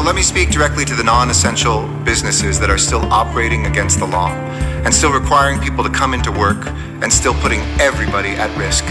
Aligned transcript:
So 0.00 0.06
let 0.06 0.14
me 0.14 0.22
speak 0.22 0.48
directly 0.48 0.86
to 0.86 0.94
the 0.94 1.04
non 1.04 1.28
essential 1.28 1.86
businesses 2.04 2.58
that 2.58 2.70
are 2.70 2.78
still 2.78 3.02
operating 3.12 3.66
against 3.66 3.98
the 3.98 4.06
law 4.06 4.30
and 4.30 4.94
still 4.94 5.12
requiring 5.12 5.60
people 5.60 5.84
to 5.84 5.90
come 5.90 6.14
into 6.14 6.32
work 6.32 6.66
and 7.02 7.12
still 7.12 7.34
putting 7.34 7.60
everybody 7.78 8.30
at 8.30 8.48
risk. 8.56 8.82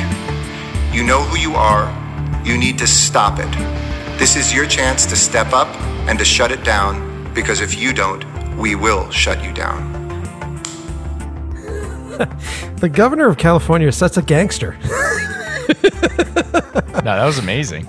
You 0.95 1.03
know 1.03 1.23
who 1.23 1.39
you 1.39 1.55
are. 1.55 1.89
You 2.45 2.59
need 2.59 2.77
to 2.77 2.85
stop 2.85 3.39
it. 3.39 3.51
This 4.19 4.35
is 4.35 4.53
your 4.53 4.67
chance 4.67 5.07
to 5.07 5.15
step 5.15 5.51
up 5.51 5.67
and 6.07 6.19
to 6.19 6.23
shut 6.23 6.51
it 6.51 6.63
down 6.63 7.33
because 7.33 7.59
if 7.59 7.75
you 7.75 7.91
don't, 7.91 8.23
we 8.55 8.75
will 8.75 9.09
shut 9.09 9.43
you 9.43 9.51
down. 9.51 9.89
The 12.81 12.87
governor 12.87 13.27
of 13.27 13.37
California 13.39 13.87
is 13.87 13.97
such 13.97 14.15
a 14.15 14.21
gangster. 14.21 14.77
No, 16.99 17.15
that 17.15 17.25
was 17.25 17.39
amazing. 17.39 17.87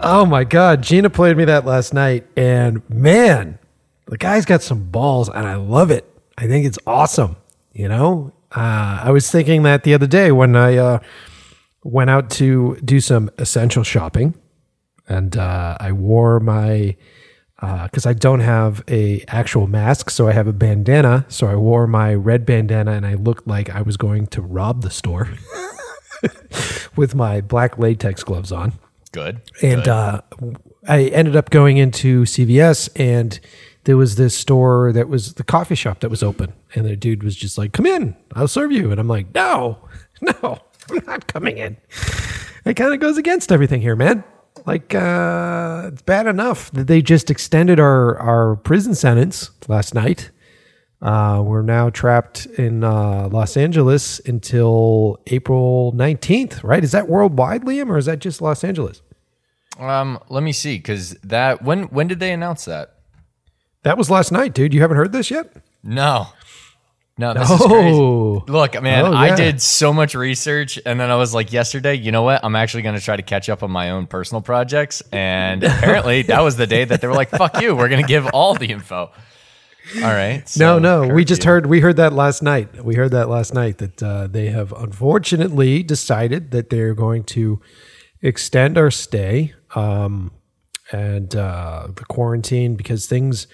Oh 0.00 0.24
my 0.24 0.44
God. 0.44 0.82
Gina 0.82 1.10
played 1.10 1.36
me 1.36 1.44
that 1.46 1.64
last 1.64 1.92
night, 1.92 2.24
and 2.36 2.88
man, 2.88 3.58
the 4.06 4.16
guy's 4.16 4.44
got 4.44 4.62
some 4.62 4.84
balls, 4.84 5.28
and 5.28 5.46
I 5.46 5.56
love 5.56 5.90
it. 5.90 6.04
I 6.36 6.46
think 6.46 6.66
it's 6.66 6.78
awesome. 6.86 7.36
You 7.72 7.88
know, 7.88 8.32
uh, 8.52 9.00
I 9.02 9.10
was 9.10 9.30
thinking 9.30 9.64
that 9.64 9.82
the 9.82 9.94
other 9.94 10.06
day 10.06 10.30
when 10.30 10.54
I 10.54 10.76
uh, 10.76 10.98
went 11.82 12.10
out 12.10 12.30
to 12.30 12.76
do 12.84 13.00
some 13.00 13.30
essential 13.38 13.82
shopping, 13.82 14.34
and 15.08 15.36
uh, 15.36 15.76
I 15.80 15.92
wore 15.92 16.38
my 16.38 16.96
because 17.60 18.06
I 18.06 18.12
don't 18.12 18.38
have 18.38 18.84
a 18.88 19.24
actual 19.26 19.66
mask, 19.66 20.10
so 20.10 20.28
I 20.28 20.32
have 20.32 20.46
a 20.46 20.52
bandana. 20.52 21.26
So 21.28 21.48
I 21.48 21.56
wore 21.56 21.88
my 21.88 22.14
red 22.14 22.46
bandana, 22.46 22.92
and 22.92 23.04
I 23.04 23.14
looked 23.14 23.48
like 23.48 23.68
I 23.68 23.82
was 23.82 23.96
going 23.96 24.28
to 24.28 24.42
rob 24.42 24.82
the 24.82 24.90
store 24.90 25.28
with 26.96 27.16
my 27.16 27.40
black 27.40 27.78
latex 27.78 28.22
gloves 28.22 28.52
on. 28.52 28.74
Good. 29.08 29.40
And 29.62 29.84
Good. 29.84 29.88
uh, 29.88 30.20
I 30.86 31.04
ended 31.04 31.36
up 31.36 31.50
going 31.50 31.76
into 31.76 32.24
CVS, 32.24 32.88
and 32.96 33.38
there 33.84 33.96
was 33.96 34.16
this 34.16 34.34
store 34.36 34.92
that 34.92 35.08
was 35.08 35.34
the 35.34 35.44
coffee 35.44 35.74
shop 35.74 36.00
that 36.00 36.10
was 36.10 36.22
open, 36.22 36.52
and 36.74 36.84
the 36.86 36.96
dude 36.96 37.22
was 37.22 37.36
just 37.36 37.58
like, 37.58 37.72
"Come 37.72 37.86
in, 37.86 38.16
I'll 38.34 38.48
serve 38.48 38.72
you," 38.72 38.90
and 38.90 39.00
I'm 39.00 39.08
like, 39.08 39.34
"No, 39.34 39.78
no, 40.20 40.58
I'm 40.90 41.04
not 41.06 41.26
coming 41.26 41.58
in." 41.58 41.76
It 42.64 42.74
kind 42.74 42.92
of 42.92 43.00
goes 43.00 43.16
against 43.16 43.50
everything 43.50 43.80
here, 43.80 43.96
man. 43.96 44.24
Like, 44.66 44.94
uh, 44.94 45.90
it's 45.92 46.02
bad 46.02 46.26
enough 46.26 46.70
that 46.72 46.86
they 46.86 47.00
just 47.00 47.30
extended 47.30 47.80
our 47.80 48.18
our 48.18 48.56
prison 48.56 48.94
sentence 48.94 49.50
last 49.68 49.94
night. 49.94 50.30
Uh, 51.00 51.40
we're 51.46 51.62
now 51.62 51.90
trapped 51.90 52.46
in 52.46 52.82
uh, 52.82 53.28
Los 53.30 53.56
Angeles 53.56 54.20
until 54.26 55.20
April 55.28 55.92
19th, 55.92 56.64
right? 56.64 56.82
Is 56.82 56.90
that 56.92 57.08
worldwide, 57.08 57.62
Liam, 57.62 57.88
or 57.88 57.98
is 57.98 58.06
that 58.06 58.18
just 58.18 58.42
Los 58.42 58.64
Angeles? 58.64 59.00
um, 59.78 60.18
let 60.28 60.42
me 60.42 60.50
see, 60.52 60.76
because 60.76 61.12
that 61.22 61.62
when 61.62 61.84
when 61.84 62.08
did 62.08 62.18
they 62.18 62.32
announce 62.32 62.64
that? 62.64 62.94
That 63.84 63.96
was 63.96 64.10
last 64.10 64.32
night, 64.32 64.54
dude. 64.54 64.74
You 64.74 64.80
haven't 64.80 64.96
heard 64.96 65.12
this 65.12 65.30
yet? 65.30 65.52
No. 65.84 66.26
No, 67.16 67.32
this 67.34 67.48
is 67.50 67.60
crazy. 67.60 68.52
Look, 68.52 68.80
man, 68.82 69.04
Oh, 69.06 69.12
I 69.12 69.34
did 69.34 69.60
so 69.60 69.92
much 69.92 70.14
research, 70.14 70.78
and 70.86 71.00
then 71.00 71.10
I 71.10 71.16
was 71.16 71.34
like, 71.34 71.52
yesterday, 71.52 71.94
you 71.94 72.12
know 72.12 72.22
what? 72.22 72.44
I'm 72.44 72.54
actually 72.54 72.82
going 72.84 72.94
to 72.94 73.00
try 73.00 73.16
to 73.16 73.22
catch 73.22 73.48
up 73.48 73.64
on 73.64 73.72
my 73.72 73.90
own 73.90 74.06
personal 74.06 74.40
projects. 74.40 75.00
And 75.12 75.62
apparently, 75.64 76.22
that 76.22 76.42
was 76.42 76.56
the 76.56 76.66
day 76.68 76.84
that 76.84 77.00
they 77.00 77.06
were 77.08 77.14
like, 77.14 77.30
"Fuck 77.30 77.60
you, 77.60 77.74
we're 77.76 77.88
going 77.88 78.02
to 78.02 78.06
give 78.08 78.26
all 78.28 78.54
the 78.54 78.66
info." 78.66 79.10
All 79.96 80.02
right. 80.02 80.40
no, 80.58 80.76
so 80.76 80.78
no. 80.78 81.08
We 81.08 81.24
just 81.24 81.44
heard. 81.44 81.66
We 81.66 81.80
heard 81.80 81.96
that 81.96 82.12
last 82.12 82.42
night. 82.42 82.84
We 82.84 82.94
heard 82.94 83.10
that 83.12 83.28
last 83.28 83.54
night 83.54 83.78
that 83.78 84.02
uh, 84.02 84.26
they 84.26 84.48
have 84.48 84.72
unfortunately 84.72 85.82
decided 85.82 86.50
that 86.50 86.70
they're 86.70 86.94
going 86.94 87.24
to 87.24 87.60
extend 88.22 88.76
our 88.76 88.90
stay 88.90 89.54
um, 89.74 90.32
and 90.92 91.34
uh, 91.34 91.88
the 91.94 92.04
quarantine 92.04 92.76
because 92.76 93.06
things 93.06 93.46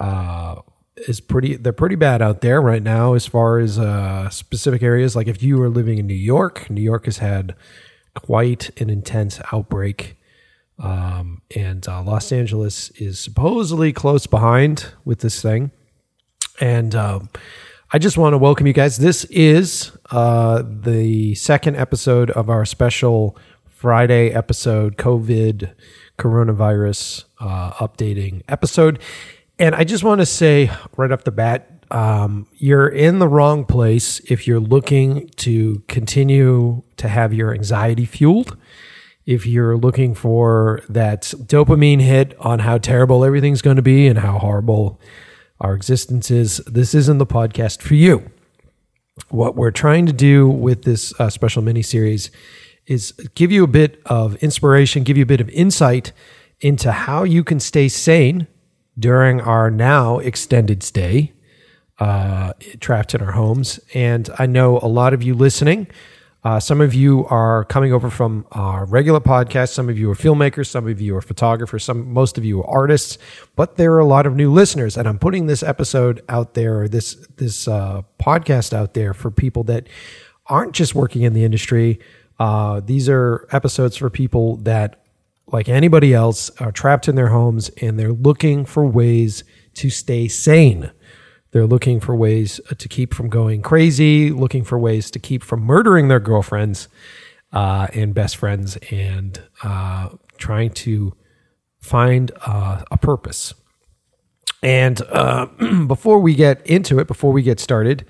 uh, 0.00 0.56
is 0.96 1.20
pretty. 1.20 1.56
They're 1.56 1.72
pretty 1.72 1.96
bad 1.96 2.22
out 2.22 2.40
there 2.40 2.60
right 2.60 2.82
now 2.82 3.14
as 3.14 3.26
far 3.26 3.58
as 3.58 3.78
uh, 3.78 4.28
specific 4.30 4.82
areas. 4.82 5.14
Like 5.14 5.28
if 5.28 5.42
you 5.42 5.62
are 5.62 5.68
living 5.68 5.98
in 5.98 6.06
New 6.06 6.14
York, 6.14 6.68
New 6.70 6.82
York 6.82 7.04
has 7.06 7.18
had 7.18 7.54
quite 8.14 8.70
an 8.80 8.90
intense 8.90 9.40
outbreak. 9.52 10.16
Um, 10.78 11.42
and 11.54 11.86
uh, 11.88 12.02
Los 12.02 12.30
Angeles 12.30 12.90
is 12.90 13.18
supposedly 13.18 13.92
close 13.92 14.26
behind 14.26 14.92
with 15.04 15.20
this 15.20 15.42
thing. 15.42 15.70
And 16.60 16.94
um, 16.94 17.28
I 17.92 17.98
just 17.98 18.18
want 18.18 18.34
to 18.34 18.38
welcome 18.38 18.66
you 18.66 18.72
guys. 18.72 18.98
This 18.98 19.24
is 19.24 19.92
uh, 20.10 20.62
the 20.64 21.34
second 21.34 21.76
episode 21.76 22.30
of 22.30 22.48
our 22.50 22.64
special 22.64 23.36
Friday 23.66 24.30
episode, 24.30 24.96
COVID 24.96 25.72
coronavirus 26.18 27.24
uh, 27.40 27.72
updating 27.72 28.42
episode. 28.48 29.00
And 29.58 29.74
I 29.74 29.84
just 29.84 30.04
want 30.04 30.20
to 30.20 30.26
say 30.26 30.70
right 30.96 31.10
off 31.10 31.24
the 31.24 31.32
bat, 31.32 31.84
um, 31.90 32.46
you're 32.54 32.88
in 32.88 33.18
the 33.18 33.28
wrong 33.28 33.64
place 33.64 34.20
if 34.20 34.46
you're 34.46 34.60
looking 34.60 35.28
to 35.36 35.82
continue 35.88 36.82
to 36.96 37.08
have 37.08 37.32
your 37.32 37.54
anxiety 37.54 38.04
fueled 38.04 38.56
if 39.28 39.44
you're 39.44 39.76
looking 39.76 40.14
for 40.14 40.80
that 40.88 41.20
dopamine 41.20 42.00
hit 42.00 42.34
on 42.40 42.60
how 42.60 42.78
terrible 42.78 43.26
everything's 43.26 43.60
going 43.60 43.76
to 43.76 43.82
be 43.82 44.06
and 44.06 44.20
how 44.20 44.38
horrible 44.38 44.98
our 45.60 45.74
existence 45.74 46.30
is, 46.30 46.62
this 46.64 46.94
isn't 46.94 47.18
the 47.18 47.26
podcast 47.26 47.82
for 47.82 47.94
you. 47.94 48.30
What 49.28 49.54
we're 49.54 49.70
trying 49.70 50.06
to 50.06 50.14
do 50.14 50.48
with 50.48 50.84
this 50.84 51.12
uh, 51.20 51.28
special 51.28 51.60
mini 51.60 51.82
series 51.82 52.30
is 52.86 53.12
give 53.34 53.52
you 53.52 53.64
a 53.64 53.66
bit 53.66 54.00
of 54.06 54.36
inspiration, 54.36 55.02
give 55.02 55.18
you 55.18 55.24
a 55.24 55.26
bit 55.26 55.42
of 55.42 55.50
insight 55.50 56.12
into 56.62 56.90
how 56.90 57.24
you 57.24 57.44
can 57.44 57.60
stay 57.60 57.86
sane 57.86 58.46
during 58.98 59.42
our 59.42 59.70
now 59.70 60.20
extended 60.20 60.82
stay 60.82 61.34
uh, 61.98 62.54
trapped 62.80 63.14
in 63.14 63.20
our 63.20 63.32
homes. 63.32 63.78
And 63.92 64.30
I 64.38 64.46
know 64.46 64.78
a 64.78 64.88
lot 64.88 65.12
of 65.12 65.22
you 65.22 65.34
listening. 65.34 65.86
Uh, 66.44 66.60
some 66.60 66.80
of 66.80 66.94
you 66.94 67.26
are 67.26 67.64
coming 67.64 67.92
over 67.92 68.08
from 68.10 68.46
our 68.52 68.84
regular 68.84 69.20
podcast. 69.20 69.70
Some 69.70 69.88
of 69.88 69.98
you 69.98 70.10
are 70.10 70.14
filmmakers. 70.14 70.66
Some 70.66 70.86
of 70.86 71.00
you 71.00 71.16
are 71.16 71.20
photographers. 71.20 71.82
Some, 71.84 72.12
most 72.12 72.38
of 72.38 72.44
you 72.44 72.62
are 72.62 72.70
artists. 72.70 73.18
But 73.56 73.76
there 73.76 73.92
are 73.94 73.98
a 73.98 74.06
lot 74.06 74.24
of 74.24 74.36
new 74.36 74.52
listeners, 74.52 74.96
and 74.96 75.08
I'm 75.08 75.18
putting 75.18 75.46
this 75.46 75.62
episode 75.64 76.22
out 76.28 76.54
there, 76.54 76.82
or 76.82 76.88
this 76.88 77.14
this 77.36 77.66
uh, 77.66 78.02
podcast 78.22 78.72
out 78.72 78.94
there 78.94 79.14
for 79.14 79.30
people 79.30 79.64
that 79.64 79.88
aren't 80.46 80.74
just 80.74 80.94
working 80.94 81.22
in 81.22 81.32
the 81.32 81.44
industry. 81.44 81.98
Uh, 82.38 82.80
these 82.80 83.08
are 83.08 83.48
episodes 83.50 83.96
for 83.96 84.08
people 84.08 84.56
that, 84.58 85.02
like 85.48 85.68
anybody 85.68 86.14
else, 86.14 86.50
are 86.60 86.70
trapped 86.70 87.08
in 87.08 87.16
their 87.16 87.28
homes 87.28 87.68
and 87.82 87.98
they're 87.98 88.12
looking 88.12 88.64
for 88.64 88.86
ways 88.86 89.42
to 89.74 89.90
stay 89.90 90.28
sane. 90.28 90.90
They're 91.50 91.66
looking 91.66 92.00
for 92.00 92.14
ways 92.14 92.60
uh, 92.70 92.74
to 92.74 92.88
keep 92.88 93.14
from 93.14 93.28
going 93.28 93.62
crazy, 93.62 94.30
looking 94.30 94.64
for 94.64 94.78
ways 94.78 95.10
to 95.12 95.18
keep 95.18 95.42
from 95.42 95.62
murdering 95.62 96.08
their 96.08 96.20
girlfriends 96.20 96.88
uh, 97.52 97.86
and 97.94 98.14
best 98.14 98.36
friends, 98.36 98.76
and 98.90 99.42
uh, 99.62 100.10
trying 100.36 100.70
to 100.70 101.14
find 101.80 102.30
uh, 102.44 102.84
a 102.90 102.98
purpose. 102.98 103.54
And 104.62 105.00
uh, 105.02 105.46
before 105.86 106.18
we 106.18 106.34
get 106.34 106.66
into 106.66 106.98
it, 106.98 107.06
before 107.06 107.32
we 107.32 107.42
get 107.42 107.60
started, 107.60 108.04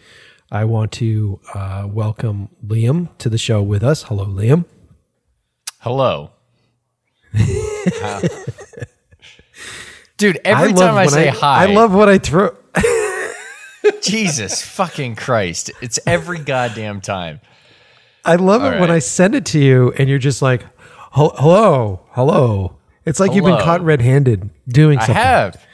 I 0.50 0.64
want 0.64 0.92
to 0.92 1.40
uh, 1.54 1.86
welcome 1.88 2.48
Liam 2.66 3.16
to 3.18 3.28
the 3.28 3.38
show 3.38 3.62
with 3.62 3.84
us. 3.84 4.04
Hello, 4.04 4.24
Liam. 4.24 4.64
Hello. 5.80 6.32
Dude, 10.16 10.40
every 10.44 10.72
time 10.72 10.96
I 10.96 11.06
say 11.06 11.28
hi, 11.28 11.64
I 11.64 11.66
love 11.66 11.94
what 11.94 12.08
I 12.08 12.18
throw. 12.18 12.56
Jesus 14.02 14.62
fucking 14.62 15.16
Christ. 15.16 15.70
It's 15.80 15.98
every 16.06 16.38
goddamn 16.38 17.00
time. 17.00 17.40
I 18.24 18.36
love 18.36 18.62
All 18.62 18.72
it 18.72 18.80
when. 18.80 18.90
I 18.90 18.98
send 18.98 19.34
it 19.34 19.46
to 19.46 19.58
you 19.58 19.92
and 19.96 20.08
you're 20.08 20.18
just 20.18 20.42
like, 20.42 20.66
hello, 21.12 22.00
hello. 22.10 22.76
It's 23.06 23.20
like 23.20 23.32
you've 23.32 23.44
been 23.44 23.60
caught 23.60 23.82
red 23.82 24.02
handed 24.02 24.50
doing 24.68 24.98
I 24.98 25.02
something. 25.06 25.14
have. 25.14 25.64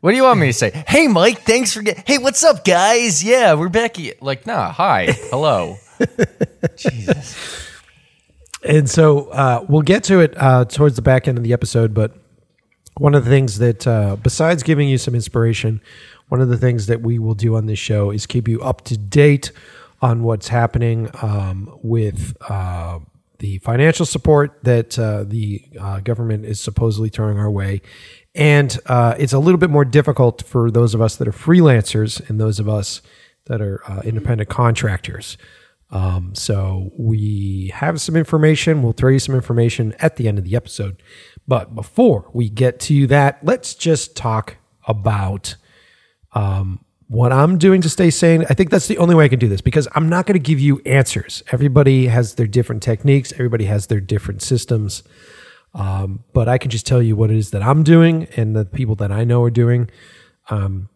What 0.00 0.10
do 0.12 0.16
you 0.16 0.24
want 0.24 0.40
me 0.40 0.46
to 0.48 0.52
say? 0.52 0.84
Hey, 0.88 1.06
Mike, 1.06 1.42
thanks 1.42 1.72
for 1.72 1.82
getting. 1.82 2.02
Hey, 2.06 2.18
what's 2.18 2.42
up, 2.42 2.64
guys? 2.64 3.22
Yeah, 3.22 3.54
we're 3.54 3.68
back. 3.68 3.96
here. 3.96 4.14
Like, 4.20 4.46
nah, 4.46 4.72
hi, 4.72 5.12
hello. 5.30 5.76
Jesus. 6.76 7.68
And 8.64 8.88
so 8.88 9.26
uh, 9.28 9.64
we'll 9.68 9.82
get 9.82 10.04
to 10.04 10.20
it 10.20 10.34
uh, 10.36 10.64
towards 10.64 10.96
the 10.96 11.02
back 11.02 11.28
end 11.28 11.38
of 11.38 11.44
the 11.44 11.52
episode. 11.52 11.94
But 11.94 12.16
one 12.96 13.14
of 13.14 13.24
the 13.24 13.30
things 13.30 13.58
that, 13.58 13.86
uh, 13.86 14.16
besides 14.16 14.62
giving 14.62 14.88
you 14.88 14.98
some 14.98 15.14
inspiration, 15.14 15.80
one 16.32 16.40
of 16.40 16.48
the 16.48 16.56
things 16.56 16.86
that 16.86 17.02
we 17.02 17.18
will 17.18 17.34
do 17.34 17.56
on 17.56 17.66
this 17.66 17.78
show 17.78 18.10
is 18.10 18.24
keep 18.24 18.48
you 18.48 18.58
up 18.62 18.80
to 18.80 18.96
date 18.96 19.52
on 20.00 20.22
what's 20.22 20.48
happening 20.48 21.10
um, 21.20 21.78
with 21.82 22.34
uh, 22.48 22.98
the 23.40 23.58
financial 23.58 24.06
support 24.06 24.58
that 24.62 24.98
uh, 24.98 25.24
the 25.24 25.62
uh, 25.78 26.00
government 26.00 26.46
is 26.46 26.58
supposedly 26.58 27.10
throwing 27.10 27.38
our 27.38 27.50
way. 27.50 27.82
And 28.34 28.74
uh, 28.86 29.14
it's 29.18 29.34
a 29.34 29.38
little 29.38 29.58
bit 29.58 29.68
more 29.68 29.84
difficult 29.84 30.42
for 30.42 30.70
those 30.70 30.94
of 30.94 31.02
us 31.02 31.16
that 31.16 31.28
are 31.28 31.32
freelancers 31.32 32.26
and 32.30 32.40
those 32.40 32.58
of 32.58 32.66
us 32.66 33.02
that 33.44 33.60
are 33.60 33.82
uh, 33.86 34.00
independent 34.02 34.48
contractors. 34.48 35.36
Um, 35.90 36.34
so 36.34 36.92
we 36.96 37.72
have 37.74 38.00
some 38.00 38.16
information. 38.16 38.82
We'll 38.82 38.94
throw 38.94 39.10
you 39.10 39.18
some 39.18 39.34
information 39.34 39.94
at 39.98 40.16
the 40.16 40.28
end 40.28 40.38
of 40.38 40.44
the 40.44 40.56
episode. 40.56 41.02
But 41.46 41.74
before 41.74 42.30
we 42.32 42.48
get 42.48 42.80
to 42.80 43.06
that, 43.08 43.44
let's 43.44 43.74
just 43.74 44.16
talk 44.16 44.56
about 44.88 45.56
um, 46.34 46.84
what 47.08 47.32
I'm 47.32 47.58
doing 47.58 47.82
to 47.82 47.90
stay 47.90 48.10
sane. 48.10 48.46
I 48.48 48.54
think 48.54 48.70
that's 48.70 48.88
the 48.88 48.98
only 48.98 49.14
way 49.14 49.26
I 49.26 49.28
can 49.28 49.38
do 49.38 49.48
this 49.48 49.60
because 49.60 49.86
I'm 49.94 50.08
not 50.08 50.26
going 50.26 50.34
to 50.34 50.42
give 50.42 50.60
you 50.60 50.80
answers. 50.86 51.42
Everybody 51.52 52.06
has 52.06 52.36
their 52.36 52.46
different 52.46 52.82
techniques, 52.82 53.32
everybody 53.32 53.66
has 53.66 53.88
their 53.88 54.00
different 54.00 54.42
systems. 54.42 55.02
Um, 55.74 56.24
but 56.32 56.48
I 56.48 56.58
can 56.58 56.70
just 56.70 56.86
tell 56.86 57.02
you 57.02 57.16
what 57.16 57.30
it 57.30 57.36
is 57.36 57.50
that 57.50 57.62
I'm 57.62 57.82
doing 57.82 58.28
and 58.36 58.54
the 58.54 58.64
people 58.64 58.94
that 58.96 59.10
I 59.10 59.24
know 59.24 59.42
are 59.42 59.50
doing. 59.50 59.90
Um, 60.50 60.88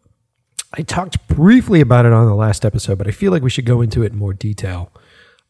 I 0.73 0.81
talked 0.81 1.27
briefly 1.27 1.81
about 1.81 2.05
it 2.05 2.13
on 2.13 2.27
the 2.27 2.35
last 2.35 2.65
episode, 2.65 2.97
but 2.97 3.07
I 3.07 3.11
feel 3.11 3.31
like 3.31 3.41
we 3.41 3.49
should 3.49 3.65
go 3.65 3.81
into 3.81 4.03
it 4.03 4.11
in 4.11 4.17
more 4.17 4.33
detail. 4.33 4.91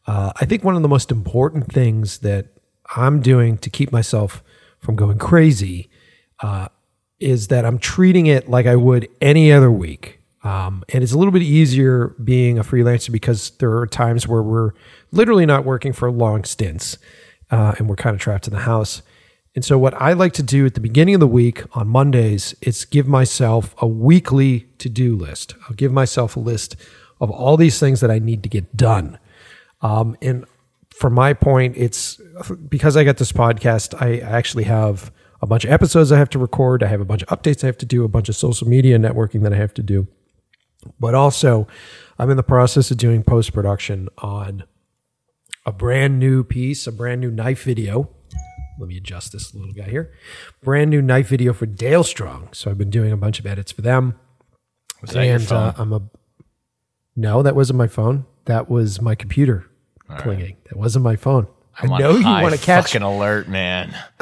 Uh, 0.06 0.32
I 0.36 0.46
think 0.46 0.64
one 0.64 0.76
of 0.76 0.82
the 0.82 0.88
most 0.88 1.10
important 1.10 1.70
things 1.72 2.18
that 2.18 2.46
I'm 2.96 3.20
doing 3.20 3.58
to 3.58 3.68
keep 3.68 3.92
myself 3.92 4.42
from 4.78 4.96
going 4.96 5.18
crazy 5.18 5.90
uh, 6.40 6.68
is 7.20 7.48
that 7.48 7.64
I'm 7.64 7.78
treating 7.78 8.26
it 8.26 8.48
like 8.48 8.66
I 8.66 8.76
would 8.76 9.08
any 9.20 9.52
other 9.52 9.70
week. 9.70 10.20
Um, 10.44 10.84
and 10.92 11.02
it's 11.02 11.12
a 11.12 11.18
little 11.18 11.32
bit 11.32 11.42
easier 11.42 12.14
being 12.22 12.58
a 12.58 12.64
freelancer 12.64 13.10
because 13.10 13.50
there 13.58 13.76
are 13.76 13.86
times 13.86 14.28
where 14.28 14.42
we're 14.42 14.72
literally 15.10 15.46
not 15.46 15.64
working 15.64 15.92
for 15.92 16.10
long 16.10 16.44
stints 16.44 16.96
uh, 17.50 17.74
and 17.78 17.88
we're 17.88 17.96
kind 17.96 18.14
of 18.14 18.20
trapped 18.20 18.46
in 18.46 18.52
the 18.52 18.60
house. 18.60 19.02
And 19.54 19.64
so, 19.64 19.76
what 19.76 19.94
I 19.94 20.12
like 20.12 20.34
to 20.34 20.42
do 20.42 20.66
at 20.66 20.74
the 20.74 20.80
beginning 20.80 21.14
of 21.14 21.20
the 21.20 21.26
week 21.26 21.64
on 21.72 21.88
Mondays 21.88 22.54
is 22.60 22.84
give 22.84 23.08
myself 23.08 23.74
a 23.78 23.88
weekly 23.88 24.68
to 24.78 24.88
do 24.88 25.16
list. 25.16 25.54
I'll 25.64 25.74
give 25.74 25.90
myself 25.90 26.36
a 26.36 26.40
list 26.40 26.76
of 27.20 27.30
all 27.30 27.56
these 27.56 27.80
things 27.80 28.00
that 28.00 28.10
I 28.10 28.20
need 28.20 28.44
to 28.44 28.48
get 28.48 28.76
done. 28.76 29.18
Um, 29.80 30.16
and 30.22 30.44
from 30.90 31.14
my 31.14 31.32
point, 31.32 31.76
it's 31.76 32.20
because 32.68 32.96
I 32.96 33.04
got 33.04 33.16
this 33.16 33.32
podcast, 33.32 34.00
I 34.00 34.18
actually 34.18 34.64
have 34.64 35.10
a 35.40 35.46
bunch 35.46 35.64
of 35.64 35.70
episodes 35.70 36.10
I 36.12 36.18
have 36.18 36.30
to 36.30 36.38
record. 36.38 36.82
I 36.82 36.86
have 36.88 37.00
a 37.00 37.04
bunch 37.04 37.22
of 37.22 37.28
updates 37.28 37.62
I 37.62 37.66
have 37.66 37.78
to 37.78 37.86
do, 37.86 38.04
a 38.04 38.08
bunch 38.08 38.28
of 38.28 38.36
social 38.36 38.68
media 38.68 38.98
networking 38.98 39.42
that 39.42 39.52
I 39.52 39.56
have 39.56 39.74
to 39.74 39.82
do. 39.82 40.06
But 40.98 41.14
also, 41.14 41.66
I'm 42.18 42.30
in 42.30 42.36
the 42.36 42.42
process 42.42 42.90
of 42.90 42.96
doing 42.96 43.22
post 43.22 43.52
production 43.52 44.08
on 44.18 44.64
a 45.66 45.72
brand 45.72 46.18
new 46.18 46.44
piece, 46.44 46.86
a 46.86 46.92
brand 46.92 47.20
new 47.20 47.30
knife 47.30 47.62
video 47.62 48.10
let 48.78 48.88
me 48.88 48.96
adjust 48.96 49.32
this 49.32 49.54
little 49.54 49.72
guy 49.72 49.90
here. 49.90 50.12
Brand 50.62 50.90
new 50.90 51.02
knife 51.02 51.28
video 51.28 51.52
for 51.52 51.66
Dalstrong. 51.66 52.54
So 52.54 52.70
I've 52.70 52.78
been 52.78 52.90
doing 52.90 53.12
a 53.12 53.16
bunch 53.16 53.40
of 53.40 53.46
edits 53.46 53.72
for 53.72 53.82
them. 53.82 54.18
Was 55.02 55.10
that 55.10 55.26
your 55.26 55.38
phone? 55.40 55.58
Uh, 55.58 55.74
I'm 55.76 55.92
a 55.92 56.02
no, 57.16 57.42
that 57.42 57.56
wasn't 57.56 57.78
my 57.78 57.88
phone. 57.88 58.26
That 58.44 58.70
was 58.70 59.00
my 59.00 59.16
computer 59.16 59.68
All 60.08 60.18
clinging. 60.18 60.44
right. 60.44 60.64
That 60.66 60.76
wasn't 60.76 61.04
my 61.04 61.16
phone. 61.16 61.48
I'm 61.80 61.92
I 61.92 61.98
know 61.98 62.12
you 62.16 62.24
want 62.24 62.54
to 62.54 62.60
catch. 62.60 62.94
an 62.94 63.02
alert, 63.02 63.48
man. 63.48 63.94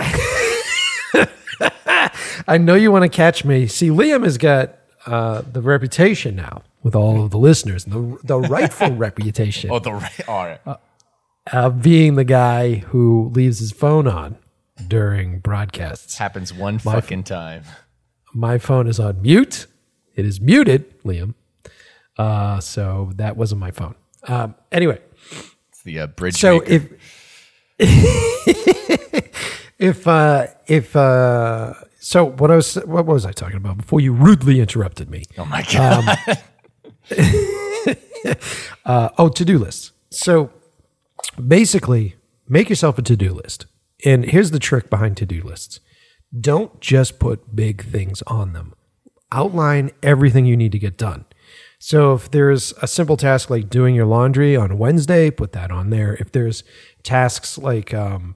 I 2.48 2.58
know 2.58 2.74
you 2.74 2.92
want 2.92 3.02
to 3.04 3.08
catch 3.08 3.44
me. 3.44 3.66
See, 3.66 3.88
Liam 3.88 4.24
has 4.24 4.38
got 4.38 4.76
uh, 5.06 5.42
the 5.50 5.60
reputation 5.62 6.36
now 6.36 6.62
with 6.82 6.94
all 6.94 7.22
of 7.24 7.30
the 7.30 7.38
listeners, 7.38 7.84
and 7.86 7.92
the 7.92 8.18
the 8.24 8.38
rightful 8.40 8.90
reputation 8.96 9.70
Oh, 9.70 9.78
the 9.78 9.92
right. 9.92 10.28
All 10.28 10.44
right. 10.44 10.60
of 11.52 11.82
being 11.82 12.14
the 12.16 12.24
guy 12.24 12.76
who 12.76 13.30
leaves 13.34 13.58
his 13.58 13.72
phone 13.72 14.06
on 14.06 14.36
during 14.88 15.38
broadcasts. 15.40 16.18
Happens 16.18 16.52
one 16.52 16.78
fucking 16.78 17.24
time. 17.24 17.62
my 18.34 18.58
phone 18.58 18.86
is 18.86 19.00
on 19.00 19.22
mute. 19.22 19.66
It 20.14 20.24
is 20.26 20.40
muted, 20.40 21.02
Liam. 21.02 21.34
Uh, 22.18 22.60
so 22.60 23.12
that 23.16 23.36
wasn't 23.36 23.60
my 23.60 23.70
phone. 23.70 23.94
Um, 24.24 24.54
anyway, 24.72 24.98
It's 25.68 25.82
the 25.82 26.00
uh, 26.00 26.06
bridge. 26.08 26.34
so 26.36 26.58
maker. 26.60 26.88
if 27.78 27.78
if 29.78 30.06
uh, 30.06 30.46
if 30.66 30.94
uh, 30.96 31.74
so, 31.98 32.24
what 32.24 32.50
I 32.50 32.56
was 32.56 32.74
what 32.84 33.06
was 33.06 33.24
I 33.24 33.32
talking 33.32 33.56
about 33.56 33.78
before 33.78 34.00
you 34.00 34.12
rudely 34.12 34.60
interrupted 34.60 35.10
me? 35.10 35.24
oh 35.38 35.44
my 35.44 35.62
god. 35.62 36.18
Uh, 38.84 39.08
oh, 39.18 39.28
to 39.28 39.44
do 39.44 39.58
lists. 39.58 39.92
So 40.10 40.50
basically, 41.44 42.14
make 42.48 42.68
yourself 42.68 42.98
a 42.98 43.02
to 43.02 43.16
do 43.16 43.32
list. 43.32 43.66
And 44.04 44.24
here's 44.24 44.52
the 44.52 44.58
trick 44.58 44.88
behind 44.90 45.16
to 45.18 45.26
do 45.26 45.42
lists 45.42 45.80
don't 46.38 46.80
just 46.80 47.18
put 47.18 47.54
big 47.54 47.84
things 47.84 48.22
on 48.26 48.52
them, 48.52 48.74
outline 49.32 49.90
everything 50.02 50.44
you 50.44 50.56
need 50.56 50.72
to 50.72 50.78
get 50.78 50.98
done. 50.98 51.24
So 51.78 52.14
if 52.14 52.30
there's 52.30 52.72
a 52.82 52.86
simple 52.86 53.16
task 53.16 53.48
like 53.48 53.70
doing 53.70 53.94
your 53.94 54.06
laundry 54.06 54.56
on 54.56 54.78
Wednesday, 54.78 55.30
put 55.30 55.52
that 55.52 55.70
on 55.70 55.90
there. 55.90 56.14
If 56.14 56.32
there's 56.32 56.64
tasks 57.02 57.58
like 57.58 57.94
um, 57.94 58.34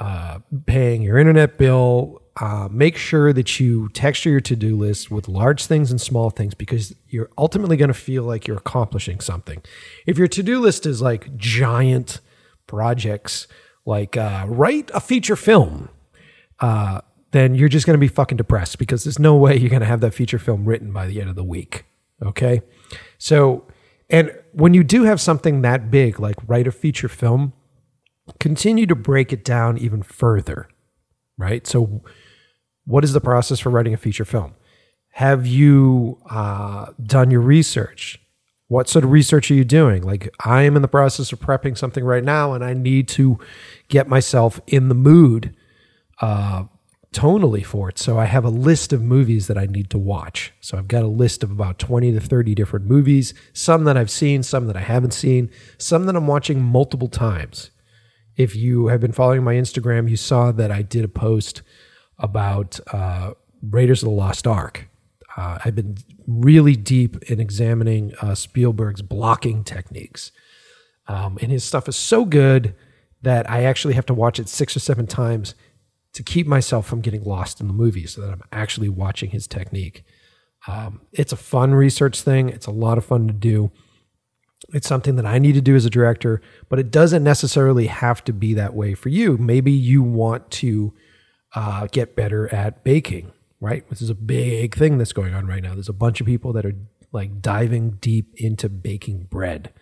uh, 0.00 0.38
paying 0.64 1.02
your 1.02 1.18
internet 1.18 1.58
bill, 1.58 2.22
uh, 2.40 2.68
make 2.70 2.96
sure 2.96 3.34
that 3.34 3.60
you 3.60 3.90
texture 3.90 4.30
your 4.30 4.40
to 4.40 4.56
do 4.56 4.74
list 4.74 5.10
with 5.10 5.28
large 5.28 5.66
things 5.66 5.90
and 5.90 6.00
small 6.00 6.30
things 6.30 6.54
because 6.54 6.94
you're 7.08 7.28
ultimately 7.36 7.76
going 7.76 7.88
to 7.88 7.94
feel 7.94 8.22
like 8.22 8.46
you're 8.46 8.56
accomplishing 8.56 9.20
something. 9.20 9.62
If 10.06 10.16
your 10.16 10.26
to 10.28 10.42
do 10.42 10.58
list 10.58 10.86
is 10.86 11.02
like 11.02 11.36
giant 11.36 12.20
projects, 12.66 13.46
like 13.84 14.16
uh, 14.16 14.46
write 14.48 14.90
a 14.94 15.00
feature 15.00 15.36
film, 15.36 15.90
uh, 16.60 17.02
then 17.32 17.54
you're 17.54 17.68
just 17.68 17.84
going 17.84 17.94
to 17.94 18.00
be 18.00 18.08
fucking 18.08 18.38
depressed 18.38 18.78
because 18.78 19.04
there's 19.04 19.18
no 19.18 19.36
way 19.36 19.54
you're 19.56 19.68
going 19.68 19.80
to 19.80 19.86
have 19.86 20.00
that 20.00 20.14
feature 20.14 20.38
film 20.38 20.64
written 20.64 20.92
by 20.92 21.06
the 21.06 21.20
end 21.20 21.28
of 21.28 21.36
the 21.36 21.44
week. 21.44 21.84
Okay. 22.22 22.62
So, 23.18 23.66
and 24.08 24.32
when 24.52 24.72
you 24.72 24.82
do 24.82 25.04
have 25.04 25.20
something 25.20 25.60
that 25.60 25.90
big, 25.90 26.18
like 26.18 26.36
write 26.46 26.66
a 26.66 26.72
feature 26.72 27.08
film, 27.08 27.52
continue 28.38 28.86
to 28.86 28.94
break 28.94 29.32
it 29.32 29.44
down 29.44 29.78
even 29.78 30.02
further, 30.02 30.68
right? 31.36 31.66
So, 31.66 32.02
what 32.84 33.04
is 33.04 33.12
the 33.12 33.20
process 33.20 33.60
for 33.60 33.70
writing 33.70 33.94
a 33.94 33.98
feature 33.98 34.24
film? 34.24 34.54
Have 35.14 35.46
you 35.46 36.18
uh, 36.30 36.86
done 37.02 37.30
your 37.30 37.40
research? 37.40 38.20
What 38.68 38.88
sort 38.88 39.04
of 39.04 39.10
research 39.10 39.50
are 39.50 39.54
you 39.54 39.64
doing? 39.64 40.02
Like, 40.02 40.32
I 40.44 40.62
am 40.62 40.76
in 40.76 40.82
the 40.82 40.88
process 40.88 41.32
of 41.32 41.40
prepping 41.40 41.76
something 41.76 42.04
right 42.04 42.22
now, 42.22 42.52
and 42.52 42.64
I 42.64 42.72
need 42.72 43.08
to 43.08 43.38
get 43.88 44.08
myself 44.08 44.60
in 44.68 44.88
the 44.88 44.94
mood 44.94 45.54
uh, 46.20 46.64
tonally 47.12 47.64
for 47.64 47.88
it. 47.88 47.98
So 47.98 48.18
I 48.18 48.26
have 48.26 48.44
a 48.44 48.50
list 48.50 48.92
of 48.92 49.02
movies 49.02 49.48
that 49.48 49.58
I 49.58 49.66
need 49.66 49.90
to 49.90 49.98
watch. 49.98 50.52
So 50.60 50.78
I've 50.78 50.88
got 50.88 51.02
a 51.02 51.08
list 51.08 51.42
of 51.42 51.50
about 51.50 51.78
20 51.78 52.12
to 52.12 52.20
30 52.20 52.54
different 52.54 52.86
movies, 52.86 53.34
some 53.52 53.84
that 53.84 53.96
I've 53.96 54.10
seen, 54.10 54.42
some 54.42 54.66
that 54.68 54.76
I 54.76 54.80
haven't 54.80 55.12
seen, 55.12 55.50
some 55.78 56.06
that 56.06 56.14
I'm 56.14 56.26
watching 56.26 56.62
multiple 56.62 57.08
times. 57.08 57.70
If 58.40 58.56
you 58.56 58.86
have 58.86 59.02
been 59.02 59.12
following 59.12 59.44
my 59.44 59.52
Instagram, 59.56 60.08
you 60.08 60.16
saw 60.16 60.50
that 60.50 60.70
I 60.70 60.80
did 60.80 61.04
a 61.04 61.08
post 61.08 61.60
about 62.18 62.80
uh, 62.90 63.32
Raiders 63.60 64.02
of 64.02 64.08
the 64.08 64.14
Lost 64.14 64.46
Ark. 64.46 64.88
Uh, 65.36 65.58
I've 65.62 65.74
been 65.74 65.98
really 66.26 66.74
deep 66.74 67.22
in 67.24 67.38
examining 67.38 68.14
uh, 68.22 68.34
Spielberg's 68.34 69.02
blocking 69.02 69.62
techniques. 69.62 70.32
Um, 71.06 71.36
and 71.42 71.52
his 71.52 71.64
stuff 71.64 71.86
is 71.86 71.96
so 71.96 72.24
good 72.24 72.74
that 73.20 73.48
I 73.50 73.64
actually 73.64 73.92
have 73.92 74.06
to 74.06 74.14
watch 74.14 74.40
it 74.40 74.48
six 74.48 74.74
or 74.74 74.80
seven 74.80 75.06
times 75.06 75.54
to 76.14 76.22
keep 76.22 76.46
myself 76.46 76.86
from 76.86 77.02
getting 77.02 77.24
lost 77.24 77.60
in 77.60 77.66
the 77.66 77.74
movie 77.74 78.06
so 78.06 78.22
that 78.22 78.30
I'm 78.30 78.42
actually 78.52 78.88
watching 78.88 79.32
his 79.32 79.46
technique. 79.46 80.02
Um, 80.66 81.02
it's 81.12 81.34
a 81.34 81.36
fun 81.36 81.74
research 81.74 82.22
thing, 82.22 82.48
it's 82.48 82.66
a 82.66 82.70
lot 82.70 82.96
of 82.96 83.04
fun 83.04 83.26
to 83.26 83.34
do. 83.34 83.70
It's 84.72 84.88
something 84.88 85.16
that 85.16 85.26
I 85.26 85.38
need 85.38 85.54
to 85.54 85.60
do 85.60 85.74
as 85.74 85.84
a 85.84 85.90
director, 85.90 86.40
but 86.68 86.78
it 86.78 86.90
doesn't 86.90 87.24
necessarily 87.24 87.86
have 87.86 88.22
to 88.24 88.32
be 88.32 88.54
that 88.54 88.74
way 88.74 88.94
for 88.94 89.08
you. 89.08 89.36
Maybe 89.36 89.72
you 89.72 90.02
want 90.02 90.50
to 90.52 90.92
uh, 91.54 91.88
get 91.90 92.14
better 92.16 92.52
at 92.54 92.84
baking, 92.84 93.32
right? 93.60 93.88
Which 93.90 94.00
is 94.00 94.10
a 94.10 94.14
big 94.14 94.76
thing 94.76 94.98
that's 94.98 95.12
going 95.12 95.34
on 95.34 95.46
right 95.46 95.62
now. 95.62 95.74
There's 95.74 95.88
a 95.88 95.92
bunch 95.92 96.20
of 96.20 96.26
people 96.26 96.52
that 96.52 96.64
are 96.64 96.74
like 97.12 97.42
diving 97.42 97.92
deep 97.92 98.32
into 98.36 98.68
baking 98.68 99.24
bread 99.30 99.72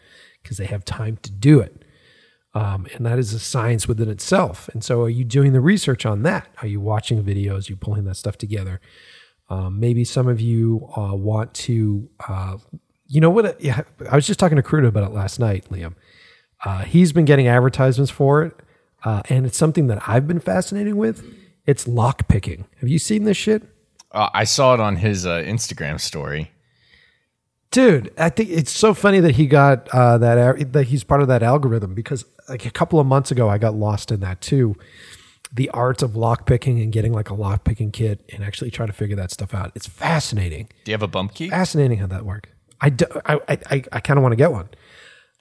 because 0.42 0.56
they 0.56 0.66
have 0.66 0.84
time 0.84 1.18
to 1.22 1.30
do 1.30 1.60
it. 1.60 1.84
Um, 2.54 2.86
and 2.94 3.04
that 3.04 3.18
is 3.18 3.34
a 3.34 3.38
science 3.38 3.86
within 3.86 4.08
itself. 4.08 4.68
And 4.72 4.82
so, 4.82 5.02
are 5.02 5.10
you 5.10 5.24
doing 5.24 5.52
the 5.52 5.60
research 5.60 6.06
on 6.06 6.22
that? 6.22 6.48
Are 6.62 6.66
you 6.66 6.80
watching 6.80 7.22
videos? 7.22 7.68
Are 7.68 7.72
you 7.72 7.76
pulling 7.76 8.04
that 8.04 8.16
stuff 8.16 8.38
together? 8.38 8.80
Um, 9.50 9.78
maybe 9.78 10.04
some 10.04 10.28
of 10.28 10.40
you 10.40 10.88
uh, 10.96 11.14
want 11.14 11.54
to, 11.54 12.08
uh, 12.26 12.56
you 13.08 13.20
know 13.20 13.30
what? 13.30 13.60
Yeah, 13.60 13.82
I 14.10 14.14
was 14.14 14.26
just 14.26 14.38
talking 14.38 14.56
to 14.56 14.62
Crudo 14.62 14.86
about 14.86 15.04
it 15.04 15.12
last 15.14 15.40
night, 15.40 15.66
Liam. 15.70 15.94
Uh, 16.64 16.84
he's 16.84 17.12
been 17.12 17.24
getting 17.24 17.48
advertisements 17.48 18.10
for 18.10 18.42
it, 18.42 18.54
uh, 19.04 19.22
and 19.28 19.46
it's 19.46 19.56
something 19.56 19.86
that 19.86 20.06
I've 20.06 20.28
been 20.28 20.40
fascinated 20.40 20.94
with. 20.94 21.24
It's 21.66 21.88
lock 21.88 22.28
picking. 22.28 22.66
Have 22.80 22.88
you 22.88 22.98
seen 22.98 23.24
this 23.24 23.36
shit? 23.36 23.62
Uh, 24.12 24.28
I 24.32 24.44
saw 24.44 24.74
it 24.74 24.80
on 24.80 24.96
his 24.96 25.26
uh, 25.26 25.38
Instagram 25.38 26.00
story. 26.00 26.50
Dude, 27.70 28.12
I 28.16 28.30
think 28.30 28.48
it's 28.48 28.70
so 28.72 28.94
funny 28.94 29.20
that 29.20 29.34
he 29.36 29.46
got 29.46 29.88
uh, 29.88 30.16
that 30.18 30.72
that 30.72 30.84
he's 30.84 31.04
part 31.04 31.20
of 31.20 31.28
that 31.28 31.42
algorithm 31.42 31.94
because 31.94 32.24
like 32.48 32.64
a 32.64 32.70
couple 32.70 32.98
of 32.98 33.06
months 33.06 33.30
ago 33.30 33.48
I 33.48 33.58
got 33.58 33.74
lost 33.74 34.10
in 34.10 34.20
that 34.20 34.40
too. 34.40 34.74
The 35.52 35.68
art 35.70 36.02
of 36.02 36.16
lock 36.16 36.46
picking 36.46 36.80
and 36.80 36.92
getting 36.92 37.12
like 37.12 37.30
a 37.30 37.34
lock 37.34 37.64
picking 37.64 37.90
kit 37.90 38.20
and 38.32 38.42
actually 38.42 38.70
trying 38.70 38.88
to 38.88 38.94
figure 38.94 39.16
that 39.16 39.30
stuff 39.30 39.54
out. 39.54 39.72
It's 39.74 39.86
fascinating. 39.86 40.68
Do 40.84 40.90
you 40.90 40.94
have 40.94 41.02
a 41.02 41.08
bump 41.08 41.34
key? 41.34 41.50
Fascinating 41.50 41.98
how 41.98 42.06
that 42.06 42.24
works. 42.24 42.50
I, 42.80 42.90
do, 42.90 43.06
I, 43.26 43.40
I, 43.48 43.82
I, 43.92 44.00
kind 44.00 44.18
of 44.18 44.22
want 44.22 44.32
to 44.32 44.36
get 44.36 44.52
one. 44.52 44.68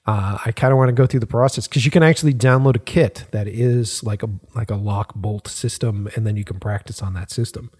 Uh, 0.07 0.37
I 0.45 0.51
kind 0.51 0.71
of 0.71 0.77
want 0.77 0.89
to 0.89 0.93
go 0.93 1.05
through 1.05 1.19
the 1.19 1.27
process 1.27 1.67
because 1.67 1.85
you 1.85 1.91
can 1.91 2.01
actually 2.01 2.33
download 2.33 2.75
a 2.75 2.79
kit 2.79 3.25
that 3.31 3.47
is 3.47 4.03
like 4.03 4.23
a 4.23 4.29
like 4.55 4.71
a 4.71 4.75
lock 4.75 5.13
bolt 5.15 5.47
system, 5.47 6.09
and 6.15 6.25
then 6.25 6.37
you 6.37 6.45
can 6.45 6.59
practice 6.59 7.01
on 7.01 7.13
that 7.13 7.29
system 7.29 7.71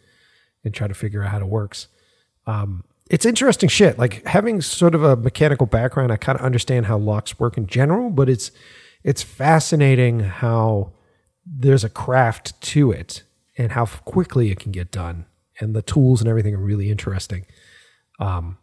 and 0.63 0.73
try 0.73 0.87
to 0.87 0.93
figure 0.93 1.23
out 1.23 1.31
how 1.31 1.39
it 1.39 1.45
works. 1.45 1.87
Um, 2.45 2.83
it's 3.09 3.25
interesting 3.25 3.69
shit. 3.69 3.97
Like 3.97 4.25
having 4.25 4.61
sort 4.61 4.93
of 4.93 5.03
a 5.03 5.15
mechanical 5.15 5.65
background, 5.65 6.11
I 6.11 6.17
kind 6.17 6.37
of 6.37 6.45
understand 6.45 6.87
how 6.87 6.97
locks 6.97 7.39
work 7.39 7.57
in 7.57 7.65
general, 7.65 8.09
but 8.09 8.29
it's 8.29 8.51
it's 9.03 9.23
fascinating 9.23 10.19
how 10.19 10.91
there's 11.45 11.85
a 11.85 11.89
craft 11.89 12.59
to 12.61 12.91
it 12.91 13.23
and 13.57 13.71
how 13.71 13.85
quickly 13.85 14.51
it 14.51 14.59
can 14.59 14.73
get 14.73 14.91
done, 14.91 15.25
and 15.61 15.73
the 15.73 15.81
tools 15.81 16.19
and 16.19 16.29
everything 16.29 16.53
are 16.53 16.59
really 16.59 16.91
interesting. 16.91 17.45
Um, 18.19 18.57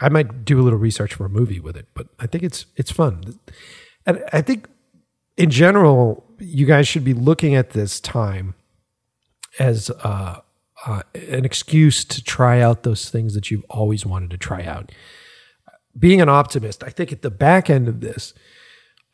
I 0.00 0.08
might 0.08 0.44
do 0.44 0.60
a 0.60 0.62
little 0.62 0.78
research 0.78 1.14
for 1.14 1.24
a 1.26 1.28
movie 1.30 1.60
with 1.60 1.76
it, 1.76 1.86
but 1.94 2.08
I 2.18 2.26
think 2.26 2.44
it's 2.44 2.66
it's 2.76 2.90
fun, 2.90 3.38
and 4.06 4.24
I 4.32 4.42
think 4.42 4.68
in 5.36 5.50
general, 5.50 6.24
you 6.38 6.66
guys 6.66 6.86
should 6.86 7.04
be 7.04 7.14
looking 7.14 7.54
at 7.54 7.70
this 7.70 8.00
time 8.00 8.54
as 9.58 9.90
uh, 10.02 10.40
uh, 10.86 11.02
an 11.14 11.44
excuse 11.44 12.04
to 12.04 12.22
try 12.22 12.60
out 12.60 12.82
those 12.82 13.10
things 13.10 13.34
that 13.34 13.50
you've 13.50 13.64
always 13.70 14.04
wanted 14.04 14.30
to 14.30 14.36
try 14.36 14.64
out. 14.64 14.92
Being 15.98 16.20
an 16.20 16.28
optimist, 16.28 16.82
I 16.82 16.88
think 16.88 17.12
at 17.12 17.22
the 17.22 17.30
back 17.30 17.68
end 17.68 17.86
of 17.88 18.00
this, 18.00 18.34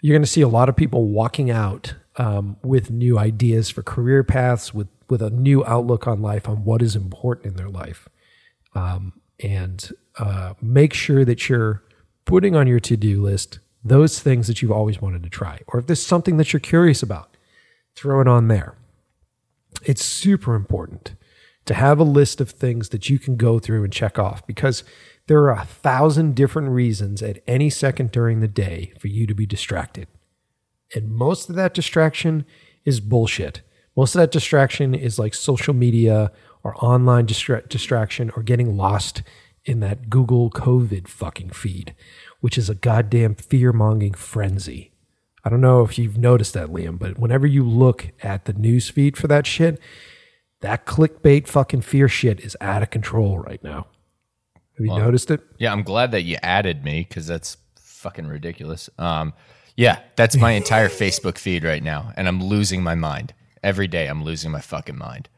you're 0.01 0.15
going 0.15 0.23
to 0.23 0.29
see 0.29 0.43
a 0.43 0.49
lot 0.49 0.69
of 0.69 0.77
people 0.77 1.09
walking 1.09 1.51
out 1.51 1.95
um, 2.17 2.57
with 2.63 2.91
new 2.91 3.19
ideas 3.19 3.69
for 3.71 3.83
career 3.83 4.23
paths, 4.23 4.73
with 4.73 4.89
with 5.09 5.23
a 5.23 5.31
new 5.31 5.65
outlook 5.65 6.07
on 6.07 6.21
life, 6.21 6.49
on 6.49 6.65
what 6.65 6.83
is 6.83 6.95
important 6.95 7.47
in 7.47 7.57
their 7.57 7.71
life, 7.71 8.09
um, 8.75 9.15
and 9.42 9.90
uh, 10.18 10.54
make 10.61 10.92
sure 10.92 11.25
that 11.25 11.49
you're 11.49 11.83
putting 12.25 12.57
on 12.57 12.66
your 12.66 12.80
to 12.80 12.97
do 12.97 13.23
list 13.23 13.61
those 13.85 14.21
things 14.21 14.47
that 14.49 14.61
you've 14.61 14.73
always 14.73 15.00
wanted 15.00 15.23
to 15.23 15.30
try, 15.30 15.61
or 15.68 15.80
if 15.80 15.87
there's 15.87 16.04
something 16.04 16.37
that 16.37 16.52
you're 16.52 16.61
curious 16.61 17.02
about, 17.02 17.37
throw 17.95 18.21
it 18.21 18.28
on 18.28 18.49
there. 18.49 18.75
It's 19.83 20.04
super 20.04 20.54
important 20.54 21.14
to 21.66 21.75
have 21.75 21.99
a 22.00 22.04
list 22.04 22.40
of 22.40 22.50
things 22.50 22.88
that 22.88 23.09
you 23.09 23.18
can 23.18 23.37
go 23.37 23.59
through 23.59 23.85
and 23.85 23.92
check 23.92 24.18
off 24.18 24.47
because 24.47 24.85
there 25.26 25.42
are 25.45 25.59
a 25.59 25.64
thousand 25.64 26.35
different 26.35 26.71
reasons 26.71 27.23
at 27.23 27.42
any 27.47 27.68
second 27.68 28.11
during 28.11 28.40
the 28.40 28.49
day 28.49 28.92
for 28.99 29.09
you 29.09 29.26
to 29.26 29.35
be 29.35 29.47
distracted. 29.47 30.09
And 30.95 31.11
most 31.11 31.50
of 31.50 31.54
that 31.57 31.75
distraction 31.75 32.47
is 32.85 33.00
bullshit. 33.00 33.61
Most 33.95 34.14
of 34.14 34.21
that 34.21 34.30
distraction 34.30 34.95
is 34.95 35.18
like 35.18 35.35
social 35.35 35.75
media 35.75 36.33
or 36.69 36.85
online 36.85 37.27
distra- 37.27 37.67
distraction 37.67 38.31
or 38.37 38.43
getting 38.43 38.77
lost 38.77 39.23
in 39.65 39.81
that 39.81 40.11
Google 40.11 40.51
COVID 40.51 41.09
fucking 41.09 41.51
feed, 41.51 41.95
which 42.41 42.59
is 42.59 42.69
a 42.69 42.75
goddamn 42.75 43.35
fear 43.35 43.73
mongering 43.73 44.13
frenzy. 44.13 44.93
I 45.45 45.49
don't 45.49 45.63
know 45.63 45.83
if 45.83 45.99
you've 45.99 46.19
noticed 46.19 46.53
that, 46.55 46.69
Liam, 46.69 46.99
but 46.99 47.19
whenever 47.19 47.47
you 47.47 47.65
look 47.65 48.09
at 48.23 48.45
the 48.45 48.53
news 48.53 48.91
feed 48.91 49.17
for 49.17 49.29
that 49.29 49.47
shit, 49.47 49.81
that 50.61 50.85
clickbait 50.85 51.47
fucking 51.49 51.81
fear 51.81 52.07
shit 52.07 52.41
is 52.41 52.55
out 52.61 52.83
of 52.83 52.91
control 52.91 53.39
right 53.39 53.63
now. 53.65 53.87
Have 54.77 54.85
you 54.85 54.99
noticed 54.99 55.31
it? 55.31 55.41
Yeah, 55.59 55.73
I'm 55.73 55.83
glad 55.83 56.11
that 56.11 56.23
you 56.23 56.37
added 56.43 56.85
me 56.85 57.07
because 57.09 57.27
that's 57.27 57.57
fucking 57.81 58.27
ridiculous. 58.27 58.91
Um, 58.99 59.33
yeah, 59.75 60.01
that's 60.17 60.37
my 60.37 60.53
entire 60.53 60.89
Facebook 60.91 61.39
feed 61.39 61.65
right 61.65 61.83
now, 61.83 62.13
and 62.17 62.29
I'm 62.29 62.45
losing 62.45 62.83
my 62.83 62.95
mind 62.95 63.33
every 63.63 63.89
day. 63.89 64.07
I'm 64.07 64.23
losing 64.23 64.51
my 64.51 64.61
fucking 64.61 64.99
mind. 64.99 65.31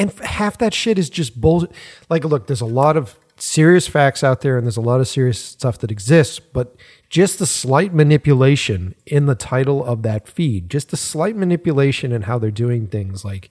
And 0.00 0.10
half 0.20 0.56
that 0.58 0.72
shit 0.72 0.98
is 0.98 1.10
just 1.10 1.40
bullshit. 1.40 1.72
Like, 2.08 2.24
look, 2.24 2.46
there's 2.46 2.62
a 2.62 2.66
lot 2.66 2.96
of 2.96 3.18
serious 3.36 3.86
facts 3.86 4.24
out 4.24 4.40
there, 4.40 4.56
and 4.56 4.66
there's 4.66 4.76
a 4.76 4.82
lot 4.82 5.00
of 5.00 5.08
serious 5.08 5.38
stuff 5.38 5.78
that 5.78 5.90
exists, 5.90 6.38
but 6.38 6.74
just 7.10 7.38
the 7.38 7.46
slight 7.46 7.92
manipulation 7.92 8.94
in 9.04 9.26
the 9.26 9.34
title 9.34 9.84
of 9.84 10.02
that 10.02 10.26
feed, 10.26 10.70
just 10.70 10.90
the 10.90 10.96
slight 10.96 11.36
manipulation 11.36 12.12
in 12.12 12.22
how 12.22 12.38
they're 12.38 12.50
doing 12.50 12.86
things, 12.86 13.24
like 13.24 13.50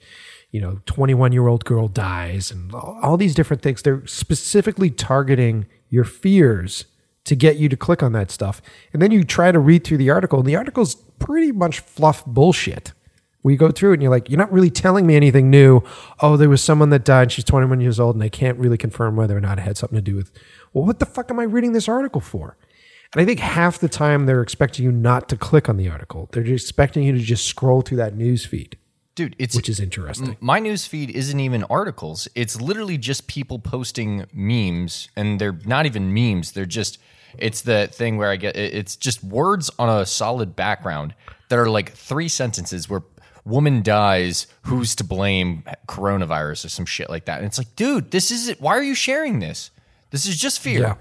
you 0.52 0.60
know, 0.60 0.82
21 0.88 1.32
year 1.32 1.48
old 1.48 1.64
girl 1.66 1.88
dies 1.88 2.50
and 2.50 2.74
all 2.74 3.18
these 3.18 3.36
different 3.36 3.62
things. 3.62 3.84
They're 3.84 4.06
specifically 4.08 4.90
targeting 4.90 5.68
your 5.90 6.04
fears 6.04 6.86
to 7.26 7.36
get 7.36 7.58
you 7.58 7.70
to 7.70 7.78
click 7.78 8.02
on 8.02 8.14
that 8.14 8.32
stuff. 8.32 8.62
And 8.92 9.02
then 9.02 9.12
you 9.12 9.24
try 9.24 9.52
to 9.52 9.60
read 9.60 9.84
through 9.84 9.98
the 9.98 10.10
article, 10.10 10.40
and 10.40 10.48
the 10.48 10.56
article's 10.56 10.96
pretty 11.20 11.52
much 11.52 11.82
fluff 11.82 12.26
bullshit. 12.26 12.94
We 13.42 13.56
go 13.56 13.72
through 13.72 13.92
it 13.92 13.94
and 13.96 14.02
you're 14.02 14.12
like, 14.12 14.30
you're 14.30 14.38
not 14.38 14.52
really 14.52 14.70
telling 14.70 15.08
me 15.08 15.16
anything 15.16 15.50
new. 15.50 15.82
Oh, 16.20 16.36
there 16.36 16.50
was 16.50 16.62
someone 16.62 16.90
that 16.90 17.06
died. 17.06 17.32
She's 17.32 17.46
21 17.46 17.80
years 17.80 18.00
old, 18.00 18.16
and 18.16 18.24
I 18.24 18.30
can't 18.30 18.58
really 18.58 18.78
confirm 18.78 19.16
whether 19.16 19.38
or 19.38 19.42
not 19.42 19.60
it 19.60 19.62
had 19.62 19.78
something 19.78 19.96
to 19.96 20.02
do 20.02 20.16
with. 20.16 20.32
Well, 20.74 20.86
what 20.86 21.00
the 21.00 21.06
fuck 21.06 21.32
am 21.32 21.40
I 21.40 21.44
reading 21.44 21.72
this 21.72 21.88
article 21.88 22.22
for? 22.22 22.58
And 23.14 23.22
I 23.22 23.26
think 23.26 23.40
half 23.40 23.80
the 23.80 23.90
time 23.90 24.26
they're 24.26 24.42
expecting 24.42 24.86
you 24.86 24.92
not 24.92 25.30
to 25.30 25.38
click 25.38 25.70
on 25.70 25.78
the 25.78 25.90
article. 25.90 26.30
They're 26.32 26.44
just 26.44 26.66
expecting 26.66 27.04
you 27.04 27.14
to 27.14 27.20
just 27.20 27.46
scroll 27.46 27.82
through 27.82 27.98
that 27.98 28.16
news 28.16 28.46
feed 28.46 28.78
dude 29.20 29.36
it's 29.38 29.54
which 29.54 29.68
is 29.68 29.82
interesting 29.82 30.38
my 30.40 30.60
news 30.60 30.86
feed 30.86 31.10
isn't 31.10 31.42
even 31.42 31.64
articles 31.66 32.30
it's 32.36 32.62
literally 32.62 32.98
just 32.98 33.28
people 33.28 33.60
posting 33.60 34.26
memes 34.32 35.10
and 35.18 35.42
they're 35.42 35.60
not 35.66 35.86
even 35.86 36.14
memes 36.14 36.54
they're 36.54 36.66
just 36.66 37.00
it's 37.38 37.62
the 37.62 37.88
thing 37.92 38.16
where 38.16 38.30
i 38.30 38.38
get 38.38 38.56
it's 38.56 38.96
just 38.96 39.22
words 39.22 39.70
on 39.78 39.90
a 39.90 40.06
solid 40.06 40.56
background 40.56 41.14
that 41.50 41.60
are 41.60 41.70
like 41.70 41.92
three 41.92 42.30
sentences 42.30 42.88
where 42.88 43.02
woman 43.46 43.82
dies 43.82 44.48
who's 44.64 44.96
to 44.96 45.04
blame? 45.04 45.64
Coronavirus 45.88 46.66
or 46.66 46.70
some 46.70 46.86
shit 46.86 47.10
like 47.10 47.26
that. 47.26 47.38
And 47.38 47.46
it's 47.46 47.58
like 47.58 47.76
dude 47.76 48.12
this 48.12 48.32
is 48.32 48.50
it. 48.50 48.62
Why 48.62 48.78
are 48.78 48.84
you 48.84 48.96
sharing 48.96 49.40
this? 49.40 49.72
This 50.12 50.26
is 50.26 50.38
just 50.38 50.60
fear. 50.60 50.98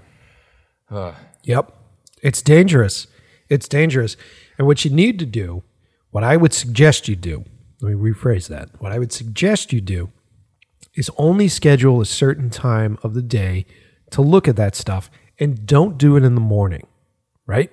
Yeah. 0.91 1.15
Yep. 1.43 1.73
It's 2.21 2.41
dangerous. 2.41 3.07
It's 3.49 3.67
dangerous. 3.67 4.17
And 4.57 4.67
what 4.67 4.83
you 4.83 4.91
need 4.91 5.19
to 5.19 5.25
do 5.25 5.63
what 6.11 6.23
i 6.23 6.35
would 6.35 6.53
suggest 6.53 7.07
you 7.07 7.15
do 7.15 7.45
let 7.81 7.93
me 7.93 8.11
rephrase 8.11 8.47
that. 8.47 8.69
What 8.79 8.91
I 8.91 8.99
would 8.99 9.11
suggest 9.11 9.71
you 9.71 9.79
do 9.79 10.11
is 10.95 11.09
only 11.17 11.47
schedule 11.47 12.01
a 12.01 12.05
certain 12.05 12.49
time 12.49 12.97
of 13.03 13.13
the 13.13 13.21
day 13.21 13.65
to 14.11 14.21
look 14.21 14.47
at 14.47 14.57
that 14.57 14.75
stuff 14.75 15.09
and 15.39 15.65
don't 15.65 15.97
do 15.97 16.17
it 16.17 16.23
in 16.23 16.35
the 16.35 16.41
morning, 16.41 16.87
right? 17.45 17.71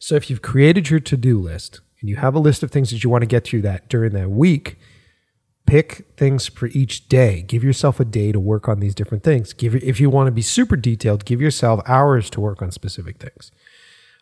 So 0.00 0.16
if 0.16 0.30
you've 0.30 0.42
created 0.42 0.90
your 0.90 0.98
to-do 0.98 1.38
list 1.38 1.80
and 2.00 2.08
you 2.08 2.16
have 2.16 2.34
a 2.34 2.38
list 2.38 2.62
of 2.62 2.70
things 2.70 2.90
that 2.90 3.04
you 3.04 3.10
want 3.10 3.22
to 3.22 3.26
get 3.26 3.44
through 3.44 3.62
that 3.62 3.88
during 3.88 4.12
that 4.12 4.30
week, 4.30 4.78
pick 5.66 6.08
things 6.16 6.46
for 6.46 6.66
each 6.68 7.08
day. 7.08 7.42
Give 7.42 7.62
yourself 7.62 8.00
a 8.00 8.04
day 8.04 8.32
to 8.32 8.40
work 8.40 8.68
on 8.68 8.80
these 8.80 8.94
different 8.94 9.22
things. 9.22 9.52
Give 9.52 9.74
if 9.76 10.00
you 10.00 10.10
want 10.10 10.26
to 10.28 10.32
be 10.32 10.42
super 10.42 10.76
detailed, 10.76 11.24
give 11.24 11.40
yourself 11.40 11.80
hours 11.86 12.30
to 12.30 12.40
work 12.40 12.62
on 12.62 12.70
specific 12.70 13.18
things 13.18 13.50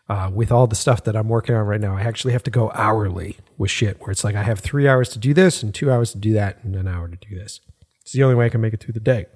uh, 0.09 0.29
with 0.33 0.51
all 0.51 0.65
the 0.65 0.75
stuff 0.75 1.03
that 1.03 1.15
I'm 1.15 1.29
working 1.29 1.55
on 1.55 1.65
right 1.67 1.79
now, 1.79 1.95
I 1.95 2.01
actually 2.01 2.33
have 2.33 2.43
to 2.43 2.51
go 2.51 2.71
hourly 2.73 3.37
with 3.57 3.69
shit 3.69 4.01
where 4.01 4.09
it's 4.09 4.23
like 4.23 4.35
I 4.35 4.41
have 4.41 4.59
three 4.59 4.87
hours 4.87 5.09
to 5.09 5.19
do 5.19 5.33
this 5.35 5.61
and 5.61 5.73
two 5.73 5.91
hours 5.91 6.11
to 6.13 6.17
do 6.17 6.33
that 6.33 6.63
and 6.63 6.75
an 6.75 6.87
hour 6.87 7.07
to 7.07 7.15
do 7.15 7.35
this. 7.37 7.61
It's 8.01 8.13
the 8.13 8.23
only 8.23 8.35
way 8.35 8.47
I 8.47 8.49
can 8.49 8.59
make 8.59 8.73
it 8.73 8.79
through 8.79 8.93
the 8.93 8.99
day. 8.99 9.27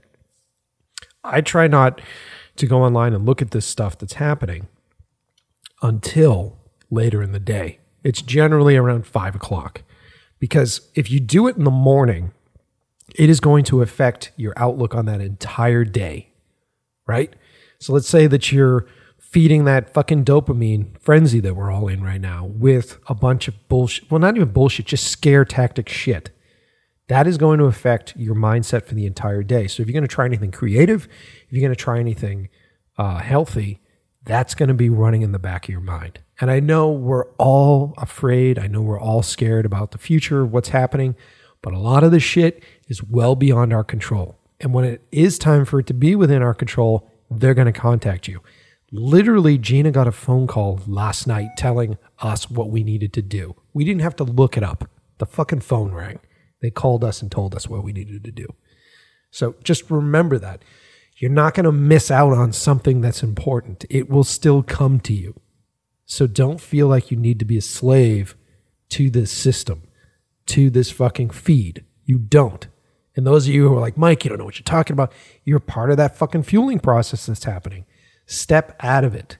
I 1.23 1.41
try 1.41 1.67
not 1.67 2.01
to 2.55 2.65
go 2.65 2.81
online 2.81 3.13
and 3.13 3.25
look 3.25 3.41
at 3.41 3.51
this 3.51 3.67
stuff 3.67 3.97
that's 3.97 4.13
happening 4.13 4.67
until 5.83 6.57
later 6.89 7.21
in 7.21 7.33
the 7.33 7.39
day. 7.39 7.79
It's 8.03 8.22
generally 8.22 8.75
around 8.75 9.07
five 9.07 9.36
o'clock 9.36 9.83
because 10.39 10.89
if 10.93 11.10
you 11.10 11.19
do 11.19 11.48
it 11.48 11.55
in 11.55 11.63
the 11.63 11.72
morning, 11.72 12.31
it 13.15 13.29
is 13.29 13.39
going 13.39 13.63
to 13.65 13.81
affect 13.81 14.31
your 14.36 14.53
outlook 14.57 14.95
on 14.95 15.05
that 15.05 15.22
entire 15.22 15.86
day, 15.86 16.29
right? 17.07 17.33
So 17.79 17.93
let's 17.93 18.07
say 18.07 18.27
that 18.27 18.51
you're 18.51 18.86
feeding 19.19 19.65
that 19.65 19.93
fucking 19.93 20.24
dopamine 20.24 21.00
frenzy 21.00 21.39
that 21.39 21.55
we're 21.55 21.72
all 21.72 21.88
in 21.88 22.03
right 22.03 22.22
now 22.22 22.45
with 22.45 23.00
a 23.07 23.15
bunch 23.15 23.48
of 23.48 23.67
bullshit. 23.67 24.10
Well, 24.12 24.19
not 24.19 24.36
even 24.36 24.50
bullshit, 24.50 24.86
just 24.86 25.07
scare 25.07 25.43
tactic 25.43 25.89
shit. 25.89 26.29
That 27.07 27.27
is 27.27 27.38
going 27.38 27.60
to 27.60 27.65
affect 27.65 28.15
your 28.15 28.36
mindset 28.36 28.86
for 28.86 28.95
the 28.95 29.05
entire 29.05 29.43
day. 29.43 29.67
So 29.67 29.81
if 29.81 29.88
you're 29.88 29.93
going 29.93 30.07
to 30.07 30.13
try 30.13 30.25
anything 30.25 30.51
creative, 30.51 31.07
if 31.48 31.51
you're 31.51 31.62
going 31.62 31.75
to 31.75 31.81
try 31.81 32.00
anything 32.00 32.50
uh, 32.98 33.17
healthy, 33.19 33.79
that's 34.25 34.56
going 34.56 34.70
to 34.70 34.74
be 34.74 34.89
running 34.89 35.22
in 35.22 35.32
the 35.32 35.39
back 35.39 35.65
of 35.65 35.70
your 35.70 35.82
mind. 35.82 36.20
And 36.39 36.50
I 36.50 36.60
know 36.60 36.92
we're 36.92 37.27
all 37.38 37.94
afraid. 37.98 38.58
I 38.58 38.68
know 38.68 38.82
we're 38.82 39.00
all 39.00 39.24
scared 39.24 39.65
about 39.65 39.92
the 39.92 39.98
future, 39.98 40.46
what's 40.46 40.70
happening, 40.70 41.15
but 41.62 41.74
a 41.74 41.80
lot 41.80 42.03
of 42.03 42.12
this 42.12 42.24
shit 42.24 42.63
is 42.88 43.03
well 43.03 43.36
beyond 43.36 43.74
our 43.74 43.84
control. 43.84 44.38
And 44.60 44.74
when 44.74 44.86
it 44.86 45.01
is 45.12 45.38
time 45.38 45.65
for 45.65 45.80
it 45.80 45.88
to 45.88 45.94
be 45.94 46.15
within 46.15 46.42
our 46.42 46.53
control, 46.53 47.10
they're 47.30 47.53
going 47.53 47.72
to 47.72 47.80
contact 47.80 48.27
you. 48.27 48.42
Literally, 48.92 49.58
Gina 49.58 49.92
got 49.92 50.08
a 50.08 50.12
phone 50.12 50.48
call 50.48 50.80
last 50.88 51.25
night 51.25 51.50
telling 51.58 51.98
us 52.20 52.50
what 52.50 52.70
we 52.70 52.84
needed 52.84 53.12
to 53.13 53.22
do. 53.22 53.56
We 53.74 53.84
didn't 53.84 54.01
have 54.01 54.15
to 54.18 54.24
look 54.24 54.56
it 54.56 54.63
up. 54.63 54.89
The 55.18 55.25
fucking 55.25 55.62
phone 55.62 55.92
rang. 55.92 56.20
They 56.62 56.70
called 56.70 57.03
us 57.03 57.22
and 57.22 57.32
told 57.32 57.56
us 57.56 57.68
what 57.68 57.84
we 57.84 57.92
needed 57.92 58.24
to 58.24 58.32
do. 58.32 58.48
So 59.32 59.56
just 59.63 59.89
remember 59.89 60.38
that. 60.39 60.63
You're 61.17 61.32
not 61.32 61.53
going 61.53 61.65
to 61.65 61.72
miss 61.72 62.12
out 62.12 62.34
on 62.34 62.51
something 62.53 63.01
that's 63.01 63.24
important. 63.24 63.86
It 63.89 64.10
will 64.10 64.24
still 64.24 64.63
come 64.63 65.00
to 65.01 65.13
you. 65.13 65.39
So 66.05 66.27
don't 66.27 66.60
feel 66.60 66.88
like 66.88 67.12
you 67.12 67.17
need 67.17 67.39
to 67.39 67.46
be 67.46 67.58
a 67.58 67.62
slave 67.62 68.36
to 68.89 69.10
this 69.10 69.32
system, 69.32 69.84
to 70.48 70.70
this 70.70 70.91
fucking 70.91 71.29
feed. 71.32 71.86
You 72.05 72.17
don't. 72.17 72.67
And 73.15 73.25
those 73.25 73.48
of 73.48 73.53
you 73.53 73.67
who 73.67 73.75
are 73.75 73.82
like, 73.82 73.98
Mike, 73.98 74.24
you 74.24 74.29
don't 74.29 74.39
know 74.39 74.46
what 74.46 74.58
you're 74.58 74.63
talking 74.63 74.93
about, 74.93 75.13
you're 75.43 75.60
part 75.60 75.91
of 75.91 75.98
that 75.98 76.17
fucking 76.17 76.43
fueling 76.43 76.79
process 76.79 77.27
that's 77.27 77.43
happening. 77.43 77.86
Step 78.25 78.75
out 78.79 79.03
of 79.03 79.13
it 79.13 79.38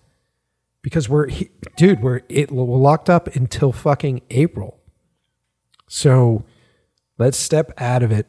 because 0.82 1.10
we're 1.10 1.30
dude, 1.77 2.01
we're 2.01 2.22
it 2.30 2.51
locked 2.51 3.10
up 3.10 3.36
until 3.36 3.72
fucking 3.72 4.22
April. 4.30 4.80
So 5.88 6.46
let's 7.18 7.38
step 7.38 7.72
out 7.77 8.03
of 8.03 8.12
it. 8.12 8.27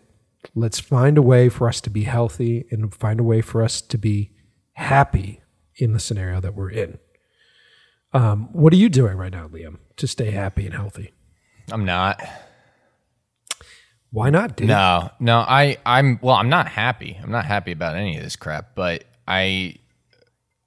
Let's 0.55 0.81
find 0.81 1.19
a 1.19 1.23
way 1.23 1.49
for 1.49 1.69
us 1.69 1.81
to 1.83 1.91
be 1.91 2.05
healthy 2.05 2.67
and 2.71 2.95
find 2.95 3.21
a 3.21 3.25
way 3.25 3.41
for 3.41 3.63
us 3.63 3.81
to 3.81 3.99
be 3.99 4.33
happy 4.73 5.43
in 5.77 5.93
the 5.93 6.01
scenario 6.01 6.41
that 6.41 6.55
we're 6.55 6.71
in. 6.71 6.99
Um, 8.13 8.49
what 8.53 8.73
are 8.73 8.77
you 8.77 8.89
doing 8.89 9.17
right 9.17 9.33
now, 9.33 9.49
Liam, 9.49 9.79
to 9.97 10.07
stay 10.07 10.31
happy 10.31 10.67
and 10.67 10.75
healthy? 10.75 11.13
I'm 11.73 11.85
not. 11.85 12.23
Why 14.11 14.31
not, 14.31 14.57
dude? 14.57 14.69
No, 14.69 15.11
no, 15.19 15.39
I, 15.41 15.79
I'm 15.85 16.21
well. 16.23 16.37
I'm 16.37 16.49
not 16.49 16.69
happy. 16.69 17.19
I'm 17.21 17.33
not 17.33 17.45
happy 17.47 17.73
about 17.73 17.97
any 17.97 18.17
of 18.17 18.23
this 18.23 18.37
crap. 18.37 18.77
But 18.77 19.05
I, 19.27 19.77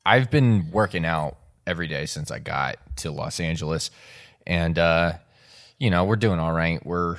I've 0.06 0.30
been 0.30 0.70
working 0.72 1.06
out 1.06 1.38
every 1.66 1.88
day 1.88 2.06
since 2.08 2.30
I 2.30 2.40
got 2.40 2.76
to 2.98 3.12
Los 3.12 3.40
Angeles, 3.40 3.90
and 4.46 4.78
uh, 4.78 5.14
you 5.80 5.90
know 5.90 6.04
we're 6.04 6.18
doing 6.18 6.40
all 6.40 6.52
right. 6.52 6.86
We're 6.86 7.16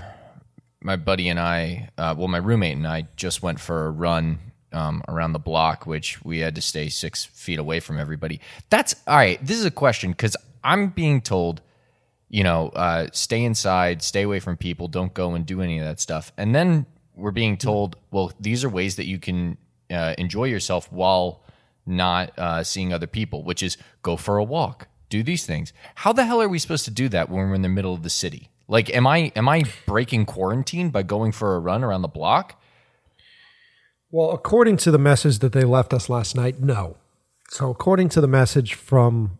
my 0.82 0.96
buddy 0.96 1.28
and 1.28 1.40
I, 1.40 1.90
uh, 1.98 2.14
well, 2.16 2.28
my 2.28 2.38
roommate 2.38 2.76
and 2.76 2.86
I 2.86 3.08
just 3.16 3.42
went 3.42 3.60
for 3.60 3.86
a 3.86 3.90
run 3.90 4.38
um, 4.72 5.02
around 5.08 5.32
the 5.32 5.38
block, 5.38 5.86
which 5.86 6.24
we 6.24 6.40
had 6.40 6.54
to 6.54 6.60
stay 6.60 6.88
six 6.88 7.24
feet 7.24 7.58
away 7.58 7.80
from 7.80 7.98
everybody. 7.98 8.40
That's 8.70 8.94
all 9.06 9.16
right. 9.16 9.44
This 9.44 9.58
is 9.58 9.64
a 9.64 9.70
question 9.70 10.10
because 10.12 10.36
I'm 10.62 10.88
being 10.90 11.20
told 11.20 11.62
you 12.28 12.44
know, 12.44 12.68
uh, 12.70 13.08
stay 13.12 13.42
inside, 13.42 14.02
stay 14.02 14.22
away 14.22 14.40
from 14.40 14.56
people, 14.56 14.88
don't 14.88 15.14
go 15.14 15.34
and 15.34 15.46
do 15.46 15.62
any 15.62 15.78
of 15.78 15.84
that 15.84 16.00
stuff. 16.00 16.32
And 16.36 16.54
then 16.54 16.86
we're 17.16 17.30
being 17.30 17.56
told, 17.56 17.96
well, 18.10 18.32
these 18.38 18.64
are 18.64 18.68
ways 18.68 18.96
that 18.96 19.06
you 19.06 19.18
can 19.18 19.56
uh, 19.90 20.14
enjoy 20.18 20.44
yourself 20.44 20.92
while 20.92 21.42
not 21.86 22.38
uh, 22.38 22.62
seeing 22.62 22.92
other 22.92 23.06
people, 23.06 23.42
which 23.42 23.62
is 23.62 23.78
go 24.02 24.16
for 24.16 24.36
a 24.36 24.44
walk, 24.44 24.88
do 25.08 25.22
these 25.22 25.46
things. 25.46 25.72
How 25.94 26.12
the 26.12 26.24
hell 26.24 26.42
are 26.42 26.48
we 26.48 26.58
supposed 26.58 26.84
to 26.84 26.90
do 26.90 27.08
that 27.08 27.30
when 27.30 27.48
we're 27.48 27.54
in 27.54 27.62
the 27.62 27.68
middle 27.68 27.94
of 27.94 28.02
the 28.02 28.10
city? 28.10 28.50
Like, 28.68 28.94
am 28.94 29.06
I 29.06 29.32
am 29.34 29.48
I 29.48 29.64
breaking 29.86 30.26
quarantine 30.26 30.90
by 30.90 31.02
going 31.02 31.32
for 31.32 31.56
a 31.56 31.58
run 31.58 31.82
around 31.82 32.02
the 32.02 32.08
block? 32.08 32.60
Well, 34.10 34.30
according 34.30 34.76
to 34.78 34.90
the 34.90 34.98
message 34.98 35.40
that 35.40 35.52
they 35.52 35.64
left 35.64 35.92
us 35.92 36.08
last 36.08 36.36
night, 36.36 36.60
no. 36.60 36.96
So, 37.50 37.70
according 37.70 38.10
to 38.10 38.20
the 38.20 38.28
message 38.28 38.74
from, 38.74 39.38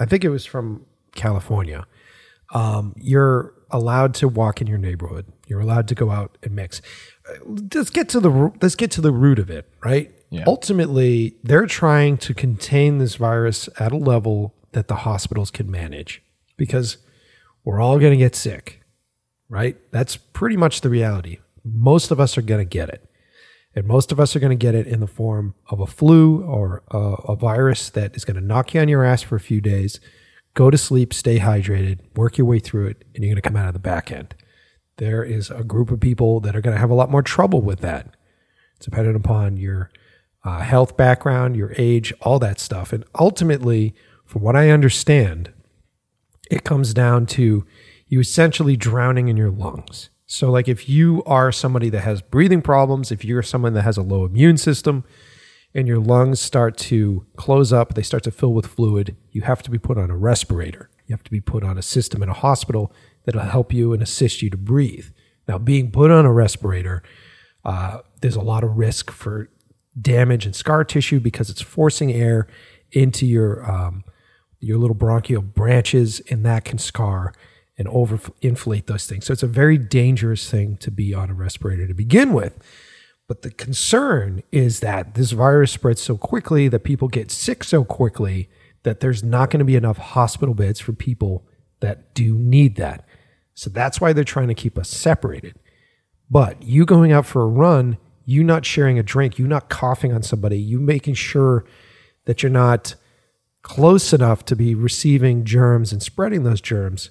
I 0.00 0.06
think 0.06 0.24
it 0.24 0.30
was 0.30 0.46
from 0.46 0.86
California, 1.14 1.86
um, 2.54 2.94
you're 2.96 3.54
allowed 3.70 4.14
to 4.14 4.28
walk 4.28 4.60
in 4.60 4.66
your 4.66 4.78
neighborhood. 4.78 5.26
You're 5.46 5.60
allowed 5.60 5.88
to 5.88 5.94
go 5.94 6.10
out 6.10 6.36
and 6.42 6.54
mix. 6.54 6.80
Uh, 7.28 7.34
Let's 7.74 7.90
get 7.90 8.08
to 8.10 8.20
the 8.20 8.52
let's 8.60 8.74
get 8.74 8.90
to 8.92 9.00
the 9.00 9.12
root 9.12 9.38
of 9.38 9.50
it, 9.50 9.68
right? 9.84 10.10
Yeah. 10.30 10.44
Ultimately, 10.46 11.36
they're 11.42 11.66
trying 11.66 12.16
to 12.18 12.32
contain 12.32 12.98
this 12.98 13.16
virus 13.16 13.68
at 13.78 13.92
a 13.92 13.98
level 13.98 14.54
that 14.72 14.88
the 14.88 14.96
hospitals 14.96 15.50
can 15.50 15.70
manage 15.70 16.22
because 16.56 16.96
we're 17.64 17.80
all 17.80 17.98
going 17.98 18.12
to 18.12 18.16
get 18.16 18.34
sick, 18.34 18.82
right? 19.48 19.76
That's 19.90 20.16
pretty 20.16 20.56
much 20.56 20.80
the 20.80 20.90
reality. 20.90 21.38
Most 21.64 22.10
of 22.10 22.18
us 22.18 22.36
are 22.36 22.42
going 22.42 22.60
to 22.60 22.68
get 22.68 22.88
it. 22.88 23.08
And 23.74 23.86
most 23.86 24.12
of 24.12 24.20
us 24.20 24.36
are 24.36 24.40
going 24.40 24.56
to 24.56 24.66
get 24.66 24.74
it 24.74 24.86
in 24.86 25.00
the 25.00 25.06
form 25.06 25.54
of 25.70 25.80
a 25.80 25.86
flu 25.86 26.42
or 26.42 26.82
a, 26.90 26.98
a 26.98 27.36
virus 27.36 27.88
that 27.90 28.14
is 28.14 28.24
going 28.24 28.36
to 28.36 28.42
knock 28.42 28.74
you 28.74 28.80
on 28.80 28.88
your 28.88 29.04
ass 29.04 29.22
for 29.22 29.36
a 29.36 29.40
few 29.40 29.60
days. 29.60 29.98
Go 30.54 30.70
to 30.70 30.76
sleep, 30.76 31.14
stay 31.14 31.38
hydrated, 31.38 32.00
work 32.14 32.36
your 32.36 32.46
way 32.46 32.58
through 32.58 32.88
it, 32.88 33.04
and 33.14 33.24
you're 33.24 33.32
going 33.32 33.42
to 33.42 33.48
come 33.48 33.56
out 33.56 33.68
of 33.68 33.72
the 33.72 33.78
back 33.78 34.12
end. 34.12 34.34
There 34.98 35.24
is 35.24 35.50
a 35.50 35.64
group 35.64 35.90
of 35.90 36.00
people 36.00 36.40
that 36.40 36.54
are 36.54 36.60
going 36.60 36.74
to 36.74 36.80
have 36.80 36.90
a 36.90 36.94
lot 36.94 37.10
more 37.10 37.22
trouble 37.22 37.62
with 37.62 37.80
that. 37.80 38.14
It's 38.76 38.84
dependent 38.84 39.16
upon 39.16 39.56
your 39.56 39.90
uh, 40.44 40.60
health 40.60 40.96
background, 40.98 41.56
your 41.56 41.72
age, 41.78 42.12
all 42.20 42.38
that 42.40 42.60
stuff. 42.60 42.92
And 42.92 43.04
ultimately, 43.18 43.94
from 44.26 44.42
what 44.42 44.56
I 44.56 44.68
understand, 44.68 45.50
it 46.52 46.64
comes 46.64 46.92
down 46.92 47.24
to 47.24 47.64
you 48.08 48.20
essentially 48.20 48.76
drowning 48.76 49.28
in 49.28 49.36
your 49.38 49.50
lungs. 49.50 50.10
So, 50.26 50.50
like 50.50 50.68
if 50.68 50.88
you 50.88 51.22
are 51.24 51.50
somebody 51.50 51.88
that 51.88 52.00
has 52.00 52.20
breathing 52.20 52.62
problems, 52.62 53.10
if 53.10 53.24
you're 53.24 53.42
someone 53.42 53.74
that 53.74 53.82
has 53.82 53.96
a 53.96 54.02
low 54.02 54.24
immune 54.24 54.58
system, 54.58 55.04
and 55.74 55.88
your 55.88 55.98
lungs 55.98 56.38
start 56.38 56.76
to 56.76 57.24
close 57.36 57.72
up, 57.72 57.94
they 57.94 58.02
start 58.02 58.22
to 58.24 58.30
fill 58.30 58.52
with 58.52 58.66
fluid, 58.66 59.16
you 59.30 59.42
have 59.42 59.62
to 59.62 59.70
be 59.70 59.78
put 59.78 59.96
on 59.96 60.10
a 60.10 60.16
respirator. 60.16 60.90
You 61.06 61.14
have 61.14 61.24
to 61.24 61.30
be 61.30 61.40
put 61.40 61.64
on 61.64 61.78
a 61.78 61.82
system 61.82 62.22
in 62.22 62.28
a 62.28 62.34
hospital 62.34 62.92
that'll 63.24 63.40
help 63.40 63.72
you 63.72 63.94
and 63.94 64.02
assist 64.02 64.42
you 64.42 64.50
to 64.50 64.56
breathe. 64.58 65.06
Now, 65.48 65.56
being 65.56 65.90
put 65.90 66.10
on 66.10 66.26
a 66.26 66.32
respirator, 66.32 67.02
uh, 67.64 67.98
there's 68.20 68.36
a 68.36 68.42
lot 68.42 68.64
of 68.64 68.76
risk 68.76 69.10
for 69.10 69.48
damage 69.98 70.44
and 70.44 70.54
scar 70.54 70.84
tissue 70.84 71.20
because 71.20 71.48
it's 71.48 71.62
forcing 71.62 72.12
air 72.12 72.46
into 72.90 73.26
your 73.26 73.68
um, 73.70 74.04
your 74.62 74.78
little 74.78 74.94
bronchial 74.94 75.42
branches, 75.42 76.20
and 76.30 76.44
that 76.46 76.64
can 76.64 76.78
scar 76.78 77.34
and 77.76 77.88
over 77.88 78.18
inflate 78.42 78.86
those 78.86 79.06
things. 79.06 79.26
So 79.26 79.32
it's 79.32 79.42
a 79.42 79.48
very 79.48 79.78
dangerous 79.78 80.48
thing 80.50 80.76
to 80.78 80.90
be 80.90 81.14
on 81.14 81.30
a 81.30 81.34
respirator 81.34 81.86
to 81.88 81.94
begin 81.94 82.32
with. 82.32 82.58
But 83.26 83.42
the 83.42 83.50
concern 83.50 84.42
is 84.52 84.80
that 84.80 85.14
this 85.14 85.32
virus 85.32 85.72
spreads 85.72 86.02
so 86.02 86.16
quickly 86.16 86.68
that 86.68 86.84
people 86.84 87.08
get 87.08 87.30
sick 87.30 87.64
so 87.64 87.82
quickly 87.82 88.50
that 88.82 89.00
there's 89.00 89.22
not 89.22 89.50
going 89.50 89.60
to 89.60 89.64
be 89.64 89.76
enough 89.76 89.96
hospital 89.96 90.54
beds 90.54 90.80
for 90.80 90.92
people 90.92 91.46
that 91.80 92.14
do 92.14 92.34
need 92.34 92.76
that. 92.76 93.06
So 93.54 93.70
that's 93.70 94.00
why 94.00 94.12
they're 94.12 94.24
trying 94.24 94.48
to 94.48 94.54
keep 94.54 94.78
us 94.78 94.88
separated. 94.88 95.56
But 96.30 96.62
you 96.62 96.84
going 96.84 97.12
out 97.12 97.26
for 97.26 97.42
a 97.42 97.46
run, 97.46 97.98
you 98.24 98.44
not 98.44 98.64
sharing 98.64 98.98
a 98.98 99.02
drink, 99.02 99.38
you 99.38 99.46
not 99.46 99.68
coughing 99.68 100.12
on 100.12 100.22
somebody, 100.22 100.58
you 100.58 100.80
making 100.80 101.14
sure 101.14 101.64
that 102.24 102.42
you're 102.42 102.50
not 102.50 102.94
close 103.62 104.12
enough 104.12 104.44
to 104.46 104.56
be 104.56 104.74
receiving 104.74 105.44
germs 105.44 105.92
and 105.92 106.02
spreading 106.02 106.42
those 106.42 106.60
germs, 106.60 107.10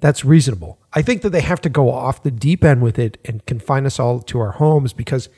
that's 0.00 0.24
reasonable. 0.24 0.80
I 0.92 1.02
think 1.02 1.22
that 1.22 1.30
they 1.30 1.40
have 1.40 1.60
to 1.62 1.68
go 1.68 1.90
off 1.90 2.22
the 2.22 2.30
deep 2.30 2.64
end 2.64 2.82
with 2.82 2.98
it 2.98 3.18
and 3.24 3.44
confine 3.46 3.86
us 3.86 3.98
all 3.98 4.20
to 4.20 4.38
our 4.40 4.52
homes 4.52 4.92
because 4.92 5.28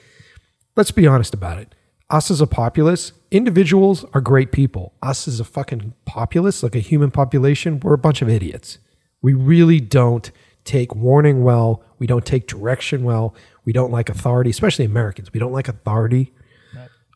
let's 0.75 0.91
be 0.91 1.07
honest 1.07 1.35
about 1.35 1.59
it. 1.59 1.75
Us 2.09 2.31
as 2.31 2.41
a 2.41 2.47
populace, 2.47 3.13
individuals 3.31 4.05
are 4.15 4.21
great 4.21 4.53
people. 4.53 4.95
Us 5.03 5.27
as 5.27 5.41
a 5.41 5.45
fucking 5.45 5.93
populace, 6.05 6.63
like 6.63 6.77
a 6.77 6.81
human 6.81 7.11
population, 7.11 7.81
we're 7.81 7.95
a 7.95 7.99
bunch 7.99 8.23
of 8.23 8.29
idiots. 8.29 8.79
We 9.23 9.35
really 9.35 9.81
don't 9.81 10.31
take 10.65 10.95
warning 10.95 11.43
well. 11.43 11.83
We 11.99 12.07
don't 12.07 12.25
take 12.25 12.47
direction 12.47 13.03
well. 13.03 13.35
We 13.65 13.73
don't 13.73 13.91
like 13.91 14.09
authority, 14.09 14.51
especially 14.51 14.85
Americans. 14.85 15.33
We 15.33 15.41
don't 15.41 15.53
like 15.53 15.69
authority. 15.69 16.33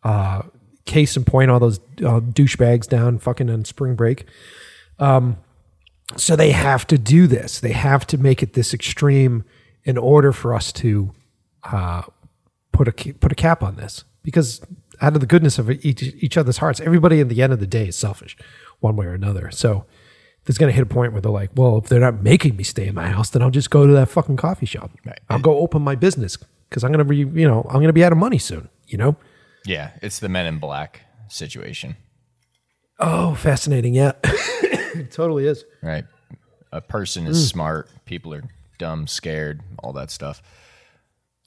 Uh, 0.03 0.43
case 0.91 1.17
in 1.17 1.25
point, 1.25 1.51
all 1.51 1.61
those 1.61 1.79
uh, 1.99 2.21
douchebags 2.21 2.89
down 2.89 3.19
fucking 3.19 3.49
on 3.49 3.65
spring 3.65 3.95
break. 3.95 4.27
Um, 4.99 5.37
so 6.17 6.37
they 6.37 6.51
have 6.51 6.87
to 6.89 6.99
do 6.99 7.27
this. 7.27 7.61
They 7.61 7.73
have 7.73 8.07
to 8.09 8.19
make 8.19 8.43
it 8.43 8.55
this 8.55 8.75
extreme 8.75 9.45
in 9.85 9.97
order 9.97 10.33
for 10.33 10.53
us 10.53 10.73
to 10.73 11.13
uh, 11.65 12.03
put 12.73 12.89
a 12.89 12.93
put 13.15 13.33
a 13.33 13.35
cap 13.35 13.63
on 13.63 13.77
this. 13.77 14.05
Because 14.23 14.61
out 15.01 15.15
of 15.15 15.21
the 15.21 15.27
goodness 15.27 15.59
of 15.59 15.71
each, 15.71 16.03
each 16.03 16.37
other's 16.37 16.59
hearts, 16.59 16.81
everybody 16.81 17.21
at 17.21 17.29
the 17.29 17.43
end 17.43 17.53
of 17.53 17.61
the 17.61 17.67
day 17.67 17.89
is 17.89 17.97
selfish, 17.97 18.37
one 18.81 18.97
way 18.97 19.07
or 19.07 19.15
another. 19.15 19.51
So 19.51 19.87
there's 20.45 20.59
going 20.59 20.71
to 20.71 20.75
hit 20.75 20.83
a 20.83 20.95
point 20.95 21.13
where 21.13 21.23
they're 21.23 21.33
like, 21.33 21.51
well, 21.55 21.79
if 21.79 21.89
they're 21.89 22.01
not 22.01 22.23
making 22.23 22.57
me 22.57 22.65
stay 22.65 22.87
in 22.89 22.95
my 22.95 23.09
house, 23.09 23.31
then 23.31 23.41
I'll 23.41 23.51
just 23.51 23.71
go 23.71 23.87
to 23.87 23.93
that 23.95 24.09
fucking 24.09 24.37
coffee 24.37 24.67
shop. 24.67 24.91
Right. 25.07 25.21
I'll 25.31 25.39
go 25.39 25.59
open 25.59 25.81
my 25.83 25.95
business 25.95 26.37
because 26.69 26.85
I'm 26.85 26.93
going 26.93 26.99
to 26.99 27.05
be, 27.05 27.19
you 27.19 27.49
know, 27.49 27.63
I'm 27.69 27.77
going 27.77 27.87
to 27.87 27.95
be 27.95 28.05
out 28.05 28.13
of 28.13 28.19
money 28.19 28.39
soon. 28.39 28.69
You 28.89 28.99
know. 28.99 29.17
Yeah, 29.67 29.91
it's 30.03 30.19
the 30.19 30.29
Men 30.29 30.47
in 30.47 30.59
Black 30.59 31.03
situation, 31.29 31.97
Oh, 32.99 33.35
fascinating. 33.35 33.95
Yeah, 33.95 34.13
it 34.25 35.11
totally 35.11 35.47
is. 35.47 35.65
right? 35.83 36.05
A 36.73 36.81
person 36.81 37.27
is 37.27 37.49
smart, 37.49 37.89
people 38.05 38.33
are 38.35 38.43
dumb, 38.79 39.07
scared, 39.07 39.63
all 39.83 39.93
that 39.95 40.11
stuff. 40.11 40.43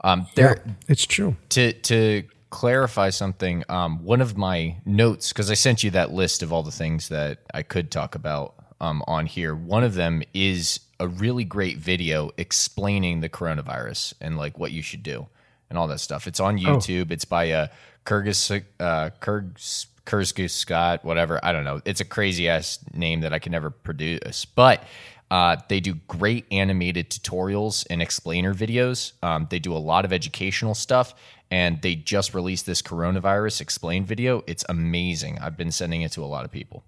Um, 0.04 0.28
there, 0.36 0.62
Yeah, 0.66 0.74
it's 0.90 1.06
true. 1.06 1.36
to 1.50 1.74
to 1.74 2.24
clarify 2.50 3.10
something, 3.10 3.64
um, 3.70 4.04
one 4.04 4.22
of 4.22 4.38
my 4.38 4.78
notes 4.86 5.32
because 5.34 5.50
I 5.50 5.56
sent 5.56 5.84
you 5.84 5.92
that 5.92 6.12
list 6.12 6.44
of 6.44 6.52
all 6.54 6.62
the 6.64 6.72
things 6.72 7.10
that 7.10 7.40
I 7.54 7.64
could 7.64 7.90
talk 7.90 8.14
about 8.16 8.54
um, 8.82 9.04
on 9.08 9.26
here. 9.26 9.56
One 9.56 9.84
of 9.84 9.96
them 9.96 10.22
is 10.34 10.80
a 11.00 11.08
really 11.08 11.44
great 11.46 11.78
video 11.78 12.30
explaining 12.38 13.22
the 13.22 13.30
coronavirus 13.30 14.14
and 14.22 14.38
like 14.38 14.60
what 14.60 14.72
you 14.72 14.82
should 14.84 15.04
do 15.04 15.28
and 15.70 15.80
all 15.80 15.88
that 15.88 16.00
stuff. 16.00 16.28
It's 16.28 16.40
on 16.40 16.58
YouTube. 16.60 17.12
It's 17.12 17.26
by 17.26 17.46
a 17.46 17.70
Kyrgyz 18.06 18.64
uh, 18.80 19.10
Kyrgyz 19.22 19.88
Kyrgyz 20.06 20.50
Scott, 20.52 21.04
whatever. 21.06 21.40
I 21.44 21.52
don't 21.52 21.64
know. 21.64 21.82
It's 21.86 22.02
a 22.02 22.06
crazy 22.06 22.48
ass 22.50 22.80
name 22.94 23.22
that 23.22 23.34
I 23.34 23.40
can 23.40 23.52
never 23.52 23.70
produce, 23.70 24.46
but. 24.46 24.84
Uh, 25.32 25.58
they 25.68 25.80
do 25.80 25.96
great 26.08 26.46
animated 26.52 27.10
tutorials 27.10 27.88
and 27.90 28.04
explainer 28.04 28.54
videos. 28.54 29.14
Um, 29.24 29.48
they 29.50 29.58
do 29.58 29.74
a 29.74 29.80
lot 29.80 30.06
of 30.06 30.14
educational 30.14 30.76
stuff, 30.76 31.16
and 31.50 31.82
they 31.82 31.96
just 31.96 32.36
released 32.36 32.68
this 32.68 32.84
coronavirus 32.84 33.60
explained 33.60 34.06
video. 34.06 34.44
It's 34.46 34.64
amazing. 34.70 35.40
I've 35.40 35.58
been 35.58 35.72
sending 35.72 36.04
it 36.04 36.12
to 36.12 36.24
a 36.24 36.28
lot 36.28 36.46
of 36.46 36.52
people. 36.52 36.84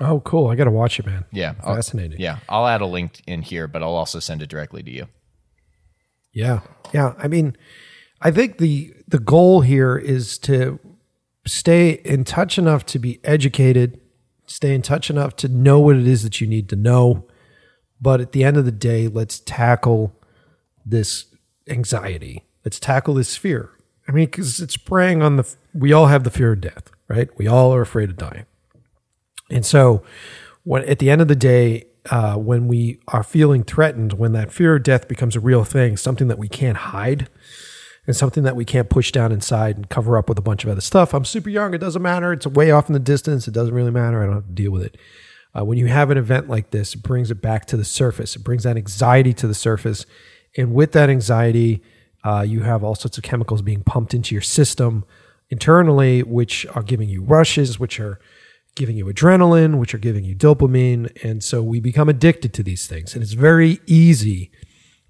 Oh, 0.00 0.18
cool. 0.20 0.48
I 0.48 0.56
got 0.56 0.64
to 0.64 0.72
watch 0.72 0.98
it, 0.98 1.06
man. 1.06 1.24
Yeah, 1.30 1.54
I'll- 1.62 1.76
Fascinating. 1.76 2.18
yeah, 2.18 2.38
I'll 2.48 2.66
add 2.66 2.80
a 2.80 2.86
link 2.86 3.22
in 3.28 3.42
here, 3.42 3.68
but 3.68 3.80
I'll 3.84 3.94
also 3.94 4.18
send 4.18 4.42
it 4.42 4.48
directly 4.48 4.82
to 4.82 4.90
you. 4.90 5.06
Yeah. 6.32 6.60
Yeah. 6.92 7.14
I 7.16 7.28
mean, 7.28 7.56
I 8.24 8.30
think 8.30 8.58
the 8.58 8.94
the 9.06 9.18
goal 9.18 9.60
here 9.60 9.96
is 9.96 10.38
to 10.38 10.80
stay 11.46 11.90
in 11.90 12.24
touch 12.24 12.58
enough 12.58 12.86
to 12.86 12.98
be 12.98 13.20
educated, 13.22 14.00
stay 14.46 14.74
in 14.74 14.80
touch 14.82 15.10
enough 15.10 15.36
to 15.36 15.48
know 15.48 15.78
what 15.78 15.96
it 15.96 16.06
is 16.06 16.22
that 16.22 16.40
you 16.40 16.46
need 16.46 16.70
to 16.70 16.76
know. 16.76 17.26
But 18.00 18.20
at 18.20 18.32
the 18.32 18.42
end 18.42 18.56
of 18.56 18.64
the 18.64 18.72
day, 18.72 19.08
let's 19.08 19.40
tackle 19.40 20.18
this 20.84 21.26
anxiety. 21.68 22.44
Let's 22.64 22.80
tackle 22.80 23.14
this 23.14 23.36
fear. 23.36 23.70
I 24.08 24.12
mean, 24.12 24.26
because 24.26 24.60
it's 24.60 24.76
preying 24.76 25.22
on 25.22 25.36
the, 25.36 25.54
we 25.72 25.92
all 25.92 26.06
have 26.06 26.24
the 26.24 26.30
fear 26.30 26.52
of 26.52 26.60
death, 26.60 26.90
right? 27.08 27.28
We 27.38 27.46
all 27.46 27.74
are 27.74 27.82
afraid 27.82 28.10
of 28.10 28.16
dying. 28.16 28.46
And 29.50 29.64
so, 29.64 30.02
when 30.62 30.82
at 30.84 30.98
the 30.98 31.10
end 31.10 31.20
of 31.20 31.28
the 31.28 31.36
day, 31.36 31.86
uh, 32.10 32.36
when 32.36 32.68
we 32.68 33.00
are 33.08 33.22
feeling 33.22 33.64
threatened, 33.64 34.14
when 34.14 34.32
that 34.32 34.52
fear 34.52 34.76
of 34.76 34.82
death 34.82 35.08
becomes 35.08 35.36
a 35.36 35.40
real 35.40 35.64
thing, 35.64 35.96
something 35.96 36.28
that 36.28 36.38
we 36.38 36.48
can't 36.48 36.76
hide, 36.76 37.28
and 38.06 38.14
something 38.14 38.42
that 38.42 38.56
we 38.56 38.64
can't 38.64 38.90
push 38.90 39.12
down 39.12 39.32
inside 39.32 39.76
and 39.76 39.88
cover 39.88 40.18
up 40.18 40.28
with 40.28 40.38
a 40.38 40.42
bunch 40.42 40.64
of 40.64 40.70
other 40.70 40.80
stuff. 40.80 41.14
I'm 41.14 41.24
super 41.24 41.48
young. 41.48 41.74
It 41.74 41.78
doesn't 41.78 42.02
matter. 42.02 42.32
It's 42.32 42.46
way 42.46 42.70
off 42.70 42.88
in 42.88 42.92
the 42.92 42.98
distance. 42.98 43.48
It 43.48 43.54
doesn't 43.54 43.74
really 43.74 43.90
matter. 43.90 44.22
I 44.22 44.26
don't 44.26 44.34
have 44.34 44.46
to 44.46 44.52
deal 44.52 44.70
with 44.70 44.82
it. 44.82 44.96
Uh, 45.56 45.64
when 45.64 45.78
you 45.78 45.86
have 45.86 46.10
an 46.10 46.18
event 46.18 46.48
like 46.48 46.70
this, 46.70 46.94
it 46.94 47.02
brings 47.02 47.30
it 47.30 47.40
back 47.40 47.64
to 47.66 47.76
the 47.76 47.84
surface. 47.84 48.36
It 48.36 48.44
brings 48.44 48.64
that 48.64 48.76
anxiety 48.76 49.32
to 49.34 49.46
the 49.46 49.54
surface. 49.54 50.04
And 50.56 50.74
with 50.74 50.92
that 50.92 51.08
anxiety, 51.08 51.82
uh, 52.24 52.44
you 52.46 52.60
have 52.60 52.82
all 52.82 52.94
sorts 52.94 53.18
of 53.18 53.24
chemicals 53.24 53.62
being 53.62 53.82
pumped 53.82 54.14
into 54.14 54.34
your 54.34 54.42
system 54.42 55.04
internally, 55.50 56.22
which 56.22 56.66
are 56.74 56.82
giving 56.82 57.08
you 57.08 57.22
rushes, 57.22 57.78
which 57.78 58.00
are 58.00 58.18
giving 58.74 58.96
you 58.96 59.06
adrenaline, 59.06 59.78
which 59.78 59.94
are 59.94 59.98
giving 59.98 60.24
you 60.24 60.34
dopamine. 60.34 61.22
And 61.22 61.44
so 61.44 61.62
we 61.62 61.80
become 61.80 62.08
addicted 62.08 62.52
to 62.54 62.62
these 62.62 62.86
things. 62.86 63.14
And 63.14 63.22
it's 63.22 63.34
very 63.34 63.80
easy 63.86 64.50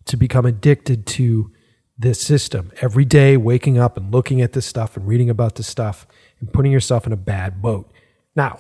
to 0.04 0.16
become 0.16 0.44
addicted 0.44 1.06
to 1.06 1.50
this 1.96 2.20
system 2.20 2.72
every 2.80 3.04
day, 3.04 3.36
waking 3.36 3.78
up 3.78 3.96
and 3.96 4.12
looking 4.12 4.40
at 4.40 4.52
this 4.52 4.66
stuff 4.66 4.96
and 4.96 5.06
reading 5.06 5.30
about 5.30 5.54
this 5.54 5.66
stuff 5.66 6.06
and 6.40 6.52
putting 6.52 6.72
yourself 6.72 7.06
in 7.06 7.12
a 7.12 7.16
bad 7.16 7.62
boat. 7.62 7.90
Now, 8.34 8.58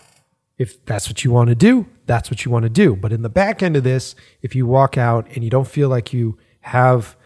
if 0.56 0.84
that's 0.86 1.08
what 1.08 1.24
you 1.24 1.32
want 1.32 1.48
to 1.48 1.54
do, 1.54 1.86
that's 2.06 2.30
what 2.30 2.44
you 2.44 2.50
want 2.50 2.62
to 2.62 2.68
do. 2.68 2.94
But 2.94 3.12
in 3.12 3.22
the 3.22 3.28
back 3.28 3.62
end 3.62 3.76
of 3.76 3.82
this, 3.82 4.14
if 4.40 4.54
you 4.54 4.66
walk 4.66 4.96
out 4.96 5.26
and 5.34 5.42
you 5.42 5.50
don't 5.50 5.66
feel 5.66 5.88
like 5.88 6.12
you 6.12 6.38
have 6.60 7.16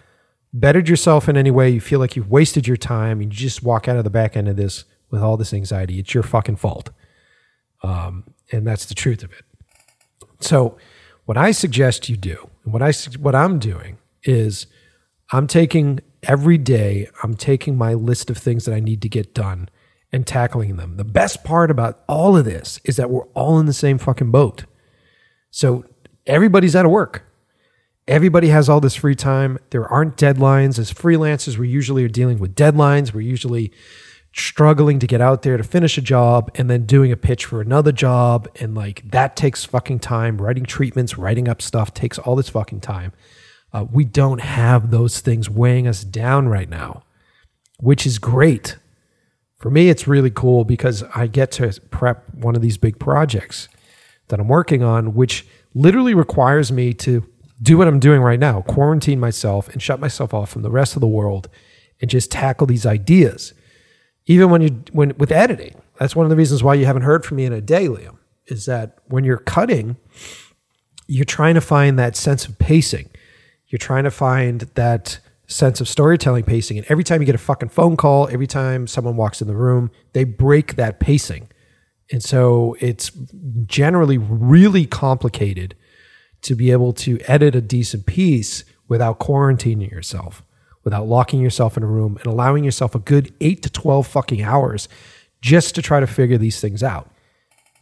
bettered 0.53 0.89
yourself 0.89 1.29
in 1.29 1.37
any 1.37 1.51
way, 1.51 1.69
you 1.69 1.81
feel 1.81 2.01
like 2.01 2.17
you've 2.17 2.31
wasted 2.31 2.67
your 2.67 2.77
time, 2.77 3.21
and 3.21 3.33
you 3.33 3.39
just 3.39 3.63
walk 3.63 3.87
out 3.87 3.97
of 3.97 4.05
the 4.05 4.11
back 4.11 4.37
end 4.37 4.49
of 4.49 4.57
this 4.57 4.85
with 5.11 5.23
all 5.23 5.37
this 5.37 5.53
anxiety, 5.53 5.99
it's 5.99 6.15
your 6.15 6.23
fucking 6.23 6.57
fault. 6.57 6.91
Um, 7.83 8.25
and 8.53 8.67
that's 8.67 8.87
the 8.87 8.95
truth 8.95 9.23
of 9.23 9.33
it. 9.33 9.45
So, 10.41 10.77
what 11.25 11.37
I 11.37 11.51
suggest 11.51 12.09
you 12.09 12.17
do, 12.17 12.49
and 12.65 12.73
what 12.73 12.83
I 12.83 12.93
what 13.19 13.35
I'm 13.35 13.59
doing 13.59 13.99
is 14.25 14.67
I'm 15.31 15.47
taking 15.47 16.01
every 16.23 16.59
day, 16.59 17.09
I'm 17.23 17.35
taking 17.35 17.77
my 17.77 17.95
list 17.95 18.31
of 18.31 18.39
things 18.39 18.65
that 18.65 18.75
I 18.75 18.81
need 18.81 19.03
to 19.03 19.09
get 19.09 19.35
done 19.35 19.69
and 20.11 20.27
tackling 20.27 20.77
them. 20.77 20.97
The 20.97 21.05
best 21.05 21.45
part 21.45 21.71
about 21.71 22.03
all 22.09 22.37
of 22.37 22.45
this 22.45 22.81
is 22.85 22.97
that 22.97 23.11
we're 23.11 23.27
all 23.29 23.59
in 23.59 23.67
the 23.67 23.73
same 23.73 23.99
fucking 23.99 24.31
boat. 24.31 24.65
So 25.51 25.85
everybody's 26.27 26.75
out 26.75 26.87
of 26.87 26.91
work. 26.91 27.25
Everybody 28.07 28.49
has 28.49 28.71
all 28.71 28.81
this 28.81 28.95
free 28.95 29.15
time. 29.15 29.59
There 29.69 29.87
aren't 29.87 30.17
deadlines. 30.17 30.79
As 30.79 30.93
freelancers, 30.93 31.59
we 31.59 31.69
usually 31.69 32.05
are 32.05 32.09
dealing 32.09 32.39
with 32.39 32.55
deadlines. 32.55 33.13
We're 33.13 33.21
usually 33.21 33.71
struggling 34.33 34.99
to 34.99 35.07
get 35.07 35.21
out 35.21 35.43
there 35.43 35.57
to 35.57 35.63
finish 35.63 35.99
a 35.99 36.03
job 36.03 36.51
and 36.55 36.71
then 36.71 36.87
doing 36.87 37.13
a 37.13 37.17
pitch 37.17 37.45
for 37.45 37.61
another 37.61 37.93
job. 37.93 38.49
And 38.61 38.75
like 38.75 39.11
that 39.11 39.37
takes 39.37 39.67
fucking 39.67 39.99
time. 39.99 40.41
Writing 40.41 40.65
treatments, 40.65 41.19
writing 41.19 41.49
up 41.49 41.61
stuff 41.61 41.93
takes 41.93 42.19
all 42.19 42.35
this 42.35 42.49
fucking 42.49 42.81
time. 42.81 43.13
Uh, 43.73 43.85
we 43.91 44.05
don't 44.05 44.41
have 44.41 44.91
those 44.91 45.21
things 45.21 45.51
weighing 45.51 45.87
us 45.87 46.05
down 46.05 46.49
right 46.49 46.69
now, 46.69 47.03
which 47.79 48.07
is 48.07 48.19
great. 48.19 48.77
For 49.57 49.71
me, 49.71 49.89
it's 49.89 50.07
really 50.07 50.31
cool 50.31 50.65
because 50.65 51.03
I 51.15 51.27
get 51.27 51.51
to 51.53 51.79
prep 51.91 52.33
one 52.35 52.57
of 52.57 52.63
these 52.63 52.79
big 52.79 52.99
projects 52.99 53.69
that 54.29 54.41
I'm 54.41 54.49
working 54.49 54.83
on, 54.83 55.15
which 55.15 55.47
literally 55.75 56.15
requires 56.15 56.73
me 56.73 56.95
to 56.95 57.27
do 57.61 57.77
what 57.77 57.89
I'm 57.89 57.99
doing 57.99 58.21
right 58.21 58.39
now 58.39 58.63
quarantine 58.63 59.19
myself 59.19 59.69
and 59.69 59.83
shut 59.83 59.99
myself 59.99 60.33
off 60.33 60.51
from 60.51 60.63
the 60.63 60.71
rest 60.71 60.97
of 60.97 61.01
the 61.01 61.09
world 61.09 61.49
and 62.01 62.09
just 62.09 62.31
tackle 62.31 62.67
these 62.67 62.87
ideas. 62.87 63.53
Even 64.27 64.51
when 64.51 64.63
you, 64.63 64.83
when 64.93 65.15
with 65.19 65.33
editing, 65.33 65.81
that's 65.99 66.15
one 66.15 66.25
of 66.25 66.31
the 66.31 66.37
reasons 66.37 66.63
why 66.63 66.75
you 66.75 66.87
haven't 66.87 67.03
heard 67.03 67.25
from 67.25 67.39
me 67.39 67.45
in 67.45 67.53
a 67.53 67.61
day, 67.61 67.87
Liam, 67.87 68.19
is 68.47 68.67
that 68.67 68.99
when 69.07 69.25
you're 69.25 69.39
cutting, 69.39 69.97
you're 71.07 71.25
trying 71.25 71.55
to 71.55 71.61
find 71.61 71.99
that 71.99 72.15
sense 72.15 72.47
of 72.47 72.59
pacing 72.59 73.09
you're 73.69 73.79
trying 73.79 74.05
to 74.05 74.11
find 74.11 74.63
that 74.75 75.21
sense 75.47 75.81
of 75.81 75.89
storytelling 75.89 76.45
pacing. 76.45 76.79
And 76.79 76.87
every 76.89 77.05
time 77.05 77.21
you 77.21 77.27
get 77.27 77.35
a 77.35 77.39
fucking 77.39 77.71
phone 77.71 77.97
call, 77.97 78.29
every 78.29 78.47
time 78.47 78.87
someone 78.87 79.17
walks 79.17 79.41
in 79.41 79.49
the 79.49 79.57
room, 79.57 79.91
they 80.13 80.25
break 80.25 80.77
that 80.77 81.01
pacing. 81.01 81.49
And 82.11 82.23
so 82.23 82.77
it's 82.81 83.11
generally 83.67 84.19
really 84.19 84.87
complicated 84.87 85.75
to 86.43 86.55
be 86.55 86.71
able 86.71 86.93
to 86.93 87.19
edit 87.27 87.55
a 87.55 87.61
decent 87.61 88.07
piece 88.07 88.65
without 88.89 89.19
quarantining 89.19 89.91
yourself, 89.91 90.43
without 90.85 91.07
locking 91.07 91.41
yourself 91.41 91.77
in 91.77 91.83
a 91.83 91.87
room 91.87 92.17
and 92.19 92.27
allowing 92.27 92.65
yourself 92.65 92.95
a 92.95 92.99
good 92.99 93.35
eight 93.41 93.63
to 93.63 93.71
12 93.71 94.07
fucking 94.07 94.43
hours 94.43 94.89
just 95.41 95.75
to 95.75 95.83
try 95.83 96.01
to 96.01 96.07
figure 96.07 96.39
these 96.39 96.61
things 96.61 96.83
out. 96.83 97.11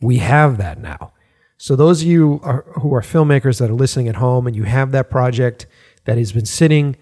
We 0.01 0.19
have 0.19 0.59
that 0.59 0.81
now. 0.81 1.13
So 1.59 1.75
those 1.75 2.03
of 2.03 2.09
you 2.09 2.41
are, 2.43 2.65
who 2.81 2.95
are 2.95 3.01
filmmakers 3.01 3.59
that 3.59 3.71
are 3.71 3.75
listening 3.75 4.09
at 4.09 4.17
home 4.17 4.47
and 4.47 4.55
you 4.55 4.65
have 4.65 4.93
that 4.93 5.11
project 5.11 5.67
that 6.05 6.19
has 6.19 6.33
been 6.33 6.47
sitting 6.47 6.97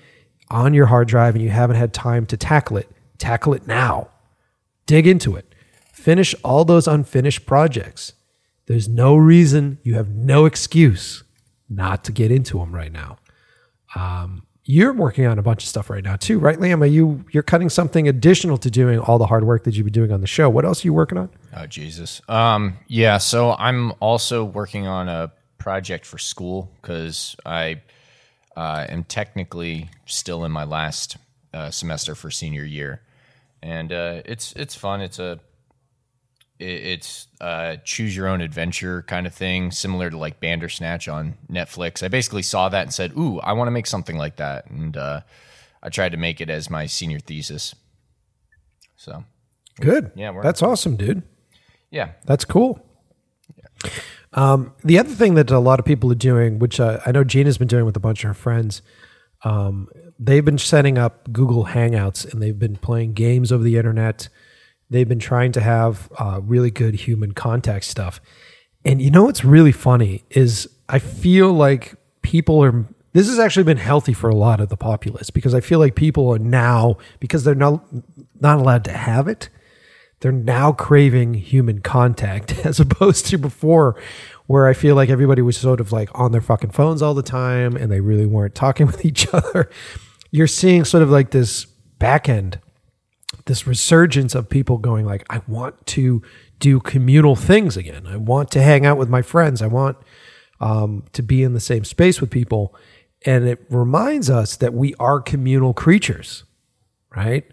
on 0.50 0.74
your 0.74 0.86
hard 0.86 1.08
drive 1.08 1.34
and 1.34 1.42
you 1.42 1.50
haven't 1.50 1.76
had 1.76 1.92
time 1.92 2.26
to 2.26 2.36
tackle 2.36 2.76
it, 2.76 2.88
tackle 3.18 3.54
it 3.54 3.66
now. 3.66 4.08
Dig 4.86 5.06
into 5.06 5.34
it. 5.34 5.54
Finish 5.92 6.34
all 6.44 6.64
those 6.64 6.86
unfinished 6.86 7.46
projects. 7.46 8.12
There's 8.66 8.88
no 8.88 9.16
reason, 9.16 9.78
you 9.82 9.94
have 9.94 10.10
no 10.10 10.44
excuse 10.44 11.24
not 11.68 12.04
to 12.04 12.12
get 12.12 12.30
into 12.30 12.58
them 12.58 12.74
right 12.74 12.92
now. 12.92 13.18
Um, 13.94 14.46
you're 14.64 14.92
working 14.92 15.26
on 15.26 15.38
a 15.38 15.42
bunch 15.42 15.62
of 15.62 15.68
stuff 15.68 15.90
right 15.90 16.02
now 16.02 16.16
too, 16.16 16.38
right, 16.38 16.58
Liam? 16.58 16.80
Are 16.80 16.86
you 16.86 17.24
you're 17.32 17.42
cutting 17.42 17.68
something 17.68 18.08
additional 18.08 18.56
to 18.58 18.70
doing 18.70 18.98
all 18.98 19.18
the 19.18 19.26
hard 19.26 19.44
work 19.44 19.64
that 19.64 19.74
you've 19.74 19.84
been 19.84 19.92
doing 19.92 20.12
on 20.12 20.20
the 20.20 20.26
show? 20.26 20.48
What 20.48 20.64
else 20.64 20.84
are 20.84 20.88
you 20.88 20.94
working 20.94 21.18
on? 21.18 21.28
Oh 21.56 21.66
Jesus. 21.66 22.20
Um, 22.28 22.78
yeah. 22.88 23.18
So 23.18 23.52
I'm 23.52 23.92
also 24.00 24.44
working 24.44 24.86
on 24.86 25.08
a 25.08 25.32
project 25.58 26.04
for 26.04 26.18
school 26.18 26.70
because 26.82 27.36
I 27.46 27.82
uh, 28.56 28.86
am 28.88 29.04
technically 29.04 29.88
still 30.06 30.44
in 30.44 30.52
my 30.52 30.64
last 30.64 31.16
uh, 31.52 31.70
semester 31.70 32.14
for 32.14 32.30
senior 32.30 32.64
year, 32.64 33.00
and 33.62 33.92
uh, 33.92 34.22
it's 34.24 34.52
it's 34.54 34.74
fun. 34.74 35.00
It's 35.00 35.18
a 35.18 35.38
it's 36.58 37.28
a 37.40 37.78
choose 37.84 38.16
your 38.16 38.28
own 38.28 38.40
adventure 38.40 39.02
kind 39.02 39.26
of 39.26 39.34
thing, 39.34 39.70
similar 39.70 40.10
to 40.10 40.18
like 40.18 40.40
Bandersnatch 40.40 41.08
on 41.08 41.34
Netflix. 41.50 42.02
I 42.02 42.08
basically 42.08 42.42
saw 42.42 42.68
that 42.68 42.82
and 42.82 42.92
said, 42.92 43.12
"Ooh, 43.16 43.38
I 43.40 43.52
want 43.52 43.68
to 43.68 43.72
make 43.72 43.86
something 43.86 44.16
like 44.16 44.36
that," 44.36 44.68
and 44.70 44.96
uh, 44.96 45.20
I 45.82 45.88
tried 45.88 46.12
to 46.12 46.18
make 46.18 46.40
it 46.40 46.50
as 46.50 46.68
my 46.68 46.86
senior 46.86 47.20
thesis. 47.20 47.74
So 48.96 49.24
good, 49.80 50.10
yeah, 50.16 50.32
that's 50.42 50.62
awesome, 50.62 50.96
dude. 50.96 51.22
Yeah, 51.94 52.12
that's 52.24 52.44
cool. 52.44 52.84
Yeah. 53.56 53.90
Um, 54.32 54.72
the 54.82 54.98
other 54.98 55.10
thing 55.10 55.34
that 55.34 55.50
a 55.50 55.58
lot 55.58 55.78
of 55.78 55.84
people 55.84 56.10
are 56.10 56.16
doing, 56.16 56.58
which 56.58 56.80
uh, 56.80 57.00
I 57.06 57.12
know 57.12 57.24
Gina's 57.24 57.56
been 57.56 57.68
doing 57.68 57.84
with 57.84 57.96
a 57.96 58.00
bunch 58.00 58.24
of 58.24 58.28
her 58.28 58.34
friends, 58.34 58.82
um, 59.44 59.88
they've 60.18 60.44
been 60.44 60.58
setting 60.58 60.98
up 60.98 61.32
Google 61.32 61.66
Hangouts 61.66 62.30
and 62.30 62.42
they've 62.42 62.58
been 62.58 62.76
playing 62.76 63.12
games 63.12 63.52
over 63.52 63.62
the 63.62 63.76
internet 63.76 64.28
They've 64.90 65.08
been 65.08 65.18
trying 65.18 65.52
to 65.52 65.60
have 65.60 66.08
uh, 66.18 66.40
really 66.42 66.70
good 66.70 66.94
human 66.94 67.32
contact 67.32 67.84
stuff. 67.84 68.20
And 68.84 69.00
you 69.00 69.10
know 69.10 69.24
what's 69.24 69.44
really 69.44 69.72
funny 69.72 70.24
is 70.30 70.68
I 70.88 70.98
feel 70.98 71.52
like 71.52 71.94
people 72.22 72.62
are 72.62 72.84
this 73.12 73.28
has 73.28 73.38
actually 73.38 73.64
been 73.64 73.78
healthy 73.78 74.12
for 74.12 74.28
a 74.28 74.34
lot 74.34 74.60
of 74.60 74.68
the 74.68 74.76
populace 74.76 75.30
because 75.30 75.54
I 75.54 75.60
feel 75.60 75.78
like 75.78 75.94
people 75.94 76.32
are 76.32 76.38
now 76.38 76.98
because 77.18 77.44
they're 77.44 77.54
not 77.54 77.84
not 78.40 78.58
allowed 78.58 78.84
to 78.84 78.92
have 78.92 79.26
it, 79.26 79.48
they're 80.24 80.32
now 80.32 80.72
craving 80.72 81.34
human 81.34 81.82
contact 81.82 82.52
as 82.64 82.80
opposed 82.80 83.26
to 83.26 83.36
before 83.36 84.00
where 84.46 84.66
I 84.66 84.72
feel 84.72 84.94
like 84.94 85.10
everybody 85.10 85.42
was 85.42 85.58
sort 85.58 85.80
of 85.80 85.92
like 85.92 86.08
on 86.14 86.32
their 86.32 86.40
fucking 86.40 86.70
phones 86.70 87.02
all 87.02 87.12
the 87.12 87.22
time 87.22 87.76
and 87.76 87.92
they 87.92 88.00
really 88.00 88.24
weren't 88.24 88.54
talking 88.54 88.86
with 88.88 89.04
each 89.04 89.32
other. 89.34 89.68
You're 90.30 90.46
seeing 90.46 90.86
sort 90.86 91.02
of 91.02 91.10
like 91.10 91.30
this 91.30 91.66
back 91.98 92.26
end 92.26 92.58
this 93.44 93.66
resurgence 93.66 94.34
of 94.34 94.48
people 94.48 94.78
going 94.78 95.04
like, 95.04 95.22
I 95.28 95.42
want 95.46 95.84
to 95.88 96.22
do 96.60 96.80
communal 96.80 97.36
things 97.36 97.76
again. 97.76 98.06
I 98.06 98.16
want 98.16 98.50
to 98.52 98.62
hang 98.62 98.86
out 98.86 98.96
with 98.96 99.10
my 99.10 99.20
friends. 99.20 99.60
I 99.60 99.66
want 99.66 99.98
um, 100.60 101.04
to 101.12 101.22
be 101.22 101.42
in 101.42 101.52
the 101.52 101.60
same 101.60 101.84
space 101.84 102.22
with 102.22 102.30
people. 102.30 102.74
And 103.26 103.46
it 103.46 103.66
reminds 103.68 104.30
us 104.30 104.56
that 104.56 104.72
we 104.72 104.94
are 104.98 105.20
communal 105.20 105.74
creatures, 105.74 106.44
right? 107.14 107.44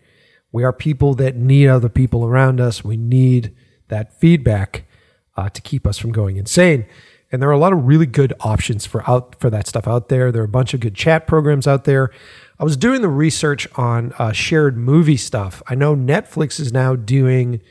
We 0.52 0.64
are 0.64 0.74
people 0.74 1.14
that 1.16 1.36
need 1.36 1.68
other 1.68 1.90
people 1.90 2.26
around 2.26 2.60
us. 2.60 2.84
We 2.84 2.98
need 2.98 3.56
that 3.88 4.14
feedback 4.20 4.86
uh, 5.38 5.50
to 5.50 5.62
keep 5.62 5.88
us 5.88 5.98
from 5.98 6.12
going 6.12 6.38
insane. 6.38 6.86
And 7.32 7.42
there 7.42 7.50
are 7.50 7.54
a 7.54 7.58
lot 7.58 7.72
of 7.72 7.86
really 7.86 8.06
good 8.06 8.34
options 8.42 8.86
for 8.86 9.10
out 9.10 9.36
for 9.40 9.50
that 9.50 9.68
stuff 9.68 9.88
out 9.88 10.10
there. 10.10 10.32
There 10.32 10.42
are 10.42 10.46
a 10.46 10.50
bunch 10.50 10.74
of 10.74 10.82
good 10.82 10.96
chat 10.96 11.28
programs 11.28 11.68
out 11.68 11.86
there. 11.86 12.12
I 12.60 12.64
was 12.64 12.76
doing 12.76 13.02
the 13.02 13.08
research 13.08 13.68
on 13.76 14.14
uh, 14.20 14.34
shared 14.34 14.78
movie 14.78 15.18
stuff. 15.18 15.64
I 15.68 15.76
know 15.76 15.96
Netflix 15.96 16.60
is 16.60 16.74
now 16.74 16.96
doing 16.96 17.62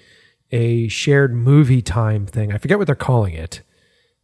a 0.51 0.88
shared 0.88 1.35
movie 1.35 1.83
time 1.83 2.27
thing. 2.27 2.53
I 2.53 2.59
forget 2.59 2.79
what 2.79 2.87
they're 2.87 2.97
calling 2.97 3.35
it. 3.35 3.61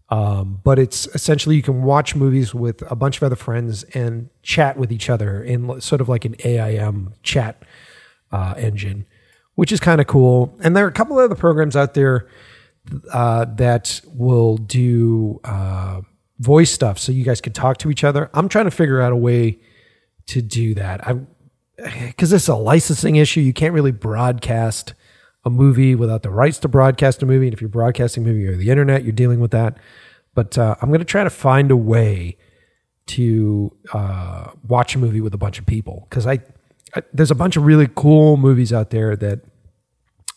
Um, 0.08 0.60
but 0.62 0.78
it's 0.78 1.06
essentially 1.08 1.56
you 1.56 1.62
can 1.62 1.82
watch 1.82 2.14
movies 2.14 2.54
with 2.54 2.82
a 2.90 2.94
bunch 2.94 3.16
of 3.16 3.24
other 3.24 3.36
friends 3.36 3.82
and 3.92 4.30
chat 4.42 4.76
with 4.76 4.92
each 4.92 5.10
other 5.10 5.42
in 5.42 5.80
sort 5.80 6.00
of 6.00 6.08
like 6.08 6.24
an 6.24 6.36
AIM 6.44 7.14
chat 7.22 7.62
uh, 8.36 8.54
engine, 8.58 9.06
which 9.54 9.72
is 9.72 9.80
kind 9.80 10.00
of 10.00 10.06
cool. 10.06 10.54
And 10.62 10.76
there 10.76 10.84
are 10.84 10.88
a 10.88 10.92
couple 10.92 11.18
of 11.18 11.24
other 11.24 11.34
programs 11.34 11.74
out 11.74 11.94
there 11.94 12.28
uh, 13.12 13.46
that 13.56 14.00
will 14.04 14.58
do 14.58 15.40
uh, 15.44 16.02
voice 16.38 16.70
stuff, 16.70 16.98
so 16.98 17.12
you 17.12 17.24
guys 17.24 17.40
can 17.40 17.52
talk 17.54 17.78
to 17.78 17.90
each 17.90 18.04
other. 18.04 18.30
I'm 18.34 18.48
trying 18.48 18.66
to 18.66 18.70
figure 18.70 19.00
out 19.00 19.12
a 19.12 19.16
way 19.16 19.58
to 20.26 20.42
do 20.42 20.74
that. 20.74 21.06
I 21.06 21.14
because 22.06 22.32
it's 22.32 22.48
a 22.48 22.54
licensing 22.54 23.16
issue. 23.16 23.40
You 23.40 23.52
can't 23.52 23.74
really 23.74 23.92
broadcast 23.92 24.94
a 25.44 25.50
movie 25.50 25.94
without 25.94 26.22
the 26.22 26.30
rights 26.30 26.58
to 26.58 26.68
broadcast 26.68 27.22
a 27.22 27.26
movie. 27.26 27.46
And 27.46 27.54
if 27.54 27.60
you're 27.60 27.68
broadcasting 27.68 28.24
a 28.24 28.26
movie 28.26 28.48
over 28.48 28.56
the 28.56 28.70
internet, 28.70 29.04
you're 29.04 29.12
dealing 29.12 29.40
with 29.40 29.52
that. 29.52 29.78
But 30.34 30.58
uh, 30.58 30.74
I'm 30.82 30.88
going 30.88 31.00
to 31.00 31.04
try 31.04 31.24
to 31.24 31.30
find 31.30 31.70
a 31.70 31.76
way 31.76 32.36
to 33.06 33.74
uh, 33.92 34.50
watch 34.66 34.96
a 34.96 34.98
movie 34.98 35.20
with 35.20 35.32
a 35.34 35.38
bunch 35.38 35.58
of 35.58 35.66
people 35.66 36.06
because 36.10 36.26
I, 36.26 36.40
there's 37.12 37.30
a 37.30 37.34
bunch 37.34 37.56
of 37.56 37.64
really 37.64 37.88
cool 37.94 38.36
movies 38.36 38.72
out 38.72 38.90
there 38.90 39.16
that 39.16 39.40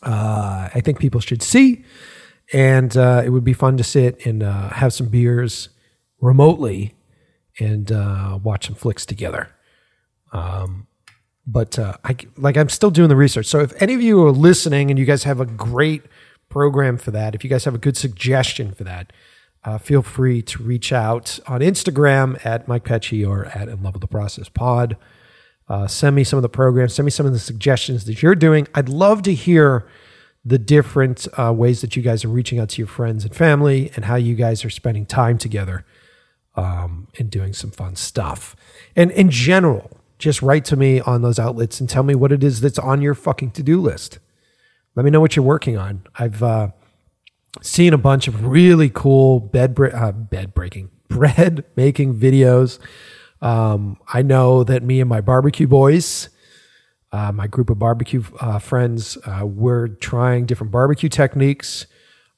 uh, 0.03 0.69
I 0.73 0.81
think 0.81 0.99
people 0.99 1.19
should 1.19 1.41
see, 1.41 1.83
and 2.53 2.95
uh, 2.95 3.21
it 3.25 3.29
would 3.29 3.43
be 3.43 3.53
fun 3.53 3.77
to 3.77 3.83
sit 3.83 4.25
and 4.25 4.43
uh, 4.43 4.69
have 4.69 4.93
some 4.93 5.07
beers 5.07 5.69
remotely 6.21 6.95
and 7.59 7.91
uh, 7.91 8.39
watch 8.41 8.67
some 8.67 8.75
flicks 8.75 9.05
together. 9.05 9.49
Um, 10.31 10.87
but 11.45 11.79
uh, 11.79 11.95
I 12.03 12.15
like 12.37 12.57
I'm 12.57 12.69
still 12.69 12.91
doing 12.91 13.09
the 13.09 13.15
research. 13.15 13.47
So 13.47 13.59
if 13.59 13.79
any 13.81 13.93
of 13.93 14.01
you 14.01 14.23
are 14.25 14.31
listening 14.31 14.89
and 14.89 14.99
you 14.99 15.05
guys 15.05 15.23
have 15.23 15.39
a 15.39 15.45
great 15.45 16.03
program 16.47 16.97
for 16.97 17.11
that, 17.11 17.35
if 17.35 17.43
you 17.43 17.49
guys 17.49 17.65
have 17.65 17.75
a 17.75 17.79
good 17.79 17.97
suggestion 17.97 18.71
for 18.73 18.83
that, 18.83 19.11
uh, 19.63 19.77
feel 19.77 20.01
free 20.01 20.41
to 20.43 20.63
reach 20.63 20.93
out 20.93 21.39
on 21.47 21.61
Instagram 21.61 22.43
at 22.45 22.67
Mike 22.67 22.85
Pecci 22.85 23.27
or 23.27 23.45
at 23.47 23.67
In 23.67 23.81
Love 23.83 23.95
with 23.95 24.01
the 24.01 24.07
Process 24.07 24.47
Pod. 24.47 24.95
Uh, 25.69 25.87
send 25.87 26.15
me 26.15 26.23
some 26.23 26.37
of 26.37 26.43
the 26.43 26.49
programs. 26.49 26.95
Send 26.95 27.05
me 27.05 27.11
some 27.11 27.25
of 27.25 27.31
the 27.31 27.39
suggestions 27.39 28.05
that 28.05 28.21
you're 28.23 28.35
doing. 28.35 28.67
I'd 28.73 28.89
love 28.89 29.21
to 29.23 29.33
hear 29.33 29.87
the 30.43 30.57
different 30.57 31.27
uh, 31.37 31.53
ways 31.53 31.81
that 31.81 31.95
you 31.95 32.01
guys 32.01 32.25
are 32.25 32.29
reaching 32.29 32.59
out 32.59 32.69
to 32.69 32.77
your 32.79 32.87
friends 32.87 33.23
and 33.23 33.35
family 33.35 33.91
and 33.95 34.05
how 34.05 34.15
you 34.15 34.35
guys 34.35 34.65
are 34.65 34.69
spending 34.69 35.05
time 35.05 35.37
together 35.37 35.85
um, 36.55 37.07
and 37.19 37.29
doing 37.29 37.53
some 37.53 37.71
fun 37.71 37.95
stuff. 37.95 38.55
And 38.95 39.11
in 39.11 39.29
general, 39.29 39.99
just 40.17 40.41
write 40.41 40.65
to 40.65 40.75
me 40.75 40.99
on 41.01 41.21
those 41.21 41.39
outlets 41.39 41.79
and 41.79 41.89
tell 41.89 42.03
me 42.03 42.15
what 42.15 42.31
it 42.31 42.43
is 42.43 42.61
that's 42.61 42.79
on 42.79 43.01
your 43.01 43.13
fucking 43.13 43.51
to 43.51 43.63
do 43.63 43.79
list. 43.79 44.19
Let 44.95 45.05
me 45.05 45.11
know 45.11 45.21
what 45.21 45.35
you're 45.35 45.45
working 45.45 45.77
on. 45.77 46.03
I've 46.15 46.41
uh, 46.41 46.69
seen 47.61 47.93
a 47.93 47.97
bunch 47.97 48.27
of 48.27 48.45
really 48.45 48.89
cool 48.89 49.39
bed 49.39 49.75
bre- 49.75 49.95
uh, 49.95 50.11
bed 50.11 50.53
breaking 50.53 50.89
bread 51.07 51.63
making 51.75 52.15
videos. 52.15 52.79
Um, 53.41 53.97
I 54.11 54.21
know 54.21 54.63
that 54.63 54.83
me 54.83 54.99
and 54.99 55.09
my 55.09 55.21
barbecue 55.21 55.67
boys, 55.67 56.29
uh, 57.11 57.31
my 57.31 57.47
group 57.47 57.69
of 57.69 57.79
barbecue 57.79 58.23
uh, 58.39 58.59
friends, 58.59 59.17
uh, 59.25 59.45
we're 59.45 59.87
trying 59.87 60.45
different 60.45 60.71
barbecue 60.71 61.09
techniques. 61.09 61.87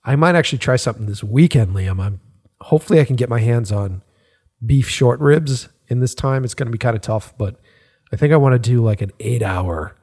I 0.03 0.15
might 0.15 0.35
actually 0.35 0.59
try 0.59 0.75
something 0.75 1.05
this 1.05 1.23
weekend, 1.23 1.75
Liam. 1.75 2.01
I'm 2.01 2.21
hopefully 2.61 2.99
I 2.99 3.05
can 3.05 3.15
get 3.15 3.29
my 3.29 3.39
hands 3.39 3.71
on 3.71 4.03
beef 4.63 4.87
short 4.87 5.19
ribs 5.19 5.69
in 5.87 5.99
this 5.99 6.15
time. 6.15 6.43
It's 6.43 6.53
going 6.53 6.67
to 6.67 6.71
be 6.71 6.77
kind 6.77 6.95
of 6.95 7.01
tough, 7.01 7.35
but 7.37 7.59
I 8.13 8.15
think 8.15 8.33
I 8.33 8.37
want 8.37 8.53
to 8.53 8.69
do 8.69 8.83
like 8.83 9.01
an 9.01 9.11
eight 9.19 9.41
hour 9.41 9.95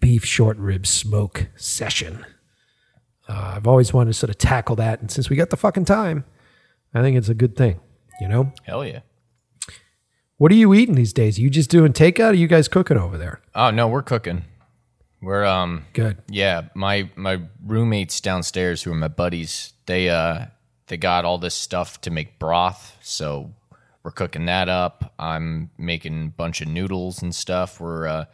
beef 0.00 0.24
short 0.24 0.56
rib 0.58 0.86
smoke 0.86 1.48
session. 1.56 2.24
Uh, 3.28 3.54
I've 3.56 3.66
always 3.66 3.92
wanted 3.92 4.10
to 4.12 4.18
sort 4.18 4.30
of 4.30 4.38
tackle 4.38 4.76
that. 4.76 5.00
And 5.00 5.10
since 5.10 5.28
we 5.28 5.36
got 5.36 5.50
the 5.50 5.56
fucking 5.56 5.84
time, 5.84 6.24
I 6.94 7.02
think 7.02 7.16
it's 7.16 7.28
a 7.28 7.34
good 7.34 7.56
thing, 7.56 7.80
you 8.20 8.28
know? 8.28 8.52
Hell 8.64 8.84
yeah. 8.84 9.00
What 10.38 10.52
are 10.52 10.56
you 10.56 10.74
eating 10.74 10.96
these 10.96 11.14
days? 11.14 11.38
Are 11.38 11.42
you 11.42 11.48
just 11.48 11.70
doing 11.70 11.92
takeout 11.94 12.26
or 12.26 12.30
are 12.30 12.34
you 12.34 12.46
guys 12.46 12.68
cooking 12.68 12.98
over 12.98 13.16
there? 13.16 13.40
Oh 13.54 13.70
no, 13.70 13.88
we're 13.88 14.02
cooking. 14.02 14.44
We're 15.22 15.44
um 15.44 15.86
Good. 15.94 16.18
yeah, 16.28 16.68
my 16.74 17.10
my 17.16 17.40
roommates 17.64 18.20
downstairs 18.20 18.82
who 18.82 18.92
are 18.92 18.96
my 18.96 19.08
buddies, 19.08 19.72
they 19.86 20.10
uh 20.10 20.46
they 20.88 20.98
got 20.98 21.24
all 21.24 21.38
this 21.38 21.54
stuff 21.54 22.00
to 22.02 22.10
make 22.10 22.38
broth, 22.38 22.96
so 23.02 23.52
we're 24.02 24.12
cooking 24.12 24.46
that 24.46 24.68
up. 24.68 25.14
I'm 25.18 25.70
making 25.78 26.26
a 26.26 26.28
bunch 26.28 26.60
of 26.60 26.68
noodles 26.68 27.22
and 27.22 27.34
stuff. 27.34 27.80
We're 27.80 28.06
uh, 28.06 28.24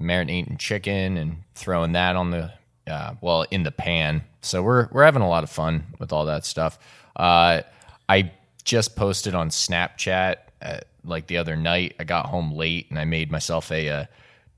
marinating 0.00 0.58
chicken 0.58 1.16
and 1.16 1.38
throwing 1.56 1.90
that 1.92 2.14
on 2.14 2.30
the 2.30 2.52
uh, 2.86 3.14
well 3.20 3.44
in 3.50 3.64
the 3.64 3.72
pan. 3.72 4.22
So 4.42 4.62
we're 4.62 4.88
we're 4.92 5.04
having 5.04 5.22
a 5.22 5.28
lot 5.28 5.42
of 5.44 5.50
fun 5.50 5.86
with 5.98 6.12
all 6.12 6.26
that 6.26 6.44
stuff. 6.44 6.78
Uh, 7.16 7.62
I 8.08 8.32
just 8.64 8.94
posted 8.94 9.34
on 9.34 9.48
Snapchat 9.48 10.36
at, 10.60 10.86
like 11.04 11.26
the 11.26 11.38
other 11.38 11.56
night. 11.56 11.94
I 11.98 12.04
got 12.04 12.26
home 12.26 12.52
late 12.52 12.86
and 12.90 12.98
I 12.98 13.04
made 13.04 13.30
myself 13.30 13.70
a, 13.70 13.88
uh 13.88 14.04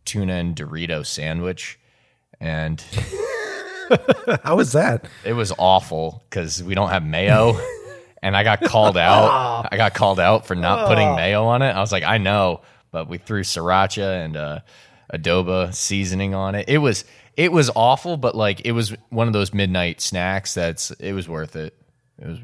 tuna 0.04 0.34
and 0.34 0.56
Dorito 0.56 1.04
sandwich, 1.04 1.78
and 2.40 2.80
How 4.44 4.56
was 4.56 4.72
that? 4.72 5.06
it 5.24 5.32
was 5.32 5.52
awful 5.58 6.22
because 6.28 6.62
we 6.62 6.74
don't 6.74 6.90
have 6.90 7.04
mayo. 7.04 7.58
and 8.22 8.36
I 8.36 8.44
got 8.44 8.62
called 8.62 8.96
out. 8.96 9.68
I 9.70 9.76
got 9.76 9.94
called 9.94 10.20
out 10.20 10.46
for 10.46 10.54
not 10.54 10.86
putting 10.88 11.14
mayo 11.16 11.44
on 11.44 11.62
it. 11.62 11.70
I 11.70 11.80
was 11.80 11.92
like, 11.92 12.04
I 12.04 12.18
know, 12.18 12.60
but 12.90 13.08
we 13.08 13.18
threw 13.18 13.42
sriracha 13.42 14.24
and 14.24 14.36
uh, 14.36 14.60
adobo 15.12 15.74
seasoning 15.74 16.34
on 16.34 16.54
it. 16.54 16.68
It 16.68 16.78
was 16.78 17.04
it 17.36 17.52
was 17.52 17.70
awful, 17.74 18.16
but 18.16 18.34
like 18.34 18.62
it 18.64 18.72
was 18.72 18.94
one 19.08 19.26
of 19.26 19.32
those 19.32 19.52
midnight 19.52 20.00
snacks 20.00 20.54
that's 20.54 20.90
it 20.92 21.12
was 21.12 21.28
worth 21.28 21.56
it. 21.56 21.74
It 22.20 22.28
was 22.28 22.38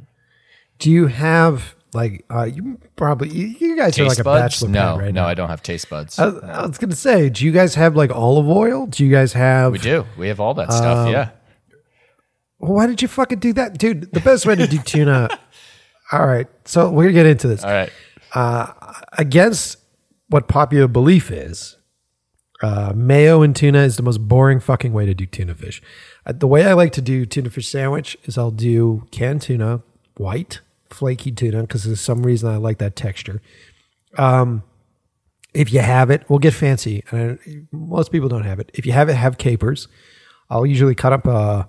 Do 0.78 0.90
you 0.90 1.06
have 1.06 1.75
like, 1.92 2.24
uh, 2.30 2.44
you 2.44 2.78
probably, 2.96 3.28
you, 3.30 3.46
you 3.58 3.76
guys 3.76 3.98
are 3.98 4.02
like 4.02 4.10
taste 4.10 4.20
a 4.20 4.24
buds. 4.24 4.42
bachelor 4.60 4.68
No, 4.70 4.98
right 4.98 5.14
no, 5.14 5.22
now. 5.22 5.28
I 5.28 5.34
don't 5.34 5.48
have 5.48 5.62
taste 5.62 5.88
buds. 5.88 6.18
I, 6.18 6.26
I 6.28 6.66
was 6.66 6.78
going 6.78 6.90
to 6.90 6.96
say, 6.96 7.28
do 7.28 7.44
you 7.44 7.52
guys 7.52 7.74
have 7.74 7.96
like 7.96 8.10
olive 8.10 8.48
oil? 8.48 8.86
Do 8.86 9.04
you 9.04 9.10
guys 9.10 9.32
have, 9.32 9.72
we 9.72 9.78
do. 9.78 10.04
We 10.18 10.28
have 10.28 10.40
all 10.40 10.54
that 10.54 10.68
Um, 10.70 10.76
stuff. 10.76 11.10
Yeah. 11.10 11.30
Well, 12.58 12.72
why 12.72 12.86
did 12.86 13.02
you 13.02 13.08
fucking 13.08 13.38
do 13.38 13.52
that? 13.54 13.78
Dude, 13.78 14.12
the 14.12 14.20
best 14.20 14.46
way 14.46 14.54
to 14.56 14.66
do 14.66 14.78
tuna. 14.78 15.28
All 16.12 16.26
right. 16.26 16.46
So 16.64 16.88
we're 16.90 17.04
going 17.04 17.08
to 17.08 17.12
get 17.20 17.26
into 17.26 17.48
this. 17.48 17.62
All 17.64 17.70
right. 17.70 17.90
Against 19.18 19.78
what 20.28 20.48
popular 20.48 20.88
belief 20.88 21.30
is, 21.30 21.76
uh, 22.62 22.92
mayo 22.96 23.42
and 23.42 23.54
tuna 23.54 23.80
is 23.80 23.96
the 23.96 24.02
most 24.02 24.26
boring 24.26 24.60
fucking 24.60 24.92
way 24.92 25.04
to 25.06 25.14
do 25.14 25.26
tuna 25.26 25.54
fish. 25.54 25.82
Uh, 26.24 26.32
the 26.32 26.46
way 26.46 26.64
I 26.64 26.72
like 26.72 26.92
to 26.92 27.02
do 27.02 27.26
tuna 27.26 27.50
fish 27.50 27.68
sandwich 27.68 28.16
is 28.24 28.38
I'll 28.38 28.50
do 28.50 29.04
canned 29.10 29.42
tuna, 29.42 29.82
white, 30.16 30.60
flaky 30.90 31.32
tuna, 31.32 31.62
because 31.62 31.84
there's 31.84 32.00
some 32.00 32.22
reason 32.22 32.48
I 32.48 32.56
like 32.56 32.78
that 32.78 32.96
texture. 32.96 33.40
Um, 34.16 34.62
if 35.54 35.72
you 35.72 35.80
have 35.80 36.10
it, 36.10 36.24
we'll 36.28 36.38
get 36.38 36.54
fancy. 36.54 37.02
And 37.10 37.68
most 37.72 38.12
people 38.12 38.28
don't 38.28 38.44
have 38.44 38.60
it. 38.60 38.70
If 38.74 38.86
you 38.86 38.92
have 38.92 39.08
it, 39.08 39.14
have 39.14 39.38
capers. 39.38 39.88
I'll 40.50 40.66
usually 40.66 40.94
cut 40.94 41.12
up 41.12 41.26
a, 41.26 41.68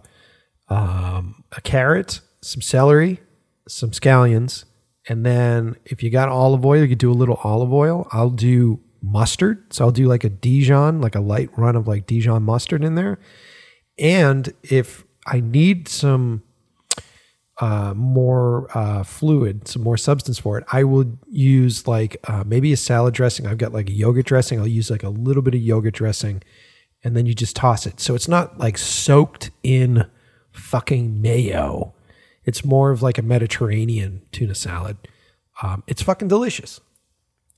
um, 0.70 1.44
a 1.56 1.62
carrot, 1.62 2.22
some 2.42 2.62
celery, 2.62 3.20
some 3.68 3.92
scallions, 3.92 4.66
and 5.10 5.26
then 5.26 5.76
if 5.86 6.04
you 6.04 6.10
got 6.10 6.30
olive 6.30 6.66
oil, 6.66 6.82
you 6.82 6.88
could 6.88 6.98
do 6.98 7.12
a 7.12 7.14
little 7.14 7.40
olive 7.44 7.72
oil. 7.72 8.08
I'll 8.12 8.30
do 8.30 8.80
mustard, 9.02 9.74
so 9.74 9.86
I'll 9.86 9.92
do 9.92 10.06
like 10.06 10.24
a 10.24 10.30
Dijon, 10.30 11.02
like 11.02 11.16
a 11.16 11.22
light 11.22 11.50
run 11.58 11.76
of 11.76 11.88
like 11.88 12.08
Dijon 12.08 12.44
mustard 12.44 12.84
in 12.84 12.96
there. 12.96 13.20
And 13.98 14.54
if 14.64 15.06
I 15.26 15.40
need 15.40 15.88
some 15.88 16.44
uh, 17.60 17.94
more 17.96 18.68
uh, 18.78 19.04
fluid, 19.04 19.68
some 19.68 19.82
more 19.82 19.98
substance 19.98 20.38
for 20.38 20.58
it, 20.58 20.66
I 20.72 20.84
will 20.84 21.18
use 21.28 21.88
like 21.88 22.18
uh, 22.26 22.44
maybe 22.46 22.72
a 22.72 22.78
salad 22.78 23.14
dressing. 23.14 23.48
I've 23.48 23.58
got 23.58 23.74
like 23.74 23.90
a 23.90 23.94
yogurt 23.94 24.26
dressing. 24.26 24.60
I'll 24.60 24.68
use 24.68 24.92
like 24.92 25.04
a 25.04 25.10
little 25.10 25.42
bit 25.42 25.56
of 25.56 25.62
yogurt 25.62 25.96
dressing, 25.96 26.44
and 27.04 27.16
then 27.16 27.26
you 27.26 27.34
just 27.34 27.56
toss 27.56 27.86
it. 27.86 28.00
So 28.00 28.16
it's 28.16 28.28
not 28.28 28.60
like 28.60 28.78
soaked 28.78 29.50
in 29.64 30.06
fucking 30.52 31.22
mayo. 31.22 31.94
It's 32.46 32.64
more 32.64 32.92
of 32.92 33.02
like 33.02 33.18
a 33.18 33.24
Mediterranean 33.24 34.22
tuna 34.32 34.56
salad. 34.56 34.98
Um, 35.62 35.84
it's 35.88 36.02
fucking 36.02 36.28
delicious. 36.28 36.80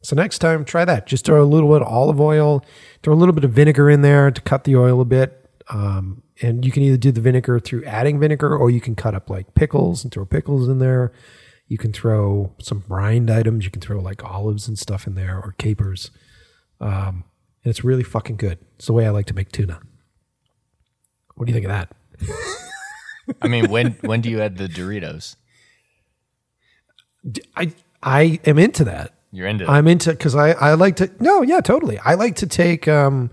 So 0.01 0.15
next 0.15 0.39
time, 0.39 0.63
try 0.63 0.85
that. 0.85 1.07
Just 1.07 1.25
throw 1.25 1.43
a 1.43 1.45
little 1.45 1.69
bit 1.69 1.81
of 1.81 1.87
olive 1.87 2.21
oil, 2.21 2.63
throw 3.03 3.13
a 3.13 3.15
little 3.15 3.33
bit 3.33 3.43
of 3.43 3.51
vinegar 3.51 3.89
in 3.89 4.01
there 4.01 4.31
to 4.31 4.41
cut 4.41 4.63
the 4.63 4.77
oil 4.77 5.01
a 5.01 5.05
bit. 5.05 5.49
Um, 5.69 6.23
and 6.41 6.65
you 6.65 6.71
can 6.71 6.83
either 6.83 6.97
do 6.97 7.11
the 7.11 7.21
vinegar 7.21 7.59
through 7.59 7.83
adding 7.85 8.19
vinegar, 8.19 8.55
or 8.55 8.69
you 8.69 8.81
can 8.81 8.95
cut 8.95 9.15
up 9.15 9.29
like 9.29 9.55
pickles 9.55 10.03
and 10.03 10.11
throw 10.11 10.25
pickles 10.25 10.67
in 10.69 10.79
there. 10.79 11.11
You 11.67 11.77
can 11.77 11.93
throw 11.93 12.53
some 12.59 12.79
brined 12.79 13.29
items. 13.29 13.65
You 13.65 13.71
can 13.71 13.81
throw 13.81 13.99
like 13.99 14.23
olives 14.23 14.67
and 14.67 14.77
stuff 14.77 15.05
in 15.05 15.15
there, 15.15 15.37
or 15.37 15.53
capers. 15.57 16.11
Um, 16.81 17.25
and 17.63 17.69
it's 17.69 17.83
really 17.83 18.03
fucking 18.03 18.37
good. 18.37 18.57
It's 18.77 18.87
the 18.87 18.93
way 18.93 19.05
I 19.05 19.09
like 19.09 19.25
to 19.27 19.35
make 19.35 19.51
tuna. 19.51 19.79
What 21.35 21.45
do 21.45 21.51
you 21.51 21.59
think 21.59 21.65
of 21.65 21.71
that? 21.71 21.95
I 23.41 23.47
mean, 23.47 23.69
when 23.69 23.91
when 24.01 24.21
do 24.21 24.29
you 24.29 24.41
add 24.41 24.57
the 24.57 24.67
Doritos? 24.67 25.35
I 27.55 27.73
I 28.01 28.39
am 28.45 28.57
into 28.57 28.83
that. 28.85 29.13
You're 29.31 29.47
into 29.47 29.65
it. 29.65 29.69
I'm 29.69 29.87
into 29.87 30.11
because 30.11 30.35
I 30.35 30.51
I 30.51 30.73
like 30.73 30.95
to 30.97 31.11
no 31.19 31.41
yeah 31.41 31.61
totally 31.61 31.99
I 31.99 32.15
like 32.15 32.37
to 32.37 32.47
take 32.47 32.87
um 32.87 33.29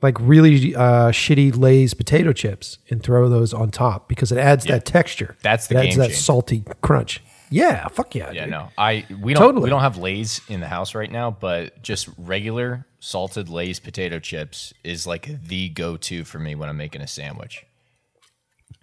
like 0.00 0.16
really 0.20 0.74
uh, 0.74 1.10
shitty 1.10 1.56
Lay's 1.56 1.94
potato 1.94 2.32
chips 2.32 2.78
and 2.88 3.02
throw 3.02 3.28
those 3.28 3.52
on 3.52 3.70
top 3.70 4.08
because 4.08 4.30
it 4.30 4.38
adds 4.38 4.64
that 4.66 4.84
texture. 4.84 5.36
That's 5.42 5.66
the 5.66 5.76
it 5.76 5.78
adds 5.78 5.88
game 5.88 5.98
that 5.98 6.04
changer. 6.08 6.20
salty 6.20 6.64
crunch. 6.82 7.22
Yeah, 7.50 7.88
fuck 7.88 8.14
yeah. 8.14 8.30
Yeah, 8.30 8.42
dude. 8.44 8.50
no, 8.50 8.68
I 8.76 9.06
we 9.22 9.32
don't 9.32 9.42
Totally. 9.42 9.64
we 9.64 9.70
don't 9.70 9.80
have 9.80 9.96
Lay's 9.96 10.40
in 10.48 10.60
the 10.60 10.68
house 10.68 10.94
right 10.94 11.10
now, 11.10 11.30
but 11.30 11.82
just 11.82 12.08
regular 12.18 12.86
salted 13.00 13.48
Lay's 13.48 13.80
potato 13.80 14.18
chips 14.18 14.74
is 14.84 15.06
like 15.06 15.46
the 15.46 15.70
go 15.70 15.96
to 15.96 16.24
for 16.24 16.38
me 16.38 16.54
when 16.54 16.68
I'm 16.68 16.76
making 16.76 17.00
a 17.00 17.06
sandwich. 17.06 17.64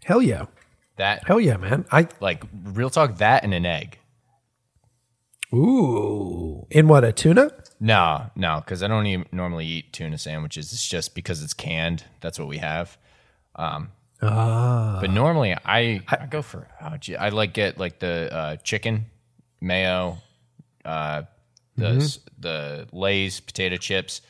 Hell 0.04 0.21
yeah. 0.21 0.45
That 0.97 1.28
Hell 1.28 1.39
yeah, 1.39 1.58
man. 1.58 1.86
I 1.91 2.08
like 2.21 2.43
real 2.63 2.89
talk, 2.89 3.17
that 3.17 3.43
and 3.43 3.54
an 3.54 3.65
egg. 3.65 3.99
ooh. 5.54 6.65
In 6.71 6.88
what, 6.88 7.04
a 7.04 7.12
tuna? 7.12 7.51
No, 7.86 8.32
no, 8.36 8.63
because 8.65 8.82
I 8.82 8.88
don't 8.88 9.06
even 9.06 9.28
normally 9.32 9.67
eat 9.67 9.93
tuna 9.93 10.17
sandwiches. 10.17 10.74
It's 10.74 10.88
just 10.88 11.13
because 11.13 11.43
it's 11.43 11.54
canned. 11.54 12.04
That's 12.19 12.39
what 12.39 12.48
we 12.48 12.58
have. 12.58 12.98
Um, 13.56 13.91
but 15.02 15.12
normally 15.12 15.54
I, 15.54 16.02
I 16.08 16.26
go 16.26 16.41
for 16.41 16.67
oh, 16.82 16.98
gee, 16.98 17.15
I 17.15 17.30
like 17.30 17.54
get 17.54 17.78
like 17.78 18.00
the 18.00 18.34
uh, 18.34 18.56
chicken 18.56 19.06
mayo, 19.62 20.17
uh, 20.84 21.24
the 21.78 21.89
s 21.89 22.17
the 22.39 22.88
Lay's 22.91 23.39
potato 23.39 23.78
chips, 23.78 24.21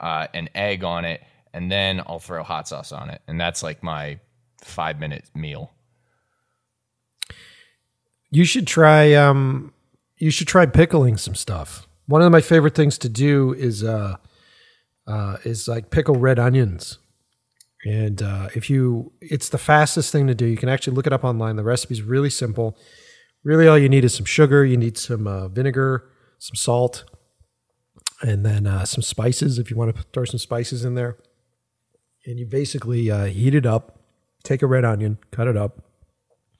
uh, 0.00 0.26
an 0.34 0.48
egg 0.56 0.82
on 0.82 1.04
it, 1.04 1.22
and 1.52 1.70
then 1.70 2.02
I'll 2.08 2.18
throw 2.18 2.42
hot 2.42 2.66
sauce 2.66 2.90
on 2.90 3.10
it, 3.10 3.22
and 3.28 3.40
that's 3.40 3.62
like 3.62 3.84
my 3.84 4.18
five 4.62 4.98
minute 4.98 5.26
meal. 5.32 5.70
You 8.30 8.44
should 8.44 8.66
try 8.66 9.14
um 9.14 9.72
you 10.18 10.32
should 10.32 10.48
try 10.48 10.66
pickling 10.66 11.16
some 11.18 11.36
stuff. 11.36 11.85
One 12.06 12.22
of 12.22 12.30
my 12.32 12.40
favorite 12.40 12.74
things 12.74 12.98
to 12.98 13.08
do 13.08 13.52
is 13.54 13.82
uh 13.84 14.16
uh 15.06 15.36
is 15.44 15.68
like 15.68 15.90
pickle 15.90 16.16
red 16.16 16.38
onions. 16.38 16.98
And 17.84 18.22
uh 18.22 18.48
if 18.54 18.70
you 18.70 19.12
it's 19.20 19.48
the 19.48 19.58
fastest 19.58 20.12
thing 20.12 20.26
to 20.26 20.34
do. 20.34 20.46
You 20.46 20.56
can 20.56 20.68
actually 20.68 20.94
look 20.94 21.06
it 21.06 21.12
up 21.12 21.24
online. 21.24 21.56
The 21.56 21.64
recipe's 21.64 22.02
really 22.02 22.30
simple. 22.30 22.76
Really 23.44 23.68
all 23.68 23.78
you 23.78 23.88
need 23.88 24.04
is 24.04 24.12
some 24.12 24.24
sugar, 24.24 24.64
you 24.64 24.76
need 24.76 24.98
some 24.98 25.28
uh, 25.28 25.46
vinegar, 25.46 26.10
some 26.40 26.56
salt, 26.56 27.04
and 28.20 28.44
then 28.44 28.66
uh, 28.66 28.84
some 28.84 29.02
spices 29.02 29.58
if 29.60 29.70
you 29.70 29.76
want 29.76 29.94
to 29.94 30.02
throw 30.12 30.24
some 30.24 30.38
spices 30.40 30.84
in 30.84 30.96
there. 30.96 31.16
And 32.24 32.40
you 32.40 32.46
basically 32.46 33.08
uh, 33.08 33.26
heat 33.26 33.54
it 33.54 33.64
up, 33.64 34.00
take 34.42 34.62
a 34.62 34.66
red 34.66 34.84
onion, 34.84 35.18
cut 35.30 35.46
it 35.46 35.56
up, 35.56 35.76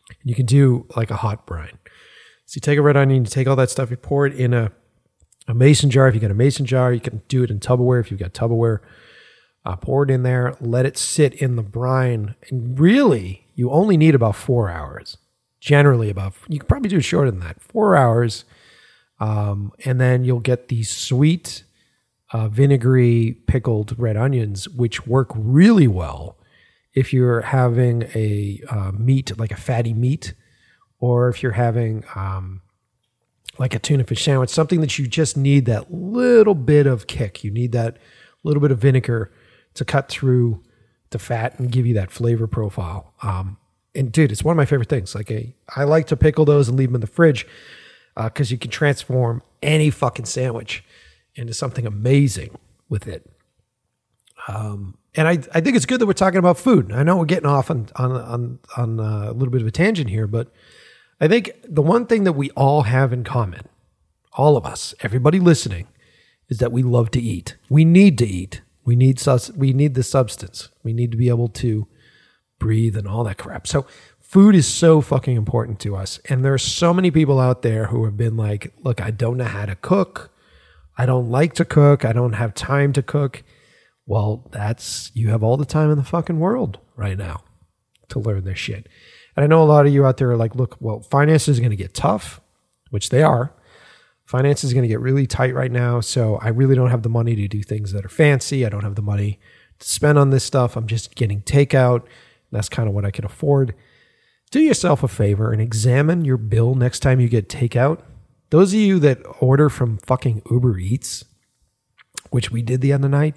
And 0.08 0.30
you 0.30 0.36
can 0.36 0.46
do 0.46 0.86
like 0.94 1.10
a 1.10 1.16
hot 1.16 1.44
brine. 1.44 1.78
So 2.44 2.58
you 2.58 2.60
take 2.60 2.78
a 2.78 2.82
red 2.82 2.96
onion, 2.96 3.24
you 3.24 3.30
take 3.30 3.48
all 3.48 3.56
that 3.56 3.70
stuff, 3.70 3.90
you 3.90 3.96
pour 3.96 4.24
it 4.24 4.34
in 4.34 4.54
a, 4.54 4.70
a 5.48 5.54
mason 5.54 5.90
jar. 5.90 6.08
If 6.08 6.14
you 6.14 6.20
got 6.20 6.30
a 6.30 6.34
mason 6.34 6.66
jar, 6.66 6.92
you 6.92 7.00
can 7.00 7.22
do 7.28 7.42
it 7.42 7.50
in 7.50 7.60
Tupperware. 7.60 8.00
If 8.00 8.10
you've 8.10 8.20
got 8.20 8.34
Tupperware, 8.34 8.80
uh, 9.64 9.76
pour 9.76 10.04
it 10.04 10.10
in 10.10 10.22
there, 10.22 10.54
let 10.60 10.86
it 10.86 10.96
sit 10.96 11.34
in 11.34 11.56
the 11.56 11.62
brine. 11.62 12.34
And 12.48 12.78
really, 12.78 13.46
you 13.54 13.70
only 13.70 13.96
need 13.96 14.14
about 14.14 14.36
four 14.36 14.70
hours. 14.70 15.18
Generally, 15.60 16.10
about 16.10 16.34
you 16.48 16.58
can 16.58 16.68
probably 16.68 16.88
do 16.88 16.98
it 16.98 17.02
shorter 17.02 17.30
than 17.30 17.40
that. 17.40 17.60
Four 17.60 17.96
hours, 17.96 18.44
um, 19.18 19.72
and 19.84 20.00
then 20.00 20.24
you'll 20.24 20.38
get 20.38 20.68
these 20.68 20.94
sweet, 20.94 21.64
uh, 22.32 22.48
vinegary 22.48 23.38
pickled 23.46 23.98
red 23.98 24.16
onions, 24.16 24.68
which 24.68 25.06
work 25.06 25.30
really 25.34 25.88
well 25.88 26.36
if 26.94 27.12
you're 27.12 27.40
having 27.40 28.04
a 28.14 28.60
uh, 28.68 28.92
meat, 28.92 29.36
like 29.38 29.50
a 29.50 29.56
fatty 29.56 29.92
meat, 29.92 30.34
or 30.98 31.28
if 31.28 31.42
you're 31.42 31.52
having 31.52 32.04
um, 32.14 32.62
like 33.58 33.74
a 33.74 33.78
tuna 33.78 34.04
fish 34.04 34.24
sandwich, 34.24 34.50
something 34.50 34.80
that 34.80 34.98
you 34.98 35.06
just 35.06 35.36
need 35.36 35.66
that 35.66 35.92
little 35.92 36.54
bit 36.54 36.86
of 36.86 37.06
kick. 37.06 37.44
You 37.44 37.50
need 37.50 37.72
that 37.72 37.96
little 38.42 38.60
bit 38.60 38.70
of 38.70 38.78
vinegar 38.78 39.32
to 39.74 39.84
cut 39.84 40.08
through 40.08 40.62
the 41.10 41.18
fat 41.18 41.58
and 41.58 41.70
give 41.70 41.86
you 41.86 41.94
that 41.94 42.10
flavor 42.10 42.46
profile. 42.46 43.12
Um, 43.22 43.58
and 43.94 44.12
dude, 44.12 44.32
it's 44.32 44.44
one 44.44 44.52
of 44.52 44.56
my 44.56 44.66
favorite 44.66 44.88
things. 44.88 45.14
Like 45.14 45.30
a, 45.30 45.54
I 45.74 45.84
like 45.84 46.06
to 46.08 46.16
pickle 46.16 46.44
those 46.44 46.68
and 46.68 46.76
leave 46.78 46.88
them 46.88 46.96
in 46.96 47.00
the 47.00 47.06
fridge 47.06 47.46
because 48.14 48.50
you 48.50 48.58
can 48.58 48.70
transform 48.70 49.42
any 49.62 49.90
fucking 49.90 50.26
sandwich 50.26 50.84
into 51.34 51.54
something 51.54 51.86
amazing 51.86 52.58
with 52.88 53.06
it 53.06 53.30
and 55.16 55.28
I, 55.28 55.32
I 55.52 55.60
think 55.60 55.76
it's 55.76 55.86
good 55.86 56.00
that 56.00 56.06
we're 56.06 56.12
talking 56.12 56.38
about 56.38 56.58
food. 56.58 56.92
I 56.92 57.02
know 57.02 57.16
we're 57.16 57.24
getting 57.24 57.48
off 57.48 57.70
on 57.70 57.88
on 57.96 58.12
on, 58.12 58.58
on 58.76 59.00
uh, 59.00 59.30
a 59.30 59.32
little 59.32 59.50
bit 59.50 59.62
of 59.62 59.66
a 59.66 59.72
tangent 59.72 60.10
here, 60.10 60.26
but 60.26 60.52
I 61.20 61.28
think 61.28 61.52
the 61.66 61.82
one 61.82 62.06
thing 62.06 62.24
that 62.24 62.32
we 62.32 62.50
all 62.50 62.82
have 62.82 63.12
in 63.12 63.24
common, 63.24 63.68
all 64.34 64.56
of 64.56 64.66
us, 64.66 64.94
everybody 65.00 65.40
listening, 65.40 65.88
is 66.48 66.58
that 66.58 66.72
we 66.72 66.82
love 66.82 67.10
to 67.12 67.20
eat. 67.20 67.56
We 67.68 67.84
need 67.84 68.18
to 68.18 68.26
eat. 68.26 68.62
We 68.84 68.96
need 68.96 69.18
sus- 69.18 69.50
we 69.52 69.72
need 69.72 69.94
the 69.94 70.02
substance. 70.02 70.68
We 70.82 70.92
need 70.92 71.10
to 71.10 71.16
be 71.16 71.28
able 71.28 71.48
to 71.48 71.88
breathe 72.58 72.96
and 72.96 73.08
all 73.08 73.24
that 73.24 73.38
crap. 73.38 73.66
So 73.66 73.86
food 74.20 74.54
is 74.54 74.66
so 74.66 75.00
fucking 75.00 75.36
important 75.36 75.80
to 75.80 75.96
us. 75.96 76.20
And 76.28 76.44
there 76.44 76.54
are 76.54 76.58
so 76.58 76.92
many 76.92 77.10
people 77.10 77.40
out 77.40 77.62
there 77.62 77.86
who 77.86 78.04
have 78.04 78.16
been 78.16 78.36
like, 78.36 78.72
look, 78.82 79.00
I 79.00 79.10
don't 79.10 79.38
know 79.38 79.44
how 79.44 79.66
to 79.66 79.76
cook. 79.76 80.30
I 80.98 81.06
don't 81.06 81.30
like 81.30 81.54
to 81.54 81.64
cook. 81.64 82.04
I 82.04 82.12
don't 82.12 82.34
have 82.34 82.54
time 82.54 82.92
to 82.94 83.02
cook. 83.02 83.42
Well, 84.06 84.48
that's 84.52 85.10
you 85.14 85.30
have 85.30 85.42
all 85.42 85.56
the 85.56 85.64
time 85.64 85.90
in 85.90 85.98
the 85.98 86.04
fucking 86.04 86.38
world 86.38 86.78
right 86.94 87.18
now 87.18 87.42
to 88.08 88.18
learn 88.20 88.44
this 88.44 88.58
shit. 88.58 88.88
And 89.36 89.44
I 89.44 89.46
know 89.46 89.62
a 89.62 89.64
lot 89.64 89.86
of 89.86 89.92
you 89.92 90.06
out 90.06 90.16
there 90.16 90.30
are 90.30 90.36
like, 90.36 90.54
look, 90.54 90.76
well, 90.80 91.00
finance 91.00 91.46
is 91.46 91.60
going 91.60 91.70
to 91.70 91.76
get 91.76 91.94
tough, 91.94 92.40
which 92.90 93.10
they 93.10 93.22
are. 93.22 93.52
Finance 94.24 94.64
is 94.64 94.72
going 94.72 94.82
to 94.82 94.88
get 94.88 95.00
really 95.00 95.26
tight 95.26 95.54
right 95.54 95.70
now. 95.70 96.00
So 96.00 96.36
I 96.36 96.48
really 96.48 96.74
don't 96.74 96.90
have 96.90 97.02
the 97.02 97.08
money 97.08 97.36
to 97.36 97.46
do 97.46 97.62
things 97.62 97.92
that 97.92 98.04
are 98.04 98.08
fancy. 98.08 98.64
I 98.64 98.68
don't 98.68 98.82
have 98.82 98.96
the 98.96 99.02
money 99.02 99.38
to 99.78 99.86
spend 99.86 100.18
on 100.18 100.30
this 100.30 100.42
stuff. 100.42 100.74
I'm 100.74 100.86
just 100.86 101.14
getting 101.14 101.42
takeout. 101.42 102.06
That's 102.50 102.68
kind 102.68 102.88
of 102.88 102.94
what 102.94 103.04
I 103.04 103.10
can 103.10 103.24
afford. 103.24 103.74
Do 104.50 104.60
yourself 104.60 105.02
a 105.02 105.08
favor 105.08 105.52
and 105.52 105.60
examine 105.60 106.24
your 106.24 106.38
bill 106.38 106.74
next 106.74 107.00
time 107.00 107.20
you 107.20 107.28
get 107.28 107.48
takeout. 107.48 108.00
Those 108.50 108.72
of 108.72 108.78
you 108.78 108.98
that 109.00 109.20
order 109.40 109.68
from 109.68 109.98
fucking 109.98 110.42
Uber 110.50 110.78
Eats, 110.78 111.24
which 112.30 112.50
we 112.50 112.62
did 112.62 112.80
the 112.80 112.92
other 112.92 113.08
night, 113.08 113.34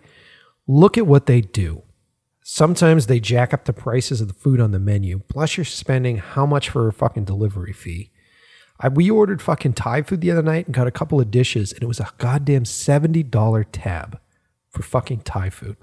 look 0.67 0.97
at 0.97 1.07
what 1.07 1.25
they 1.25 1.41
do. 1.41 1.83
Sometimes 2.51 3.05
they 3.05 3.19
jack 3.19 3.53
up 3.53 3.65
the 3.65 3.73
prices 3.73 4.21
of 4.21 4.27
the 4.27 4.33
food 4.33 4.59
on 4.59 4.71
the 4.71 4.79
menu. 4.79 5.19
Plus, 5.27 5.55
you're 5.55 5.63
spending 5.63 6.17
how 6.17 6.47
much 6.47 6.71
for 6.71 6.87
a 6.87 6.91
fucking 6.91 7.25
delivery 7.25 7.73
fee? 7.73 8.09
I, 8.79 8.87
we 8.87 9.07
ordered 9.11 9.39
fucking 9.39 9.73
Thai 9.73 10.01
food 10.01 10.21
the 10.21 10.31
other 10.31 10.41
night 10.41 10.65
and 10.65 10.73
got 10.73 10.87
a 10.87 10.91
couple 10.91 11.21
of 11.21 11.29
dishes, 11.29 11.71
and 11.71 11.83
it 11.83 11.85
was 11.85 11.99
a 11.99 12.09
goddamn 12.17 12.63
$70 12.63 13.65
tab 13.71 14.19
for 14.67 14.81
fucking 14.81 15.19
Thai 15.19 15.51
food. 15.51 15.77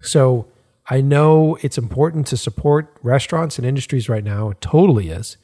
So 0.00 0.46
I 0.88 1.02
know 1.02 1.58
it's 1.60 1.76
important 1.76 2.26
to 2.28 2.38
support 2.38 2.96
restaurants 3.02 3.58
and 3.58 3.66
industries 3.66 4.08
right 4.08 4.24
now. 4.24 4.48
It 4.48 4.62
totally 4.62 5.10
is. 5.10 5.36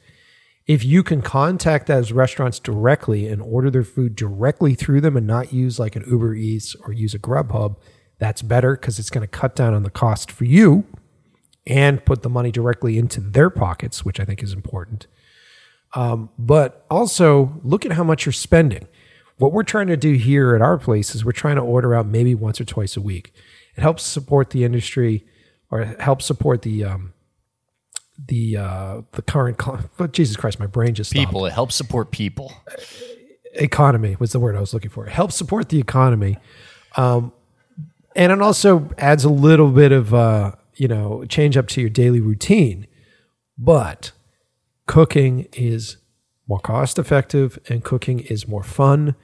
If 0.65 0.83
you 0.83 1.03
can 1.03 1.21
contact 1.21 1.85
those 1.85 2.11
restaurants 2.11 2.57
directly 2.57 3.27
and 3.27 3.39
order 3.39 3.69
their 3.69 3.83
food 3.83 4.15
directly 4.15 4.73
through 4.73 5.01
them 5.01 5.15
and 5.15 5.27
not 5.27 5.53
use 5.53 5.77
like 5.77 5.95
an 5.95 6.05
Uber 6.09 6.33
Eats 6.33 6.73
or 6.73 6.91
use 6.91 7.13
a 7.13 7.19
Grubhub, 7.19 7.75
that's 8.21 8.43
better 8.43 8.75
because 8.75 8.99
it's 8.99 9.09
going 9.09 9.23
to 9.23 9.27
cut 9.27 9.55
down 9.55 9.73
on 9.73 9.81
the 9.81 9.89
cost 9.89 10.29
for 10.31 10.45
you 10.45 10.85
and 11.65 12.05
put 12.05 12.21
the 12.21 12.29
money 12.29 12.51
directly 12.51 12.99
into 12.99 13.19
their 13.19 13.49
pockets, 13.49 14.05
which 14.05 14.19
I 14.19 14.25
think 14.25 14.43
is 14.43 14.53
important. 14.53 15.07
Um, 15.95 16.29
but 16.37 16.85
also 16.87 17.59
look 17.63 17.83
at 17.83 17.93
how 17.93 18.03
much 18.03 18.27
you're 18.27 18.31
spending. 18.31 18.87
What 19.37 19.53
we're 19.53 19.63
trying 19.63 19.87
to 19.87 19.97
do 19.97 20.13
here 20.13 20.53
at 20.53 20.61
our 20.61 20.77
place 20.77 21.15
is 21.15 21.25
we're 21.25 21.31
trying 21.31 21.55
to 21.55 21.63
order 21.63 21.95
out 21.95 22.05
maybe 22.05 22.35
once 22.35 22.61
or 22.61 22.63
twice 22.65 22.95
a 22.95 23.01
week. 23.01 23.33
It 23.75 23.81
helps 23.81 24.03
support 24.03 24.51
the 24.51 24.63
industry 24.63 25.25
or 25.71 25.81
it 25.81 25.99
helps 25.99 26.25
support 26.25 26.61
the 26.61 26.83
um, 26.83 27.13
the 28.27 28.57
uh, 28.57 29.01
the 29.13 29.23
current. 29.23 29.59
But 29.97 30.13
Jesus 30.13 30.35
Christ, 30.35 30.59
my 30.59 30.67
brain 30.67 30.93
just 30.93 31.09
stopped 31.09 31.25
People, 31.25 31.47
it 31.47 31.53
helps 31.53 31.73
support 31.73 32.11
people. 32.11 32.53
economy 33.55 34.15
was 34.19 34.31
the 34.31 34.39
word 34.39 34.55
I 34.55 34.59
was 34.59 34.75
looking 34.75 34.91
for. 34.91 35.07
It 35.07 35.11
helps 35.11 35.35
support 35.35 35.69
the 35.69 35.79
economy, 35.79 36.37
um, 36.95 37.33
and 38.15 38.31
it 38.31 38.41
also 38.41 38.89
adds 38.97 39.23
a 39.23 39.29
little 39.29 39.69
bit 39.69 39.91
of 39.91 40.13
uh, 40.13 40.53
you 40.75 40.87
know 40.87 41.25
change 41.25 41.57
up 41.57 41.67
to 41.69 41.81
your 41.81 41.89
daily 41.89 42.19
routine. 42.19 42.87
But 43.57 44.11
cooking 44.87 45.47
is 45.53 45.97
more 46.47 46.59
cost 46.59 46.97
effective, 46.99 47.59
and 47.69 47.83
cooking 47.83 48.19
is 48.19 48.47
more 48.47 48.63
fun. 48.63 49.15